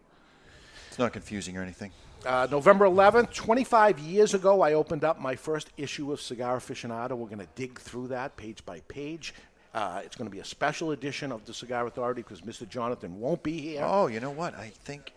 It's 0.89 0.99
not 0.99 1.13
confusing 1.13 1.57
or 1.57 1.63
anything. 1.63 1.91
Uh, 2.25 2.47
November 2.51 2.85
11th, 2.87 3.33
25 3.35 3.99
years 3.99 4.33
ago, 4.35 4.61
I 4.63 4.75
opened 4.75 5.03
up 5.05 5.19
my 5.21 5.35
first 5.35 5.71
issue 5.77 6.13
of 6.13 6.21
Cigar 6.21 6.59
Aficionado. 6.59 7.11
We're 7.17 7.27
going 7.27 7.39
to 7.41 7.49
dig 7.57 7.79
through 7.81 8.09
that 8.09 8.37
page 8.37 8.65
by 8.65 8.81
page. 8.89 9.35
Uh, 9.75 10.03
it's 10.05 10.17
going 10.17 10.29
to 10.29 10.35
be 10.35 10.41
a 10.41 10.45
special 10.45 10.91
edition 10.91 11.33
of 11.33 11.45
the 11.47 11.55
Cigar 11.55 11.87
Authority 11.87 12.23
because 12.23 12.43
Mr. 12.43 12.69
Jonathan 12.69 13.19
won't 13.19 13.43
be 13.43 13.59
here. 13.59 13.83
Oh, 13.85 14.07
you 14.07 14.21
know 14.21 14.31
what? 14.31 14.55
I 14.55 14.69
think 14.85 15.13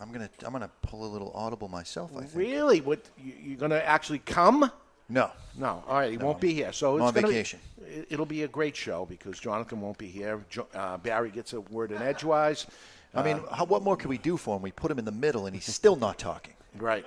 I'm 0.00 0.10
gonna 0.10 0.28
I'm 0.44 0.52
gonna 0.52 0.70
pull 0.82 1.04
a 1.06 1.10
little 1.12 1.30
audible 1.32 1.68
myself. 1.68 2.10
I 2.16 2.20
think. 2.22 2.30
Really? 2.34 2.80
What? 2.80 3.00
You, 3.22 3.32
you're 3.40 3.56
going 3.58 3.70
to 3.70 3.86
actually 3.88 4.18
come? 4.18 4.68
No. 5.08 5.30
No. 5.56 5.84
All 5.86 5.94
right. 5.98 6.10
He 6.10 6.16
No. 6.16 6.26
won't 6.26 6.40
be 6.40 6.52
here. 6.54 6.72
So 6.72 6.94
I'm 6.96 7.02
it's 7.02 7.08
on 7.08 7.14
gonna 7.14 7.26
be- 7.28 7.32
vacation. 7.34 7.60
it- 7.86 8.06
it'll 8.10 8.26
be 8.26 8.42
a 8.42 8.48
great 8.48 8.74
show 8.74 9.04
because 9.06 9.38
Jonathan 9.38 9.80
won't 9.80 9.98
be 9.98 10.08
here. 10.08 10.44
Jo- 10.50 10.66
uh, 10.74 10.96
Barry 10.96 11.30
gets 11.30 11.52
a 11.52 11.60
word 11.60 11.92
in 11.92 12.02
edgewise. 12.02 12.66
I 13.14 13.22
mean, 13.22 13.36
Uh, 13.48 13.54
how, 13.54 13.64
what 13.66 13.82
more 13.82 13.96
can 13.96 14.08
we 14.08 14.18
do 14.18 14.36
for 14.36 14.56
him? 14.56 14.62
We 14.62 14.72
put 14.72 14.90
him 14.90 14.98
in 14.98 15.04
the 15.04 15.12
middle, 15.12 15.46
and 15.46 15.54
he's 15.54 15.72
still 15.72 15.96
not 15.96 16.18
talking. 16.18 16.54
right. 16.78 17.04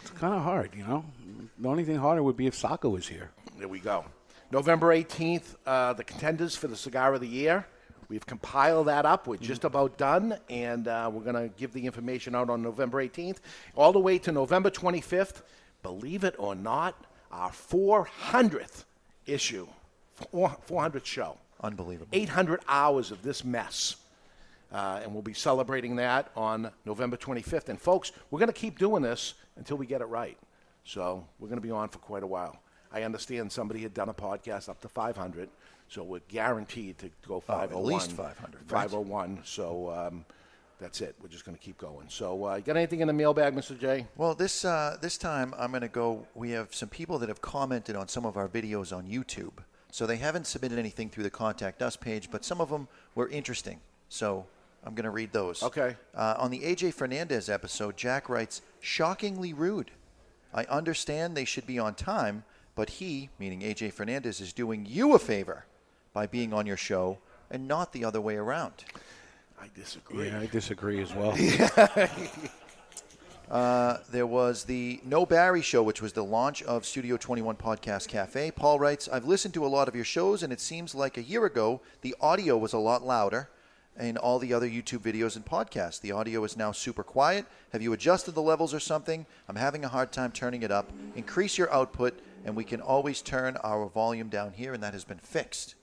It's 0.00 0.10
kind 0.12 0.32
of 0.34 0.42
hard, 0.42 0.74
you 0.74 0.84
know. 0.84 1.04
The 1.58 1.68
only 1.68 1.84
thing 1.84 1.96
harder 1.96 2.22
would 2.22 2.36
be 2.36 2.46
if 2.46 2.54
Saka 2.54 2.88
was 2.88 3.06
here. 3.08 3.30
There 3.58 3.68
we 3.68 3.78
go. 3.78 4.04
November 4.52 4.94
18th, 4.94 5.54
uh, 5.64 5.94
the 5.94 6.04
contenders 6.04 6.54
for 6.54 6.66
the 6.66 6.76
Cigar 6.76 7.14
of 7.14 7.22
the 7.22 7.26
Year. 7.26 7.66
We've 8.10 8.26
compiled 8.26 8.88
that 8.88 9.06
up. 9.06 9.26
We're 9.26 9.38
just 9.38 9.64
about 9.64 9.96
done, 9.96 10.36
and 10.50 10.86
uh, 10.86 11.10
we're 11.10 11.22
going 11.22 11.48
to 11.48 11.56
give 11.56 11.72
the 11.72 11.86
information 11.86 12.34
out 12.34 12.50
on 12.50 12.60
November 12.60 13.02
18th. 13.02 13.38
All 13.76 13.94
the 13.94 13.98
way 13.98 14.18
to 14.18 14.30
November 14.30 14.68
25th, 14.68 15.40
believe 15.82 16.22
it 16.22 16.34
or 16.36 16.54
not, 16.54 17.02
our 17.30 17.48
400th 17.48 18.84
issue, 19.24 19.66
four- 20.30 20.58
400th 20.68 21.06
show. 21.06 21.38
Unbelievable. 21.62 22.08
800 22.12 22.60
hours 22.68 23.10
of 23.10 23.22
this 23.22 23.44
mess. 23.46 23.96
Uh, 24.70 25.00
and 25.02 25.14
we'll 25.14 25.22
be 25.22 25.32
celebrating 25.32 25.96
that 25.96 26.30
on 26.36 26.70
November 26.84 27.16
25th. 27.16 27.70
And 27.70 27.80
folks, 27.80 28.12
we're 28.30 28.38
going 28.38 28.52
to 28.52 28.60
keep 28.60 28.78
doing 28.78 29.02
this 29.02 29.32
until 29.56 29.78
we 29.78 29.86
get 29.86 30.02
it 30.02 30.08
right. 30.08 30.36
So 30.84 31.26
we're 31.38 31.48
going 31.48 31.60
to 31.60 31.66
be 31.66 31.70
on 31.70 31.88
for 31.88 32.00
quite 32.00 32.22
a 32.22 32.26
while. 32.26 32.61
I 32.92 33.02
understand 33.02 33.50
somebody 33.50 33.80
had 33.82 33.94
done 33.94 34.08
a 34.08 34.14
podcast 34.14 34.68
up 34.68 34.80
to 34.82 34.88
500, 34.88 35.48
so 35.88 36.02
we're 36.02 36.20
guaranteed 36.28 36.98
to 36.98 37.10
go 37.26 37.36
Oh, 37.36 37.40
501. 37.40 37.78
at 37.80 37.86
least 37.86 38.12
500, 38.12 38.54
right. 38.54 38.68
501. 38.90 39.40
So 39.44 39.90
um, 39.90 40.24
that's 40.78 41.00
it. 41.00 41.14
We're 41.22 41.28
just 41.28 41.44
going 41.44 41.56
to 41.56 41.62
keep 41.62 41.78
going. 41.78 42.06
So 42.08 42.44
uh, 42.46 42.56
you 42.56 42.62
got 42.62 42.76
anything 42.76 43.00
in 43.00 43.06
the 43.06 43.12
mailbag, 43.14 43.54
Mr. 43.54 43.78
J? 43.78 44.06
Well, 44.16 44.34
this 44.34 44.64
uh, 44.64 44.96
this 45.00 45.16
time 45.16 45.54
I'm 45.58 45.70
going 45.70 45.82
to 45.82 45.88
go. 45.88 46.26
We 46.34 46.50
have 46.50 46.74
some 46.74 46.88
people 46.88 47.18
that 47.20 47.28
have 47.28 47.40
commented 47.40 47.96
on 47.96 48.08
some 48.08 48.26
of 48.26 48.36
our 48.36 48.48
videos 48.48 48.94
on 48.96 49.06
YouTube. 49.06 49.52
So 49.90 50.06
they 50.06 50.16
haven't 50.16 50.46
submitted 50.46 50.78
anything 50.78 51.10
through 51.10 51.24
the 51.24 51.30
contact 51.30 51.82
us 51.82 51.96
page, 51.96 52.30
but 52.30 52.44
some 52.46 52.62
of 52.62 52.70
them 52.70 52.88
were 53.14 53.28
interesting. 53.28 53.78
So 54.08 54.46
I'm 54.84 54.94
going 54.94 55.04
to 55.04 55.10
read 55.10 55.32
those. 55.32 55.62
Okay. 55.62 55.96
Uh, 56.14 56.34
on 56.38 56.50
the 56.50 56.60
AJ 56.60 56.94
Fernandez 56.94 57.50
episode, 57.50 57.96
Jack 57.96 58.28
writes, 58.30 58.62
"Shockingly 58.80 59.52
rude. 59.52 59.90
I 60.54 60.64
understand 60.64 61.36
they 61.36 61.44
should 61.44 61.66
be 61.66 61.78
on 61.78 61.94
time, 61.94 62.44
but 62.74 62.90
he, 62.90 63.30
meaning 63.38 63.60
AJ 63.60 63.92
Fernandez, 63.92 64.40
is 64.40 64.52
doing 64.52 64.86
you 64.86 65.14
a 65.14 65.18
favor 65.18 65.66
by 66.12 66.26
being 66.26 66.52
on 66.52 66.66
your 66.66 66.76
show 66.76 67.18
and 67.50 67.68
not 67.68 67.92
the 67.92 68.04
other 68.04 68.20
way 68.20 68.36
around." 68.36 68.84
I 69.60 69.68
disagree. 69.76 70.26
Yeah, 70.26 70.40
I 70.40 70.46
disagree 70.46 71.00
as 71.00 71.14
well. 71.14 71.36
Uh, 73.52 73.98
there 74.10 74.26
was 74.26 74.64
the 74.64 74.98
No 75.04 75.26
Barry 75.26 75.60
show, 75.60 75.82
which 75.82 76.00
was 76.00 76.14
the 76.14 76.24
launch 76.24 76.62
of 76.62 76.86
Studio 76.86 77.18
21 77.18 77.56
Podcast 77.56 78.08
Cafe. 78.08 78.50
Paul 78.50 78.78
writes, 78.78 79.10
I've 79.12 79.26
listened 79.26 79.52
to 79.52 79.66
a 79.66 79.68
lot 79.68 79.88
of 79.88 79.94
your 79.94 80.06
shows, 80.06 80.42
and 80.42 80.50
it 80.54 80.58
seems 80.60 80.94
like 80.94 81.18
a 81.18 81.22
year 81.22 81.44
ago 81.44 81.82
the 82.00 82.16
audio 82.18 82.56
was 82.56 82.72
a 82.72 82.78
lot 82.78 83.04
louder 83.04 83.50
in 84.00 84.16
all 84.16 84.38
the 84.38 84.54
other 84.54 84.66
YouTube 84.66 85.00
videos 85.00 85.36
and 85.36 85.44
podcasts. 85.44 86.00
The 86.00 86.12
audio 86.12 86.42
is 86.44 86.56
now 86.56 86.72
super 86.72 87.02
quiet. 87.02 87.44
Have 87.74 87.82
you 87.82 87.92
adjusted 87.92 88.32
the 88.32 88.40
levels 88.40 88.72
or 88.72 88.80
something? 88.80 89.26
I'm 89.50 89.56
having 89.56 89.84
a 89.84 89.88
hard 89.88 90.12
time 90.12 90.32
turning 90.32 90.62
it 90.62 90.70
up. 90.70 90.90
Increase 91.14 91.58
your 91.58 91.70
output, 91.70 92.18
and 92.44 92.56
we 92.56 92.64
can 92.64 92.80
always 92.80 93.22
turn 93.22 93.56
our 93.58 93.86
volume 93.88 94.28
down 94.28 94.52
here, 94.52 94.72
and 94.72 94.82
that 94.82 94.92
has 94.92 95.04
been 95.04 95.18
fixed. 95.18 95.74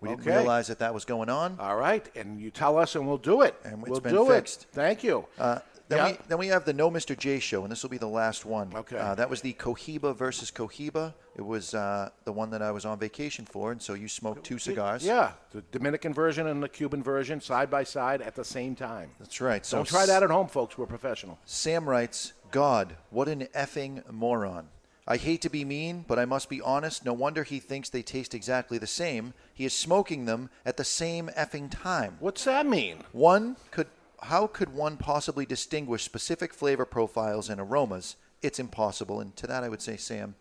We 0.00 0.08
didn't 0.10 0.20
Okay. 0.22 0.36
realize 0.36 0.68
that 0.68 0.78
that 0.78 0.94
was 0.94 1.04
going 1.04 1.28
on. 1.28 1.58
All 1.58 1.76
right. 1.76 2.08
And 2.14 2.40
you 2.40 2.50
tell 2.52 2.78
us, 2.78 2.94
and 2.94 3.06
we'll 3.08 3.18
do 3.18 3.42
it. 3.42 3.56
And 3.64 3.80
it's 3.82 3.90
we'll 3.90 4.00
been 4.00 4.14
do 4.14 4.26
fixed. 4.28 4.62
it. 4.62 4.68
Thank 4.72 5.02
you. 5.02 5.26
Uh, 5.38 5.58
Then, 5.88 5.98
Yeah. 5.98 6.06
we, 6.12 6.18
then 6.28 6.38
we 6.38 6.46
have 6.48 6.66
the 6.66 6.74
No 6.74 6.90
Mr. 6.90 7.16
J 7.16 7.38
show, 7.40 7.62
and 7.62 7.72
this 7.72 7.82
will 7.82 7.88
be 7.88 7.96
the 7.96 8.06
last 8.06 8.44
one. 8.44 8.70
Okay. 8.76 8.98
Uh, 8.98 9.14
that 9.14 9.30
was 9.30 9.40
the 9.40 9.54
Cohiba 9.54 10.14
versus 10.14 10.50
Cohiba. 10.50 11.14
It 11.34 11.40
was 11.40 11.72
uh, 11.72 12.10
the 12.24 12.32
one 12.32 12.50
that 12.50 12.60
I 12.60 12.70
was 12.72 12.84
on 12.84 12.98
vacation 12.98 13.46
for, 13.46 13.72
and 13.72 13.80
so 13.80 13.94
you 13.94 14.06
smoked 14.06 14.44
two 14.44 14.58
cigars. 14.58 15.02
Yeah, 15.02 15.32
the 15.50 15.62
Dominican 15.72 16.12
version 16.12 16.46
and 16.46 16.62
the 16.62 16.68
Cuban 16.68 17.02
version 17.02 17.40
side 17.40 17.70
by 17.70 17.84
side 17.84 18.20
at 18.20 18.34
the 18.34 18.44
same 18.44 18.74
time. 18.76 19.12
That's 19.18 19.40
right. 19.40 19.64
So 19.64 19.78
Don't 19.78 19.86
try 19.88 20.04
that 20.04 20.22
at 20.22 20.28
home, 20.28 20.48
folks. 20.48 20.76
We're 20.76 20.84
professional. 20.84 21.38
Sam 21.46 21.88
writes, 21.88 22.34
God, 22.50 22.94
what 23.08 23.26
an 23.26 23.46
effing 23.54 24.02
moron. 24.12 24.68
I 25.10 25.16
hate 25.16 25.40
to 25.42 25.48
be 25.48 25.64
mean, 25.64 26.04
but 26.06 26.18
I 26.18 26.26
must 26.26 26.50
be 26.50 26.60
honest. 26.60 27.02
No 27.02 27.14
wonder 27.14 27.42
he 27.42 27.60
thinks 27.60 27.88
they 27.88 28.02
taste 28.02 28.34
exactly 28.34 28.76
the 28.76 28.86
same. 28.86 29.32
He 29.54 29.64
is 29.64 29.72
smoking 29.72 30.26
them 30.26 30.50
at 30.66 30.76
the 30.76 30.84
same 30.84 31.28
effing 31.28 31.70
time. 31.70 32.18
What's 32.20 32.44
that 32.44 32.66
mean? 32.66 32.98
One 33.12 33.56
could 33.70 33.86
how 34.20 34.46
could 34.48 34.74
one 34.74 34.98
possibly 34.98 35.46
distinguish 35.46 36.02
specific 36.04 36.52
flavor 36.52 36.84
profiles 36.84 37.48
and 37.48 37.58
aromas? 37.58 38.16
It's 38.42 38.58
impossible. 38.58 39.20
And 39.20 39.34
to 39.36 39.46
that 39.46 39.64
I 39.64 39.70
would 39.70 39.80
say, 39.80 39.96
Sam, 39.96 40.34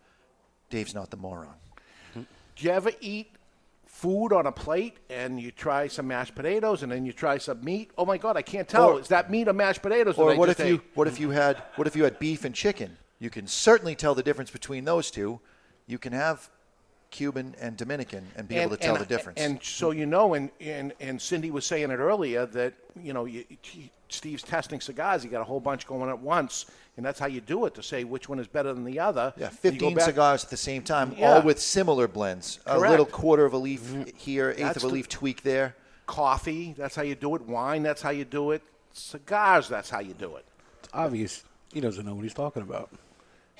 Dave's 0.69 0.93
not 0.93 1.11
the 1.11 1.17
moron. 1.17 1.53
Do 2.13 2.25
you 2.65 2.71
ever 2.71 2.91
eat 2.99 3.31
food 3.85 4.33
on 4.33 4.47
a 4.47 4.51
plate 4.51 4.97
and 5.09 5.39
you 5.39 5.51
try 5.51 5.87
some 5.87 6.07
mashed 6.07 6.35
potatoes 6.35 6.83
and 6.83 6.91
then 6.91 7.05
you 7.05 7.13
try 7.13 7.37
some 7.37 7.63
meat? 7.63 7.91
Oh 7.97 8.05
my 8.05 8.17
God, 8.17 8.35
I 8.35 8.41
can't 8.41 8.67
tell. 8.67 8.89
Or- 8.95 8.99
Is 8.99 9.07
that 9.07 9.31
meat 9.31 9.47
or 9.47 9.53
mashed 9.53 9.81
potatoes? 9.81 10.15
that 10.17 10.21
Or 10.21 10.31
I 10.31 10.35
what 10.35 10.47
just 10.47 10.59
if 10.59 10.67
you 10.67 10.81
what 10.95 11.07
if 11.07 11.19
you 11.21 11.29
had 11.29 11.63
what 11.77 11.87
if 11.87 11.95
you 11.95 12.03
had 12.03 12.19
beef 12.19 12.43
and 12.43 12.53
chicken? 12.53 12.97
You 13.19 13.29
can 13.29 13.47
certainly 13.47 13.95
tell 13.95 14.15
the 14.15 14.23
difference 14.23 14.51
between 14.51 14.85
those 14.85 15.09
two. 15.09 15.39
You 15.87 15.97
can 15.97 16.13
have 16.13 16.49
Cuban 17.11 17.55
and 17.59 17.77
Dominican 17.77 18.27
and 18.35 18.47
be 18.47 18.57
able 18.57 18.75
to 18.75 18.77
tell 18.77 18.97
the 18.97 19.05
difference. 19.05 19.39
And 19.39 19.61
so 19.63 19.91
you 19.91 20.05
know, 20.05 20.33
and, 20.33 20.51
and 20.59 20.93
and 20.99 21.21
Cindy 21.21 21.51
was 21.51 21.65
saying 21.65 21.89
it 21.89 21.97
earlier 21.97 22.45
that 22.47 22.73
you 23.01 23.13
know 23.13 23.25
you, 23.25 23.45
Steve's 24.09 24.43
testing 24.43 24.81
cigars. 24.81 25.23
You 25.23 25.29
got 25.29 25.41
a 25.41 25.45
whole 25.45 25.59
bunch 25.59 25.87
going 25.87 26.09
at 26.09 26.19
once, 26.19 26.65
and 26.95 27.05
that's 27.05 27.19
how 27.19 27.27
you 27.27 27.41
do 27.41 27.65
it 27.65 27.73
to 27.75 27.83
say 27.83 28.03
which 28.03 28.29
one 28.29 28.39
is 28.39 28.47
better 28.47 28.73
than 28.73 28.83
the 28.83 28.99
other. 28.99 29.33
Yeah, 29.37 29.49
15 29.49 29.95
back- 29.95 30.05
cigars 30.05 30.43
at 30.43 30.49
the 30.49 30.57
same 30.57 30.83
time, 30.83 31.15
Yeah. 31.17 31.33
all 31.33 31.41
with 31.41 31.59
similar 31.59 32.07
blends. 32.07 32.59
Correct. 32.65 32.85
A 32.85 32.89
little 32.89 33.05
quarter 33.05 33.45
of 33.45 33.53
a 33.53 33.57
leaf 33.57 33.81
mm-hmm. 33.81 34.15
here, 34.15 34.51
eighth 34.51 34.59
That's 34.59 34.77
of 34.77 34.91
a 34.91 34.93
leaf 34.93 35.09
tweak 35.09 35.43
there. 35.43 35.75
Coffee, 36.05 36.73
that's 36.77 36.95
how 36.95 37.01
you 37.01 37.15
do 37.15 37.35
it. 37.35 37.41
Wine, 37.41 37.83
that's 37.83 38.01
how 38.01 38.11
you 38.11 38.23
do 38.23 38.51
it. 38.51 38.61
Cigars, 38.93 39.67
that's 39.67 39.89
how 39.89 39.99
you 39.99 40.13
do 40.13 40.37
it. 40.37 40.45
It's 40.79 40.89
obvious 40.93 41.43
he 41.73 41.81
doesn't 41.81 42.05
know 42.05 42.15
what 42.15 42.23
he's 42.23 42.33
talking 42.33 42.63
about. 42.63 42.89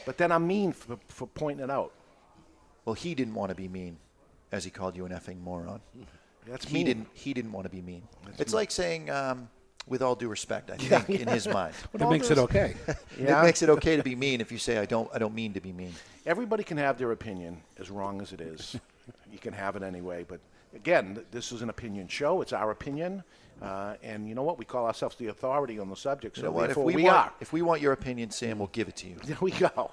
But 0.06 0.18
then 0.18 0.32
I'm 0.32 0.48
mean 0.48 0.72
for, 0.74 0.98
for 1.10 1.28
pointing 1.28 1.64
it 1.64 1.70
out. 1.70 1.92
Well, 2.86 2.94
he 2.94 3.16
didn't 3.16 3.34
want 3.34 3.50
to 3.50 3.56
be 3.56 3.68
mean, 3.68 3.98
as 4.52 4.64
he 4.64 4.70
called 4.70 4.96
you 4.96 5.06
an 5.06 5.12
effing 5.12 5.42
moron. 5.42 5.82
That's 6.48 6.66
he 6.66 6.76
mean. 6.76 6.86
didn't. 6.86 7.08
He 7.14 7.34
didn't 7.34 7.52
want 7.52 7.66
to 7.66 7.70
be 7.70 7.82
mean. 7.82 8.04
That's 8.26 8.40
it's 8.40 8.52
mean. 8.54 8.58
like 8.58 8.72
saying, 8.72 9.10
um, 9.10 9.50
"With 9.86 10.02
all 10.02 10.16
due 10.16 10.30
respect," 10.30 10.72
I 10.72 10.76
Yeah, 10.80 11.00
think 11.00 11.20
in 11.20 11.28
his 11.28 11.46
mind. 11.46 11.74
With 11.92 12.02
It 12.02 12.10
makes 12.10 12.32
it 12.32 12.38
okay. 12.38 12.76
Yeah. 13.20 13.42
It 13.42 13.44
makes 13.44 13.62
it 13.62 13.70
okay 13.70 13.98
to 13.98 14.04
be 14.04 14.16
mean 14.16 14.40
if 14.40 14.50
you 14.52 14.58
say, 14.58 14.78
"I 14.78 14.86
don't. 14.86 15.10
I 15.14 15.18
don't 15.20 15.34
mean 15.36 15.52
to 15.54 15.60
be 15.60 15.74
mean." 15.74 15.94
Everybody 16.26 16.64
can 16.64 16.78
have 16.78 16.98
their 16.98 17.12
opinion, 17.12 17.62
as 17.78 17.90
wrong 17.92 18.22
as 18.22 18.32
it 18.32 18.40
is. 18.40 18.78
you 19.30 19.40
can 19.40 19.52
have 19.54 19.76
it 19.76 19.84
anyway. 19.84 20.24
But 20.26 20.40
again, 20.74 21.26
this 21.32 21.52
is 21.52 21.62
an 21.62 21.70
opinion 21.70 22.08
show. 22.08 22.42
It's 22.42 22.54
our 22.54 22.72
opinion. 22.72 23.24
Uh, 23.62 23.96
and 24.04 24.28
you 24.30 24.36
know 24.36 24.44
what? 24.44 24.60
We 24.60 24.66
call 24.66 24.86
ourselves 24.86 25.16
the 25.16 25.28
authority 25.28 25.80
on 25.80 25.90
the 25.90 25.96
subject. 25.96 26.38
You 26.38 26.42
So 26.42 26.48
know 26.48 26.52
what? 26.54 26.64
If 26.64 26.68
therefore 26.70 26.84
we, 26.86 26.96
we 26.98 27.04
want, 27.04 27.16
are. 27.16 27.34
if 27.42 27.52
we 27.54 27.62
want 27.62 27.82
your 27.82 27.94
opinion, 27.94 28.30
Sam, 28.30 28.60
we'll 28.60 28.68
give 28.68 28.88
it 28.88 28.96
to 28.98 29.08
you. 29.08 29.16
There 29.26 29.38
we 29.42 29.52
go. 29.52 29.92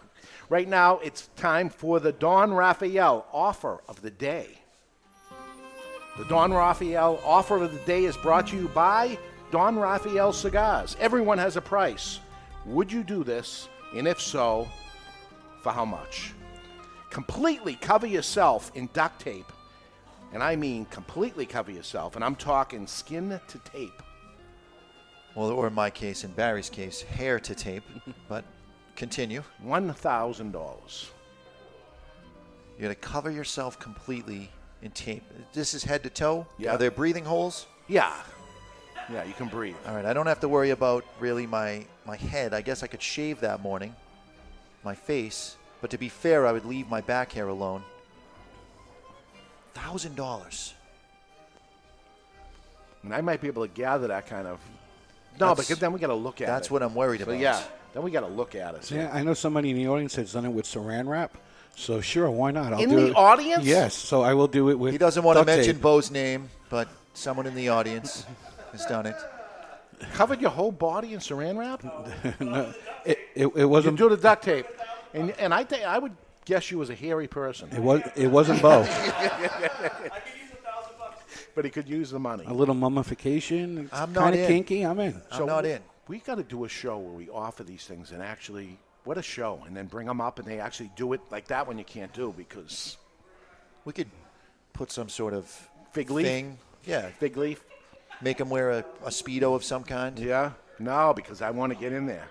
Right 0.50 0.68
now, 0.68 0.98
it's 0.98 1.28
time 1.36 1.70
for 1.70 1.98
the 2.00 2.12
Don 2.12 2.52
Raphael 2.52 3.26
offer 3.32 3.82
of 3.88 4.02
the 4.02 4.10
day. 4.10 4.48
The 6.18 6.24
Don 6.26 6.52
Raphael 6.52 7.20
offer 7.24 7.62
of 7.62 7.72
the 7.72 7.80
day 7.80 8.04
is 8.04 8.16
brought 8.18 8.48
to 8.48 8.56
you 8.56 8.68
by 8.68 9.18
Don 9.50 9.76
Raphael 9.78 10.32
Cigars. 10.32 10.96
Everyone 11.00 11.38
has 11.38 11.56
a 11.56 11.60
price. 11.60 12.20
Would 12.66 12.92
you 12.92 13.02
do 13.02 13.24
this? 13.24 13.68
And 13.96 14.06
if 14.06 14.20
so, 14.20 14.68
for 15.62 15.72
how 15.72 15.84
much? 15.84 16.32
Completely 17.10 17.76
cover 17.76 18.06
yourself 18.06 18.70
in 18.74 18.88
duct 18.92 19.20
tape. 19.20 19.50
And 20.34 20.42
I 20.42 20.56
mean 20.56 20.84
completely 20.86 21.46
cover 21.46 21.70
yourself. 21.70 22.16
And 22.16 22.24
I'm 22.24 22.34
talking 22.34 22.86
skin 22.86 23.40
to 23.46 23.58
tape. 23.60 24.02
Well, 25.34 25.50
or 25.50 25.68
in 25.68 25.74
my 25.74 25.90
case, 25.90 26.24
in 26.24 26.32
Barry's 26.32 26.68
case, 26.68 27.00
hair 27.02 27.40
to 27.40 27.54
tape. 27.54 27.84
but 28.28 28.44
continue. 28.96 29.42
$1,000. 29.64 30.52
You're 32.76 32.82
going 32.82 32.94
to 32.94 33.00
cover 33.00 33.30
yourself 33.30 33.78
completely 33.78 34.50
in 34.82 34.90
tape. 34.90 35.22
This 35.52 35.72
is 35.72 35.84
head 35.84 36.02
to 36.02 36.10
toe. 36.10 36.46
Yeah. 36.58 36.74
Are 36.74 36.78
there 36.78 36.90
breathing 36.90 37.24
holes? 37.24 37.66
Yeah. 37.86 38.12
Yeah, 39.12 39.22
you 39.24 39.34
can 39.34 39.48
breathe. 39.48 39.76
All 39.86 39.94
right. 39.94 40.04
I 40.04 40.12
don't 40.12 40.26
have 40.26 40.40
to 40.40 40.48
worry 40.48 40.70
about 40.70 41.04
really 41.20 41.46
my 41.46 41.84
my 42.06 42.16
head. 42.16 42.54
I 42.54 42.62
guess 42.62 42.82
I 42.82 42.86
could 42.86 43.02
shave 43.02 43.40
that 43.40 43.60
morning, 43.60 43.94
my 44.82 44.94
face. 44.94 45.56
But 45.80 45.90
to 45.90 45.98
be 45.98 46.08
fair, 46.08 46.46
I 46.46 46.52
would 46.52 46.64
leave 46.64 46.88
my 46.88 47.02
back 47.02 47.32
hair 47.32 47.48
alone. 47.48 47.82
Thousand 49.74 50.16
dollars. 50.16 50.74
And 53.02 53.12
I 53.14 53.20
might 53.20 53.40
be 53.40 53.48
able 53.48 53.66
to 53.66 53.72
gather 53.72 54.06
that 54.08 54.26
kind 54.26 54.46
of. 54.46 54.58
No, 55.38 55.48
That's- 55.48 55.66
because 55.66 55.78
then 55.80 55.92
we 55.92 56.00
got 56.00 56.06
to 56.08 56.14
look 56.14 56.40
at 56.40 56.44
it. 56.44 56.46
that's 56.46 56.70
what 56.70 56.82
I'm 56.82 56.94
worried 56.94 57.20
So, 57.20 57.24
about. 57.24 57.38
yeah, 57.38 57.60
then 57.92 58.02
we 58.02 58.10
got 58.10 58.20
to 58.20 58.28
look 58.28 58.54
at 58.54 58.74
it. 58.76 58.90
Yeah, 58.90 59.10
I 59.12 59.22
know 59.24 59.34
somebody 59.34 59.70
in 59.70 59.76
the 59.76 59.88
audience 59.88 60.14
has 60.14 60.32
done 60.32 60.44
it 60.46 60.50
with 60.50 60.64
saran 60.64 61.08
wrap. 61.08 61.36
So 61.76 62.00
sure, 62.00 62.30
why 62.30 62.52
not? 62.52 62.72
I'll 62.72 62.80
In 62.80 62.88
do 62.88 62.96
the 63.00 63.06
it. 63.08 63.16
audience? 63.16 63.64
Yes. 63.64 63.94
So 63.94 64.22
I 64.22 64.32
will 64.34 64.46
do 64.46 64.68
it 64.70 64.78
with. 64.78 64.92
He 64.92 64.98
doesn't 64.98 65.24
want 65.24 65.38
to 65.40 65.44
mention 65.44 65.74
tape. 65.74 65.82
Bo's 65.82 66.10
name, 66.12 66.48
but 66.70 66.88
someone 67.14 67.46
in 67.46 67.54
the 67.56 67.68
audience 67.68 68.24
has 68.70 68.86
done 68.86 69.06
it. 69.06 69.16
Covered 70.12 70.40
your 70.40 70.50
whole 70.50 70.70
body 70.70 71.14
in 71.14 71.18
saran 71.20 71.58
wrap? 71.58 71.82
no, 72.40 72.72
it, 73.04 73.18
it, 73.34 73.46
it 73.56 73.64
wasn't. 73.64 73.98
You 73.98 74.08
do 74.08 74.14
the 74.16 74.22
duct 74.22 74.44
tape, 74.44 74.66
and 75.14 75.32
and 75.32 75.52
I 75.52 75.64
think 75.64 75.82
I 75.84 75.98
would 75.98 76.12
guess 76.44 76.70
you 76.70 76.78
was 76.78 76.90
a 76.90 76.94
hairy 76.94 77.28
person. 77.28 77.68
It 77.72 77.80
was. 77.80 78.02
It 78.16 78.28
wasn't 78.28 78.62
Bo. 78.62 78.82
but 81.54 81.64
he 81.64 81.70
could 81.70 81.88
use 81.88 82.10
the 82.10 82.18
money. 82.18 82.44
A 82.46 82.52
little 82.52 82.74
mummification. 82.74 83.88
I'm 83.92 84.12
not 84.12 84.22
kind 84.22 84.34
of 84.34 84.40
in. 84.42 84.46
kinky. 84.46 84.84
I'm 84.84 84.98
in. 85.00 85.20
So 85.32 85.46
not 85.46 85.64
in. 85.64 85.80
We 86.08 86.18
got 86.18 86.34
to 86.36 86.42
do 86.42 86.64
a 86.64 86.68
show 86.68 86.98
where 86.98 87.12
we 87.14 87.30
offer 87.30 87.64
these 87.64 87.84
things 87.84 88.10
and 88.12 88.22
actually, 88.22 88.78
what 89.04 89.16
a 89.16 89.22
show, 89.22 89.62
and 89.66 89.74
then 89.76 89.86
bring 89.86 90.06
them 90.06 90.20
up 90.20 90.38
and 90.38 90.46
they 90.46 90.60
actually 90.60 90.90
do 90.96 91.12
it 91.14 91.20
like 91.30 91.46
that 91.48 91.66
one 91.66 91.78
you 91.78 91.84
can't 91.84 92.12
do 92.12 92.34
because 92.36 92.98
We 93.84 93.92
could 93.92 94.10
put 94.72 94.90
some 94.92 95.08
sort 95.08 95.32
of 95.32 95.46
Fig 95.92 96.10
leaf? 96.10 96.26
thing. 96.26 96.58
Yeah. 96.84 97.08
Fig 97.20 97.36
leaf. 97.36 97.64
Make 98.20 98.38
him 98.40 98.50
wear 98.50 98.70
a, 98.70 98.84
a 99.04 99.08
speedo 99.10 99.54
of 99.54 99.64
some 99.64 99.82
kind. 99.84 100.18
Yeah. 100.18 100.52
No, 100.78 101.14
because 101.14 101.40
I 101.40 101.50
want 101.50 101.72
to 101.72 101.78
get 101.78 101.92
in 101.92 102.06
there 102.06 102.28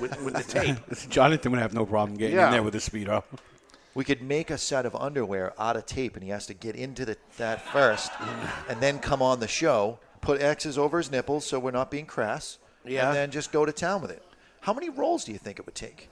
with, 0.00 0.20
with 0.22 0.34
the 0.34 0.42
tape. 0.42 0.76
Jonathan 1.10 1.52
would 1.52 1.60
have 1.60 1.74
no 1.74 1.84
problem 1.86 2.16
getting 2.16 2.36
Yeah. 2.36 2.46
in 2.46 2.52
there 2.52 2.62
with 2.62 2.74
a 2.74 2.78
speedo. 2.78 3.22
We 3.94 4.04
could 4.04 4.22
make 4.22 4.50
a 4.50 4.58
set 4.58 4.86
of 4.86 4.96
underwear 4.96 5.52
out 5.58 5.76
of 5.76 5.86
tape, 5.86 6.14
and 6.16 6.24
he 6.24 6.30
has 6.30 6.46
to 6.46 6.54
get 6.54 6.74
into 6.74 7.04
the, 7.04 7.16
that 7.36 7.60
first, 7.72 8.10
and 8.68 8.80
then 8.80 8.98
come 8.98 9.22
on 9.22 9.38
the 9.40 9.46
show. 9.48 10.00
Put 10.20 10.40
X's 10.42 10.76
over 10.78 10.98
his 10.98 11.10
nipples, 11.12 11.44
so 11.46 11.58
we're 11.60 11.70
not 11.70 11.90
being 11.90 12.06
crass. 12.06 12.58
Yeah. 12.84 13.08
And 13.08 13.16
then 13.16 13.30
just 13.30 13.52
go 13.52 13.64
to 13.64 13.72
town 13.72 14.02
with 14.02 14.10
it. 14.10 14.22
How 14.62 14.72
many 14.72 14.88
rolls 14.90 15.24
do 15.24 15.32
you 15.32 15.38
think 15.38 15.58
it 15.58 15.66
would 15.66 15.74
take? 15.76 16.08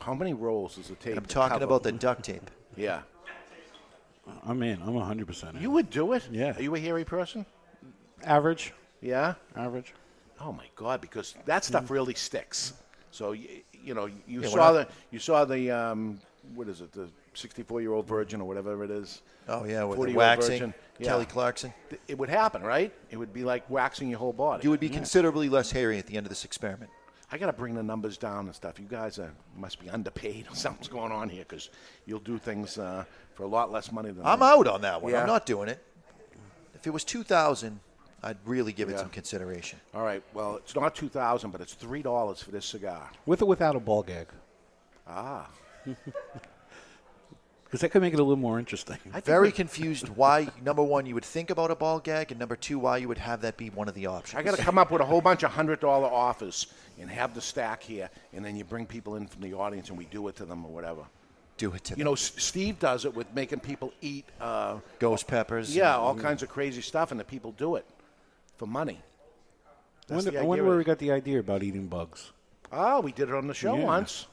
How 0.00 0.14
many 0.14 0.32
rolls 0.32 0.76
does 0.76 0.90
it 0.90 1.00
take? 1.00 1.16
I'm 1.16 1.24
to 1.24 1.28
talking 1.34 1.54
cover- 1.54 1.64
about 1.64 1.82
the 1.82 1.92
duct 1.92 2.22
tape. 2.24 2.50
Yeah. 2.76 3.00
I'm 4.46 4.62
in. 4.62 4.80
I'm 4.82 4.94
100 4.94 5.26
percent. 5.26 5.60
You 5.60 5.70
would 5.70 5.90
do 5.90 6.12
it? 6.12 6.28
Yeah. 6.30 6.56
Are 6.56 6.62
you 6.62 6.74
a 6.74 6.78
hairy 6.78 7.04
person? 7.04 7.44
Average. 8.22 8.72
Yeah. 9.00 9.34
Average. 9.56 9.92
Oh 10.40 10.52
my 10.52 10.64
God! 10.76 11.00
Because 11.00 11.34
that 11.46 11.64
stuff 11.64 11.90
really 11.90 12.14
sticks. 12.14 12.72
So 13.14 13.30
you, 13.30 13.48
you 13.72 13.94
know 13.94 14.06
you 14.26 14.42
Yeah, 14.42 14.48
saw 14.48 14.72
the 14.72 14.88
you 15.12 15.20
saw 15.20 15.44
the 15.44 15.70
um, 15.70 16.18
what 16.56 16.68
is 16.68 16.80
it 16.80 16.90
the 16.90 17.08
64 17.34 17.80
year 17.80 17.92
old 17.92 18.08
virgin 18.08 18.40
or 18.40 18.48
whatever 18.48 18.82
it 18.82 18.90
is. 18.90 19.22
Oh, 19.48 19.64
yeah, 19.64 19.84
with 19.84 20.00
the 20.00 20.14
waxing, 20.14 20.52
virgin. 20.52 20.74
Kelly 21.00 21.24
Clarkson. 21.24 21.72
It 22.08 22.18
would 22.18 22.28
happen, 22.28 22.62
right? 22.62 22.92
It 23.10 23.16
would 23.16 23.32
be 23.32 23.44
like 23.44 23.68
waxing 23.70 24.08
your 24.08 24.18
whole 24.18 24.32
body. 24.32 24.64
You 24.64 24.70
would 24.70 24.80
be 24.80 24.88
considerably 24.88 25.48
less 25.48 25.70
hairy 25.70 25.98
at 25.98 26.06
the 26.06 26.16
end 26.16 26.26
of 26.26 26.30
this 26.30 26.44
experiment. 26.44 26.90
I 27.30 27.38
got 27.38 27.46
to 27.46 27.52
bring 27.52 27.74
the 27.74 27.82
numbers 27.82 28.16
down 28.16 28.46
and 28.46 28.54
stuff. 28.54 28.80
You 28.80 28.86
guys 28.86 29.18
are, 29.18 29.32
must 29.56 29.80
be 29.80 29.88
underpaid 29.88 30.46
or 30.50 30.54
something's 30.56 30.88
going 30.88 31.12
on 31.12 31.28
here 31.28 31.44
because 31.48 31.70
you'll 32.06 32.18
do 32.20 32.38
things 32.38 32.78
uh, 32.78 33.04
for 33.34 33.44
a 33.44 33.48
lot 33.48 33.70
less 33.70 33.92
money 33.92 34.10
than 34.10 34.26
I'm 34.26 34.42
out 34.42 34.66
on 34.66 34.82
that 34.82 35.02
one. 35.02 35.12
Yeah. 35.12 35.20
I'm 35.20 35.26
not 35.28 35.46
doing 35.46 35.68
it. 35.68 35.82
If 36.74 36.86
it 36.86 36.90
was 36.90 37.04
2000 37.04 37.78
I'd 38.24 38.38
really 38.46 38.72
give 38.72 38.88
it 38.88 38.92
Yeah. 38.92 38.98
some 39.00 39.10
consideration. 39.10 39.78
All 39.94 40.02
right. 40.02 40.22
Well, 40.32 40.56
it's 40.56 40.74
not 40.74 40.94
two 40.94 41.08
thousand, 41.08 41.50
but 41.50 41.60
it's 41.60 41.74
three 41.74 42.02
dollars 42.02 42.40
for 42.42 42.50
this 42.50 42.64
cigar. 42.66 43.10
With 43.26 43.42
or 43.42 43.46
without 43.46 43.76
a 43.76 43.80
ball 43.80 44.02
gag. 44.02 44.28
Ah. 45.06 45.48
Because 47.64 47.80
that 47.80 47.88
could 47.88 48.02
make 48.02 48.12
it 48.14 48.20
a 48.20 48.22
little 48.22 48.36
more 48.36 48.60
interesting. 48.60 48.98
I'm 49.12 49.22
Very 49.22 49.50
confused 49.50 50.08
why, 50.10 50.46
number 50.62 50.82
one, 50.84 51.06
you 51.06 51.14
would 51.14 51.24
think 51.24 51.50
about 51.50 51.72
a 51.72 51.74
ball 51.74 51.98
gag, 51.98 52.30
and 52.30 52.38
number 52.38 52.54
two, 52.54 52.78
why 52.78 52.98
you 52.98 53.08
would 53.08 53.18
have 53.18 53.40
that 53.40 53.56
be 53.56 53.68
one 53.70 53.88
of 53.88 53.94
the 53.94 54.06
options. 54.06 54.38
I 54.38 54.44
got 54.44 54.54
to 54.56 54.62
come 54.62 54.78
up 54.78 54.92
with 54.92 55.00
a 55.02 55.04
whole 55.04 55.20
bunch 55.20 55.42
of 55.42 55.50
hundred 55.50 55.80
dollar 55.80 56.06
offers 56.06 56.68
and 57.00 57.10
have 57.10 57.34
the 57.34 57.40
stack 57.40 57.82
here, 57.82 58.10
and 58.32 58.44
then 58.44 58.54
you 58.54 58.62
bring 58.62 58.86
people 58.86 59.16
in 59.16 59.26
from 59.26 59.42
the 59.42 59.54
audience 59.54 59.88
and 59.88 59.98
we 59.98 60.04
do 60.04 60.28
it 60.28 60.36
to 60.36 60.44
them 60.44 60.64
or 60.64 60.70
whatever. 60.70 61.02
Do 61.56 61.72
it 61.72 61.82
to 61.84 61.90
them. 61.94 61.98
You 61.98 62.04
know, 62.04 62.12
S- 62.12 62.32
Steve 62.36 62.78
does 62.78 63.04
it 63.06 63.12
with 63.14 63.26
making 63.34 63.58
people 63.58 63.92
eat. 64.00 64.24
Uh, 64.40 64.78
Ghost 65.00 65.26
peppers. 65.26 65.74
yeah, 65.74 65.94
and- 65.94 66.02
all 66.02 66.14
kinds 66.14 66.44
of 66.44 66.48
crazy 66.50 66.80
stuff, 66.80 67.10
and 67.10 67.18
the 67.18 67.24
people 67.24 67.50
do 67.52 67.74
it 67.74 67.84
for 68.56 68.66
money. 68.66 69.00
I 69.66 69.70
That's 70.14 70.24
wonder, 70.24 70.40
I 70.40 70.42
wonder 70.44 70.64
where 70.64 70.76
we 70.76 70.84
got 70.84 70.98
the 70.98 71.12
idea 71.12 71.40
about 71.40 71.62
eating 71.62 71.86
bugs. 71.86 72.32
Oh, 72.72 73.00
we 73.00 73.12
did 73.12 73.28
it 73.28 73.34
on 73.34 73.46
the 73.46 73.54
show 73.54 73.76
Yeah. 73.76 73.84
once. 73.84 74.26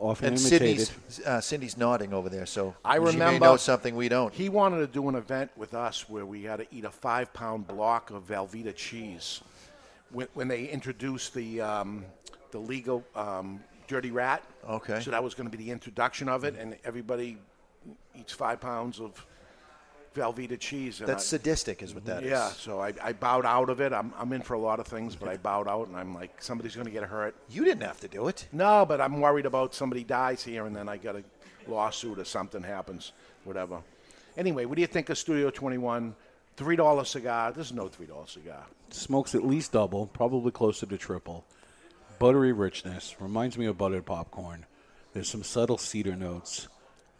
Often 0.00 0.28
And 0.28 0.38
imitated. 0.38 0.86
Cindy's, 0.86 1.26
uh, 1.26 1.40
Cindy's 1.40 1.76
nodding 1.76 2.14
over 2.14 2.28
there, 2.28 2.46
so 2.46 2.74
I 2.84 2.94
she 2.94 3.00
remember 3.00 3.32
may 3.32 3.38
know 3.38 3.56
something 3.56 3.94
we 3.96 4.08
don't. 4.08 4.32
He 4.32 4.48
wanted 4.48 4.78
to 4.78 4.86
do 4.86 5.08
an 5.08 5.14
event 5.14 5.50
with 5.56 5.74
us 5.74 6.08
where 6.08 6.24
we 6.24 6.44
had 6.44 6.56
to 6.60 6.66
eat 6.70 6.84
a 6.84 6.90
five-pound 6.90 7.66
block 7.66 8.10
of 8.10 8.28
Velveeta 8.28 8.74
cheese. 8.74 9.40
When, 10.10 10.28
when 10.34 10.48
they 10.48 10.66
introduced 10.66 11.34
the 11.34 11.60
um, 11.60 12.04
the 12.52 12.60
Liga 12.60 13.02
um, 13.16 13.62
Dirty 13.88 14.10
Rat, 14.10 14.42
Okay. 14.68 15.00
so 15.00 15.10
that 15.10 15.22
was 15.22 15.34
going 15.34 15.50
to 15.50 15.56
be 15.56 15.62
the 15.62 15.70
introduction 15.70 16.28
of 16.28 16.44
it, 16.44 16.54
and 16.56 16.76
everybody 16.84 17.36
eats 18.14 18.32
five 18.32 18.60
pounds 18.60 19.00
of 19.00 19.26
Velveeta 20.14 20.58
cheese. 20.58 21.00
And 21.00 21.08
That's 21.08 21.24
I- 21.24 21.36
sadistic, 21.36 21.82
is 21.82 21.94
what 21.94 22.04
that 22.06 22.22
is. 22.22 22.30
yeah, 22.30 22.48
so 22.48 22.80
I, 22.80 22.92
I 23.02 23.12
bowed 23.12 23.44
out 23.44 23.68
of 23.68 23.80
it. 23.80 23.92
I'm, 23.92 24.12
I'm 24.16 24.32
in 24.32 24.42
for 24.42 24.54
a 24.54 24.58
lot 24.58 24.80
of 24.80 24.86
things, 24.86 25.16
but 25.16 25.28
I 25.28 25.36
bowed 25.36 25.68
out, 25.68 25.88
and 25.88 25.96
I'm 25.96 26.14
like, 26.14 26.42
somebody's 26.42 26.74
going 26.74 26.86
to 26.86 26.92
get 26.92 27.02
hurt. 27.04 27.34
You 27.50 27.64
didn't 27.64 27.82
have 27.82 28.00
to 28.00 28.08
do 28.08 28.28
it. 28.28 28.46
No, 28.52 28.84
but 28.86 29.00
I'm 29.00 29.20
worried 29.20 29.46
about 29.46 29.74
somebody 29.74 30.04
dies 30.04 30.42
here, 30.44 30.66
and 30.66 30.74
then 30.74 30.88
I 30.88 30.96
got 30.96 31.16
a 31.16 31.24
lawsuit 31.66 32.18
or 32.18 32.24
something 32.24 32.62
happens, 32.62 33.12
whatever. 33.44 33.80
Anyway, 34.36 34.64
what 34.64 34.76
do 34.76 34.80
you 34.80 34.86
think 34.86 35.10
of 35.10 35.18
Studio 35.18 35.50
21? 35.50 36.14
Three 36.56 36.76
dollar 36.76 37.04
cigar. 37.04 37.50
This 37.50 37.66
is 37.66 37.72
no 37.72 37.88
three 37.88 38.06
dollar 38.06 38.28
cigar. 38.28 38.64
Smokes 38.90 39.34
at 39.34 39.44
least 39.44 39.72
double, 39.72 40.06
probably 40.06 40.52
closer 40.52 40.86
to 40.86 40.96
triple. 40.96 41.44
Buttery 42.20 42.52
richness 42.52 43.16
reminds 43.18 43.58
me 43.58 43.66
of 43.66 43.76
buttered 43.76 44.06
popcorn. 44.06 44.64
There's 45.12 45.28
some 45.28 45.42
subtle 45.42 45.78
cedar 45.78 46.14
notes. 46.14 46.68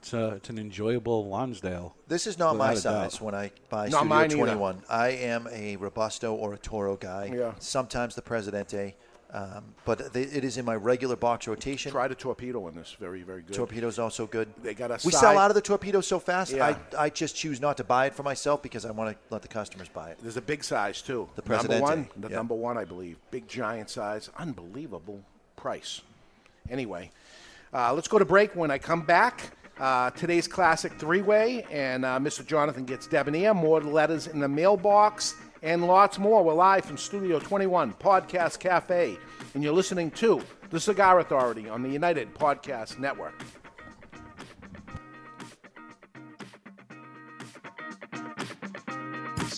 It's, 0.04 0.12
a, 0.12 0.34
it's 0.34 0.50
an 0.50 0.58
enjoyable 0.58 1.24
Lonsdale. 1.28 1.94
This 2.08 2.26
is 2.26 2.38
not 2.38 2.58
my 2.58 2.74
without 2.74 2.90
a 2.90 2.92
doubt. 2.92 3.12
size 3.12 3.20
when 3.22 3.34
I 3.34 3.50
buy 3.70 3.88
Not 3.88 4.00
Studio 4.00 4.04
mine 4.04 4.24
either. 4.26 4.36
21. 4.36 4.82
I 4.90 5.08
am 5.08 5.48
a 5.50 5.76
Robusto 5.76 6.34
or 6.34 6.52
a 6.52 6.58
Toro 6.58 6.96
guy. 6.96 7.32
Yeah. 7.34 7.54
Sometimes 7.58 8.14
the 8.14 8.20
Presidente. 8.20 8.96
Um, 9.32 9.64
but 9.86 10.12
they, 10.12 10.24
it 10.24 10.44
is 10.44 10.58
in 10.58 10.66
my 10.66 10.74
regular 10.74 11.16
box 11.16 11.48
rotation. 11.48 11.90
Try 11.90 12.06
the 12.06 12.14
torpedo 12.14 12.68
in 12.68 12.74
this. 12.74 12.94
Very, 13.00 13.22
very 13.22 13.40
good. 13.40 13.54
Torpedo's 13.54 13.98
also 13.98 14.26
good. 14.26 14.52
They 14.62 14.74
got 14.74 14.90
a 14.90 15.00
we 15.06 15.10
side- 15.10 15.20
sell 15.20 15.38
out 15.38 15.50
of 15.50 15.54
the 15.54 15.62
torpedo 15.62 16.02
so 16.02 16.18
fast. 16.18 16.52
Yeah. 16.52 16.76
I, 16.98 17.04
I 17.04 17.08
just 17.08 17.34
choose 17.34 17.58
not 17.58 17.78
to 17.78 17.84
buy 17.84 18.04
it 18.04 18.14
for 18.14 18.24
myself 18.24 18.62
because 18.62 18.84
I 18.84 18.90
want 18.90 19.10
to 19.10 19.18
let 19.30 19.40
the 19.40 19.48
customers 19.48 19.88
buy 19.88 20.10
it. 20.10 20.18
There's 20.20 20.36
a 20.36 20.42
big 20.42 20.62
size 20.62 21.00
too. 21.00 21.30
The 21.34 21.48
number 21.48 21.80
one, 21.80 22.08
the 22.18 22.28
yeah. 22.28 22.36
number 22.36 22.54
one, 22.54 22.76
I 22.76 22.84
believe. 22.84 23.16
Big 23.30 23.48
giant 23.48 23.88
size, 23.88 24.28
unbelievable 24.36 25.22
price. 25.56 26.02
Anyway, 26.68 27.10
uh, 27.72 27.94
let's 27.94 28.06
go 28.06 28.18
to 28.18 28.26
break. 28.26 28.54
When 28.54 28.70
I 28.70 28.76
come 28.76 29.00
back, 29.00 29.50
uh, 29.78 30.10
today's 30.10 30.46
classic 30.46 30.92
three-way, 30.98 31.64
and 31.70 32.04
uh, 32.04 32.18
Mr. 32.18 32.46
Jonathan 32.46 32.84
gets 32.84 33.06
debonair. 33.06 33.54
More 33.54 33.80
letters 33.80 34.26
in 34.26 34.40
the 34.40 34.48
mailbox, 34.48 35.34
and 35.62 35.86
lots 35.86 36.18
more. 36.18 36.42
We're 36.44 36.54
live 36.54 36.84
from 36.84 36.96
Studio 36.96 37.38
21 37.38 37.94
Podcast 37.94 38.58
Cafe, 38.60 39.16
and 39.54 39.62
you're 39.62 39.72
listening 39.72 40.10
to 40.12 40.42
the 40.70 40.80
Cigar 40.80 41.20
Authority 41.20 41.68
on 41.68 41.82
the 41.82 41.88
United 41.88 42.34
Podcast 42.34 42.98
Network. 42.98 43.34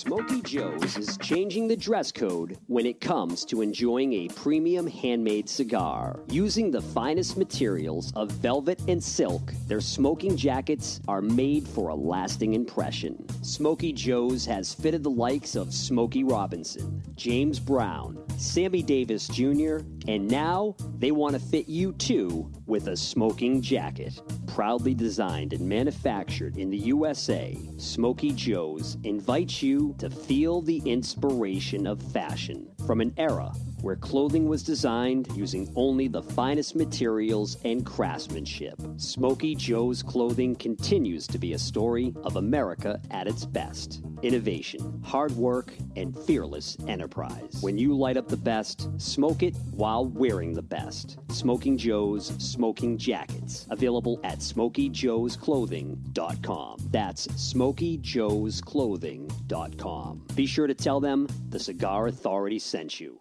Smoky 0.06 0.40
Joe's 0.42 0.96
is 0.96 1.16
changing 1.16 1.66
the 1.66 1.76
dress 1.76 2.12
code 2.12 2.58
when 2.68 2.86
it 2.86 3.00
comes 3.00 3.44
to 3.46 3.60
enjoying 3.60 4.12
a 4.12 4.28
premium 4.28 4.86
handmade 4.86 5.48
cigar. 5.48 6.20
Using 6.28 6.70
the 6.70 6.80
finest 6.80 7.36
materials 7.36 8.12
of 8.14 8.30
velvet 8.30 8.80
and 8.86 9.02
silk, 9.02 9.52
their 9.66 9.80
smoking 9.80 10.36
jackets 10.36 11.00
are 11.08 11.20
made 11.20 11.66
for 11.66 11.88
a 11.88 11.94
lasting 11.96 12.54
impression. 12.54 13.26
Smoky 13.42 13.92
Joe's 13.92 14.46
has 14.46 14.72
fitted 14.72 15.02
the 15.02 15.10
likes 15.10 15.56
of 15.56 15.74
Smokey 15.74 16.22
Robinson, 16.22 17.02
James 17.16 17.58
Brown, 17.58 18.16
Sammy 18.38 18.82
Davis 18.84 19.26
Jr., 19.26 19.78
and 20.06 20.28
now 20.28 20.76
they 20.98 21.10
want 21.10 21.34
to 21.34 21.40
fit 21.40 21.66
you 21.68 21.92
too 21.94 22.48
with 22.66 22.86
a 22.86 22.96
smoking 22.96 23.60
jacket. 23.60 24.20
Proudly 24.46 24.94
designed 24.94 25.52
and 25.52 25.68
manufactured 25.68 26.56
in 26.56 26.70
the 26.70 26.78
USA, 26.78 27.58
Smoky 27.76 28.30
Joe's 28.30 28.98
invites 29.02 29.62
you 29.62 29.95
to 29.98 30.10
feel 30.10 30.60
the 30.60 30.78
inspiration 30.84 31.86
of 31.86 32.02
fashion 32.12 32.68
from 32.86 33.00
an 33.00 33.12
era 33.16 33.52
where 33.86 33.94
clothing 33.94 34.48
was 34.48 34.64
designed 34.64 35.28
using 35.36 35.72
only 35.76 36.08
the 36.08 36.20
finest 36.20 36.74
materials 36.74 37.56
and 37.64 37.86
craftsmanship. 37.86 38.74
Smoky 38.96 39.54
Joe's 39.54 40.02
clothing 40.02 40.56
continues 40.56 41.28
to 41.28 41.38
be 41.38 41.52
a 41.52 41.58
story 41.58 42.12
of 42.24 42.34
America 42.34 43.00
at 43.12 43.28
its 43.28 43.46
best. 43.46 44.02
Innovation, 44.22 45.00
hard 45.04 45.30
work, 45.36 45.72
and 45.94 46.18
fearless 46.18 46.76
enterprise. 46.88 47.58
When 47.60 47.78
you 47.78 47.96
light 47.96 48.16
up 48.16 48.26
the 48.26 48.36
best, 48.36 48.88
smoke 49.00 49.44
it 49.44 49.54
while 49.70 50.06
wearing 50.06 50.52
the 50.52 50.62
best. 50.62 51.20
Smoking 51.30 51.78
Joe's 51.78 52.32
Smoking 52.38 52.98
Jackets. 52.98 53.68
Available 53.70 54.18
at 54.24 54.40
SmokyJoe'sClothing.com. 54.40 56.76
That's 56.90 57.28
SmokyJoe'sClothing.com. 57.28 60.26
Be 60.34 60.46
sure 60.46 60.66
to 60.66 60.74
tell 60.74 60.98
them 60.98 61.28
the 61.50 61.60
Cigar 61.60 62.08
Authority 62.08 62.58
sent 62.58 62.98
you. 62.98 63.20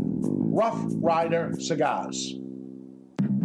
Rough 0.53 0.83
Rider 0.97 1.53
cigars. 1.59 2.40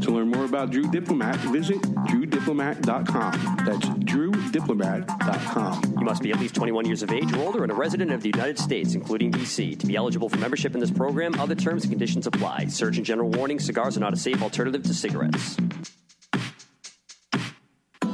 To 0.00 0.10
learn 0.10 0.30
more 0.30 0.44
about 0.44 0.70
Drew 0.70 0.90
Diplomat, 0.90 1.36
visit 1.50 1.80
drewdiplomat.com. 1.82 3.56
That's 3.64 3.88
drewdiplomat.com. 3.88 5.94
You 5.98 6.04
must 6.04 6.22
be 6.22 6.30
at 6.30 6.38
least 6.38 6.54
21 6.54 6.86
years 6.86 7.02
of 7.02 7.12
age 7.12 7.32
or 7.32 7.40
older 7.40 7.62
and 7.62 7.72
a 7.72 7.74
resident 7.74 8.12
of 8.12 8.22
the 8.22 8.30
United 8.32 8.58
States, 8.58 8.94
including 8.94 9.30
D.C. 9.30 9.76
To 9.76 9.86
be 9.86 9.96
eligible 9.96 10.28
for 10.28 10.38
membership 10.38 10.74
in 10.74 10.80
this 10.80 10.90
program, 10.90 11.38
other 11.40 11.54
terms 11.54 11.84
and 11.84 11.92
conditions 11.92 12.26
apply. 12.26 12.66
Surgeon 12.66 13.04
General 13.04 13.30
warning 13.30 13.58
cigars 13.58 13.96
are 13.96 14.00
not 14.00 14.12
a 14.12 14.16
safe 14.16 14.42
alternative 14.42 14.82
to 14.84 14.94
cigarettes. 14.94 15.56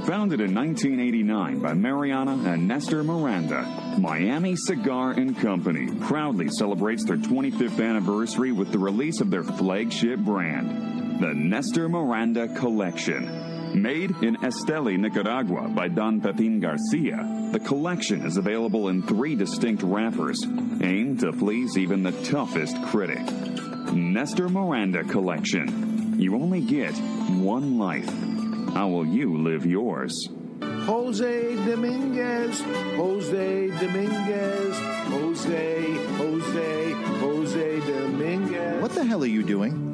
Founded 0.06 0.40
in 0.42 0.54
1989 0.54 1.60
by 1.60 1.72
Mariana 1.72 2.32
and 2.44 2.68
Nestor 2.68 3.02
Miranda, 3.02 3.96
Miami 3.98 4.54
Cigar 4.54 5.12
and 5.12 5.34
Company 5.38 5.88
proudly 6.02 6.50
celebrates 6.50 7.06
their 7.06 7.16
25th 7.16 7.82
anniversary 7.82 8.52
with 8.52 8.70
the 8.70 8.78
release 8.78 9.22
of 9.22 9.30
their 9.30 9.42
flagship 9.42 10.18
brand, 10.18 11.03
the 11.24 11.32
Nestor 11.32 11.88
Miranda 11.88 12.48
Collection. 12.48 13.80
Made 13.80 14.10
in 14.22 14.36
Esteli, 14.36 14.98
Nicaragua 14.98 15.68
by 15.68 15.88
Don 15.88 16.20
Pepin 16.20 16.60
Garcia, 16.60 17.48
the 17.50 17.60
collection 17.60 18.26
is 18.26 18.36
available 18.36 18.90
in 18.90 19.02
three 19.02 19.34
distinct 19.34 19.82
wrappers, 19.82 20.44
aimed 20.82 21.20
to 21.20 21.32
please 21.32 21.78
even 21.78 22.02
the 22.02 22.12
toughest 22.24 22.76
critic. 22.82 23.24
Nestor 23.94 24.50
Miranda 24.50 25.02
Collection. 25.02 26.20
You 26.20 26.34
only 26.34 26.60
get 26.60 26.92
one 26.92 27.78
life. 27.78 28.10
How 28.74 28.88
will 28.88 29.06
you 29.06 29.38
live 29.38 29.64
yours? 29.64 30.28
Jose 30.60 31.54
Dominguez, 31.64 32.60
Jose 32.60 33.68
Dominguez, 33.68 34.78
Jose, 35.08 35.94
Jose, 36.18 36.92
Jose 36.92 37.80
Dominguez. 37.80 38.82
What 38.82 38.92
the 38.92 39.06
hell 39.06 39.22
are 39.22 39.26
you 39.26 39.42
doing? 39.42 39.93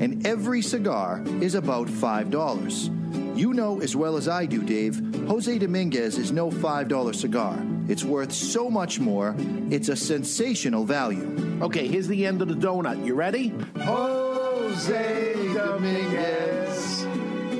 And 0.00 0.26
every 0.26 0.62
cigar 0.62 1.22
is 1.40 1.54
about 1.54 1.88
$5. 1.88 3.36
You 3.36 3.54
know 3.54 3.80
as 3.80 3.94
well 3.94 4.16
as 4.16 4.28
I 4.28 4.46
do, 4.46 4.62
Dave, 4.62 5.00
Jose 5.28 5.58
Dominguez 5.58 6.18
is 6.18 6.32
no 6.32 6.50
$5 6.50 7.14
cigar. 7.14 7.56
It's 7.88 8.04
worth 8.04 8.32
so 8.32 8.68
much 8.68 9.00
more, 9.00 9.34
it's 9.70 9.88
a 9.88 9.96
sensational 9.96 10.84
value. 10.84 11.58
Okay, 11.62 11.86
here's 11.88 12.06
the 12.06 12.26
end 12.26 12.42
of 12.42 12.48
the 12.48 12.54
donut. 12.54 13.04
You 13.04 13.14
ready? 13.14 13.54
Jose 13.78 15.34
Dominguez. 15.54 17.06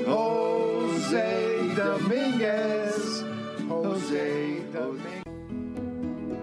Jose 0.05 1.75
Dominguez. 1.75 3.23
Jose 3.67 4.59
Dominguez. 4.71 5.23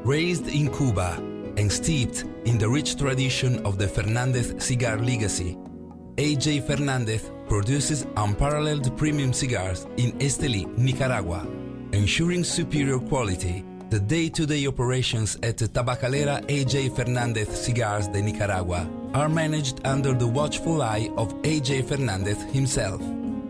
Raised 0.05 0.49
in 0.49 0.73
Cuba 0.75 1.23
and 1.57 1.71
steeped 1.71 2.25
in 2.45 2.59
the 2.59 2.69
rich 2.69 2.97
tradition 2.97 3.65
of 3.65 3.79
the 3.79 3.89
Fernandez 3.89 4.55
cigar 4.59 4.99
legacy, 4.99 5.57
AJ 6.17 6.67
Fernandez 6.67 7.31
produces 7.47 8.07
unparalleled 8.17 8.97
premium 8.97 9.35
cigars 9.35 9.87
in 9.99 10.13
Esteli, 10.13 10.67
Nicaragua, 10.79 11.47
ensuring 11.93 12.43
superior 12.43 12.99
quality. 12.99 13.63
The 13.91 14.01
day-to-day 14.01 14.67
operations 14.67 15.37
at 15.43 15.59
Tabacalera 15.59 16.43
AJ 16.47 16.97
Fernandez 16.97 17.49
Cigars 17.49 18.09
de 18.09 18.23
Nicaragua 18.23 18.89
are 19.13 19.29
managed 19.29 19.87
under 19.87 20.15
the 20.15 20.27
watchful 20.27 20.81
eye 20.81 21.11
of 21.19 21.35
AJ 21.43 21.87
Fernandez 21.87 22.43
himself. 22.45 23.03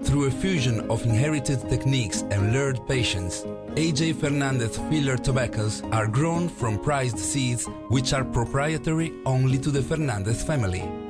Through 0.03 0.25
a 0.25 0.31
fusion 0.33 0.91
of 0.91 1.05
inherited 1.05 1.61
techniques 1.71 2.23
and 2.33 2.53
learned 2.53 2.85
patience, 2.89 3.45
AJ 3.77 4.17
Fernandez 4.17 4.77
filler 4.91 5.17
tobaccos 5.17 5.83
are 5.93 6.09
grown 6.09 6.49
from 6.49 6.81
prized 6.81 7.21
seeds 7.21 7.67
which 7.91 8.13
are 8.13 8.25
proprietary 8.25 9.13
only 9.25 9.57
to 9.59 9.71
the 9.71 9.83
Fernandez 9.83 10.43
family. 10.43 11.06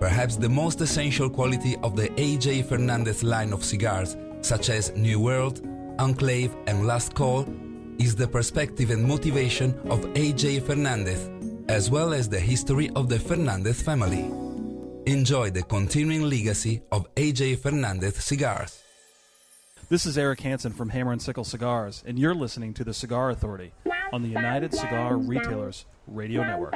Perhaps 0.00 0.36
the 0.36 0.48
most 0.48 0.80
essential 0.80 1.28
quality 1.28 1.76
of 1.82 1.94
the 1.94 2.08
AJ 2.16 2.64
Fernandez 2.64 3.22
line 3.22 3.52
of 3.52 3.62
cigars, 3.62 4.16
such 4.40 4.70
as 4.70 4.96
New 4.96 5.20
World, 5.20 5.60
Enclave, 5.98 6.56
and 6.66 6.86
Last 6.86 7.14
Call, 7.14 7.46
is 7.98 8.16
the 8.16 8.26
perspective 8.26 8.90
and 8.90 9.04
motivation 9.04 9.78
of 9.90 10.00
AJ 10.14 10.62
Fernandez, 10.62 11.28
as 11.68 11.90
well 11.90 12.14
as 12.14 12.30
the 12.30 12.40
history 12.40 12.88
of 12.96 13.10
the 13.10 13.18
Fernandez 13.18 13.82
family. 13.82 14.24
Enjoy 15.04 15.50
the 15.50 15.64
continuing 15.64 16.22
legacy 16.22 16.80
of 16.90 17.14
AJ 17.16 17.58
Fernandez 17.58 18.16
cigars. 18.24 18.82
This 19.90 20.06
is 20.06 20.16
Eric 20.16 20.40
Hansen 20.40 20.72
from 20.72 20.88
Hammer 20.88 21.12
and 21.12 21.20
Sickle 21.20 21.44
Cigars, 21.44 22.02
and 22.06 22.18
you're 22.18 22.34
listening 22.34 22.72
to 22.72 22.84
the 22.84 22.94
Cigar 22.94 23.28
Authority 23.28 23.74
on 24.14 24.22
the 24.22 24.30
United 24.30 24.72
Cigar 24.72 25.18
Retailers 25.18 25.84
Radio 26.06 26.42
Network. 26.42 26.74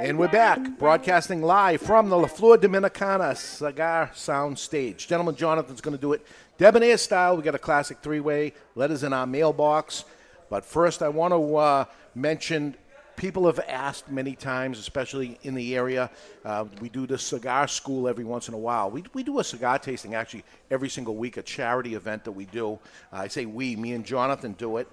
And 0.00 0.18
we're 0.18 0.28
back, 0.28 0.78
broadcasting 0.78 1.42
live 1.42 1.82
from 1.82 2.08
the 2.08 2.16
La 2.16 2.26
Flor 2.28 2.56
Dominicana 2.56 3.36
Cigar 3.36 4.10
Sound 4.14 4.58
Stage. 4.58 5.06
Gentleman 5.06 5.36
Jonathan's 5.36 5.80
going 5.80 5.96
to 5.96 6.00
do 6.00 6.14
it 6.14 6.26
debonair 6.56 6.96
style. 6.96 7.36
We 7.36 7.42
got 7.42 7.54
a 7.54 7.58
classic 7.58 7.98
three 8.02 8.20
way, 8.20 8.54
letters 8.74 9.02
in 9.02 9.12
our 9.12 9.26
mailbox. 9.26 10.04
But 10.48 10.64
first, 10.64 11.02
I 11.02 11.08
want 11.08 11.34
to 11.34 11.56
uh, 11.56 11.84
mention 12.14 12.74
people 13.16 13.46
have 13.46 13.60
asked 13.68 14.10
many 14.10 14.34
times, 14.34 14.78
especially 14.78 15.38
in 15.42 15.54
the 15.54 15.74
area. 15.74 16.10
Uh, 16.44 16.66
we 16.80 16.88
do 16.88 17.06
the 17.06 17.18
cigar 17.18 17.68
school 17.68 18.08
every 18.08 18.24
once 18.24 18.48
in 18.48 18.54
a 18.54 18.58
while. 18.58 18.90
We, 18.90 19.04
we 19.12 19.22
do 19.22 19.40
a 19.40 19.44
cigar 19.44 19.78
tasting 19.78 20.14
actually 20.14 20.44
every 20.70 20.88
single 20.88 21.16
week, 21.16 21.36
a 21.36 21.42
charity 21.42 21.94
event 21.94 22.24
that 22.24 22.32
we 22.32 22.46
do. 22.46 22.78
Uh, 23.12 23.16
I 23.16 23.28
say 23.28 23.44
we, 23.44 23.76
me 23.76 23.92
and 23.92 24.04
Jonathan 24.06 24.52
do 24.52 24.78
it. 24.78 24.88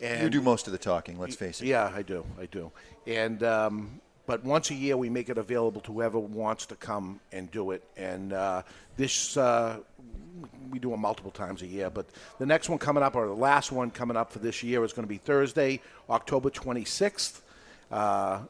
And 0.00 0.22
you 0.22 0.30
do 0.30 0.42
most 0.42 0.66
of 0.66 0.72
the 0.72 0.78
talking, 0.78 1.20
let's 1.20 1.36
face 1.36 1.60
it. 1.62 1.66
yeah, 1.66 1.92
I 1.94 2.02
do. 2.02 2.26
I 2.40 2.46
do. 2.46 2.72
And 3.06 3.42
um, 3.44 4.00
but 4.26 4.44
once 4.44 4.70
a 4.70 4.74
year 4.74 4.96
we 4.96 5.10
make 5.10 5.28
it 5.28 5.38
available 5.38 5.80
to 5.82 5.92
whoever 5.92 6.18
wants 6.18 6.66
to 6.66 6.76
come 6.76 7.20
and 7.32 7.50
do 7.50 7.72
it. 7.72 7.82
And 7.96 8.32
uh, 8.32 8.62
this 8.96 9.36
uh, 9.36 9.78
we 10.70 10.78
do 10.78 10.92
it 10.92 10.96
multiple 10.96 11.30
times 11.30 11.62
a 11.62 11.66
year. 11.66 11.90
But 11.90 12.06
the 12.38 12.46
next 12.46 12.68
one 12.68 12.78
coming 12.78 13.02
up, 13.02 13.14
or 13.14 13.26
the 13.26 13.34
last 13.34 13.70
one 13.70 13.90
coming 13.90 14.16
up 14.16 14.32
for 14.32 14.38
this 14.38 14.62
year, 14.62 14.84
is 14.84 14.92
going 14.92 15.04
to 15.04 15.08
be 15.08 15.18
Thursday, 15.18 15.80
October 16.08 16.50
26th, 16.50 17.40
uh, 17.90 18.40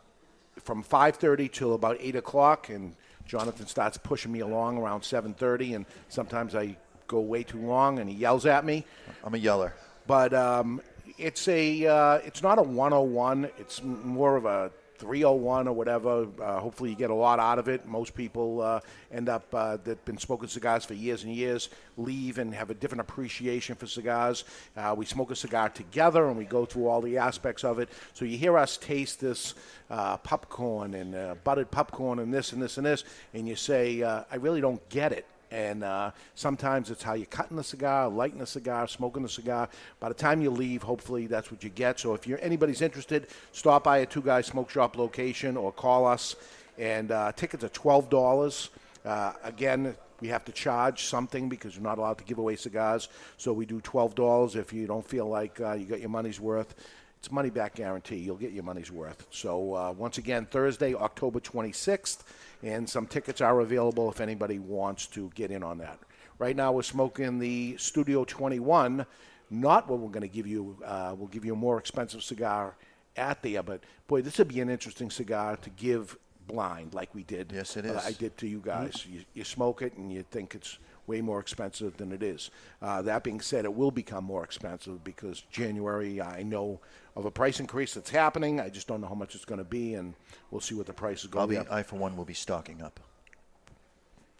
from 0.60 0.82
5:30 0.82 1.50
till 1.50 1.74
about 1.74 1.96
8 2.00 2.16
o'clock. 2.16 2.68
And 2.68 2.94
Jonathan 3.26 3.66
starts 3.66 3.96
pushing 3.96 4.32
me 4.32 4.40
along 4.40 4.78
around 4.78 5.02
7:30, 5.02 5.74
and 5.74 5.86
sometimes 6.08 6.54
I 6.54 6.76
go 7.06 7.20
way 7.20 7.42
too 7.42 7.60
long, 7.60 7.98
and 7.98 8.08
he 8.08 8.16
yells 8.16 8.46
at 8.46 8.64
me. 8.64 8.84
I'm 9.24 9.34
a 9.34 9.38
yeller. 9.38 9.74
But 10.06 10.32
um, 10.34 10.80
it's 11.18 11.48
a 11.48 11.86
uh, 11.86 12.14
it's 12.24 12.42
not 12.42 12.58
a 12.58 12.62
101. 12.62 13.50
It's 13.58 13.82
more 13.82 14.36
of 14.36 14.46
a 14.46 14.70
301 15.04 15.68
or 15.68 15.74
whatever. 15.74 16.26
Uh, 16.40 16.58
hopefully, 16.58 16.88
you 16.88 16.96
get 16.96 17.10
a 17.10 17.14
lot 17.14 17.38
out 17.38 17.58
of 17.58 17.68
it. 17.68 17.86
Most 17.86 18.14
people 18.14 18.62
uh, 18.62 18.80
end 19.12 19.28
up 19.28 19.54
uh, 19.54 19.76
that've 19.84 20.04
been 20.06 20.16
smoking 20.16 20.48
cigars 20.48 20.86
for 20.86 20.94
years 20.94 21.24
and 21.24 21.34
years 21.34 21.68
leave 21.98 22.38
and 22.38 22.54
have 22.54 22.70
a 22.70 22.74
different 22.74 23.02
appreciation 23.02 23.76
for 23.76 23.86
cigars. 23.86 24.44
Uh, 24.76 24.94
we 24.96 25.04
smoke 25.04 25.30
a 25.30 25.36
cigar 25.36 25.68
together 25.68 26.28
and 26.28 26.38
we 26.38 26.46
go 26.46 26.64
through 26.64 26.88
all 26.88 27.02
the 27.02 27.18
aspects 27.18 27.64
of 27.64 27.78
it. 27.78 27.90
So 28.14 28.24
you 28.24 28.38
hear 28.38 28.56
us 28.56 28.78
taste 28.78 29.20
this 29.20 29.54
uh, 29.90 30.16
popcorn 30.16 30.94
and 30.94 31.14
uh, 31.14 31.34
buttered 31.44 31.70
popcorn 31.70 32.18
and 32.18 32.32
this 32.32 32.52
and 32.52 32.62
this 32.62 32.78
and 32.78 32.86
this, 32.86 33.04
and 33.34 33.46
you 33.46 33.56
say, 33.56 34.02
"I 34.02 34.36
really 34.36 34.62
don't 34.62 34.88
get 34.88 35.12
it." 35.12 35.26
And 35.54 35.84
uh, 35.84 36.10
sometimes 36.34 36.90
it's 36.90 37.04
how 37.04 37.14
you're 37.14 37.26
cutting 37.26 37.56
the 37.56 37.62
cigar, 37.62 38.08
lighting 38.08 38.40
the 38.40 38.46
cigar, 38.46 38.88
smoking 38.88 39.22
the 39.22 39.28
cigar. 39.28 39.68
By 40.00 40.08
the 40.08 40.14
time 40.14 40.42
you 40.42 40.50
leave, 40.50 40.82
hopefully 40.82 41.28
that's 41.28 41.52
what 41.52 41.62
you 41.62 41.70
get. 41.70 42.00
So 42.00 42.12
if 42.12 42.26
you're 42.26 42.40
anybody's 42.42 42.82
interested, 42.82 43.28
stop 43.52 43.84
by 43.84 43.98
a 43.98 44.06
Two 44.06 44.20
Guys 44.20 44.46
Smoke 44.46 44.68
Shop 44.68 44.98
location 44.98 45.56
or 45.56 45.70
call 45.70 46.06
us. 46.06 46.34
And 46.76 47.12
uh, 47.12 47.30
tickets 47.30 47.62
are 47.62 47.68
twelve 47.68 48.10
dollars. 48.10 48.70
Uh, 49.04 49.34
again, 49.44 49.94
we 50.20 50.26
have 50.26 50.44
to 50.46 50.52
charge 50.52 51.04
something 51.04 51.48
because 51.48 51.76
we're 51.76 51.88
not 51.88 51.98
allowed 51.98 52.18
to 52.18 52.24
give 52.24 52.38
away 52.38 52.56
cigars. 52.56 53.08
So 53.36 53.52
we 53.52 53.64
do 53.64 53.80
twelve 53.80 54.16
dollars 54.16 54.56
if 54.56 54.72
you 54.72 54.88
don't 54.88 55.06
feel 55.08 55.28
like 55.28 55.60
uh, 55.60 55.74
you 55.74 55.84
got 55.84 56.00
your 56.00 56.08
money's 56.08 56.40
worth. 56.40 56.74
It's 57.20 57.30
money 57.30 57.50
back 57.50 57.76
guarantee. 57.76 58.16
You'll 58.16 58.36
get 58.36 58.50
your 58.50 58.64
money's 58.64 58.90
worth. 58.90 59.24
So 59.30 59.74
uh, 59.74 59.92
once 59.92 60.18
again, 60.18 60.44
Thursday, 60.44 60.94
October 60.94 61.40
26th, 61.40 62.18
and 62.62 62.88
some 62.88 63.06
tickets 63.06 63.40
are 63.40 63.60
available 63.60 64.10
if 64.10 64.20
anybody 64.20 64.58
wants 64.58 65.06
to 65.08 65.30
get 65.34 65.50
in 65.50 65.62
on 65.62 65.78
that. 65.78 65.98
Right 66.38 66.56
now, 66.56 66.72
we're 66.72 66.82
smoking 66.82 67.38
the 67.38 67.76
Studio 67.76 68.24
21. 68.24 69.06
Not 69.50 69.88
what 69.88 69.98
we're 69.98 70.08
going 70.08 70.22
to 70.22 70.28
give 70.28 70.46
you. 70.46 70.76
Uh, 70.84 71.14
we'll 71.16 71.28
give 71.28 71.44
you 71.44 71.52
a 71.52 71.56
more 71.56 71.78
expensive 71.78 72.22
cigar 72.22 72.74
at 73.16 73.42
there, 73.42 73.62
but 73.62 73.80
boy, 74.08 74.22
this 74.22 74.38
would 74.38 74.48
be 74.48 74.60
an 74.60 74.68
interesting 74.68 75.10
cigar 75.10 75.56
to 75.56 75.70
give 75.70 76.16
blind, 76.46 76.94
like 76.94 77.14
we 77.14 77.22
did. 77.22 77.52
Yes, 77.54 77.76
it 77.76 77.86
uh. 77.86 78.00
I 78.04 78.12
did 78.12 78.36
to 78.38 78.48
you 78.48 78.60
guys. 78.64 79.06
You, 79.08 79.24
you 79.34 79.44
smoke 79.44 79.82
it 79.82 79.96
and 79.96 80.12
you 80.12 80.24
think 80.30 80.54
it's 80.54 80.78
way 81.06 81.20
more 81.20 81.40
expensive 81.40 81.96
than 81.96 82.12
it 82.12 82.22
is. 82.22 82.50
Uh, 82.80 83.02
that 83.02 83.22
being 83.24 83.40
said, 83.40 83.64
it 83.64 83.74
will 83.74 83.90
become 83.90 84.24
more 84.24 84.44
expensive 84.44 85.04
because 85.04 85.42
January, 85.50 86.20
I 86.20 86.42
know 86.42 86.80
of 87.16 87.24
a 87.24 87.30
price 87.30 87.60
increase 87.60 87.94
that's 87.94 88.10
happening. 88.10 88.60
I 88.60 88.68
just 88.68 88.86
don't 88.88 89.00
know 89.00 89.08
how 89.08 89.14
much 89.14 89.34
it's 89.34 89.44
going 89.44 89.58
to 89.58 89.64
be, 89.64 89.94
and 89.94 90.14
we'll 90.50 90.60
see 90.60 90.74
what 90.74 90.86
the 90.86 90.92
price 90.92 91.20
is 91.20 91.26
I'll 91.26 91.46
going 91.46 91.58
to 91.58 91.64
be. 91.64 91.70
I, 91.70 91.82
for 91.82 91.96
one, 91.96 92.16
will 92.16 92.24
be 92.24 92.34
stocking 92.34 92.82
up. 92.82 93.00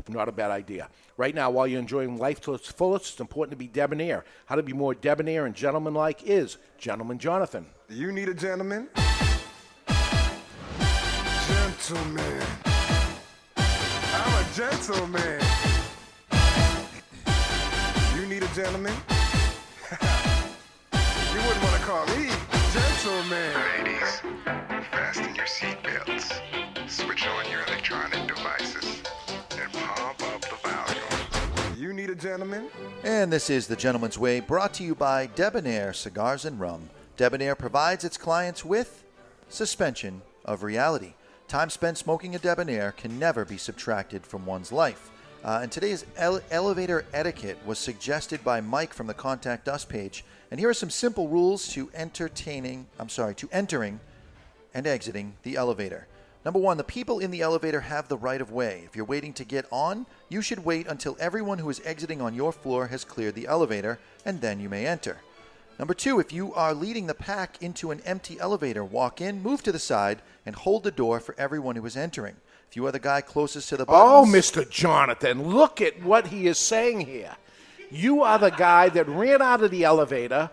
not 0.08 0.28
a 0.28 0.32
bad 0.32 0.50
idea. 0.50 0.88
Right 1.16 1.34
now, 1.34 1.50
while 1.50 1.66
you're 1.66 1.80
enjoying 1.80 2.18
life 2.18 2.40
to 2.42 2.54
its 2.54 2.68
fullest, 2.68 3.12
it's 3.12 3.20
important 3.20 3.52
to 3.52 3.56
be 3.56 3.68
debonair. 3.68 4.24
How 4.46 4.56
to 4.56 4.62
be 4.62 4.72
more 4.72 4.94
debonair 4.94 5.46
and 5.46 5.54
gentlemanlike 5.54 6.22
is 6.24 6.58
Gentleman 6.78 7.18
Jonathan. 7.18 7.66
Do 7.88 7.94
you 7.94 8.12
need 8.12 8.28
a 8.28 8.34
gentleman? 8.34 8.88
Gentleman. 11.46 12.42
I'm 13.56 14.44
a 14.44 14.46
gentleman. 14.54 15.40
You 18.44 18.50
need 18.50 18.58
a 18.58 18.62
gentleman? 18.62 18.92
you 20.92 21.40
wouldn't 21.46 21.64
want 21.64 21.76
to 21.76 21.82
call 21.82 22.06
me 22.08 22.28
gentleman. 22.74 23.54
Ladies, 23.78 24.20
fasten 24.90 25.34
your 25.34 25.46
seatbelts, 25.46 26.42
switch 26.86 27.26
on 27.26 27.50
your 27.50 27.62
electronic 27.62 28.28
devices, 28.28 29.02
and 29.58 29.72
pump 29.72 30.22
up 30.22 30.42
the 30.42 30.56
volume. 30.62 31.78
You 31.78 31.94
need 31.94 32.10
a 32.10 32.14
gentleman? 32.14 32.68
And 33.02 33.32
this 33.32 33.48
is 33.48 33.66
The 33.66 33.76
Gentleman's 33.76 34.18
Way, 34.18 34.40
brought 34.40 34.74
to 34.74 34.84
you 34.84 34.94
by 34.94 35.24
Debonair 35.24 35.94
Cigars 35.94 36.44
and 36.44 36.60
Rum. 36.60 36.90
Debonair 37.16 37.54
provides 37.54 38.04
its 38.04 38.18
clients 38.18 38.62
with 38.62 39.04
suspension 39.48 40.20
of 40.44 40.62
reality. 40.62 41.14
Time 41.48 41.70
spent 41.70 41.96
smoking 41.96 42.34
a 42.34 42.38
Debonair 42.38 42.92
can 42.92 43.18
never 43.18 43.46
be 43.46 43.56
subtracted 43.56 44.26
from 44.26 44.44
one's 44.44 44.70
life. 44.70 45.10
Uh, 45.44 45.60
and 45.60 45.70
today's 45.70 46.06
ele- 46.16 46.40
elevator 46.50 47.04
etiquette 47.12 47.58
was 47.66 47.78
suggested 47.78 48.42
by 48.42 48.62
Mike 48.62 48.94
from 48.94 49.06
the 49.06 49.12
Contact 49.12 49.68
Us 49.68 49.84
page. 49.84 50.24
And 50.50 50.58
here 50.58 50.70
are 50.70 50.74
some 50.74 50.88
simple 50.88 51.28
rules 51.28 51.68
to 51.68 51.90
entertaining, 51.92 52.86
I'm 52.98 53.10
sorry, 53.10 53.34
to 53.34 53.48
entering 53.52 54.00
and 54.72 54.86
exiting 54.86 55.34
the 55.42 55.56
elevator. 55.56 56.08
Number 56.46 56.58
one, 56.58 56.78
the 56.78 56.84
people 56.84 57.18
in 57.18 57.30
the 57.30 57.42
elevator 57.42 57.80
have 57.80 58.08
the 58.08 58.16
right 58.16 58.40
of 58.40 58.52
way. 58.52 58.84
If 58.86 58.96
you're 58.96 59.04
waiting 59.04 59.34
to 59.34 59.44
get 59.44 59.66
on, 59.70 60.06
you 60.30 60.40
should 60.40 60.64
wait 60.64 60.86
until 60.86 61.16
everyone 61.20 61.58
who 61.58 61.68
is 61.68 61.82
exiting 61.84 62.22
on 62.22 62.34
your 62.34 62.52
floor 62.52 62.86
has 62.86 63.04
cleared 63.04 63.34
the 63.34 63.46
elevator, 63.46 63.98
and 64.24 64.40
then 64.40 64.60
you 64.60 64.70
may 64.70 64.86
enter. 64.86 65.18
Number 65.78 65.94
two, 65.94 66.20
if 66.20 66.32
you 66.32 66.54
are 66.54 66.72
leading 66.72 67.06
the 67.06 67.14
pack 67.14 67.60
into 67.60 67.90
an 67.90 68.00
empty 68.06 68.38
elevator, 68.40 68.84
walk 68.84 69.20
in, 69.20 69.42
move 69.42 69.62
to 69.64 69.72
the 69.72 69.78
side, 69.78 70.22
and 70.46 70.54
hold 70.54 70.84
the 70.84 70.90
door 70.90 71.20
for 71.20 71.34
everyone 71.36 71.76
who 71.76 71.84
is 71.84 71.96
entering. 71.96 72.36
You 72.76 72.86
are 72.86 72.92
the 72.92 72.98
guy 72.98 73.20
closest 73.20 73.68
to 73.68 73.76
the 73.76 73.84
oh, 73.88 74.22
buttons. 74.24 74.34
Oh, 74.34 74.60
Mr. 74.60 74.68
Jonathan, 74.68 75.50
look 75.50 75.80
at 75.80 76.02
what 76.02 76.28
he 76.28 76.46
is 76.46 76.58
saying 76.58 77.02
here. 77.02 77.36
You 77.90 78.22
are 78.22 78.38
the 78.38 78.50
guy 78.50 78.88
that 78.88 79.08
ran 79.08 79.40
out 79.40 79.62
of 79.62 79.70
the 79.70 79.84
elevator 79.84 80.50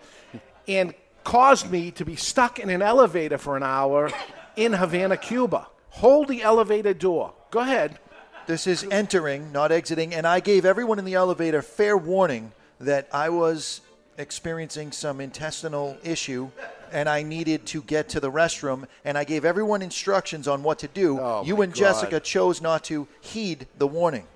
and 0.68 0.94
caused 1.24 1.70
me 1.70 1.90
to 1.92 2.04
be 2.04 2.16
stuck 2.16 2.58
in 2.58 2.70
an 2.70 2.82
elevator 2.82 3.38
for 3.38 3.56
an 3.56 3.62
hour 3.62 4.10
in 4.56 4.74
Havana, 4.74 5.16
Cuba. 5.16 5.66
Hold 5.90 6.28
the 6.28 6.42
elevator 6.42 6.94
door. 6.94 7.34
Go 7.50 7.60
ahead. 7.60 7.98
This 8.46 8.66
is 8.66 8.84
entering, 8.90 9.52
not 9.52 9.72
exiting, 9.72 10.14
and 10.14 10.26
I 10.26 10.40
gave 10.40 10.64
everyone 10.64 10.98
in 10.98 11.04
the 11.04 11.14
elevator 11.14 11.62
fair 11.62 11.96
warning 11.96 12.52
that 12.80 13.08
I 13.12 13.28
was 13.28 13.80
experiencing 14.18 14.92
some 14.92 15.20
intestinal 15.20 15.96
issue 16.02 16.50
and 16.92 17.08
I 17.08 17.22
needed 17.22 17.66
to 17.66 17.82
get 17.82 18.08
to 18.10 18.20
the 18.20 18.30
restroom, 18.30 18.86
and 19.04 19.16
I 19.18 19.24
gave 19.24 19.44
everyone 19.44 19.82
instructions 19.82 20.46
on 20.46 20.62
what 20.62 20.78
to 20.80 20.88
do. 20.88 21.14
you 21.14 21.20
Oh 21.20 21.56
my 21.56 21.64
and 21.64 21.74
Jessica 21.74 22.20
chose 22.20 22.60
not 22.60 22.84
to 22.84 23.08
heed 23.20 23.66
the 23.78 23.86
warning. 23.86 24.26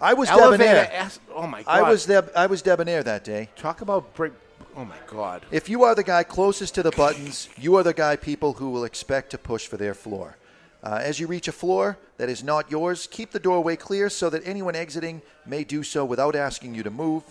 I 0.00 0.14
was 0.14 0.28
debonair. 0.28 0.88
ass- 0.92 1.18
oh 1.34 1.46
my 1.46 1.62
God! 1.62 1.70
I 1.70 1.80
God. 1.80 1.90
was 1.90 2.06
deb- 2.06 2.32
I 2.36 2.46
was 2.46 2.62
debonair 2.62 3.02
that 3.02 3.24
day. 3.24 3.48
Talk 3.56 3.80
about 3.80 4.14
break. 4.14 4.32
Oh 4.76 4.84
my 4.84 4.96
God. 5.06 5.44
If 5.50 5.68
you 5.68 5.84
are 5.84 5.94
the 5.94 6.02
guy 6.04 6.22
closest 6.24 6.74
to 6.76 6.82
the 6.82 6.90
buttons, 6.92 7.48
you 7.56 7.76
are 7.76 7.82
the 7.82 7.94
guy 7.94 8.16
people 8.16 8.54
who 8.54 8.70
will 8.70 8.84
expect 8.84 9.30
to 9.30 9.38
push 9.38 9.66
for 9.66 9.76
their 9.76 9.94
floor. 9.94 10.36
Uh, 10.82 11.00
as 11.02 11.18
you 11.18 11.26
reach 11.26 11.48
a 11.48 11.52
floor 11.52 11.96
that 12.18 12.28
is 12.28 12.42
not 12.44 12.70
yours, 12.70 13.08
keep 13.10 13.30
the 13.30 13.38
doorway 13.38 13.76
clear 13.76 14.10
so 14.10 14.28
that 14.30 14.42
anyone 14.46 14.74
exiting 14.76 15.22
may 15.46 15.64
do 15.64 15.82
so 15.82 16.04
without 16.04 16.34
asking 16.36 16.74
you 16.74 16.82
to 16.82 16.90
move. 16.90 17.22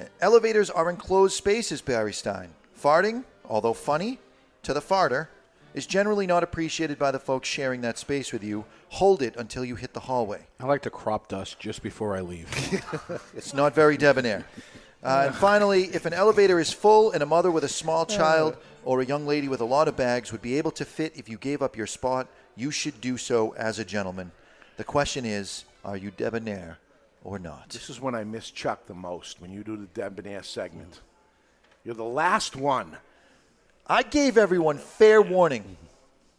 Uh, 0.00 0.04
Elevators 0.20 0.70
are 0.70 0.90
enclosed 0.90 1.34
spaces, 1.34 1.80
Barry 1.80 2.12
Stein. 2.12 2.48
Farting, 2.82 3.24
although 3.48 3.72
funny 3.72 4.18
to 4.62 4.74
the 4.74 4.80
farter, 4.80 5.28
is 5.74 5.86
generally 5.86 6.26
not 6.26 6.42
appreciated 6.42 6.98
by 6.98 7.10
the 7.10 7.18
folks 7.18 7.46
sharing 7.46 7.82
that 7.82 7.98
space 7.98 8.32
with 8.32 8.42
you. 8.42 8.64
Hold 8.88 9.20
it 9.20 9.36
until 9.36 9.64
you 9.64 9.76
hit 9.76 9.92
the 9.92 10.00
hallway. 10.00 10.46
I 10.58 10.64
like 10.64 10.82
to 10.82 10.90
crop 10.90 11.28
dust 11.28 11.60
just 11.60 11.82
before 11.82 12.16
I 12.16 12.20
leave. 12.20 12.48
It's 13.36 13.52
not 13.52 13.74
very 13.74 13.98
debonair. 13.98 14.46
Uh, 15.02 15.24
and 15.26 15.34
finally, 15.34 15.84
if 15.84 16.06
an 16.06 16.14
elevator 16.14 16.58
is 16.58 16.72
full 16.72 17.12
and 17.12 17.22
a 17.22 17.26
mother 17.26 17.50
with 17.50 17.62
a 17.62 17.68
small 17.68 18.06
child 18.06 18.56
or 18.84 19.00
a 19.00 19.04
young 19.04 19.26
lady 19.26 19.48
with 19.48 19.60
a 19.60 19.64
lot 19.64 19.86
of 19.86 19.96
bags 19.96 20.32
would 20.32 20.40
be 20.40 20.56
able 20.56 20.70
to 20.70 20.84
fit 20.84 21.12
if 21.14 21.28
you 21.28 21.36
gave 21.36 21.60
up 21.60 21.76
your 21.76 21.86
spot, 21.86 22.26
you 22.56 22.70
should 22.70 23.00
do 23.00 23.18
so 23.18 23.54
as 23.54 23.78
a 23.78 23.84
gentleman. 23.84 24.32
The 24.78 24.84
question 24.84 25.26
is, 25.26 25.64
are 25.84 25.96
you 25.96 26.10
debonair 26.10 26.78
or 27.22 27.38
not? 27.38 27.68
This 27.68 27.90
is 27.90 28.00
when 28.00 28.14
I 28.14 28.24
miss 28.24 28.50
Chuck 28.50 28.86
the 28.86 28.94
most, 28.94 29.40
when 29.40 29.52
you 29.52 29.62
do 29.62 29.76
the 29.76 29.86
debonair 29.86 30.42
segment. 30.42 31.00
You're 31.84 31.94
the 31.94 32.02
last 32.02 32.56
one. 32.56 32.96
I 33.88 34.02
gave 34.02 34.36
everyone 34.36 34.78
fair 34.78 35.22
warning 35.22 35.76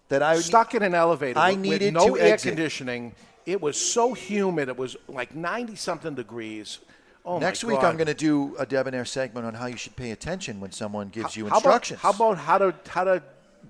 that 0.09 0.21
I 0.23 0.35
was 0.35 0.45
stuck 0.45 0.73
in 0.75 0.83
an 0.83 0.93
elevator. 0.93 1.39
I 1.39 1.51
with- 1.51 1.59
needed 1.59 1.93
with 1.95 2.05
no 2.07 2.15
air 2.15 2.33
exit. 2.33 2.51
conditioning. 2.51 3.13
It 3.45 3.61
was 3.61 3.79
so 3.79 4.13
humid. 4.13 4.67
It 4.67 4.77
was 4.77 4.97
like 5.07 5.33
ninety 5.35 5.75
something 5.75 6.15
degrees. 6.15 6.79
Oh 7.25 7.39
Next 7.39 7.63
week. 7.63 7.77
I'm 7.83 7.95
going 7.97 8.07
to 8.07 8.13
do 8.13 8.55
a 8.57 8.65
debonair 8.65 9.03
segment 9.05 9.45
on 9.45 9.53
how 9.53 9.65
you 9.67 9.75
should 9.77 9.95
pay 9.95 10.11
attention 10.11 10.59
when 10.59 10.71
someone 10.71 11.09
gives 11.09 11.35
you 11.35 11.45
How 11.47 11.57
about- 11.59 11.65
instructions. 11.85 11.99
How 12.01 12.11
about, 12.11 12.37
how 12.37 12.57
to 12.57 12.75
how 12.89 13.03
to 13.05 13.23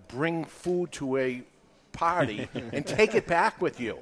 bring 0.07 0.45
food 0.45 0.91
to 0.93 1.17
a 1.17 1.43
party 1.91 2.47
and 2.73 2.85
take 2.85 3.13
it 3.15 3.27
back 3.27 3.61
with 3.61 3.79
you? 3.79 3.99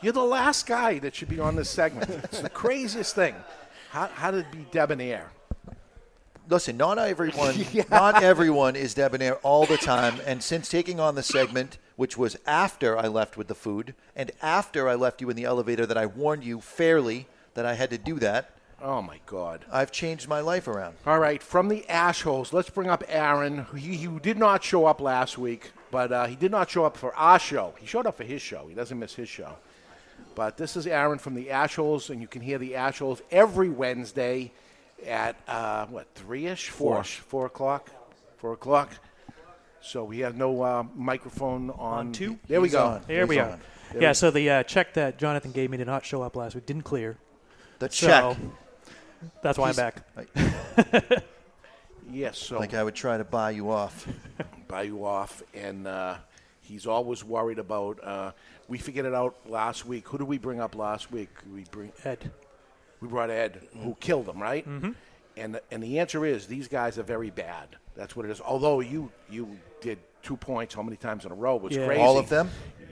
You're 0.00 0.12
the 0.12 0.22
last 0.22 0.66
guy 0.66 1.00
that 1.00 1.14
should 1.16 1.28
be 1.28 1.40
on 1.40 1.56
this 1.56 1.68
segment. 1.70 2.08
It's 2.24 2.40
the 2.40 2.48
craziest 2.50 3.16
thing. 3.16 3.34
How, 3.90 4.06
how 4.06 4.30
to 4.30 4.46
be 4.52 4.64
debonair? 4.70 5.30
Listen, 6.50 6.78
not 6.78 6.98
everyone, 6.98 7.54
not 7.90 8.22
everyone 8.22 8.74
is 8.74 8.94
debonair 8.94 9.34
all 9.36 9.66
the 9.66 9.76
time. 9.76 10.18
And 10.26 10.42
since 10.42 10.68
taking 10.68 10.98
on 10.98 11.14
the 11.14 11.22
segment, 11.22 11.76
which 11.96 12.16
was 12.16 12.38
after 12.46 12.96
I 12.96 13.06
left 13.06 13.36
with 13.36 13.48
the 13.48 13.54
food, 13.54 13.94
and 14.16 14.30
after 14.40 14.88
I 14.88 14.94
left 14.94 15.20
you 15.20 15.28
in 15.28 15.36
the 15.36 15.44
elevator, 15.44 15.84
that 15.84 15.98
I 15.98 16.06
warned 16.06 16.44
you 16.44 16.60
fairly 16.60 17.26
that 17.54 17.66
I 17.66 17.74
had 17.74 17.90
to 17.90 17.98
do 17.98 18.18
that. 18.20 18.50
Oh 18.80 19.02
my 19.02 19.18
God! 19.26 19.64
I've 19.72 19.90
changed 19.90 20.28
my 20.28 20.40
life 20.40 20.68
around. 20.68 20.94
All 21.04 21.18
right, 21.18 21.42
from 21.42 21.68
the 21.68 21.86
assholes, 21.88 22.52
let's 22.52 22.70
bring 22.70 22.88
up 22.88 23.02
Aaron. 23.08 23.66
He, 23.76 23.96
he 23.96 24.06
did 24.06 24.38
not 24.38 24.62
show 24.62 24.86
up 24.86 25.00
last 25.00 25.36
week, 25.36 25.72
but 25.90 26.12
uh, 26.12 26.26
he 26.26 26.36
did 26.36 26.52
not 26.52 26.70
show 26.70 26.84
up 26.84 26.96
for 26.96 27.14
our 27.16 27.40
show. 27.40 27.74
He 27.80 27.86
showed 27.86 28.06
up 28.06 28.16
for 28.16 28.24
his 28.24 28.40
show. 28.40 28.68
He 28.68 28.74
doesn't 28.74 28.98
miss 28.98 29.14
his 29.14 29.28
show. 29.28 29.56
But 30.36 30.56
this 30.56 30.76
is 30.76 30.86
Aaron 30.86 31.18
from 31.18 31.34
the 31.34 31.50
ash 31.50 31.74
holes, 31.74 32.08
and 32.08 32.20
you 32.20 32.28
can 32.28 32.40
hear 32.40 32.58
the 32.58 32.76
ash 32.76 33.00
holes 33.00 33.20
every 33.32 33.68
Wednesday 33.68 34.52
at 35.06 35.36
uh, 35.46 35.86
what 35.86 36.06
three 36.14 36.46
ish, 36.46 36.68
four, 36.70 37.02
four 37.04 37.46
o'clock, 37.46 37.90
four 38.38 38.52
o'clock. 38.52 38.90
So 39.80 40.04
we 40.04 40.18
have 40.20 40.36
no 40.36 40.60
uh, 40.62 40.84
microphone 40.94 41.70
on. 41.70 41.78
On 42.08 42.12
two? 42.12 42.38
There 42.48 42.60
we 42.60 42.68
He's 42.68 42.74
go. 42.74 42.84
on. 42.84 43.02
There 43.06 43.26
we 43.26 43.38
are. 43.38 43.50
on. 43.50 43.60
There 43.92 44.02
Yeah, 44.02 44.10
we- 44.10 44.14
so 44.14 44.30
the 44.30 44.50
uh, 44.50 44.62
check 44.64 44.94
that 44.94 45.18
Jonathan 45.18 45.52
gave 45.52 45.70
me 45.70 45.76
did 45.76 45.86
not 45.86 46.04
show 46.04 46.22
up 46.22 46.36
last 46.36 46.54
week. 46.54 46.66
Didn't 46.66 46.82
clear. 46.82 47.16
The 47.78 47.88
So, 47.90 48.06
check. 48.34 48.36
That's 49.42 49.56
why 49.58 49.70
I'm 49.70 49.74
He's- 49.74 49.92
back. 50.34 51.24
Yes, 52.10 52.38
so 52.38 52.58
Like 52.58 52.72
I 52.72 52.82
would 52.82 52.94
try 52.94 53.18
to 53.18 53.24
buy 53.24 53.50
you 53.50 53.70
off. 53.70 54.08
buy 54.68 54.82
you 54.84 55.04
off, 55.04 55.42
and 55.52 55.86
uh, 55.86 56.16
he's 56.62 56.86
always 56.86 57.22
worried 57.22 57.58
about. 57.58 58.02
Uh, 58.02 58.32
we 58.66 58.78
figured 58.78 59.04
it 59.04 59.12
out 59.14 59.36
last 59.46 59.84
week. 59.84 60.08
Who 60.08 60.16
did 60.16 60.26
we 60.26 60.38
bring 60.38 60.58
up 60.58 60.74
last 60.74 61.12
week? 61.12 61.28
We 61.52 61.64
bring 61.70 61.92
Ed. 62.04 62.30
We 63.00 63.08
brought 63.08 63.30
Ed, 63.30 63.60
who 63.82 63.96
killed 64.00 64.26
them, 64.26 64.40
right? 64.40 64.68
Mhm. 64.68 64.94
And 65.36 65.54
the, 65.54 65.62
and 65.70 65.82
the 65.82 66.00
answer 66.00 66.26
is 66.26 66.46
these 66.46 66.68
guys 66.68 66.98
are 66.98 67.04
very 67.04 67.30
bad. 67.30 67.76
That's 67.96 68.16
what 68.16 68.26
it 68.26 68.30
is. 68.30 68.40
Although 68.40 68.80
you 68.80 69.10
you 69.30 69.58
did 69.80 69.98
two 70.22 70.36
points 70.36 70.74
how 70.74 70.82
many 70.82 70.96
times 70.96 71.24
in 71.24 71.32
a 71.32 71.34
row 71.34 71.56
was 71.56 71.76
crazy. 71.76 72.00
All 72.00 72.18
of 72.18 72.28
them? 72.28 72.50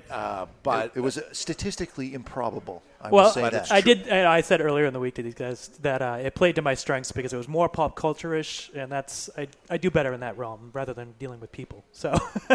Uh, 0.08 0.46
but 0.62 0.86
it, 0.86 0.98
it 0.98 1.00
was 1.00 1.18
statistically 1.32 2.14
improbable. 2.14 2.82
I 3.00 3.10
well, 3.10 3.30
say 3.30 3.48
that. 3.48 3.72
I 3.72 3.80
did. 3.80 4.08
I 4.08 4.40
said 4.40 4.60
earlier 4.60 4.86
in 4.86 4.92
the 4.92 5.00
week 5.00 5.14
to 5.14 5.22
these 5.22 5.34
guys 5.34 5.68
that 5.82 6.00
uh, 6.00 6.18
it 6.22 6.34
played 6.36 6.54
to 6.56 6.62
my 6.62 6.74
strengths 6.74 7.10
because 7.10 7.32
it 7.32 7.36
was 7.36 7.48
more 7.48 7.68
pop 7.68 7.96
culture-ish, 7.96 8.70
and 8.74 8.90
that's 8.90 9.28
I, 9.36 9.48
I 9.68 9.76
do 9.78 9.90
better 9.90 10.12
in 10.12 10.20
that 10.20 10.38
realm 10.38 10.70
rather 10.72 10.94
than 10.94 11.14
dealing 11.18 11.40
with 11.40 11.50
people. 11.50 11.84
So 11.90 12.10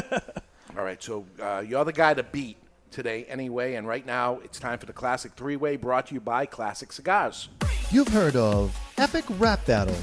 All 0.77 0.85
right, 0.85 1.01
so 1.03 1.25
uh, 1.41 1.63
you're 1.67 1.83
the 1.83 1.93
guy 1.93 2.13
to 2.13 2.23
beat 2.23 2.57
today 2.91 3.25
anyway, 3.25 3.75
and 3.75 3.87
right 3.87 4.05
now 4.05 4.39
it's 4.43 4.59
time 4.59 4.77
for 4.79 4.85
the 4.85 4.93
Classic 4.93 5.31
Three 5.33 5.55
Way 5.55 5.77
brought 5.77 6.07
to 6.07 6.13
you 6.13 6.19
by 6.21 6.45
Classic 6.45 6.91
Cigars. 6.91 7.49
You've 7.89 8.07
heard 8.09 8.35
of 8.35 8.77
epic 8.97 9.25
rap 9.39 9.65
battles. 9.65 10.01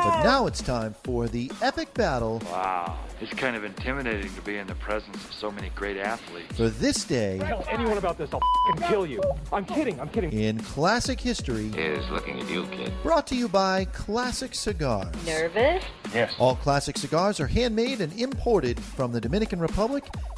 But 0.00 0.22
now 0.22 0.46
it's 0.46 0.62
time 0.62 0.94
for 1.04 1.28
the 1.28 1.50
epic 1.60 1.92
battle 1.94 2.40
Wow, 2.50 2.98
it's 3.20 3.32
kind 3.34 3.54
of 3.56 3.64
intimidating 3.64 4.32
to 4.34 4.40
be 4.42 4.56
in 4.56 4.66
the 4.66 4.74
presence 4.76 5.16
of 5.24 5.32
so 5.32 5.50
many 5.52 5.68
great 5.70 5.96
athletes. 5.98 6.56
for 6.56 6.68
this 6.70 7.04
day 7.04 7.38
Tell 7.40 7.64
anyone 7.68 7.98
about 7.98 8.16
this, 8.16 8.30
I'll 8.32 8.40
f***ing 8.74 8.88
kill 8.88 9.06
you. 9.06 9.20
I'm 9.52 9.64
kidding, 9.66 10.00
I'm 10.00 10.08
kidding. 10.08 10.32
in 10.32 10.60
classic 10.60 11.20
history. 11.20 11.66
Is 11.76 12.08
looking 12.10 12.40
at 12.40 12.48
you, 12.50 12.64
kid. 12.66 12.92
Brought 13.02 13.26
to 13.28 13.34
you 13.36 13.48
by 13.48 13.84
Classic 13.86 14.54
Cigars. 14.54 15.14
Nervous? 15.26 15.84
Yes. 16.14 16.32
All 16.38 16.56
classic 16.56 16.96
cigars 16.96 17.38
are 17.38 17.46
handmade 17.46 18.00
and 18.00 18.18
imported 18.18 18.80
from 18.80 19.12
the 19.12 19.20
Dominican 19.20 19.60
Republic, 19.60 19.78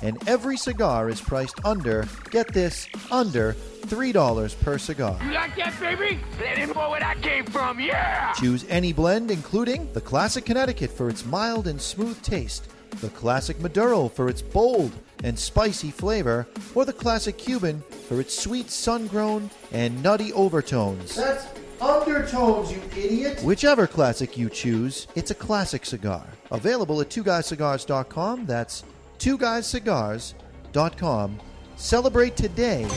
and 0.02 0.16
every 0.28 0.56
cigar 0.56 1.08
is 1.08 1.20
priced 1.20 1.64
under, 1.64 2.06
get 2.30 2.52
this, 2.52 2.88
under 3.10 3.54
$3 3.82 4.60
per 4.60 4.78
cigar. 4.78 5.18
You 5.24 5.32
like 5.32 5.56
that, 5.56 5.78
baby? 5.80 6.18
Let 6.40 6.58
him 6.58 6.70
know 6.70 6.90
where 6.90 7.00
that 7.00 7.22
came 7.22 7.46
from, 7.46 7.80
yeah! 7.80 8.32
Choose 8.34 8.64
any 8.68 8.92
blend, 8.92 9.30
including 9.30 9.92
the 9.92 10.00
Classic 10.00 10.44
Connecticut 10.44 10.90
for 10.90 11.08
its 11.08 11.24
mild 11.24 11.66
and 11.66 11.80
smooth 11.80 12.20
taste, 12.22 12.68
the 13.00 13.08
Classic 13.10 13.58
Maduro 13.60 14.08
for 14.08 14.28
its 14.28 14.42
bold 14.42 14.92
and 15.24 15.38
spicy 15.38 15.90
flavor, 15.90 16.46
or 16.74 16.84
the 16.84 16.92
Classic 16.92 17.36
Cuban 17.36 17.82
for 18.08 18.20
its 18.20 18.38
sweet 18.38 18.70
sun 18.70 19.06
grown 19.06 19.50
and 19.72 20.02
nutty 20.02 20.32
overtones. 20.32 21.16
That's 21.16 21.46
undertones, 21.80 22.72
you 22.72 22.80
idiot! 22.96 23.42
Whichever 23.42 23.86
classic 23.86 24.36
you 24.36 24.48
choose, 24.50 25.06
it's 25.14 25.30
a 25.30 25.34
classic 25.34 25.84
cigar. 25.86 26.26
Available 26.50 27.00
at 27.00 27.08
twoguyscigars.com. 27.08 28.46
That's 28.46 28.84
twoguyscigars.com. 29.20 31.38
Celebrate 31.76 32.36
today 32.36 32.88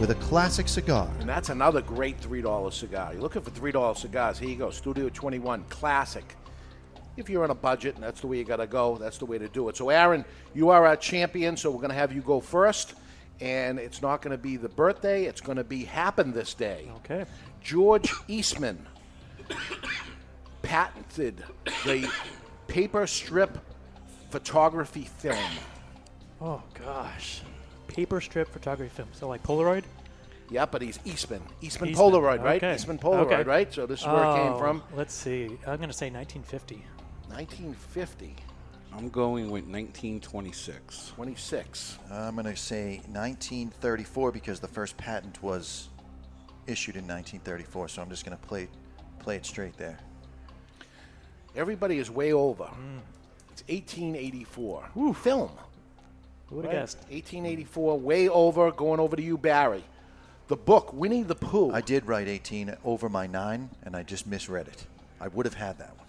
with 0.00 0.10
a 0.10 0.16
classic 0.16 0.66
cigar. 0.68 1.08
And 1.20 1.28
that's 1.28 1.50
another 1.50 1.82
great 1.82 2.20
$3 2.20 2.72
cigar. 2.72 3.12
You're 3.12 3.22
looking 3.22 3.42
for 3.42 3.50
$3 3.50 3.96
cigars. 3.96 4.38
Here 4.38 4.48
you 4.48 4.56
go. 4.56 4.70
Studio 4.70 5.10
21 5.10 5.64
Classic. 5.68 6.24
If 7.16 7.30
you're 7.30 7.44
on 7.44 7.50
a 7.50 7.54
budget, 7.54 7.94
and 7.94 8.04
that's 8.04 8.20
the 8.20 8.26
way 8.26 8.38
you 8.38 8.44
got 8.44 8.56
to 8.56 8.66
go, 8.66 8.96
that's 8.96 9.18
the 9.18 9.26
way 9.26 9.38
to 9.38 9.48
do 9.48 9.68
it. 9.68 9.76
So, 9.76 9.90
Aaron, 9.90 10.24
you 10.54 10.70
are 10.70 10.86
our 10.86 10.96
champion, 10.96 11.56
so 11.56 11.70
we're 11.70 11.78
going 11.78 11.90
to 11.90 11.96
have 11.96 12.12
you 12.12 12.22
go 12.22 12.40
first. 12.40 12.94
And 13.40 13.78
it's 13.78 14.00
not 14.00 14.22
going 14.22 14.32
to 14.32 14.42
be 14.42 14.56
the 14.56 14.70
birthday, 14.70 15.24
it's 15.24 15.42
going 15.42 15.58
to 15.58 15.64
be 15.64 15.84
happen 15.84 16.32
this 16.32 16.54
day. 16.54 16.90
Okay. 16.96 17.26
George 17.62 18.10
Eastman 18.28 18.78
patented 20.62 21.44
the 21.84 22.10
paper 22.66 23.06
strip 23.06 23.58
photography 24.30 25.02
film. 25.18 25.38
Oh 26.40 26.62
gosh, 26.74 27.40
paper 27.88 28.20
strip 28.20 28.48
photography 28.48 28.94
film. 28.94 29.08
So 29.12 29.28
like 29.28 29.42
Polaroid. 29.42 29.84
Yeah, 30.48 30.64
but 30.66 30.80
he's 30.80 31.00
Eastman. 31.04 31.42
Eastman, 31.60 31.90
Eastman, 31.90 32.12
Polaroid, 32.12 32.40
right? 32.42 32.62
okay. 32.62 32.74
Eastman 32.74 32.98
Polaroid, 32.98 33.32
Okay. 33.32 33.42
right? 33.42 33.72
So 33.72 33.84
this 33.84 34.00
is 34.02 34.06
where 34.06 34.22
it 34.24 34.34
came 34.34 34.52
Oh, 34.52 34.58
from. 34.58 34.82
Let's 34.94 35.12
see. 35.12 35.46
I'm 35.66 35.78
going 35.78 35.88
to 35.88 35.92
say 35.92 36.08
1950. 36.08 36.76
1950. 37.28 38.36
I'm 38.92 39.08
going 39.08 39.46
with 39.50 39.64
1926. 39.64 41.12
26. 41.16 41.98
I'm 42.12 42.34
going 42.36 42.46
to 42.46 42.54
say 42.54 42.98
1934 43.08 44.30
because 44.30 44.60
the 44.60 44.68
first 44.68 44.96
patent 44.96 45.42
was 45.42 45.88
issued 46.68 46.94
in 46.94 47.02
1934. 47.08 47.88
So 47.88 48.02
I'm 48.02 48.08
just 48.08 48.24
going 48.24 48.38
to 48.38 48.46
play 48.46 48.68
play 49.18 49.34
it 49.34 49.44
straight 49.44 49.76
there. 49.76 49.98
Everybody 51.56 51.98
is 51.98 52.08
way 52.10 52.32
over. 52.32 52.64
Mm. 52.64 53.00
It's 53.58 53.68
1884. 53.70 55.14
Film. 55.14 55.50
Who 56.48 56.56
would've 56.56 56.70
Right? 56.70 56.78
guessed? 56.80 56.98
1884, 57.08 57.98
way 57.98 58.28
over. 58.28 58.70
Going 58.70 59.00
over 59.00 59.16
to 59.16 59.22
you, 59.22 59.38
Barry. 59.38 59.82
The 60.48 60.56
book, 60.56 60.92
Winnie 60.92 61.22
the 61.22 61.34
Pooh. 61.34 61.72
I 61.72 61.80
did 61.80 62.06
write 62.06 62.28
18 62.28 62.76
over 62.84 63.08
my 63.08 63.26
nine, 63.26 63.70
and 63.82 63.96
I 63.96 64.02
just 64.02 64.26
misread 64.26 64.68
it. 64.68 64.84
I 65.20 65.28
would 65.28 65.46
have 65.46 65.54
had 65.54 65.78
that 65.78 65.96
one. 65.96 66.06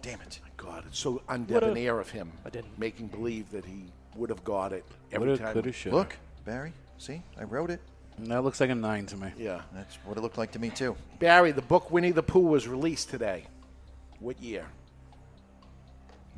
Damn 0.00 0.20
it. 0.22 0.38
My 0.44 0.50
God, 0.56 0.84
it's 0.86 0.98
so 1.00 1.20
undebonair 1.28 1.98
of 1.98 2.08
him. 2.10 2.30
I 2.46 2.50
didn't. 2.50 2.78
Making 2.78 3.08
believe 3.08 3.50
that 3.50 3.64
he 3.64 3.84
would 4.14 4.30
have 4.30 4.44
got 4.44 4.72
it 4.72 4.84
every 5.12 5.26
Woulda, 5.28 5.42
time. 5.42 5.52
coulda, 5.52 5.72
shoulda. 5.72 5.96
Look, 5.98 6.16
Barry, 6.44 6.72
see, 6.98 7.20
I 7.38 7.42
wrote 7.44 7.70
it. 7.70 7.80
That 8.20 8.44
looks 8.44 8.60
like 8.60 8.70
a 8.70 8.74
nine 8.74 9.06
to 9.06 9.16
me. 9.16 9.32
Yeah. 9.36 9.62
That's 9.72 9.96
what 10.04 10.16
it 10.16 10.20
looked 10.20 10.38
like 10.38 10.52
to 10.52 10.58
me, 10.60 10.70
too. 10.70 10.94
Barry, 11.18 11.50
the 11.52 11.62
book 11.62 11.90
Winnie 11.90 12.12
the 12.12 12.22
Pooh 12.22 12.46
was 12.46 12.68
released 12.68 13.10
today. 13.10 13.44
What 14.20 14.40
year? 14.40 14.66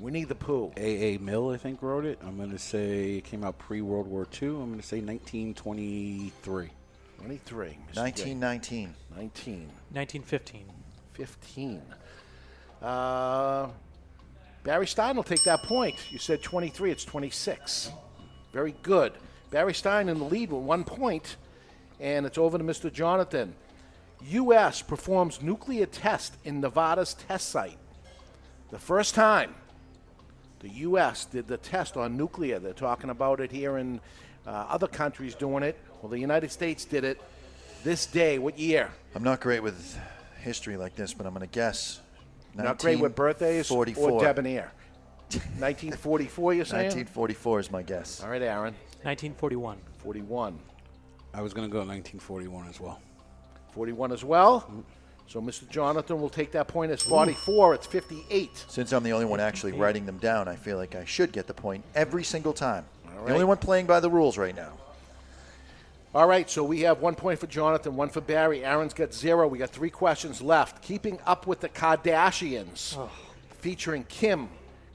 Winnie 0.03 0.25
the 0.25 0.35
Pooh. 0.35 0.73
A. 0.77 1.15
A. 1.15 1.19
Milne, 1.19 1.55
I 1.55 1.57
think, 1.57 1.81
wrote 1.81 2.05
it. 2.05 2.19
I'm 2.27 2.37
going 2.37 2.51
to 2.51 2.59
say 2.59 3.19
it 3.19 3.25
came 3.25 3.45
out 3.45 3.57
pre 3.61 3.83
World 3.83 4.09
War 4.09 4.27
II. 4.43 4.49
I'm 4.49 4.67
going 4.67 4.81
to 4.81 4.83
say 4.83 5.01
1923. 5.01 6.71
23. 7.19 7.67
Mr. 7.69 7.97
1919. 7.97 8.95
19. 9.15 9.71
1915. 9.93 10.65
15. 11.13 11.83
Uh, 12.83 13.69
Barry 14.65 14.89
Stein 14.89 15.15
will 15.15 15.23
take 15.23 15.45
that 15.45 15.63
point. 15.63 15.95
You 16.11 16.19
said 16.19 16.43
23, 16.43 16.91
it's 16.91 17.05
26. 17.05 17.93
Very 18.53 18.75
good. 18.83 19.13
Barry 19.53 19.73
Stein 19.73 20.09
in 20.09 20.19
the 20.19 20.25
lead 20.25 20.51
with 20.51 20.65
one 20.65 20.83
point, 20.83 21.37
and 22.01 22.27
it's 22.27 22.39
over 22.39 22.59
to 22.59 22.65
Mr. 22.65 22.93
Jonathan. 22.93 23.55
U.S. 24.21 24.83
performs 24.83 25.41
nuclear 25.41 25.87
test 25.87 26.35
in 26.43 26.61
Nevada's 26.61 27.15
test 27.15 27.51
site. 27.51 27.79
The 28.73 28.81
first 28.81 29.15
time 29.15 29.55
the 30.63 30.69
U.S. 30.71 31.25
did 31.25 31.49
the 31.49 31.57
test 31.57 31.97
on 31.97 32.17
nuclear. 32.17 32.59
They're 32.59 32.73
talking 32.73 33.11
about 33.11 33.41
it 33.41 33.51
here 33.51 33.79
in 33.79 34.01
uh, 34.47 34.51
other 34.51 34.87
countries 34.87 35.35
doing 35.35 35.63
it. 35.63 35.77
Well, 36.01 36.11
the 36.11 36.19
United 36.19 36.51
States 36.53 36.85
did 36.85 37.05
it 37.05 37.21
this 37.85 38.07
day. 38.07 38.39
What 38.39 38.59
year? 38.59 38.91
I'm 39.15 39.25
not 39.25 39.41
great 39.41 39.63
with 39.63 39.99
history 40.41 40.77
like 40.77 40.95
this, 40.95 41.15
but 41.15 41.27
I'm 41.27 41.35
going 41.35 41.47
to 41.47 41.53
guess. 41.53 42.01
Not 42.55 42.79
great 42.79 43.01
with 43.01 43.15
birthdays 43.15 43.69
44. 43.69 44.11
or 44.11 44.21
debonair. 44.21 44.73
1944, 45.33 46.55
you're 46.55 46.65
saying? 46.65 46.85
1944 46.85 47.61
is 47.61 47.71
my 47.71 47.83
guess. 47.83 48.23
All 48.23 48.29
right, 48.29 48.43
Aaron. 48.43 48.75
1941. 49.03 49.79
41. 49.99 50.59
I 51.35 51.41
was 51.41 51.55
going 51.55 51.67
to 51.67 51.73
go 51.73 51.79
1941 51.79 52.69
as 52.69 52.79
well. 52.79 53.01
41 53.73 54.13
as 54.13 54.23
well. 54.23 54.85
So 55.33 55.41
Mr. 55.41 55.67
Jonathan 55.67 56.21
will 56.21 56.29
take 56.29 56.53
that 56.53 56.69
point 56.69 56.93
as 56.93 57.01
44. 57.01 57.73
It's 57.73 57.87
58. 57.87 58.67
Since 58.69 58.93
I'm 58.93 59.03
the 59.03 59.13
only 59.13 59.25
one 59.25 59.41
actually 59.41 59.73
writing 59.73 60.05
them 60.05 60.19
down, 60.19 60.47
I 60.47 60.57
feel 60.57 60.77
like 60.77 60.95
I 60.95 61.07
should 61.07 61.33
get 61.33 61.47
the 61.47 61.55
point 61.55 61.83
every 61.95 62.23
single 62.23 62.53
time. 62.53 62.85
right. 63.07 63.29
The 63.29 63.33
only 63.33 63.47
one 63.47 63.57
playing 63.57 63.87
by 63.87 64.01
the 64.01 64.11
rules 64.11 64.37
right 64.37 64.55
now. 64.55 64.75
All 66.15 66.27
right, 66.27 66.51
so 66.51 66.63
we 66.63 66.81
have 66.81 67.01
one 67.01 67.15
point 67.15 67.39
for 67.39 67.47
Jonathan, 67.47 67.97
one 67.97 68.11
for 68.11 68.21
Barry. 68.21 68.63
Aaron's 68.63 68.93
got 68.93 69.15
zero. 69.15 69.49
We 69.49 69.57
got 69.57 69.71
three 69.71 69.89
questions 69.89 70.43
left. 70.43 70.83
Keeping 70.83 71.19
Up 71.25 71.47
with 71.47 71.61
the 71.61 71.71
Kardashians, 71.71 72.99
oh. 72.99 73.11
featuring 73.61 74.05
Kim, 74.11 74.51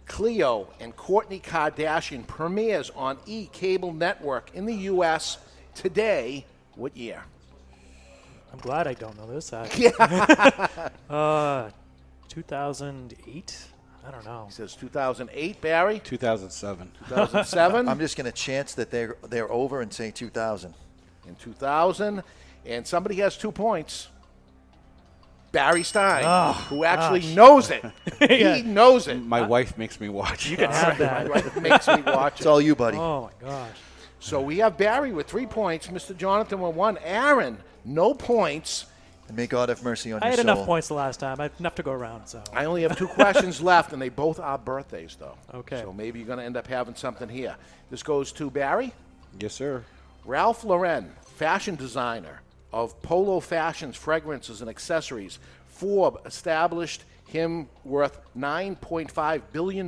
Khloé, 0.07 0.67
and 0.79 0.95
Kourtney 0.95 1.41
Kardashian, 1.41 2.27
premieres 2.27 2.91
on 2.91 3.17
E 3.25 3.47
Cable 3.51 3.91
Network 3.91 4.51
in 4.53 4.67
the 4.67 4.75
U.S. 4.75 5.39
today. 5.73 6.45
What 6.75 6.95
year? 6.95 7.23
I'm 8.57 8.61
glad 8.63 8.87
I 8.87 8.93
don't 8.95 9.15
know 9.17 9.27
this. 9.27 9.53
I, 9.53 9.69
Yeah. 9.77 10.89
uh, 11.15 11.69
2008. 12.29 13.57
I 14.07 14.11
don't 14.11 14.25
know. 14.25 14.45
He 14.47 14.51
says 14.53 14.73
2008, 14.75 15.61
Barry. 15.61 15.99
2007. 15.99 16.91
2007. 17.09 17.87
I'm 17.89 17.99
just 17.99 18.17
going 18.17 18.25
to 18.25 18.31
chance 18.31 18.73
that 18.75 18.89
they're 18.89 19.15
they're 19.29 19.51
over 19.51 19.81
and 19.81 19.93
say 19.93 20.09
2000. 20.11 20.73
in 21.27 21.35
2000. 21.35 22.23
And 22.65 22.87
somebody 22.87 23.15
has 23.17 23.37
two 23.37 23.51
points. 23.51 24.07
Barry 25.51 25.83
Stein, 25.83 26.23
Oh, 26.25 26.53
who 26.69 26.83
actually 26.83 27.21
gosh. 27.21 27.35
knows 27.35 27.71
it. 27.71 27.83
Yeah. 28.21 28.55
He 28.55 28.61
knows 28.63 29.07
it. 29.07 29.15
My 29.23 29.41
wife 29.45 29.77
makes 29.77 29.99
me 29.99 30.09
watch. 30.09 30.49
You 30.49 30.57
can 30.57 30.71
have 30.71 30.97
that. 30.97 31.27
My 31.27 31.31
wife 31.35 31.55
makes 31.61 31.87
me 31.87 32.01
watch 32.01 32.33
It's 32.37 32.41
it. 32.41 32.47
all 32.49 32.59
you, 32.59 32.75
buddy. 32.75 32.97
Oh 32.97 33.29
my 33.41 33.47
gosh. 33.47 33.69
So 34.19 34.41
we 34.41 34.57
have 34.57 34.77
Barry 34.77 35.11
with 35.13 35.27
three 35.27 35.45
points, 35.45 35.87
Mr. 35.87 36.17
Jonathan 36.17 36.59
with 36.59 36.75
one, 36.75 36.97
Aaron, 37.03 37.59
no 37.87 38.13
points. 38.13 38.85
And 39.27 39.35
may 39.35 39.47
God 39.47 39.69
have 39.69 39.83
mercy 39.83 40.11
on 40.11 40.21
you. 40.21 40.25
I 40.25 40.29
had 40.29 40.39
soul. 40.39 40.43
enough 40.43 40.65
points 40.65 40.87
the 40.87 40.93
last 40.93 41.19
time. 41.19 41.37
I 41.39 41.43
have 41.43 41.59
enough 41.59 41.75
to 41.75 41.83
go 41.83 41.91
around. 41.91 42.27
So 42.27 42.41
I 42.53 42.65
only 42.65 42.83
have 42.83 42.97
two 42.97 43.07
questions 43.07 43.61
left, 43.73 43.93
and 43.93 44.01
they 44.01 44.09
both 44.09 44.39
are 44.39 44.57
birthdays, 44.57 45.17
though. 45.19 45.37
Okay. 45.53 45.81
So 45.81 45.91
maybe 45.91 46.19
you're 46.19 46.27
going 46.27 46.39
to 46.39 46.45
end 46.45 46.57
up 46.57 46.67
having 46.67 46.95
something 46.95 47.27
here. 47.27 47.55
This 47.89 48.03
goes 48.03 48.31
to 48.33 48.49
Barry. 48.49 48.93
Yes, 49.39 49.53
sir. 49.53 49.83
Ralph 50.25 50.63
Lauren, 50.63 51.11
fashion 51.35 51.75
designer 51.75 52.41
of 52.73 53.01
Polo 53.01 53.39
Fashions 53.39 53.95
fragrances 53.95 54.61
and 54.61 54.69
accessories, 54.69 55.39
Forbes 55.67 56.19
established 56.25 57.03
him 57.27 57.67
worth 57.83 58.19
$9.5 58.37 59.41
billion 59.51 59.85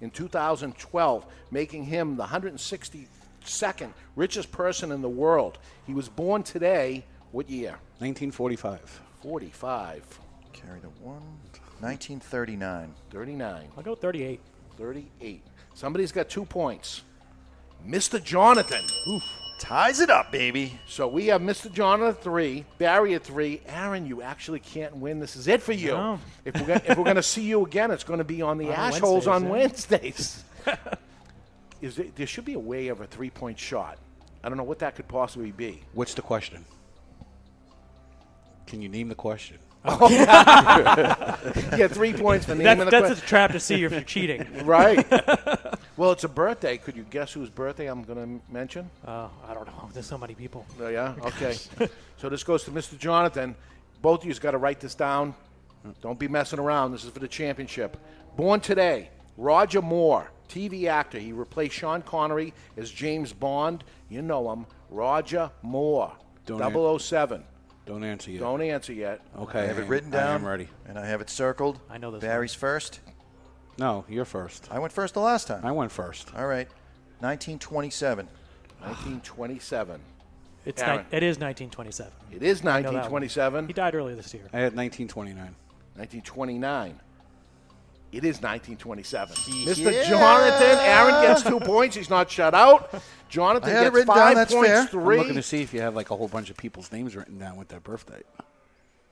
in 0.00 0.10
2012, 0.10 1.26
making 1.50 1.84
him 1.84 2.16
the 2.16 2.24
162nd 2.24 3.92
richest 4.16 4.50
person 4.50 4.90
in 4.90 5.02
the 5.02 5.08
world. 5.08 5.58
He 5.86 5.94
was 5.94 6.08
born 6.08 6.42
today, 6.42 7.04
what 7.32 7.48
year? 7.50 7.70
1945. 7.98 9.00
45. 9.22 10.20
Carry 10.52 10.80
the 10.80 10.88
one. 11.02 11.22
1939. 11.80 12.94
39. 13.10 13.68
I'll 13.76 13.82
go 13.82 13.94
38. 13.94 14.40
38. 14.78 15.42
Somebody's 15.74 16.12
got 16.12 16.28
two 16.28 16.44
points. 16.44 17.02
Mr. 17.86 18.22
Jonathan. 18.22 18.84
Ties 19.58 20.00
it 20.00 20.10
up, 20.10 20.30
baby. 20.30 20.78
So 20.86 21.08
we 21.08 21.26
have 21.26 21.40
Mr. 21.40 21.72
Jonathan 21.72 22.08
at 22.16 22.22
three, 22.22 22.64
Barry 22.78 23.14
at 23.14 23.22
three. 23.22 23.60
Aaron, 23.66 24.06
you 24.06 24.20
actually 24.22 24.60
can't 24.60 24.96
win. 24.96 25.20
This 25.20 25.36
is 25.36 25.48
it 25.48 25.62
for 25.62 25.72
you. 25.72 25.92
No. 25.92 26.18
If 26.44 26.54
we're 26.54 26.66
gonna, 26.66 26.82
if 26.84 26.98
we're 26.98 27.04
going 27.04 27.16
to 27.16 27.22
see 27.22 27.42
you 27.42 27.64
again, 27.64 27.90
it's 27.90 28.04
going 28.04 28.18
to 28.18 28.24
be 28.24 28.42
on 28.42 28.58
the 28.58 28.68
On 28.70 28.74
assholes 28.74 29.26
on 29.26 29.48
Wednesdays, 29.48 30.44
Wednesdays. 30.66 30.88
is 31.80 31.98
it, 31.98 32.16
there 32.16 32.26
should 32.26 32.44
be 32.44 32.54
a 32.54 32.58
way 32.58 32.88
of 32.88 33.00
a 33.00 33.06
three 33.06 33.30
point 33.30 33.58
shot. 33.58 33.98
I 34.44 34.48
don't 34.48 34.58
know 34.58 34.64
what 34.64 34.80
that 34.80 34.96
could 34.96 35.06
possibly 35.06 35.52
be. 35.52 35.82
What's 35.92 36.14
the 36.14 36.22
question? 36.22 36.64
Can 38.66 38.82
you 38.82 38.88
name 38.88 39.08
the 39.08 39.14
question? 39.14 39.58
Oh. 39.84 40.08
yeah, 41.76 41.88
three 41.88 42.12
points 42.12 42.46
for 42.46 42.54
naming 42.54 42.64
That's, 42.64 42.84
the 42.84 42.90
that's 43.08 43.20
que- 43.20 43.24
a 43.24 43.28
trap 43.28 43.50
to 43.50 43.58
see 43.58 43.82
if 43.82 43.90
you're 43.90 44.00
cheating. 44.02 44.46
right. 44.64 45.04
Well, 45.96 46.12
it's 46.12 46.22
a 46.22 46.28
birthday. 46.28 46.78
Could 46.78 46.96
you 46.96 47.04
guess 47.10 47.32
whose 47.32 47.50
birthday 47.50 47.88
I'm 47.88 48.04
going 48.04 48.18
to 48.38 48.52
mention? 48.52 48.88
Uh, 49.04 49.26
I 49.44 49.54
don't 49.54 49.66
know. 49.66 49.90
There's 49.92 50.06
so 50.06 50.16
many 50.16 50.34
people. 50.34 50.64
Oh, 50.80 50.86
yeah? 50.86 51.14
Okay. 51.22 51.56
so 52.16 52.28
this 52.28 52.44
goes 52.44 52.62
to 52.64 52.70
Mr. 52.70 52.96
Jonathan. 52.96 53.56
Both 54.02 54.22
of 54.22 54.28
you 54.28 54.34
got 54.34 54.52
to 54.52 54.58
write 54.58 54.78
this 54.78 54.94
down. 54.94 55.34
Don't 56.00 56.18
be 56.18 56.28
messing 56.28 56.60
around. 56.60 56.92
This 56.92 57.02
is 57.02 57.10
for 57.10 57.18
the 57.18 57.26
championship. 57.26 57.96
Born 58.36 58.60
today, 58.60 59.10
Roger 59.36 59.82
Moore, 59.82 60.30
TV 60.48 60.86
actor. 60.86 61.18
He 61.18 61.32
replaced 61.32 61.74
Sean 61.74 62.02
Connery 62.02 62.54
as 62.76 62.90
James 62.90 63.32
Bond. 63.32 63.82
You 64.08 64.22
know 64.22 64.52
him. 64.52 64.66
Roger 64.90 65.50
Moore, 65.62 66.12
Don't 66.46 67.00
007. 67.00 67.42
Don't 67.86 68.04
answer 68.04 68.30
yet. 68.30 68.40
Don't 68.40 68.62
answer 68.62 68.92
yet. 68.92 69.20
Okay. 69.36 69.60
I 69.60 69.64
have 69.66 69.78
it 69.78 69.88
written 69.88 70.10
down. 70.10 70.28
I 70.28 70.34
am 70.34 70.46
ready. 70.46 70.68
And 70.86 70.98
I 70.98 71.06
have 71.06 71.20
it 71.20 71.28
circled. 71.28 71.80
I 71.90 71.98
know 71.98 72.10
this 72.10 72.20
Barry's 72.20 72.54
first. 72.54 73.00
No, 73.78 74.04
you're 74.08 74.24
first. 74.24 74.68
I 74.70 74.78
went 74.78 74.92
first 74.92 75.14
the 75.14 75.20
last 75.20 75.46
time. 75.48 75.64
I 75.64 75.72
went 75.72 75.90
first. 75.90 76.32
All 76.36 76.46
right. 76.46 76.68
1927. 77.20 78.28
1927. 78.80 80.00
It's 80.64 80.82
Aaron. 80.82 80.98
ni- 81.10 81.16
it 81.16 81.22
is 81.22 81.38
1927. 81.38 82.12
It 82.30 82.42
is 82.42 82.60
I 82.60 82.82
know 82.82 82.92
that 82.92 83.10
one. 83.10 83.22
1927. 83.22 83.66
He 83.66 83.72
died 83.72 83.94
earlier 83.94 84.14
this 84.14 84.32
year. 84.32 84.44
I 84.52 84.58
had 84.58 84.76
1929. 84.76 85.36
1929. 85.96 87.00
It 88.12 88.24
is 88.24 88.42
1927. 88.42 89.34
Mr. 89.36 89.90
Yeah. 89.92 90.08
Jonathan, 90.08 90.78
Aaron 90.80 91.22
gets 91.22 91.42
two 91.42 91.58
points. 91.60 91.96
He's 91.96 92.10
not 92.10 92.30
shut 92.30 92.54
out. 92.54 93.02
Jonathan 93.30 93.70
I 93.70 93.72
had 93.72 93.80
it 93.80 93.84
gets 93.86 93.94
written 93.94 94.14
down, 94.14 94.16
five 94.16 94.36
that's 94.36 94.52
points. 94.52 94.68
fair. 94.68 94.80
I'm 94.82 94.86
Three. 94.88 95.16
looking 95.16 95.34
to 95.34 95.42
see 95.42 95.62
if 95.62 95.72
you 95.72 95.80
have 95.80 95.94
like 95.96 96.10
a 96.10 96.16
whole 96.16 96.28
bunch 96.28 96.50
of 96.50 96.56
people's 96.58 96.92
names 96.92 97.16
written 97.16 97.38
down 97.38 97.56
with 97.56 97.68
their 97.68 97.80
birthday. 97.80 98.20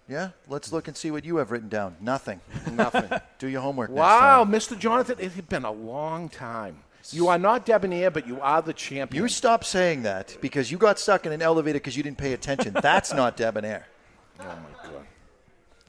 Yeah, 0.06 0.31
let's 0.48 0.72
look 0.72 0.89
and 0.89 0.97
see 0.97 1.10
what 1.10 1.24
you 1.24 1.36
have 1.36 1.51
written 1.51 1.68
down. 1.68 1.97
Nothing. 2.01 2.40
Nothing. 2.72 3.09
Do 3.39 3.47
your 3.48 3.62
homework. 3.62 3.90
Wow, 3.90 4.44
Next 4.44 4.66
time. 4.66 4.77
Mr. 4.77 4.81
Jonathan, 4.81 5.16
it 5.20 5.32
has 5.32 5.44
been 5.44 5.64
a 5.64 5.70
long 5.70 6.28
time. 6.28 6.77
You 7.10 7.28
are 7.28 7.39
not 7.39 7.64
debonair, 7.64 8.10
but 8.10 8.27
you 8.27 8.40
are 8.40 8.60
the 8.60 8.72
champion. 8.74 9.22
You 9.22 9.28
stop 9.28 9.64
saying 9.64 10.02
that 10.02 10.36
because 10.43 10.70
you 10.70 10.77
got 10.78 10.98
stuck 10.98 11.24
in 11.24 11.32
an 11.32 11.40
elevator 11.40 11.78
because 11.78 11.97
you 11.97 12.02
didn't 12.02 12.18
pay 12.18 12.32
attention. 12.35 12.74
That's 12.82 13.14
not 13.14 13.36
debonair. 13.36 13.86
Oh 14.43 14.44
my 14.44 14.89
god. 14.89 15.06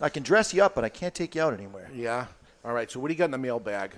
I 0.01 0.09
can 0.09 0.23
dress 0.23 0.53
you 0.53 0.61
up, 0.61 0.75
but 0.75 0.83
I 0.83 0.89
can't 0.89 1.13
take 1.13 1.35
you 1.35 1.41
out 1.41 1.53
anywhere. 1.53 1.89
Yeah. 1.95 2.25
All 2.63 2.73
right. 2.73 2.89
So 2.91 2.99
what 2.99 3.07
do 3.07 3.13
you 3.13 3.17
got 3.17 3.25
in 3.25 3.31
the 3.31 3.37
mailbag? 3.37 3.93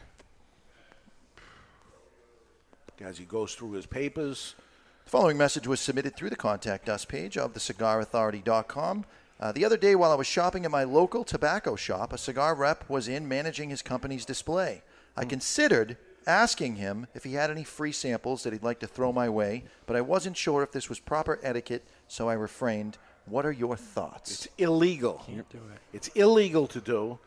As 3.02 3.18
he 3.18 3.26
goes 3.26 3.54
through 3.56 3.74
his 3.74 3.86
papers. 3.86 4.56
The 5.04 5.10
following 5.10 5.38
message 5.38 5.68
was 5.68 5.82
submitted 5.82 6.16
through 6.16 6.30
the 6.30 6.38
Contact 6.38 6.88
Us 6.88 7.04
page 7.04 7.38
of 7.38 7.54
thecigarauthority.com. 7.54 9.06
Uh, 9.40 9.52
the 9.52 9.66
other 9.66 9.76
day, 9.76 9.96
while 9.96 10.12
I 10.12 10.16
was 10.16 10.28
shopping 10.28 10.64
at 10.64 10.72
my 10.72 10.86
local 10.86 11.26
tobacco 11.26 11.76
shop, 11.76 12.14
a 12.14 12.18
cigar 12.18 12.56
rep 12.56 12.90
was 12.90 13.10
in 13.10 13.28
managing 13.28 13.70
his 13.70 13.82
company's 13.82 14.24
display. 14.24 14.84
I 15.18 15.26
considered 15.26 15.98
asking 16.26 16.78
him 16.78 17.08
if 17.14 17.26
he 17.26 17.34
had 17.34 17.52
any 17.52 17.66
free 17.66 17.92
samples 17.92 18.44
that 18.44 18.54
he'd 18.54 18.64
like 18.64 18.80
to 18.80 18.88
throw 18.88 19.12
my 19.12 19.28
way, 19.28 19.66
but 19.86 19.98
I 19.98 20.02
wasn't 20.02 20.38
sure 20.38 20.64
if 20.64 20.72
this 20.72 20.88
was 20.88 21.00
proper 21.00 21.40
etiquette, 21.44 21.86
so 22.08 22.30
I 22.30 22.34
refrained. 22.34 22.98
What 23.26 23.46
are 23.46 23.52
your 23.52 23.76
thoughts? 23.76 24.32
It's 24.32 24.48
illegal. 24.58 25.24
Can't 25.26 25.50
do 25.50 25.58
it. 25.58 25.80
It's 25.92 26.08
illegal 26.10 26.68
to 26.68 26.80
do, 26.80 27.20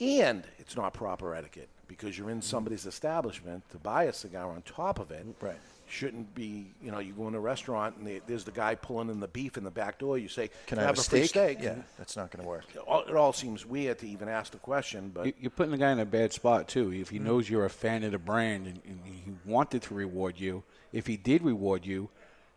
and 0.00 0.44
it's 0.58 0.76
not 0.76 0.94
proper 0.94 1.34
etiquette 1.34 1.68
because 1.88 2.18
you're 2.18 2.30
in 2.30 2.42
somebody's 2.42 2.86
establishment 2.86 3.68
to 3.70 3.78
buy 3.78 4.04
a 4.04 4.12
cigar 4.12 4.50
on 4.50 4.62
top 4.62 4.98
of 4.98 5.10
it. 5.10 5.26
Right. 5.40 5.56
Shouldn't 5.88 6.34
be, 6.34 6.74
you 6.82 6.90
know, 6.90 6.98
you 6.98 7.12
go 7.12 7.28
in 7.28 7.34
a 7.36 7.40
restaurant 7.40 7.96
and 7.96 8.06
they, 8.06 8.20
there's 8.26 8.42
the 8.42 8.50
guy 8.50 8.74
pulling 8.74 9.08
in 9.08 9.20
the 9.20 9.28
beef 9.28 9.56
in 9.56 9.62
the 9.62 9.70
back 9.70 10.00
door. 10.00 10.18
You 10.18 10.26
say, 10.26 10.50
Can 10.66 10.80
I 10.80 10.82
have 10.82 10.98
a 10.98 11.02
free 11.02 11.26
steak? 11.26 11.58
steak?" 11.58 11.58
Yeah, 11.62 11.76
that's 11.96 12.16
not 12.16 12.32
going 12.32 12.42
to 12.42 12.48
work. 12.48 12.64
It 12.74 12.78
all, 12.78 13.02
it 13.02 13.14
all 13.14 13.32
seems 13.32 13.64
weird 13.64 14.00
to 14.00 14.08
even 14.08 14.28
ask 14.28 14.50
the 14.50 14.58
question, 14.58 15.12
but 15.14 15.26
You- 15.26 15.34
You're 15.40 15.50
putting 15.50 15.70
the 15.70 15.78
guy 15.78 15.92
in 15.92 16.00
a 16.00 16.04
bad 16.04 16.32
spot 16.32 16.66
too. 16.66 16.92
If 16.92 17.10
he 17.10 17.18
mm-hmm. 17.18 17.26
knows 17.26 17.48
you're 17.48 17.64
a 17.64 17.70
fan 17.70 18.02
of 18.02 18.10
the 18.10 18.18
brand 18.18 18.66
and, 18.66 18.80
and 18.84 19.00
he 19.04 19.32
wanted 19.44 19.82
to 19.82 19.94
reward 19.94 20.40
you, 20.40 20.64
if 20.92 21.06
he 21.06 21.16
did 21.16 21.42
reward 21.42 21.86
you, 21.86 22.08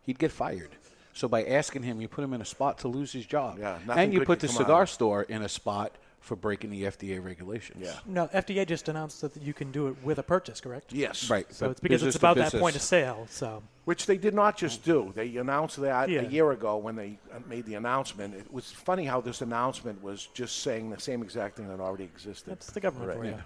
he'd 0.07 0.18
get 0.18 0.32
fired. 0.32 0.72
So 1.14 1.28
by 1.28 1.44
asking 1.44 1.84
him, 1.84 2.02
you 2.02 2.07
put 2.07 2.24
him 2.24 2.34
in 2.34 2.41
a 2.41 2.45
spot 2.45 2.80
to 2.80 2.88
lose 2.88 3.11
his 3.11 3.26
job. 3.26 3.57
Yeah, 3.60 3.78
nothing 3.86 4.03
and 4.03 4.14
you 4.14 4.22
put 4.22 4.40
the 4.40 4.48
come 4.48 4.56
out 4.56 4.61
of 4.61 4.66
cigar 4.66 4.86
store 4.88 5.24
in 5.24 5.41
a 5.44 5.49
spot 5.49 5.95
for 6.30 6.35
breaking 6.35 6.69
the 6.69 6.84
FDA 6.84 7.22
regulations. 7.22 7.84
Yeah. 7.84 7.95
No, 8.06 8.27
FDA 8.27 8.65
just 8.68 8.88
announced 8.88 9.19
that 9.22 9.35
you 9.41 9.51
can 9.51 9.72
do 9.72 9.88
it 9.88 9.95
with 10.03 10.19
a 10.19 10.23
purchase, 10.23 10.61
correct? 10.61 10.93
Yes. 10.93 11.27
Right. 11.27 11.51
So 11.51 11.65
but 11.65 11.72
it's 11.72 11.80
because 11.80 12.03
it's 12.03 12.15
about 12.15 12.38
that 12.38 12.45
business. 12.45 12.61
point 12.61 12.76
of 12.76 12.84
sale. 12.84 13.26
So 13.31 13.64
Which 13.85 14.06
they 14.06 14.18
did 14.18 14.35
not 14.35 14.56
just 14.56 14.85
do. 14.85 15.11
They 15.15 15.38
announced 15.38 15.77
that 15.81 16.07
Yeah. 16.07 16.22
a 16.22 16.30
year 16.30 16.51
ago 16.51 16.77
when 16.77 16.95
they 16.95 17.18
uh, 17.34 17.39
made 17.49 17.65
the 17.65 17.73
announcement. 17.73 18.35
It 18.35 18.53
was 18.53 18.72
funny 18.72 19.06
how 19.06 19.22
this 19.22 19.41
announcement 19.41 20.03
was 20.03 20.27
just 20.35 20.60
saying 20.60 20.91
the 20.91 20.99
same 20.99 21.23
exact 21.23 21.57
thing 21.57 21.68
that 21.68 21.80
already 21.80 22.03
existed. 22.03 22.51
that's 22.51 22.69
the 22.69 22.80
government 22.80 23.18
for 23.18 23.26
yeah. 23.26 23.41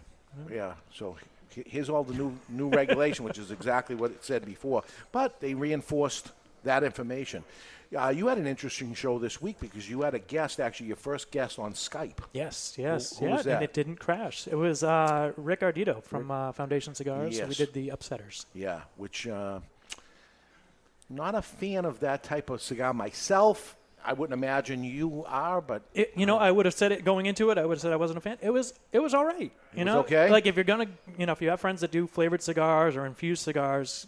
you. 0.49 0.55
Yeah. 0.55 0.73
So 0.93 1.15
here's 1.65 1.89
all 1.89 2.03
the 2.03 2.15
new 2.15 2.37
new 2.49 2.67
regulation, 2.67 3.23
which 3.23 3.37
is 3.37 3.49
exactly 3.49 3.95
what 3.95 4.11
it 4.11 4.25
said 4.25 4.45
before. 4.45 4.83
But 5.13 5.39
they 5.39 5.53
reinforced 5.53 6.33
that 6.65 6.83
information. 6.83 7.45
Uh, 7.95 8.09
you 8.09 8.27
had 8.27 8.37
an 8.37 8.47
interesting 8.47 8.93
show 8.93 9.19
this 9.19 9.41
week 9.41 9.57
because 9.59 9.89
you 9.89 10.01
had 10.01 10.13
a 10.15 10.19
guest, 10.19 10.59
actually 10.59 10.87
your 10.87 10.95
first 10.95 11.29
guest 11.31 11.59
on 11.59 11.73
Skype. 11.73 12.17
Yes, 12.33 12.73
yes, 12.77 13.17
Who- 13.19 13.27
who 13.27 13.31
yeah, 13.31 13.55
and 13.55 13.63
it 13.63 13.73
didn't 13.73 13.97
crash. 13.97 14.47
It 14.47 14.55
was 14.55 14.83
uh, 14.83 15.31
Rick 15.37 15.61
Ardito 15.61 16.03
from 16.03 16.31
uh, 16.31 16.51
Foundation 16.53 16.95
Cigars. 16.95 17.37
Yes. 17.37 17.47
We 17.47 17.55
did 17.55 17.73
the 17.73 17.89
Upsetters. 17.89 18.45
Yeah, 18.53 18.81
which 18.97 19.27
uh, 19.27 19.59
not 21.09 21.35
a 21.35 21.41
fan 21.41 21.85
of 21.85 21.99
that 21.99 22.23
type 22.23 22.49
of 22.49 22.61
cigar 22.61 22.93
myself. 22.93 23.75
I 24.05 24.11
wouldn't 24.13 24.33
imagine 24.33 24.83
you 24.83 25.23
are, 25.27 25.61
but 25.61 25.83
It, 25.93 26.11
you 26.17 26.25
know, 26.25 26.37
I 26.37 26.51
would 26.51 26.65
have 26.65 26.73
said 26.75 26.91
it 26.91 27.05
going 27.05 27.25
into 27.25 27.51
it. 27.51 27.57
I 27.57 27.65
would 27.65 27.75
have 27.75 27.81
said 27.81 27.93
I 27.93 27.95
wasn't 27.95 28.17
a 28.17 28.21
fan. 28.21 28.37
It 28.41 28.49
was, 28.49 28.73
it 28.91 28.99
was 28.99 29.13
all 29.13 29.23
right. 29.25 29.51
You 29.73 29.77
was 29.77 29.85
know, 29.85 29.99
okay? 30.01 30.29
Like 30.29 30.45
if 30.45 30.55
you're 30.55 30.65
gonna, 30.65 30.87
you 31.17 31.25
know, 31.25 31.31
if 31.31 31.41
you 31.41 31.49
have 31.49 31.61
friends 31.61 31.79
that 31.81 31.91
do 31.91 32.05
flavored 32.07 32.41
cigars 32.41 32.97
or 32.97 33.05
infused 33.05 33.43
cigars, 33.43 34.05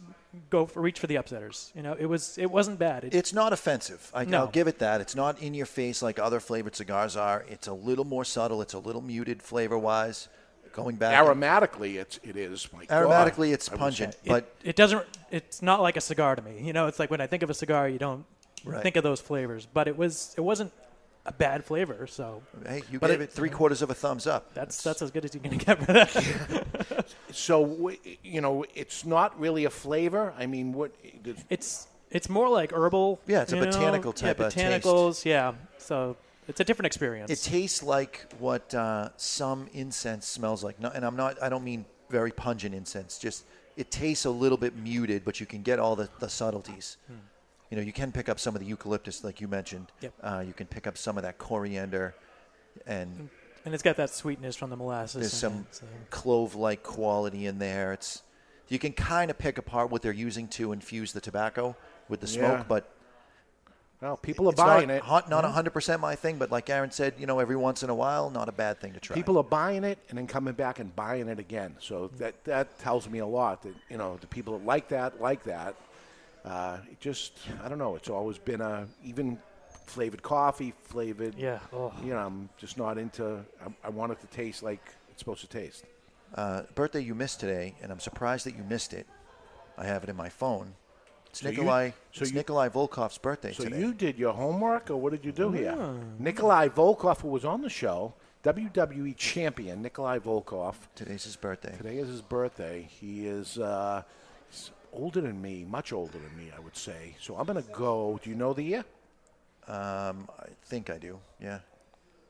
go 0.50 0.66
for, 0.66 0.82
reach 0.82 1.00
for 1.00 1.08
the 1.08 1.16
Upsetters. 1.16 1.76
You 1.76 1.82
know, 1.82 1.96
it 2.00 2.06
was, 2.06 2.38
it 2.38 2.50
wasn't 2.50 2.80
bad. 2.80 3.04
It, 3.04 3.14
It's 3.14 3.34
not 3.34 3.54
offensive. 3.54 4.12
I, 4.14 4.26
No. 4.26 4.40
I'll 4.40 4.48
give 4.48 4.68
it 4.68 4.80
that. 4.80 5.02
It's 5.02 5.16
not 5.16 5.42
in 5.42 5.54
your 5.54 5.66
face 5.66 6.02
like 6.02 6.20
other 6.20 6.40
flavored 6.40 6.76
cigars 6.76 7.16
are. 7.16 7.46
It's 7.50 7.68
a 7.68 7.74
little 7.74 8.06
more 8.06 8.26
subtle. 8.26 8.62
It's 8.62 8.74
a 8.74 8.80
little 8.80 9.02
muted 9.02 9.42
flavor 9.42 9.78
wise. 9.78 10.28
Going 10.74 10.98
back, 10.98 11.14
aromatically, 11.26 11.96
it's 11.96 12.20
it 12.22 12.36
is. 12.36 12.68
My 12.74 12.84
God, 12.84 13.06
aromatically, 13.06 13.54
it's 13.54 13.70
pungent, 13.70 14.14
say. 14.16 14.20
but 14.26 14.54
it 14.62 14.76
doesn't. 14.76 15.06
It's 15.32 15.62
not 15.62 15.82
like 15.82 15.96
a 15.96 16.02
cigar 16.02 16.36
to 16.36 16.42
me. 16.42 16.60
You 16.62 16.74
know, 16.74 16.88
it's 16.88 17.00
like 17.00 17.10
when 17.10 17.22
I 17.22 17.28
think 17.28 17.44
of 17.44 17.50
a 17.50 17.54
cigar, 17.54 17.88
you 17.88 17.98
don't 17.98 18.26
Right. 18.66 18.84
think 18.84 18.98
of 18.98 19.04
those 19.04 19.22
flavors. 19.22 19.66
But 19.72 19.88
it 19.88 19.96
was, 19.96 20.34
it 20.38 20.42
wasn't 20.42 20.74
a 21.26 21.34
bad 21.34 21.64
flavor. 21.66 22.08
So 22.08 22.42
hey, 22.68 22.84
you 22.92 23.00
But 23.00 23.10
gave 23.10 23.22
it, 23.22 23.32
three 23.32 23.50
quarters 23.50 23.82
of 23.82 23.90
a 23.90 23.94
thumbs 23.94 24.28
up. 24.28 24.54
That's 24.54 24.82
that's 24.82 25.02
as 25.02 25.12
good 25.12 25.26
as 25.26 25.34
you're 25.34 25.44
gonna 25.44 25.58
get 25.58 25.80
for 25.84 25.94
that. 25.94 27.06
So 27.32 27.92
you 28.24 28.42
know, 28.42 28.66
it's 28.74 29.06
not 29.06 29.38
really 29.40 29.66
a 29.66 29.70
flavor. 29.70 30.34
I 30.38 30.46
mean, 30.46 30.72
what? 30.72 30.92
It's 31.50 31.88
it's 32.10 32.30
more 32.30 32.50
like 32.50 32.72
herbal. 32.72 33.20
Yeah, 33.28 33.42
it's 33.42 33.52
a 33.52 33.58
you 33.58 33.66
know? 33.66 33.72
botanical 33.72 34.14
type 34.14 34.40
yeah, 34.40 34.46
of 34.46 34.54
taste. 34.54 34.86
botanicals. 34.86 35.26
Yeah, 35.26 35.54
so 35.78 36.16
it's 36.48 36.60
a 36.60 36.64
different 36.64 36.88
experience. 36.88 37.32
It 37.32 37.50
tastes 37.50 37.84
like 37.84 38.32
what 38.40 38.74
uh, 38.74 39.10
some 39.18 39.68
incense 39.74 40.26
smells 40.28 40.64
like. 40.64 40.80
No, 40.80 40.90
and 40.90 41.06
I'm 41.06 41.16
not. 41.16 41.42
I 41.42 41.50
don't 41.50 41.64
mean 41.64 41.86
very 42.10 42.32
pungent 42.32 42.74
incense. 42.74 43.18
Just 43.18 43.46
it 43.76 43.92
tastes 43.92 44.26
a 44.26 44.30
little 44.30 44.58
bit 44.58 44.76
muted, 44.76 45.26
but 45.26 45.40
you 45.40 45.46
can 45.46 45.62
get 45.62 45.80
all 45.80 45.96
the, 45.96 46.10
the 46.20 46.30
subtleties. 46.30 46.98
Hmm. 47.08 47.16
You 47.76 47.82
know, 47.82 47.86
you 47.88 47.92
can 47.92 48.14
pick 48.14 48.30
up 48.30 48.40
some 48.40 48.56
of 48.56 48.62
the 48.62 48.68
eucalyptus, 48.68 49.22
like 49.22 49.42
you 49.42 49.50
mentioned. 49.50 49.92
Yep. 50.00 50.14
Uh, 50.24 50.44
you 50.48 50.54
can 50.54 50.66
pick 50.66 50.88
up 50.88 50.98
some 50.98 51.18
of 51.18 51.24
that 51.24 51.38
coriander, 51.38 52.16
and 52.88 53.28
and 53.66 53.74
it's 53.74 53.84
got 53.84 53.98
that 53.98 54.12
sweetness 54.12 54.56
from 54.56 54.70
the 54.70 54.78
molasses. 54.78 55.20
there's 55.20 55.34
some 55.34 55.68
it, 55.70 55.76
so. 55.76 55.86
clove-like 56.10 56.84
quality 56.84 57.48
in 57.48 57.60
there. 57.60 57.92
It's 57.92 58.22
you 58.70 58.80
can 58.80 58.94
kind 58.94 59.30
of 59.30 59.38
pick 59.38 59.58
apart 59.58 59.90
what 59.92 60.02
they're 60.02 60.14
using 60.14 60.48
to 60.50 60.72
infuse 60.72 61.12
the 61.12 61.20
tobacco 61.20 61.76
with 62.08 62.22
the 62.22 62.28
smoke, 62.28 62.60
Yeah. 62.60 62.64
but 62.66 62.90
well, 64.02 64.16
people 64.16 64.48
are 64.48 64.52
it's 64.52 64.62
buying 64.62 64.88
not, 64.88 64.94
it. 64.96 65.02
hot- 65.02 65.30
Not 65.30 65.44
Mhm. 65.44 65.48
100 65.48 65.72
percent 65.74 66.00
my 66.00 66.16
thing, 66.16 66.38
but 66.38 66.50
like 66.52 66.70
Aaron 66.70 66.92
said, 66.92 67.16
you 67.18 67.26
know, 67.26 67.40
every 67.40 67.58
once 67.58 67.84
in 67.84 67.90
a 67.90 67.96
while, 67.96 68.30
not 68.30 68.48
a 68.48 68.54
bad 68.54 68.80
thing 68.80 68.94
to 68.94 69.02
try. 69.02 69.16
People 69.16 69.38
are 69.38 69.44
buying 69.44 69.84
it 69.84 70.00
and 70.08 70.18
then 70.18 70.28
coming 70.28 70.54
back 70.54 70.80
and 70.80 70.96
buying 70.96 71.28
it 71.28 71.40
again. 71.40 71.76
So 71.82 72.10
that 72.20 72.42
that 72.46 72.80
tells 72.80 73.10
me 73.10 73.20
a 73.20 73.26
lot. 73.28 73.64
That 73.64 73.74
you 73.90 73.98
know, 73.98 74.16
the 74.22 74.28
people 74.28 74.58
that 74.58 74.66
like 74.66 74.88
that 74.90 75.20
like 75.20 75.44
that. 75.44 75.76
Uh, 76.46 76.78
it 76.92 77.00
just 77.00 77.40
I 77.64 77.68
don't 77.70 77.80
know. 77.80 77.96
It's 77.96 78.10
always 78.10 78.38
been 78.38 78.62
a 78.62 78.88
even 79.04 79.40
flavored 79.88 80.22
coffee, 80.22 80.74
flavored. 80.84 81.36
Yeah. 81.38 81.60
Oh. 81.74 81.92
You 82.04 82.12
know, 82.14 82.20
I'm 82.20 82.50
just 82.58 82.78
not 82.78 82.98
into. 82.98 83.44
I, 83.66 83.88
I 83.88 83.90
want 83.90 84.12
it 84.12 84.20
to 84.22 84.28
taste 84.28 84.62
like 84.64 84.82
it's 85.10 85.20
supposed 85.20 85.42
to 85.42 85.48
taste. 85.48 85.86
uh, 86.36 86.64
birthday 86.76 87.02
you 87.02 87.16
missed 87.16 87.40
today, 87.40 87.76
and 87.82 87.92
I'm 87.92 88.00
surprised 88.00 88.46
that 88.46 88.56
you 88.56 88.64
missed 88.64 88.94
it. 88.94 89.08
I 89.78 89.86
have 89.86 90.04
it 90.04 90.10
in 90.10 90.16
my 90.16 90.30
phone. 90.30 90.74
It's 91.30 91.42
So 91.42 91.50
you- 91.50 91.58
Nikolai. 91.58 91.90
so 92.14 92.22
it's 92.22 92.32
you- 92.32 92.38
Nikolai 92.38 92.70
Volkov's 92.70 93.18
birthday 93.18 93.52
So 93.52 93.64
today. 93.66 93.80
you 93.80 93.94
did 93.94 94.18
your 94.20 94.34
homework, 94.34 94.90
or 94.90 94.98
what 94.98 95.12
did 95.12 95.26
you 95.26 95.32
do 95.32 95.52
here? 95.52 95.76
Ah. 95.78 95.96
Nikolai 96.20 96.70
Volkov, 96.70 97.22
who 97.22 97.28
was 97.30 97.44
on 97.46 97.62
the 97.62 97.70
show, 97.70 98.14
WWE 98.44 99.14
champion, 99.18 99.82
Nikolai 99.82 100.20
Volkov. 100.20 100.76
Today's 100.96 101.24
his 101.24 101.36
birthday. 101.36 101.76
Today 101.78 101.98
is 101.98 102.08
his 102.08 102.22
birthday. 102.22 102.88
He 102.90 103.28
is 103.28 103.58
uh, 103.58 104.04
he's 104.04 104.25
older 104.96 105.22
than 105.22 105.42
me, 105.42 105.66
much 105.66 105.94
older 105.94 106.18
than 106.18 106.36
me, 106.38 106.52
I 106.56 106.60
would 106.60 106.76
say. 106.76 107.16
So 107.20 107.36
I'm 107.36 107.46
going 107.46 107.62
to 107.62 107.70
go. 107.72 108.20
Do 108.24 108.30
you 108.30 108.36
know 108.36 108.54
the 108.54 108.64
year? 108.64 108.86
Um, 109.68 110.30
I 110.40 110.48
think 110.66 110.90
I 110.90 110.98
do. 110.98 111.20
Yeah. 111.42 111.60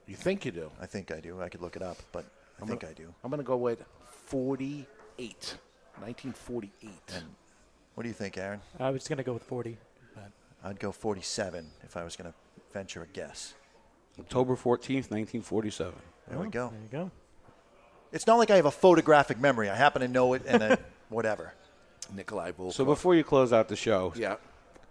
You 0.08 0.16
think 0.16 0.46
you 0.46 0.52
do? 0.52 0.72
I 0.82 0.86
think 0.86 1.12
I 1.12 1.20
do. 1.20 1.42
I 1.42 1.50
could 1.50 1.62
look 1.62 1.76
it 1.76 1.82
up, 1.82 1.98
but 2.12 2.26
I 2.58 2.62
I'm 2.62 2.68
think 2.68 2.82
gonna, 2.82 2.92
I 2.92 2.94
do. 2.94 3.14
I'm 3.24 3.30
going 3.30 3.40
to 3.40 3.46
go 3.46 3.58
with 3.58 3.84
48. 4.28 5.58
1948. 6.00 6.92
And 7.16 7.26
what 7.94 8.04
do 8.04 8.10
you 8.10 8.14
think, 8.14 8.38
Aaron? 8.38 8.62
I 8.80 8.90
was 8.90 9.08
going 9.08 9.18
to 9.18 9.24
go 9.24 9.34
with 9.34 9.44
40. 9.44 9.78
I'd 10.64 10.80
go 10.80 10.92
47 10.92 11.68
if 11.84 11.96
I 11.96 12.04
was 12.04 12.16
going 12.16 12.32
to 12.32 12.36
venture 12.74 13.04
a 13.04 13.08
guess. 13.08 13.54
October 14.20 14.56
14th, 14.56 15.12
1947. 15.12 15.94
There 16.28 16.40
we 16.40 16.48
go. 16.48 16.70
There 16.70 16.80
you 16.82 17.06
go. 17.06 17.12
It's 18.12 18.26
not 18.26 18.38
like 18.38 18.50
I 18.50 18.56
have 18.56 18.66
a 18.66 18.72
photographic 18.72 19.40
memory. 19.40 19.70
I 19.70 19.76
happen 19.76 20.02
to 20.02 20.08
know 20.08 20.34
it 20.34 20.42
and 20.48 20.62
then 20.62 20.78
whatever. 21.10 21.54
Nikolai 22.14 22.52
Volkov. 22.52 22.74
So 22.74 22.86
before 22.86 23.16
you 23.16 23.24
close 23.24 23.52
out 23.54 23.68
the 23.68 23.76
show, 23.76 24.14
Yeah. 24.16 24.36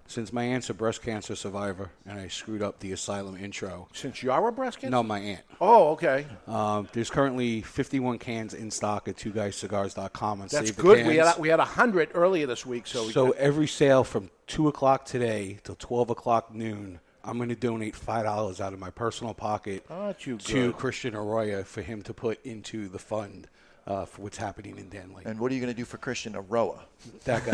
Since 0.07 0.35
my 0.35 0.43
aunt's 0.45 0.69
a 0.69 0.75
breast 0.75 1.01
cancer 1.01 1.35
survivor 1.35 1.91
and 2.07 2.21
I 2.21 2.29
screwed 2.29 2.61
up 2.61 2.79
the 2.81 2.93
asylum 2.93 3.43
intro. 3.43 3.89
Since 3.95 4.23
you're 4.23 4.37
a 4.49 4.53
breast 4.53 4.79
cancer? 4.79 4.91
No, 4.91 5.03
my 5.03 5.19
aunt. 5.19 5.41
Oh, 5.63 5.93
okay. 5.93 6.27
Um, 6.47 6.89
there's 6.93 7.09
currently 7.09 7.63
51 7.63 8.19
cans 8.19 8.53
in 8.53 8.71
stock 8.71 9.09
at 9.09 9.17
two 9.17 9.33
guyscigars.com 9.33 10.43
on 10.43 10.49
That's 10.49 10.69
Save 10.69 10.77
the 10.77 10.83
good. 10.83 11.07
We 11.07 11.17
had 11.17 11.39
we 11.39 11.49
had 11.49 11.59
100 11.59 12.11
earlier 12.13 12.47
this 12.47 12.67
week. 12.67 12.87
So, 12.87 13.07
we 13.07 13.13
So 13.13 13.29
got- 13.29 13.37
every 13.37 13.67
sale 13.67 14.05
from 14.05 14.29
two 14.47 14.69
o'clock 14.69 15.07
today 15.07 15.59
till 15.65 15.75
twelve 15.77 16.11
o'clock 16.11 16.55
noon, 16.55 17.01
I'm 17.25 17.39
going 17.39 17.49
to 17.49 17.55
donate 17.57 17.97
five 17.97 18.25
dollars 18.25 18.61
out 18.61 18.75
of 18.75 18.79
my 18.79 18.91
personal 18.91 19.33
pocket 19.33 19.87
to 20.19 20.37
good? 20.37 20.77
Christian 20.77 21.15
Eiroa 21.15 21.65
for 21.65 21.81
him 21.81 22.03
to 22.03 22.13
put 22.13 22.45
into 22.45 22.89
the 22.91 22.99
fund 22.99 23.49
uh, 23.87 24.05
for 24.05 24.23
what's 24.23 24.37
happening 24.37 24.79
in 24.79 24.89
Danlí. 24.91 25.25
And 25.27 25.39
what 25.39 25.51
are 25.51 25.55
you 25.55 25.61
going 25.61 25.73
to 25.73 25.77
do 25.77 25.85
for 25.85 25.99
Christian 25.99 26.35
Eiroa? 26.35 26.81
That 27.25 27.45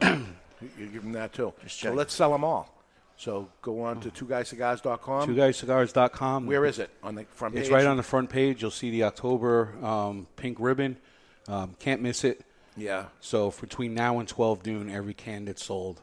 guy. 0.00 0.16
you 0.78 0.86
give 0.86 1.02
them 1.02 1.12
that 1.12 1.32
too. 1.32 1.52
So 1.62 1.68
checking. 1.68 1.96
let's 1.96 2.14
sell 2.14 2.32
them 2.32 2.44
all. 2.44 2.76
So 3.16 3.48
go 3.60 3.82
on 3.82 4.00
to 4.00 4.10
two 4.10 4.24
twoguyscigars.com. 4.24 5.26
Two 5.26 5.34
guyscigars.com. 5.34 6.46
Where 6.46 6.64
is 6.64 6.78
it? 6.78 6.90
On 7.02 7.14
the 7.14 7.24
front 7.24 7.54
page? 7.54 7.64
It's 7.64 7.70
right 7.70 7.84
on 7.84 7.98
the 7.98 8.02
front 8.02 8.30
page. 8.30 8.62
You'll 8.62 8.70
see 8.70 8.90
the 8.90 9.04
October 9.04 9.74
um, 9.84 10.26
pink 10.36 10.58
ribbon. 10.58 10.96
Um, 11.46 11.74
can't 11.78 12.00
miss 12.00 12.24
it. 12.24 12.46
Yeah. 12.76 13.06
So 13.20 13.50
between 13.60 13.92
now 13.92 14.20
and 14.20 14.28
12 14.28 14.64
noon, 14.64 14.90
every 14.90 15.12
can 15.12 15.44
that's 15.44 15.62
sold, 15.62 16.00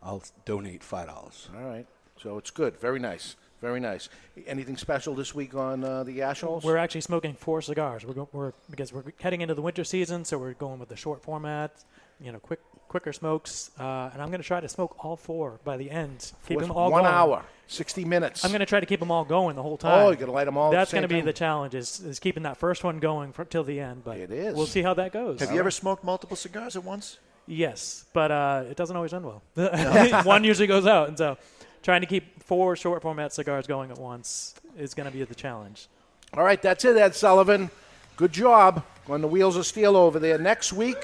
I'll 0.00 0.22
donate 0.44 0.84
five 0.84 1.08
dollars. 1.08 1.48
All 1.56 1.64
right. 1.64 1.86
So 2.22 2.38
it's 2.38 2.50
good. 2.50 2.78
Very 2.78 3.00
nice. 3.00 3.34
Very 3.62 3.78
nice. 3.78 4.08
Anything 4.48 4.76
special 4.76 5.14
this 5.14 5.36
week 5.36 5.54
on 5.54 5.84
uh, 5.84 6.02
the 6.02 6.18
Ashholes? 6.18 6.64
We're 6.64 6.76
actually 6.76 7.02
smoking 7.02 7.34
four 7.34 7.62
cigars. 7.62 8.04
We're, 8.04 8.12
go- 8.14 8.28
we're 8.32 8.52
because 8.68 8.92
we're 8.92 9.04
heading 9.20 9.40
into 9.40 9.54
the 9.54 9.62
winter 9.62 9.84
season, 9.84 10.24
so 10.24 10.36
we're 10.36 10.54
going 10.54 10.80
with 10.80 10.88
the 10.88 10.96
short 10.96 11.22
format, 11.22 11.84
you 12.20 12.32
know, 12.32 12.40
quick 12.40 12.58
quicker 12.88 13.12
smokes. 13.12 13.70
Uh, 13.78 14.10
and 14.12 14.20
I'm 14.20 14.28
going 14.30 14.40
to 14.42 14.46
try 14.46 14.58
to 14.60 14.68
smoke 14.68 15.02
all 15.04 15.16
four 15.16 15.60
by 15.62 15.76
the 15.76 15.88
end. 15.92 16.32
Keep 16.48 16.56
What's 16.56 16.68
them 16.68 16.76
all 16.76 16.90
one 16.90 17.04
going. 17.04 17.14
hour, 17.14 17.44
60 17.68 18.04
minutes. 18.04 18.44
I'm 18.44 18.50
going 18.50 18.60
to 18.60 18.66
try 18.66 18.80
to 18.80 18.86
keep 18.86 18.98
them 18.98 19.12
all 19.12 19.24
going 19.24 19.54
the 19.54 19.62
whole 19.62 19.78
time. 19.78 20.06
Oh, 20.06 20.08
you're 20.08 20.16
gonna 20.16 20.32
light 20.32 20.48
'em 20.48 20.56
all 20.58 20.66
at 20.66 20.70
the 20.72 20.76
That's 20.78 20.92
gonna 20.92 21.06
be 21.08 21.14
time? 21.16 21.24
the 21.24 21.32
challenge 21.32 21.74
is, 21.76 22.00
is 22.00 22.18
keeping 22.18 22.42
that 22.42 22.56
first 22.56 22.82
one 22.82 22.98
going 22.98 23.32
for, 23.32 23.44
till 23.44 23.62
the 23.62 23.78
end. 23.78 24.02
But 24.04 24.18
it 24.18 24.32
is. 24.32 24.56
We'll 24.56 24.66
see 24.66 24.82
how 24.82 24.94
that 24.94 25.12
goes. 25.12 25.38
Have 25.38 25.52
you 25.52 25.60
ever 25.60 25.70
smoked 25.70 26.02
multiple 26.02 26.36
cigars 26.36 26.74
at 26.74 26.82
once? 26.82 27.18
Yes, 27.46 28.06
but 28.12 28.30
uh, 28.32 28.64
it 28.68 28.76
doesn't 28.76 28.94
always 28.96 29.14
end 29.14 29.24
well. 29.24 29.42
one 30.24 30.42
usually 30.44 30.66
goes 30.66 30.86
out, 30.86 31.08
and 31.08 31.16
so 31.16 31.38
trying 31.82 32.00
to 32.00 32.06
keep 32.06 32.41
four 32.52 32.76
short 32.76 33.00
format 33.00 33.32
cigars 33.32 33.66
going 33.66 33.90
at 33.90 33.96
once 33.96 34.54
is 34.76 34.92
going 34.92 35.10
to 35.10 35.10
be 35.10 35.24
the 35.24 35.34
challenge. 35.34 35.88
All 36.34 36.44
right, 36.44 36.60
that's 36.60 36.84
it, 36.84 36.98
Ed 36.98 37.14
Sullivan. 37.14 37.70
Good 38.16 38.30
job 38.30 38.84
on 39.08 39.22
the 39.22 39.26
wheels 39.26 39.56
of 39.56 39.64
steel 39.64 39.96
over 39.96 40.18
there. 40.18 40.36
Next 40.36 40.70
week, 40.70 40.98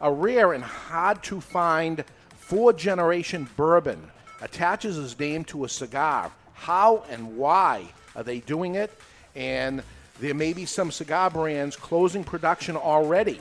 a 0.00 0.12
rare 0.12 0.52
and 0.52 0.62
hard 0.62 1.20
to 1.24 1.40
find 1.40 2.04
four 2.36 2.72
generation 2.72 3.48
bourbon 3.56 4.00
attaches 4.42 4.94
his 4.94 5.18
name 5.18 5.42
to 5.46 5.64
a 5.64 5.68
cigar. 5.68 6.30
How 6.54 7.02
and 7.10 7.36
why 7.36 7.88
are 8.14 8.22
they 8.22 8.38
doing 8.38 8.76
it? 8.76 8.96
And 9.34 9.82
there 10.20 10.34
may 10.34 10.52
be 10.52 10.66
some 10.66 10.92
cigar 10.92 11.30
brands 11.30 11.74
closing 11.74 12.22
production 12.22 12.76
already 12.76 13.40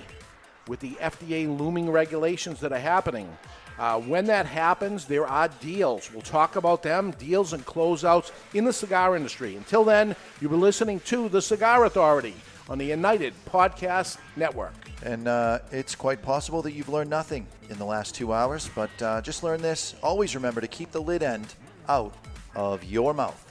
with 0.68 0.80
the 0.80 0.94
FDA 0.94 1.46
looming 1.46 1.92
regulations 1.92 2.60
that 2.62 2.74
are 2.74 2.80
happening. 2.80 3.30
Uh, 3.82 4.00
when 4.00 4.26
that 4.28 4.46
happens, 4.46 5.06
there 5.06 5.26
are 5.26 5.48
deals. 5.60 6.14
We'll 6.14 6.22
talk 6.22 6.56
about 6.56 6.84
them, 6.84 7.10
deals 7.18 7.54
and 7.54 7.66
closeouts 7.66 8.32
in 8.54 8.64
the 8.64 8.72
cigar 8.72 9.16
industry. 9.16 9.56
Until 9.56 9.84
then, 9.84 10.16
you've 10.40 10.52
been 10.52 10.62
listening 10.62 11.00
to 11.00 11.28
The 11.30 11.42
Cigar 11.42 11.86
Authority 11.86 12.36
on 12.70 12.78
the 12.78 12.86
United 12.86 13.34
Podcast 13.50 14.20
Network. 14.36 14.76
And 15.02 15.28
uh, 15.28 15.60
it's 15.72 15.96
quite 15.96 16.22
possible 16.22 16.62
that 16.62 16.74
you've 16.74 16.90
learned 16.90 17.10
nothing 17.10 17.48
in 17.72 17.80
the 17.80 17.86
last 17.86 18.14
two 18.14 18.32
hours, 18.32 18.70
but 18.76 18.92
uh, 19.02 19.20
just 19.24 19.42
learn 19.42 19.64
this. 19.64 19.96
Always 20.04 20.36
remember 20.36 20.62
to 20.62 20.68
keep 20.68 20.92
the 20.92 21.02
lid 21.02 21.24
end 21.24 21.56
out 21.90 22.14
of 22.54 22.84
your 22.84 23.16
mouth. 23.16 23.51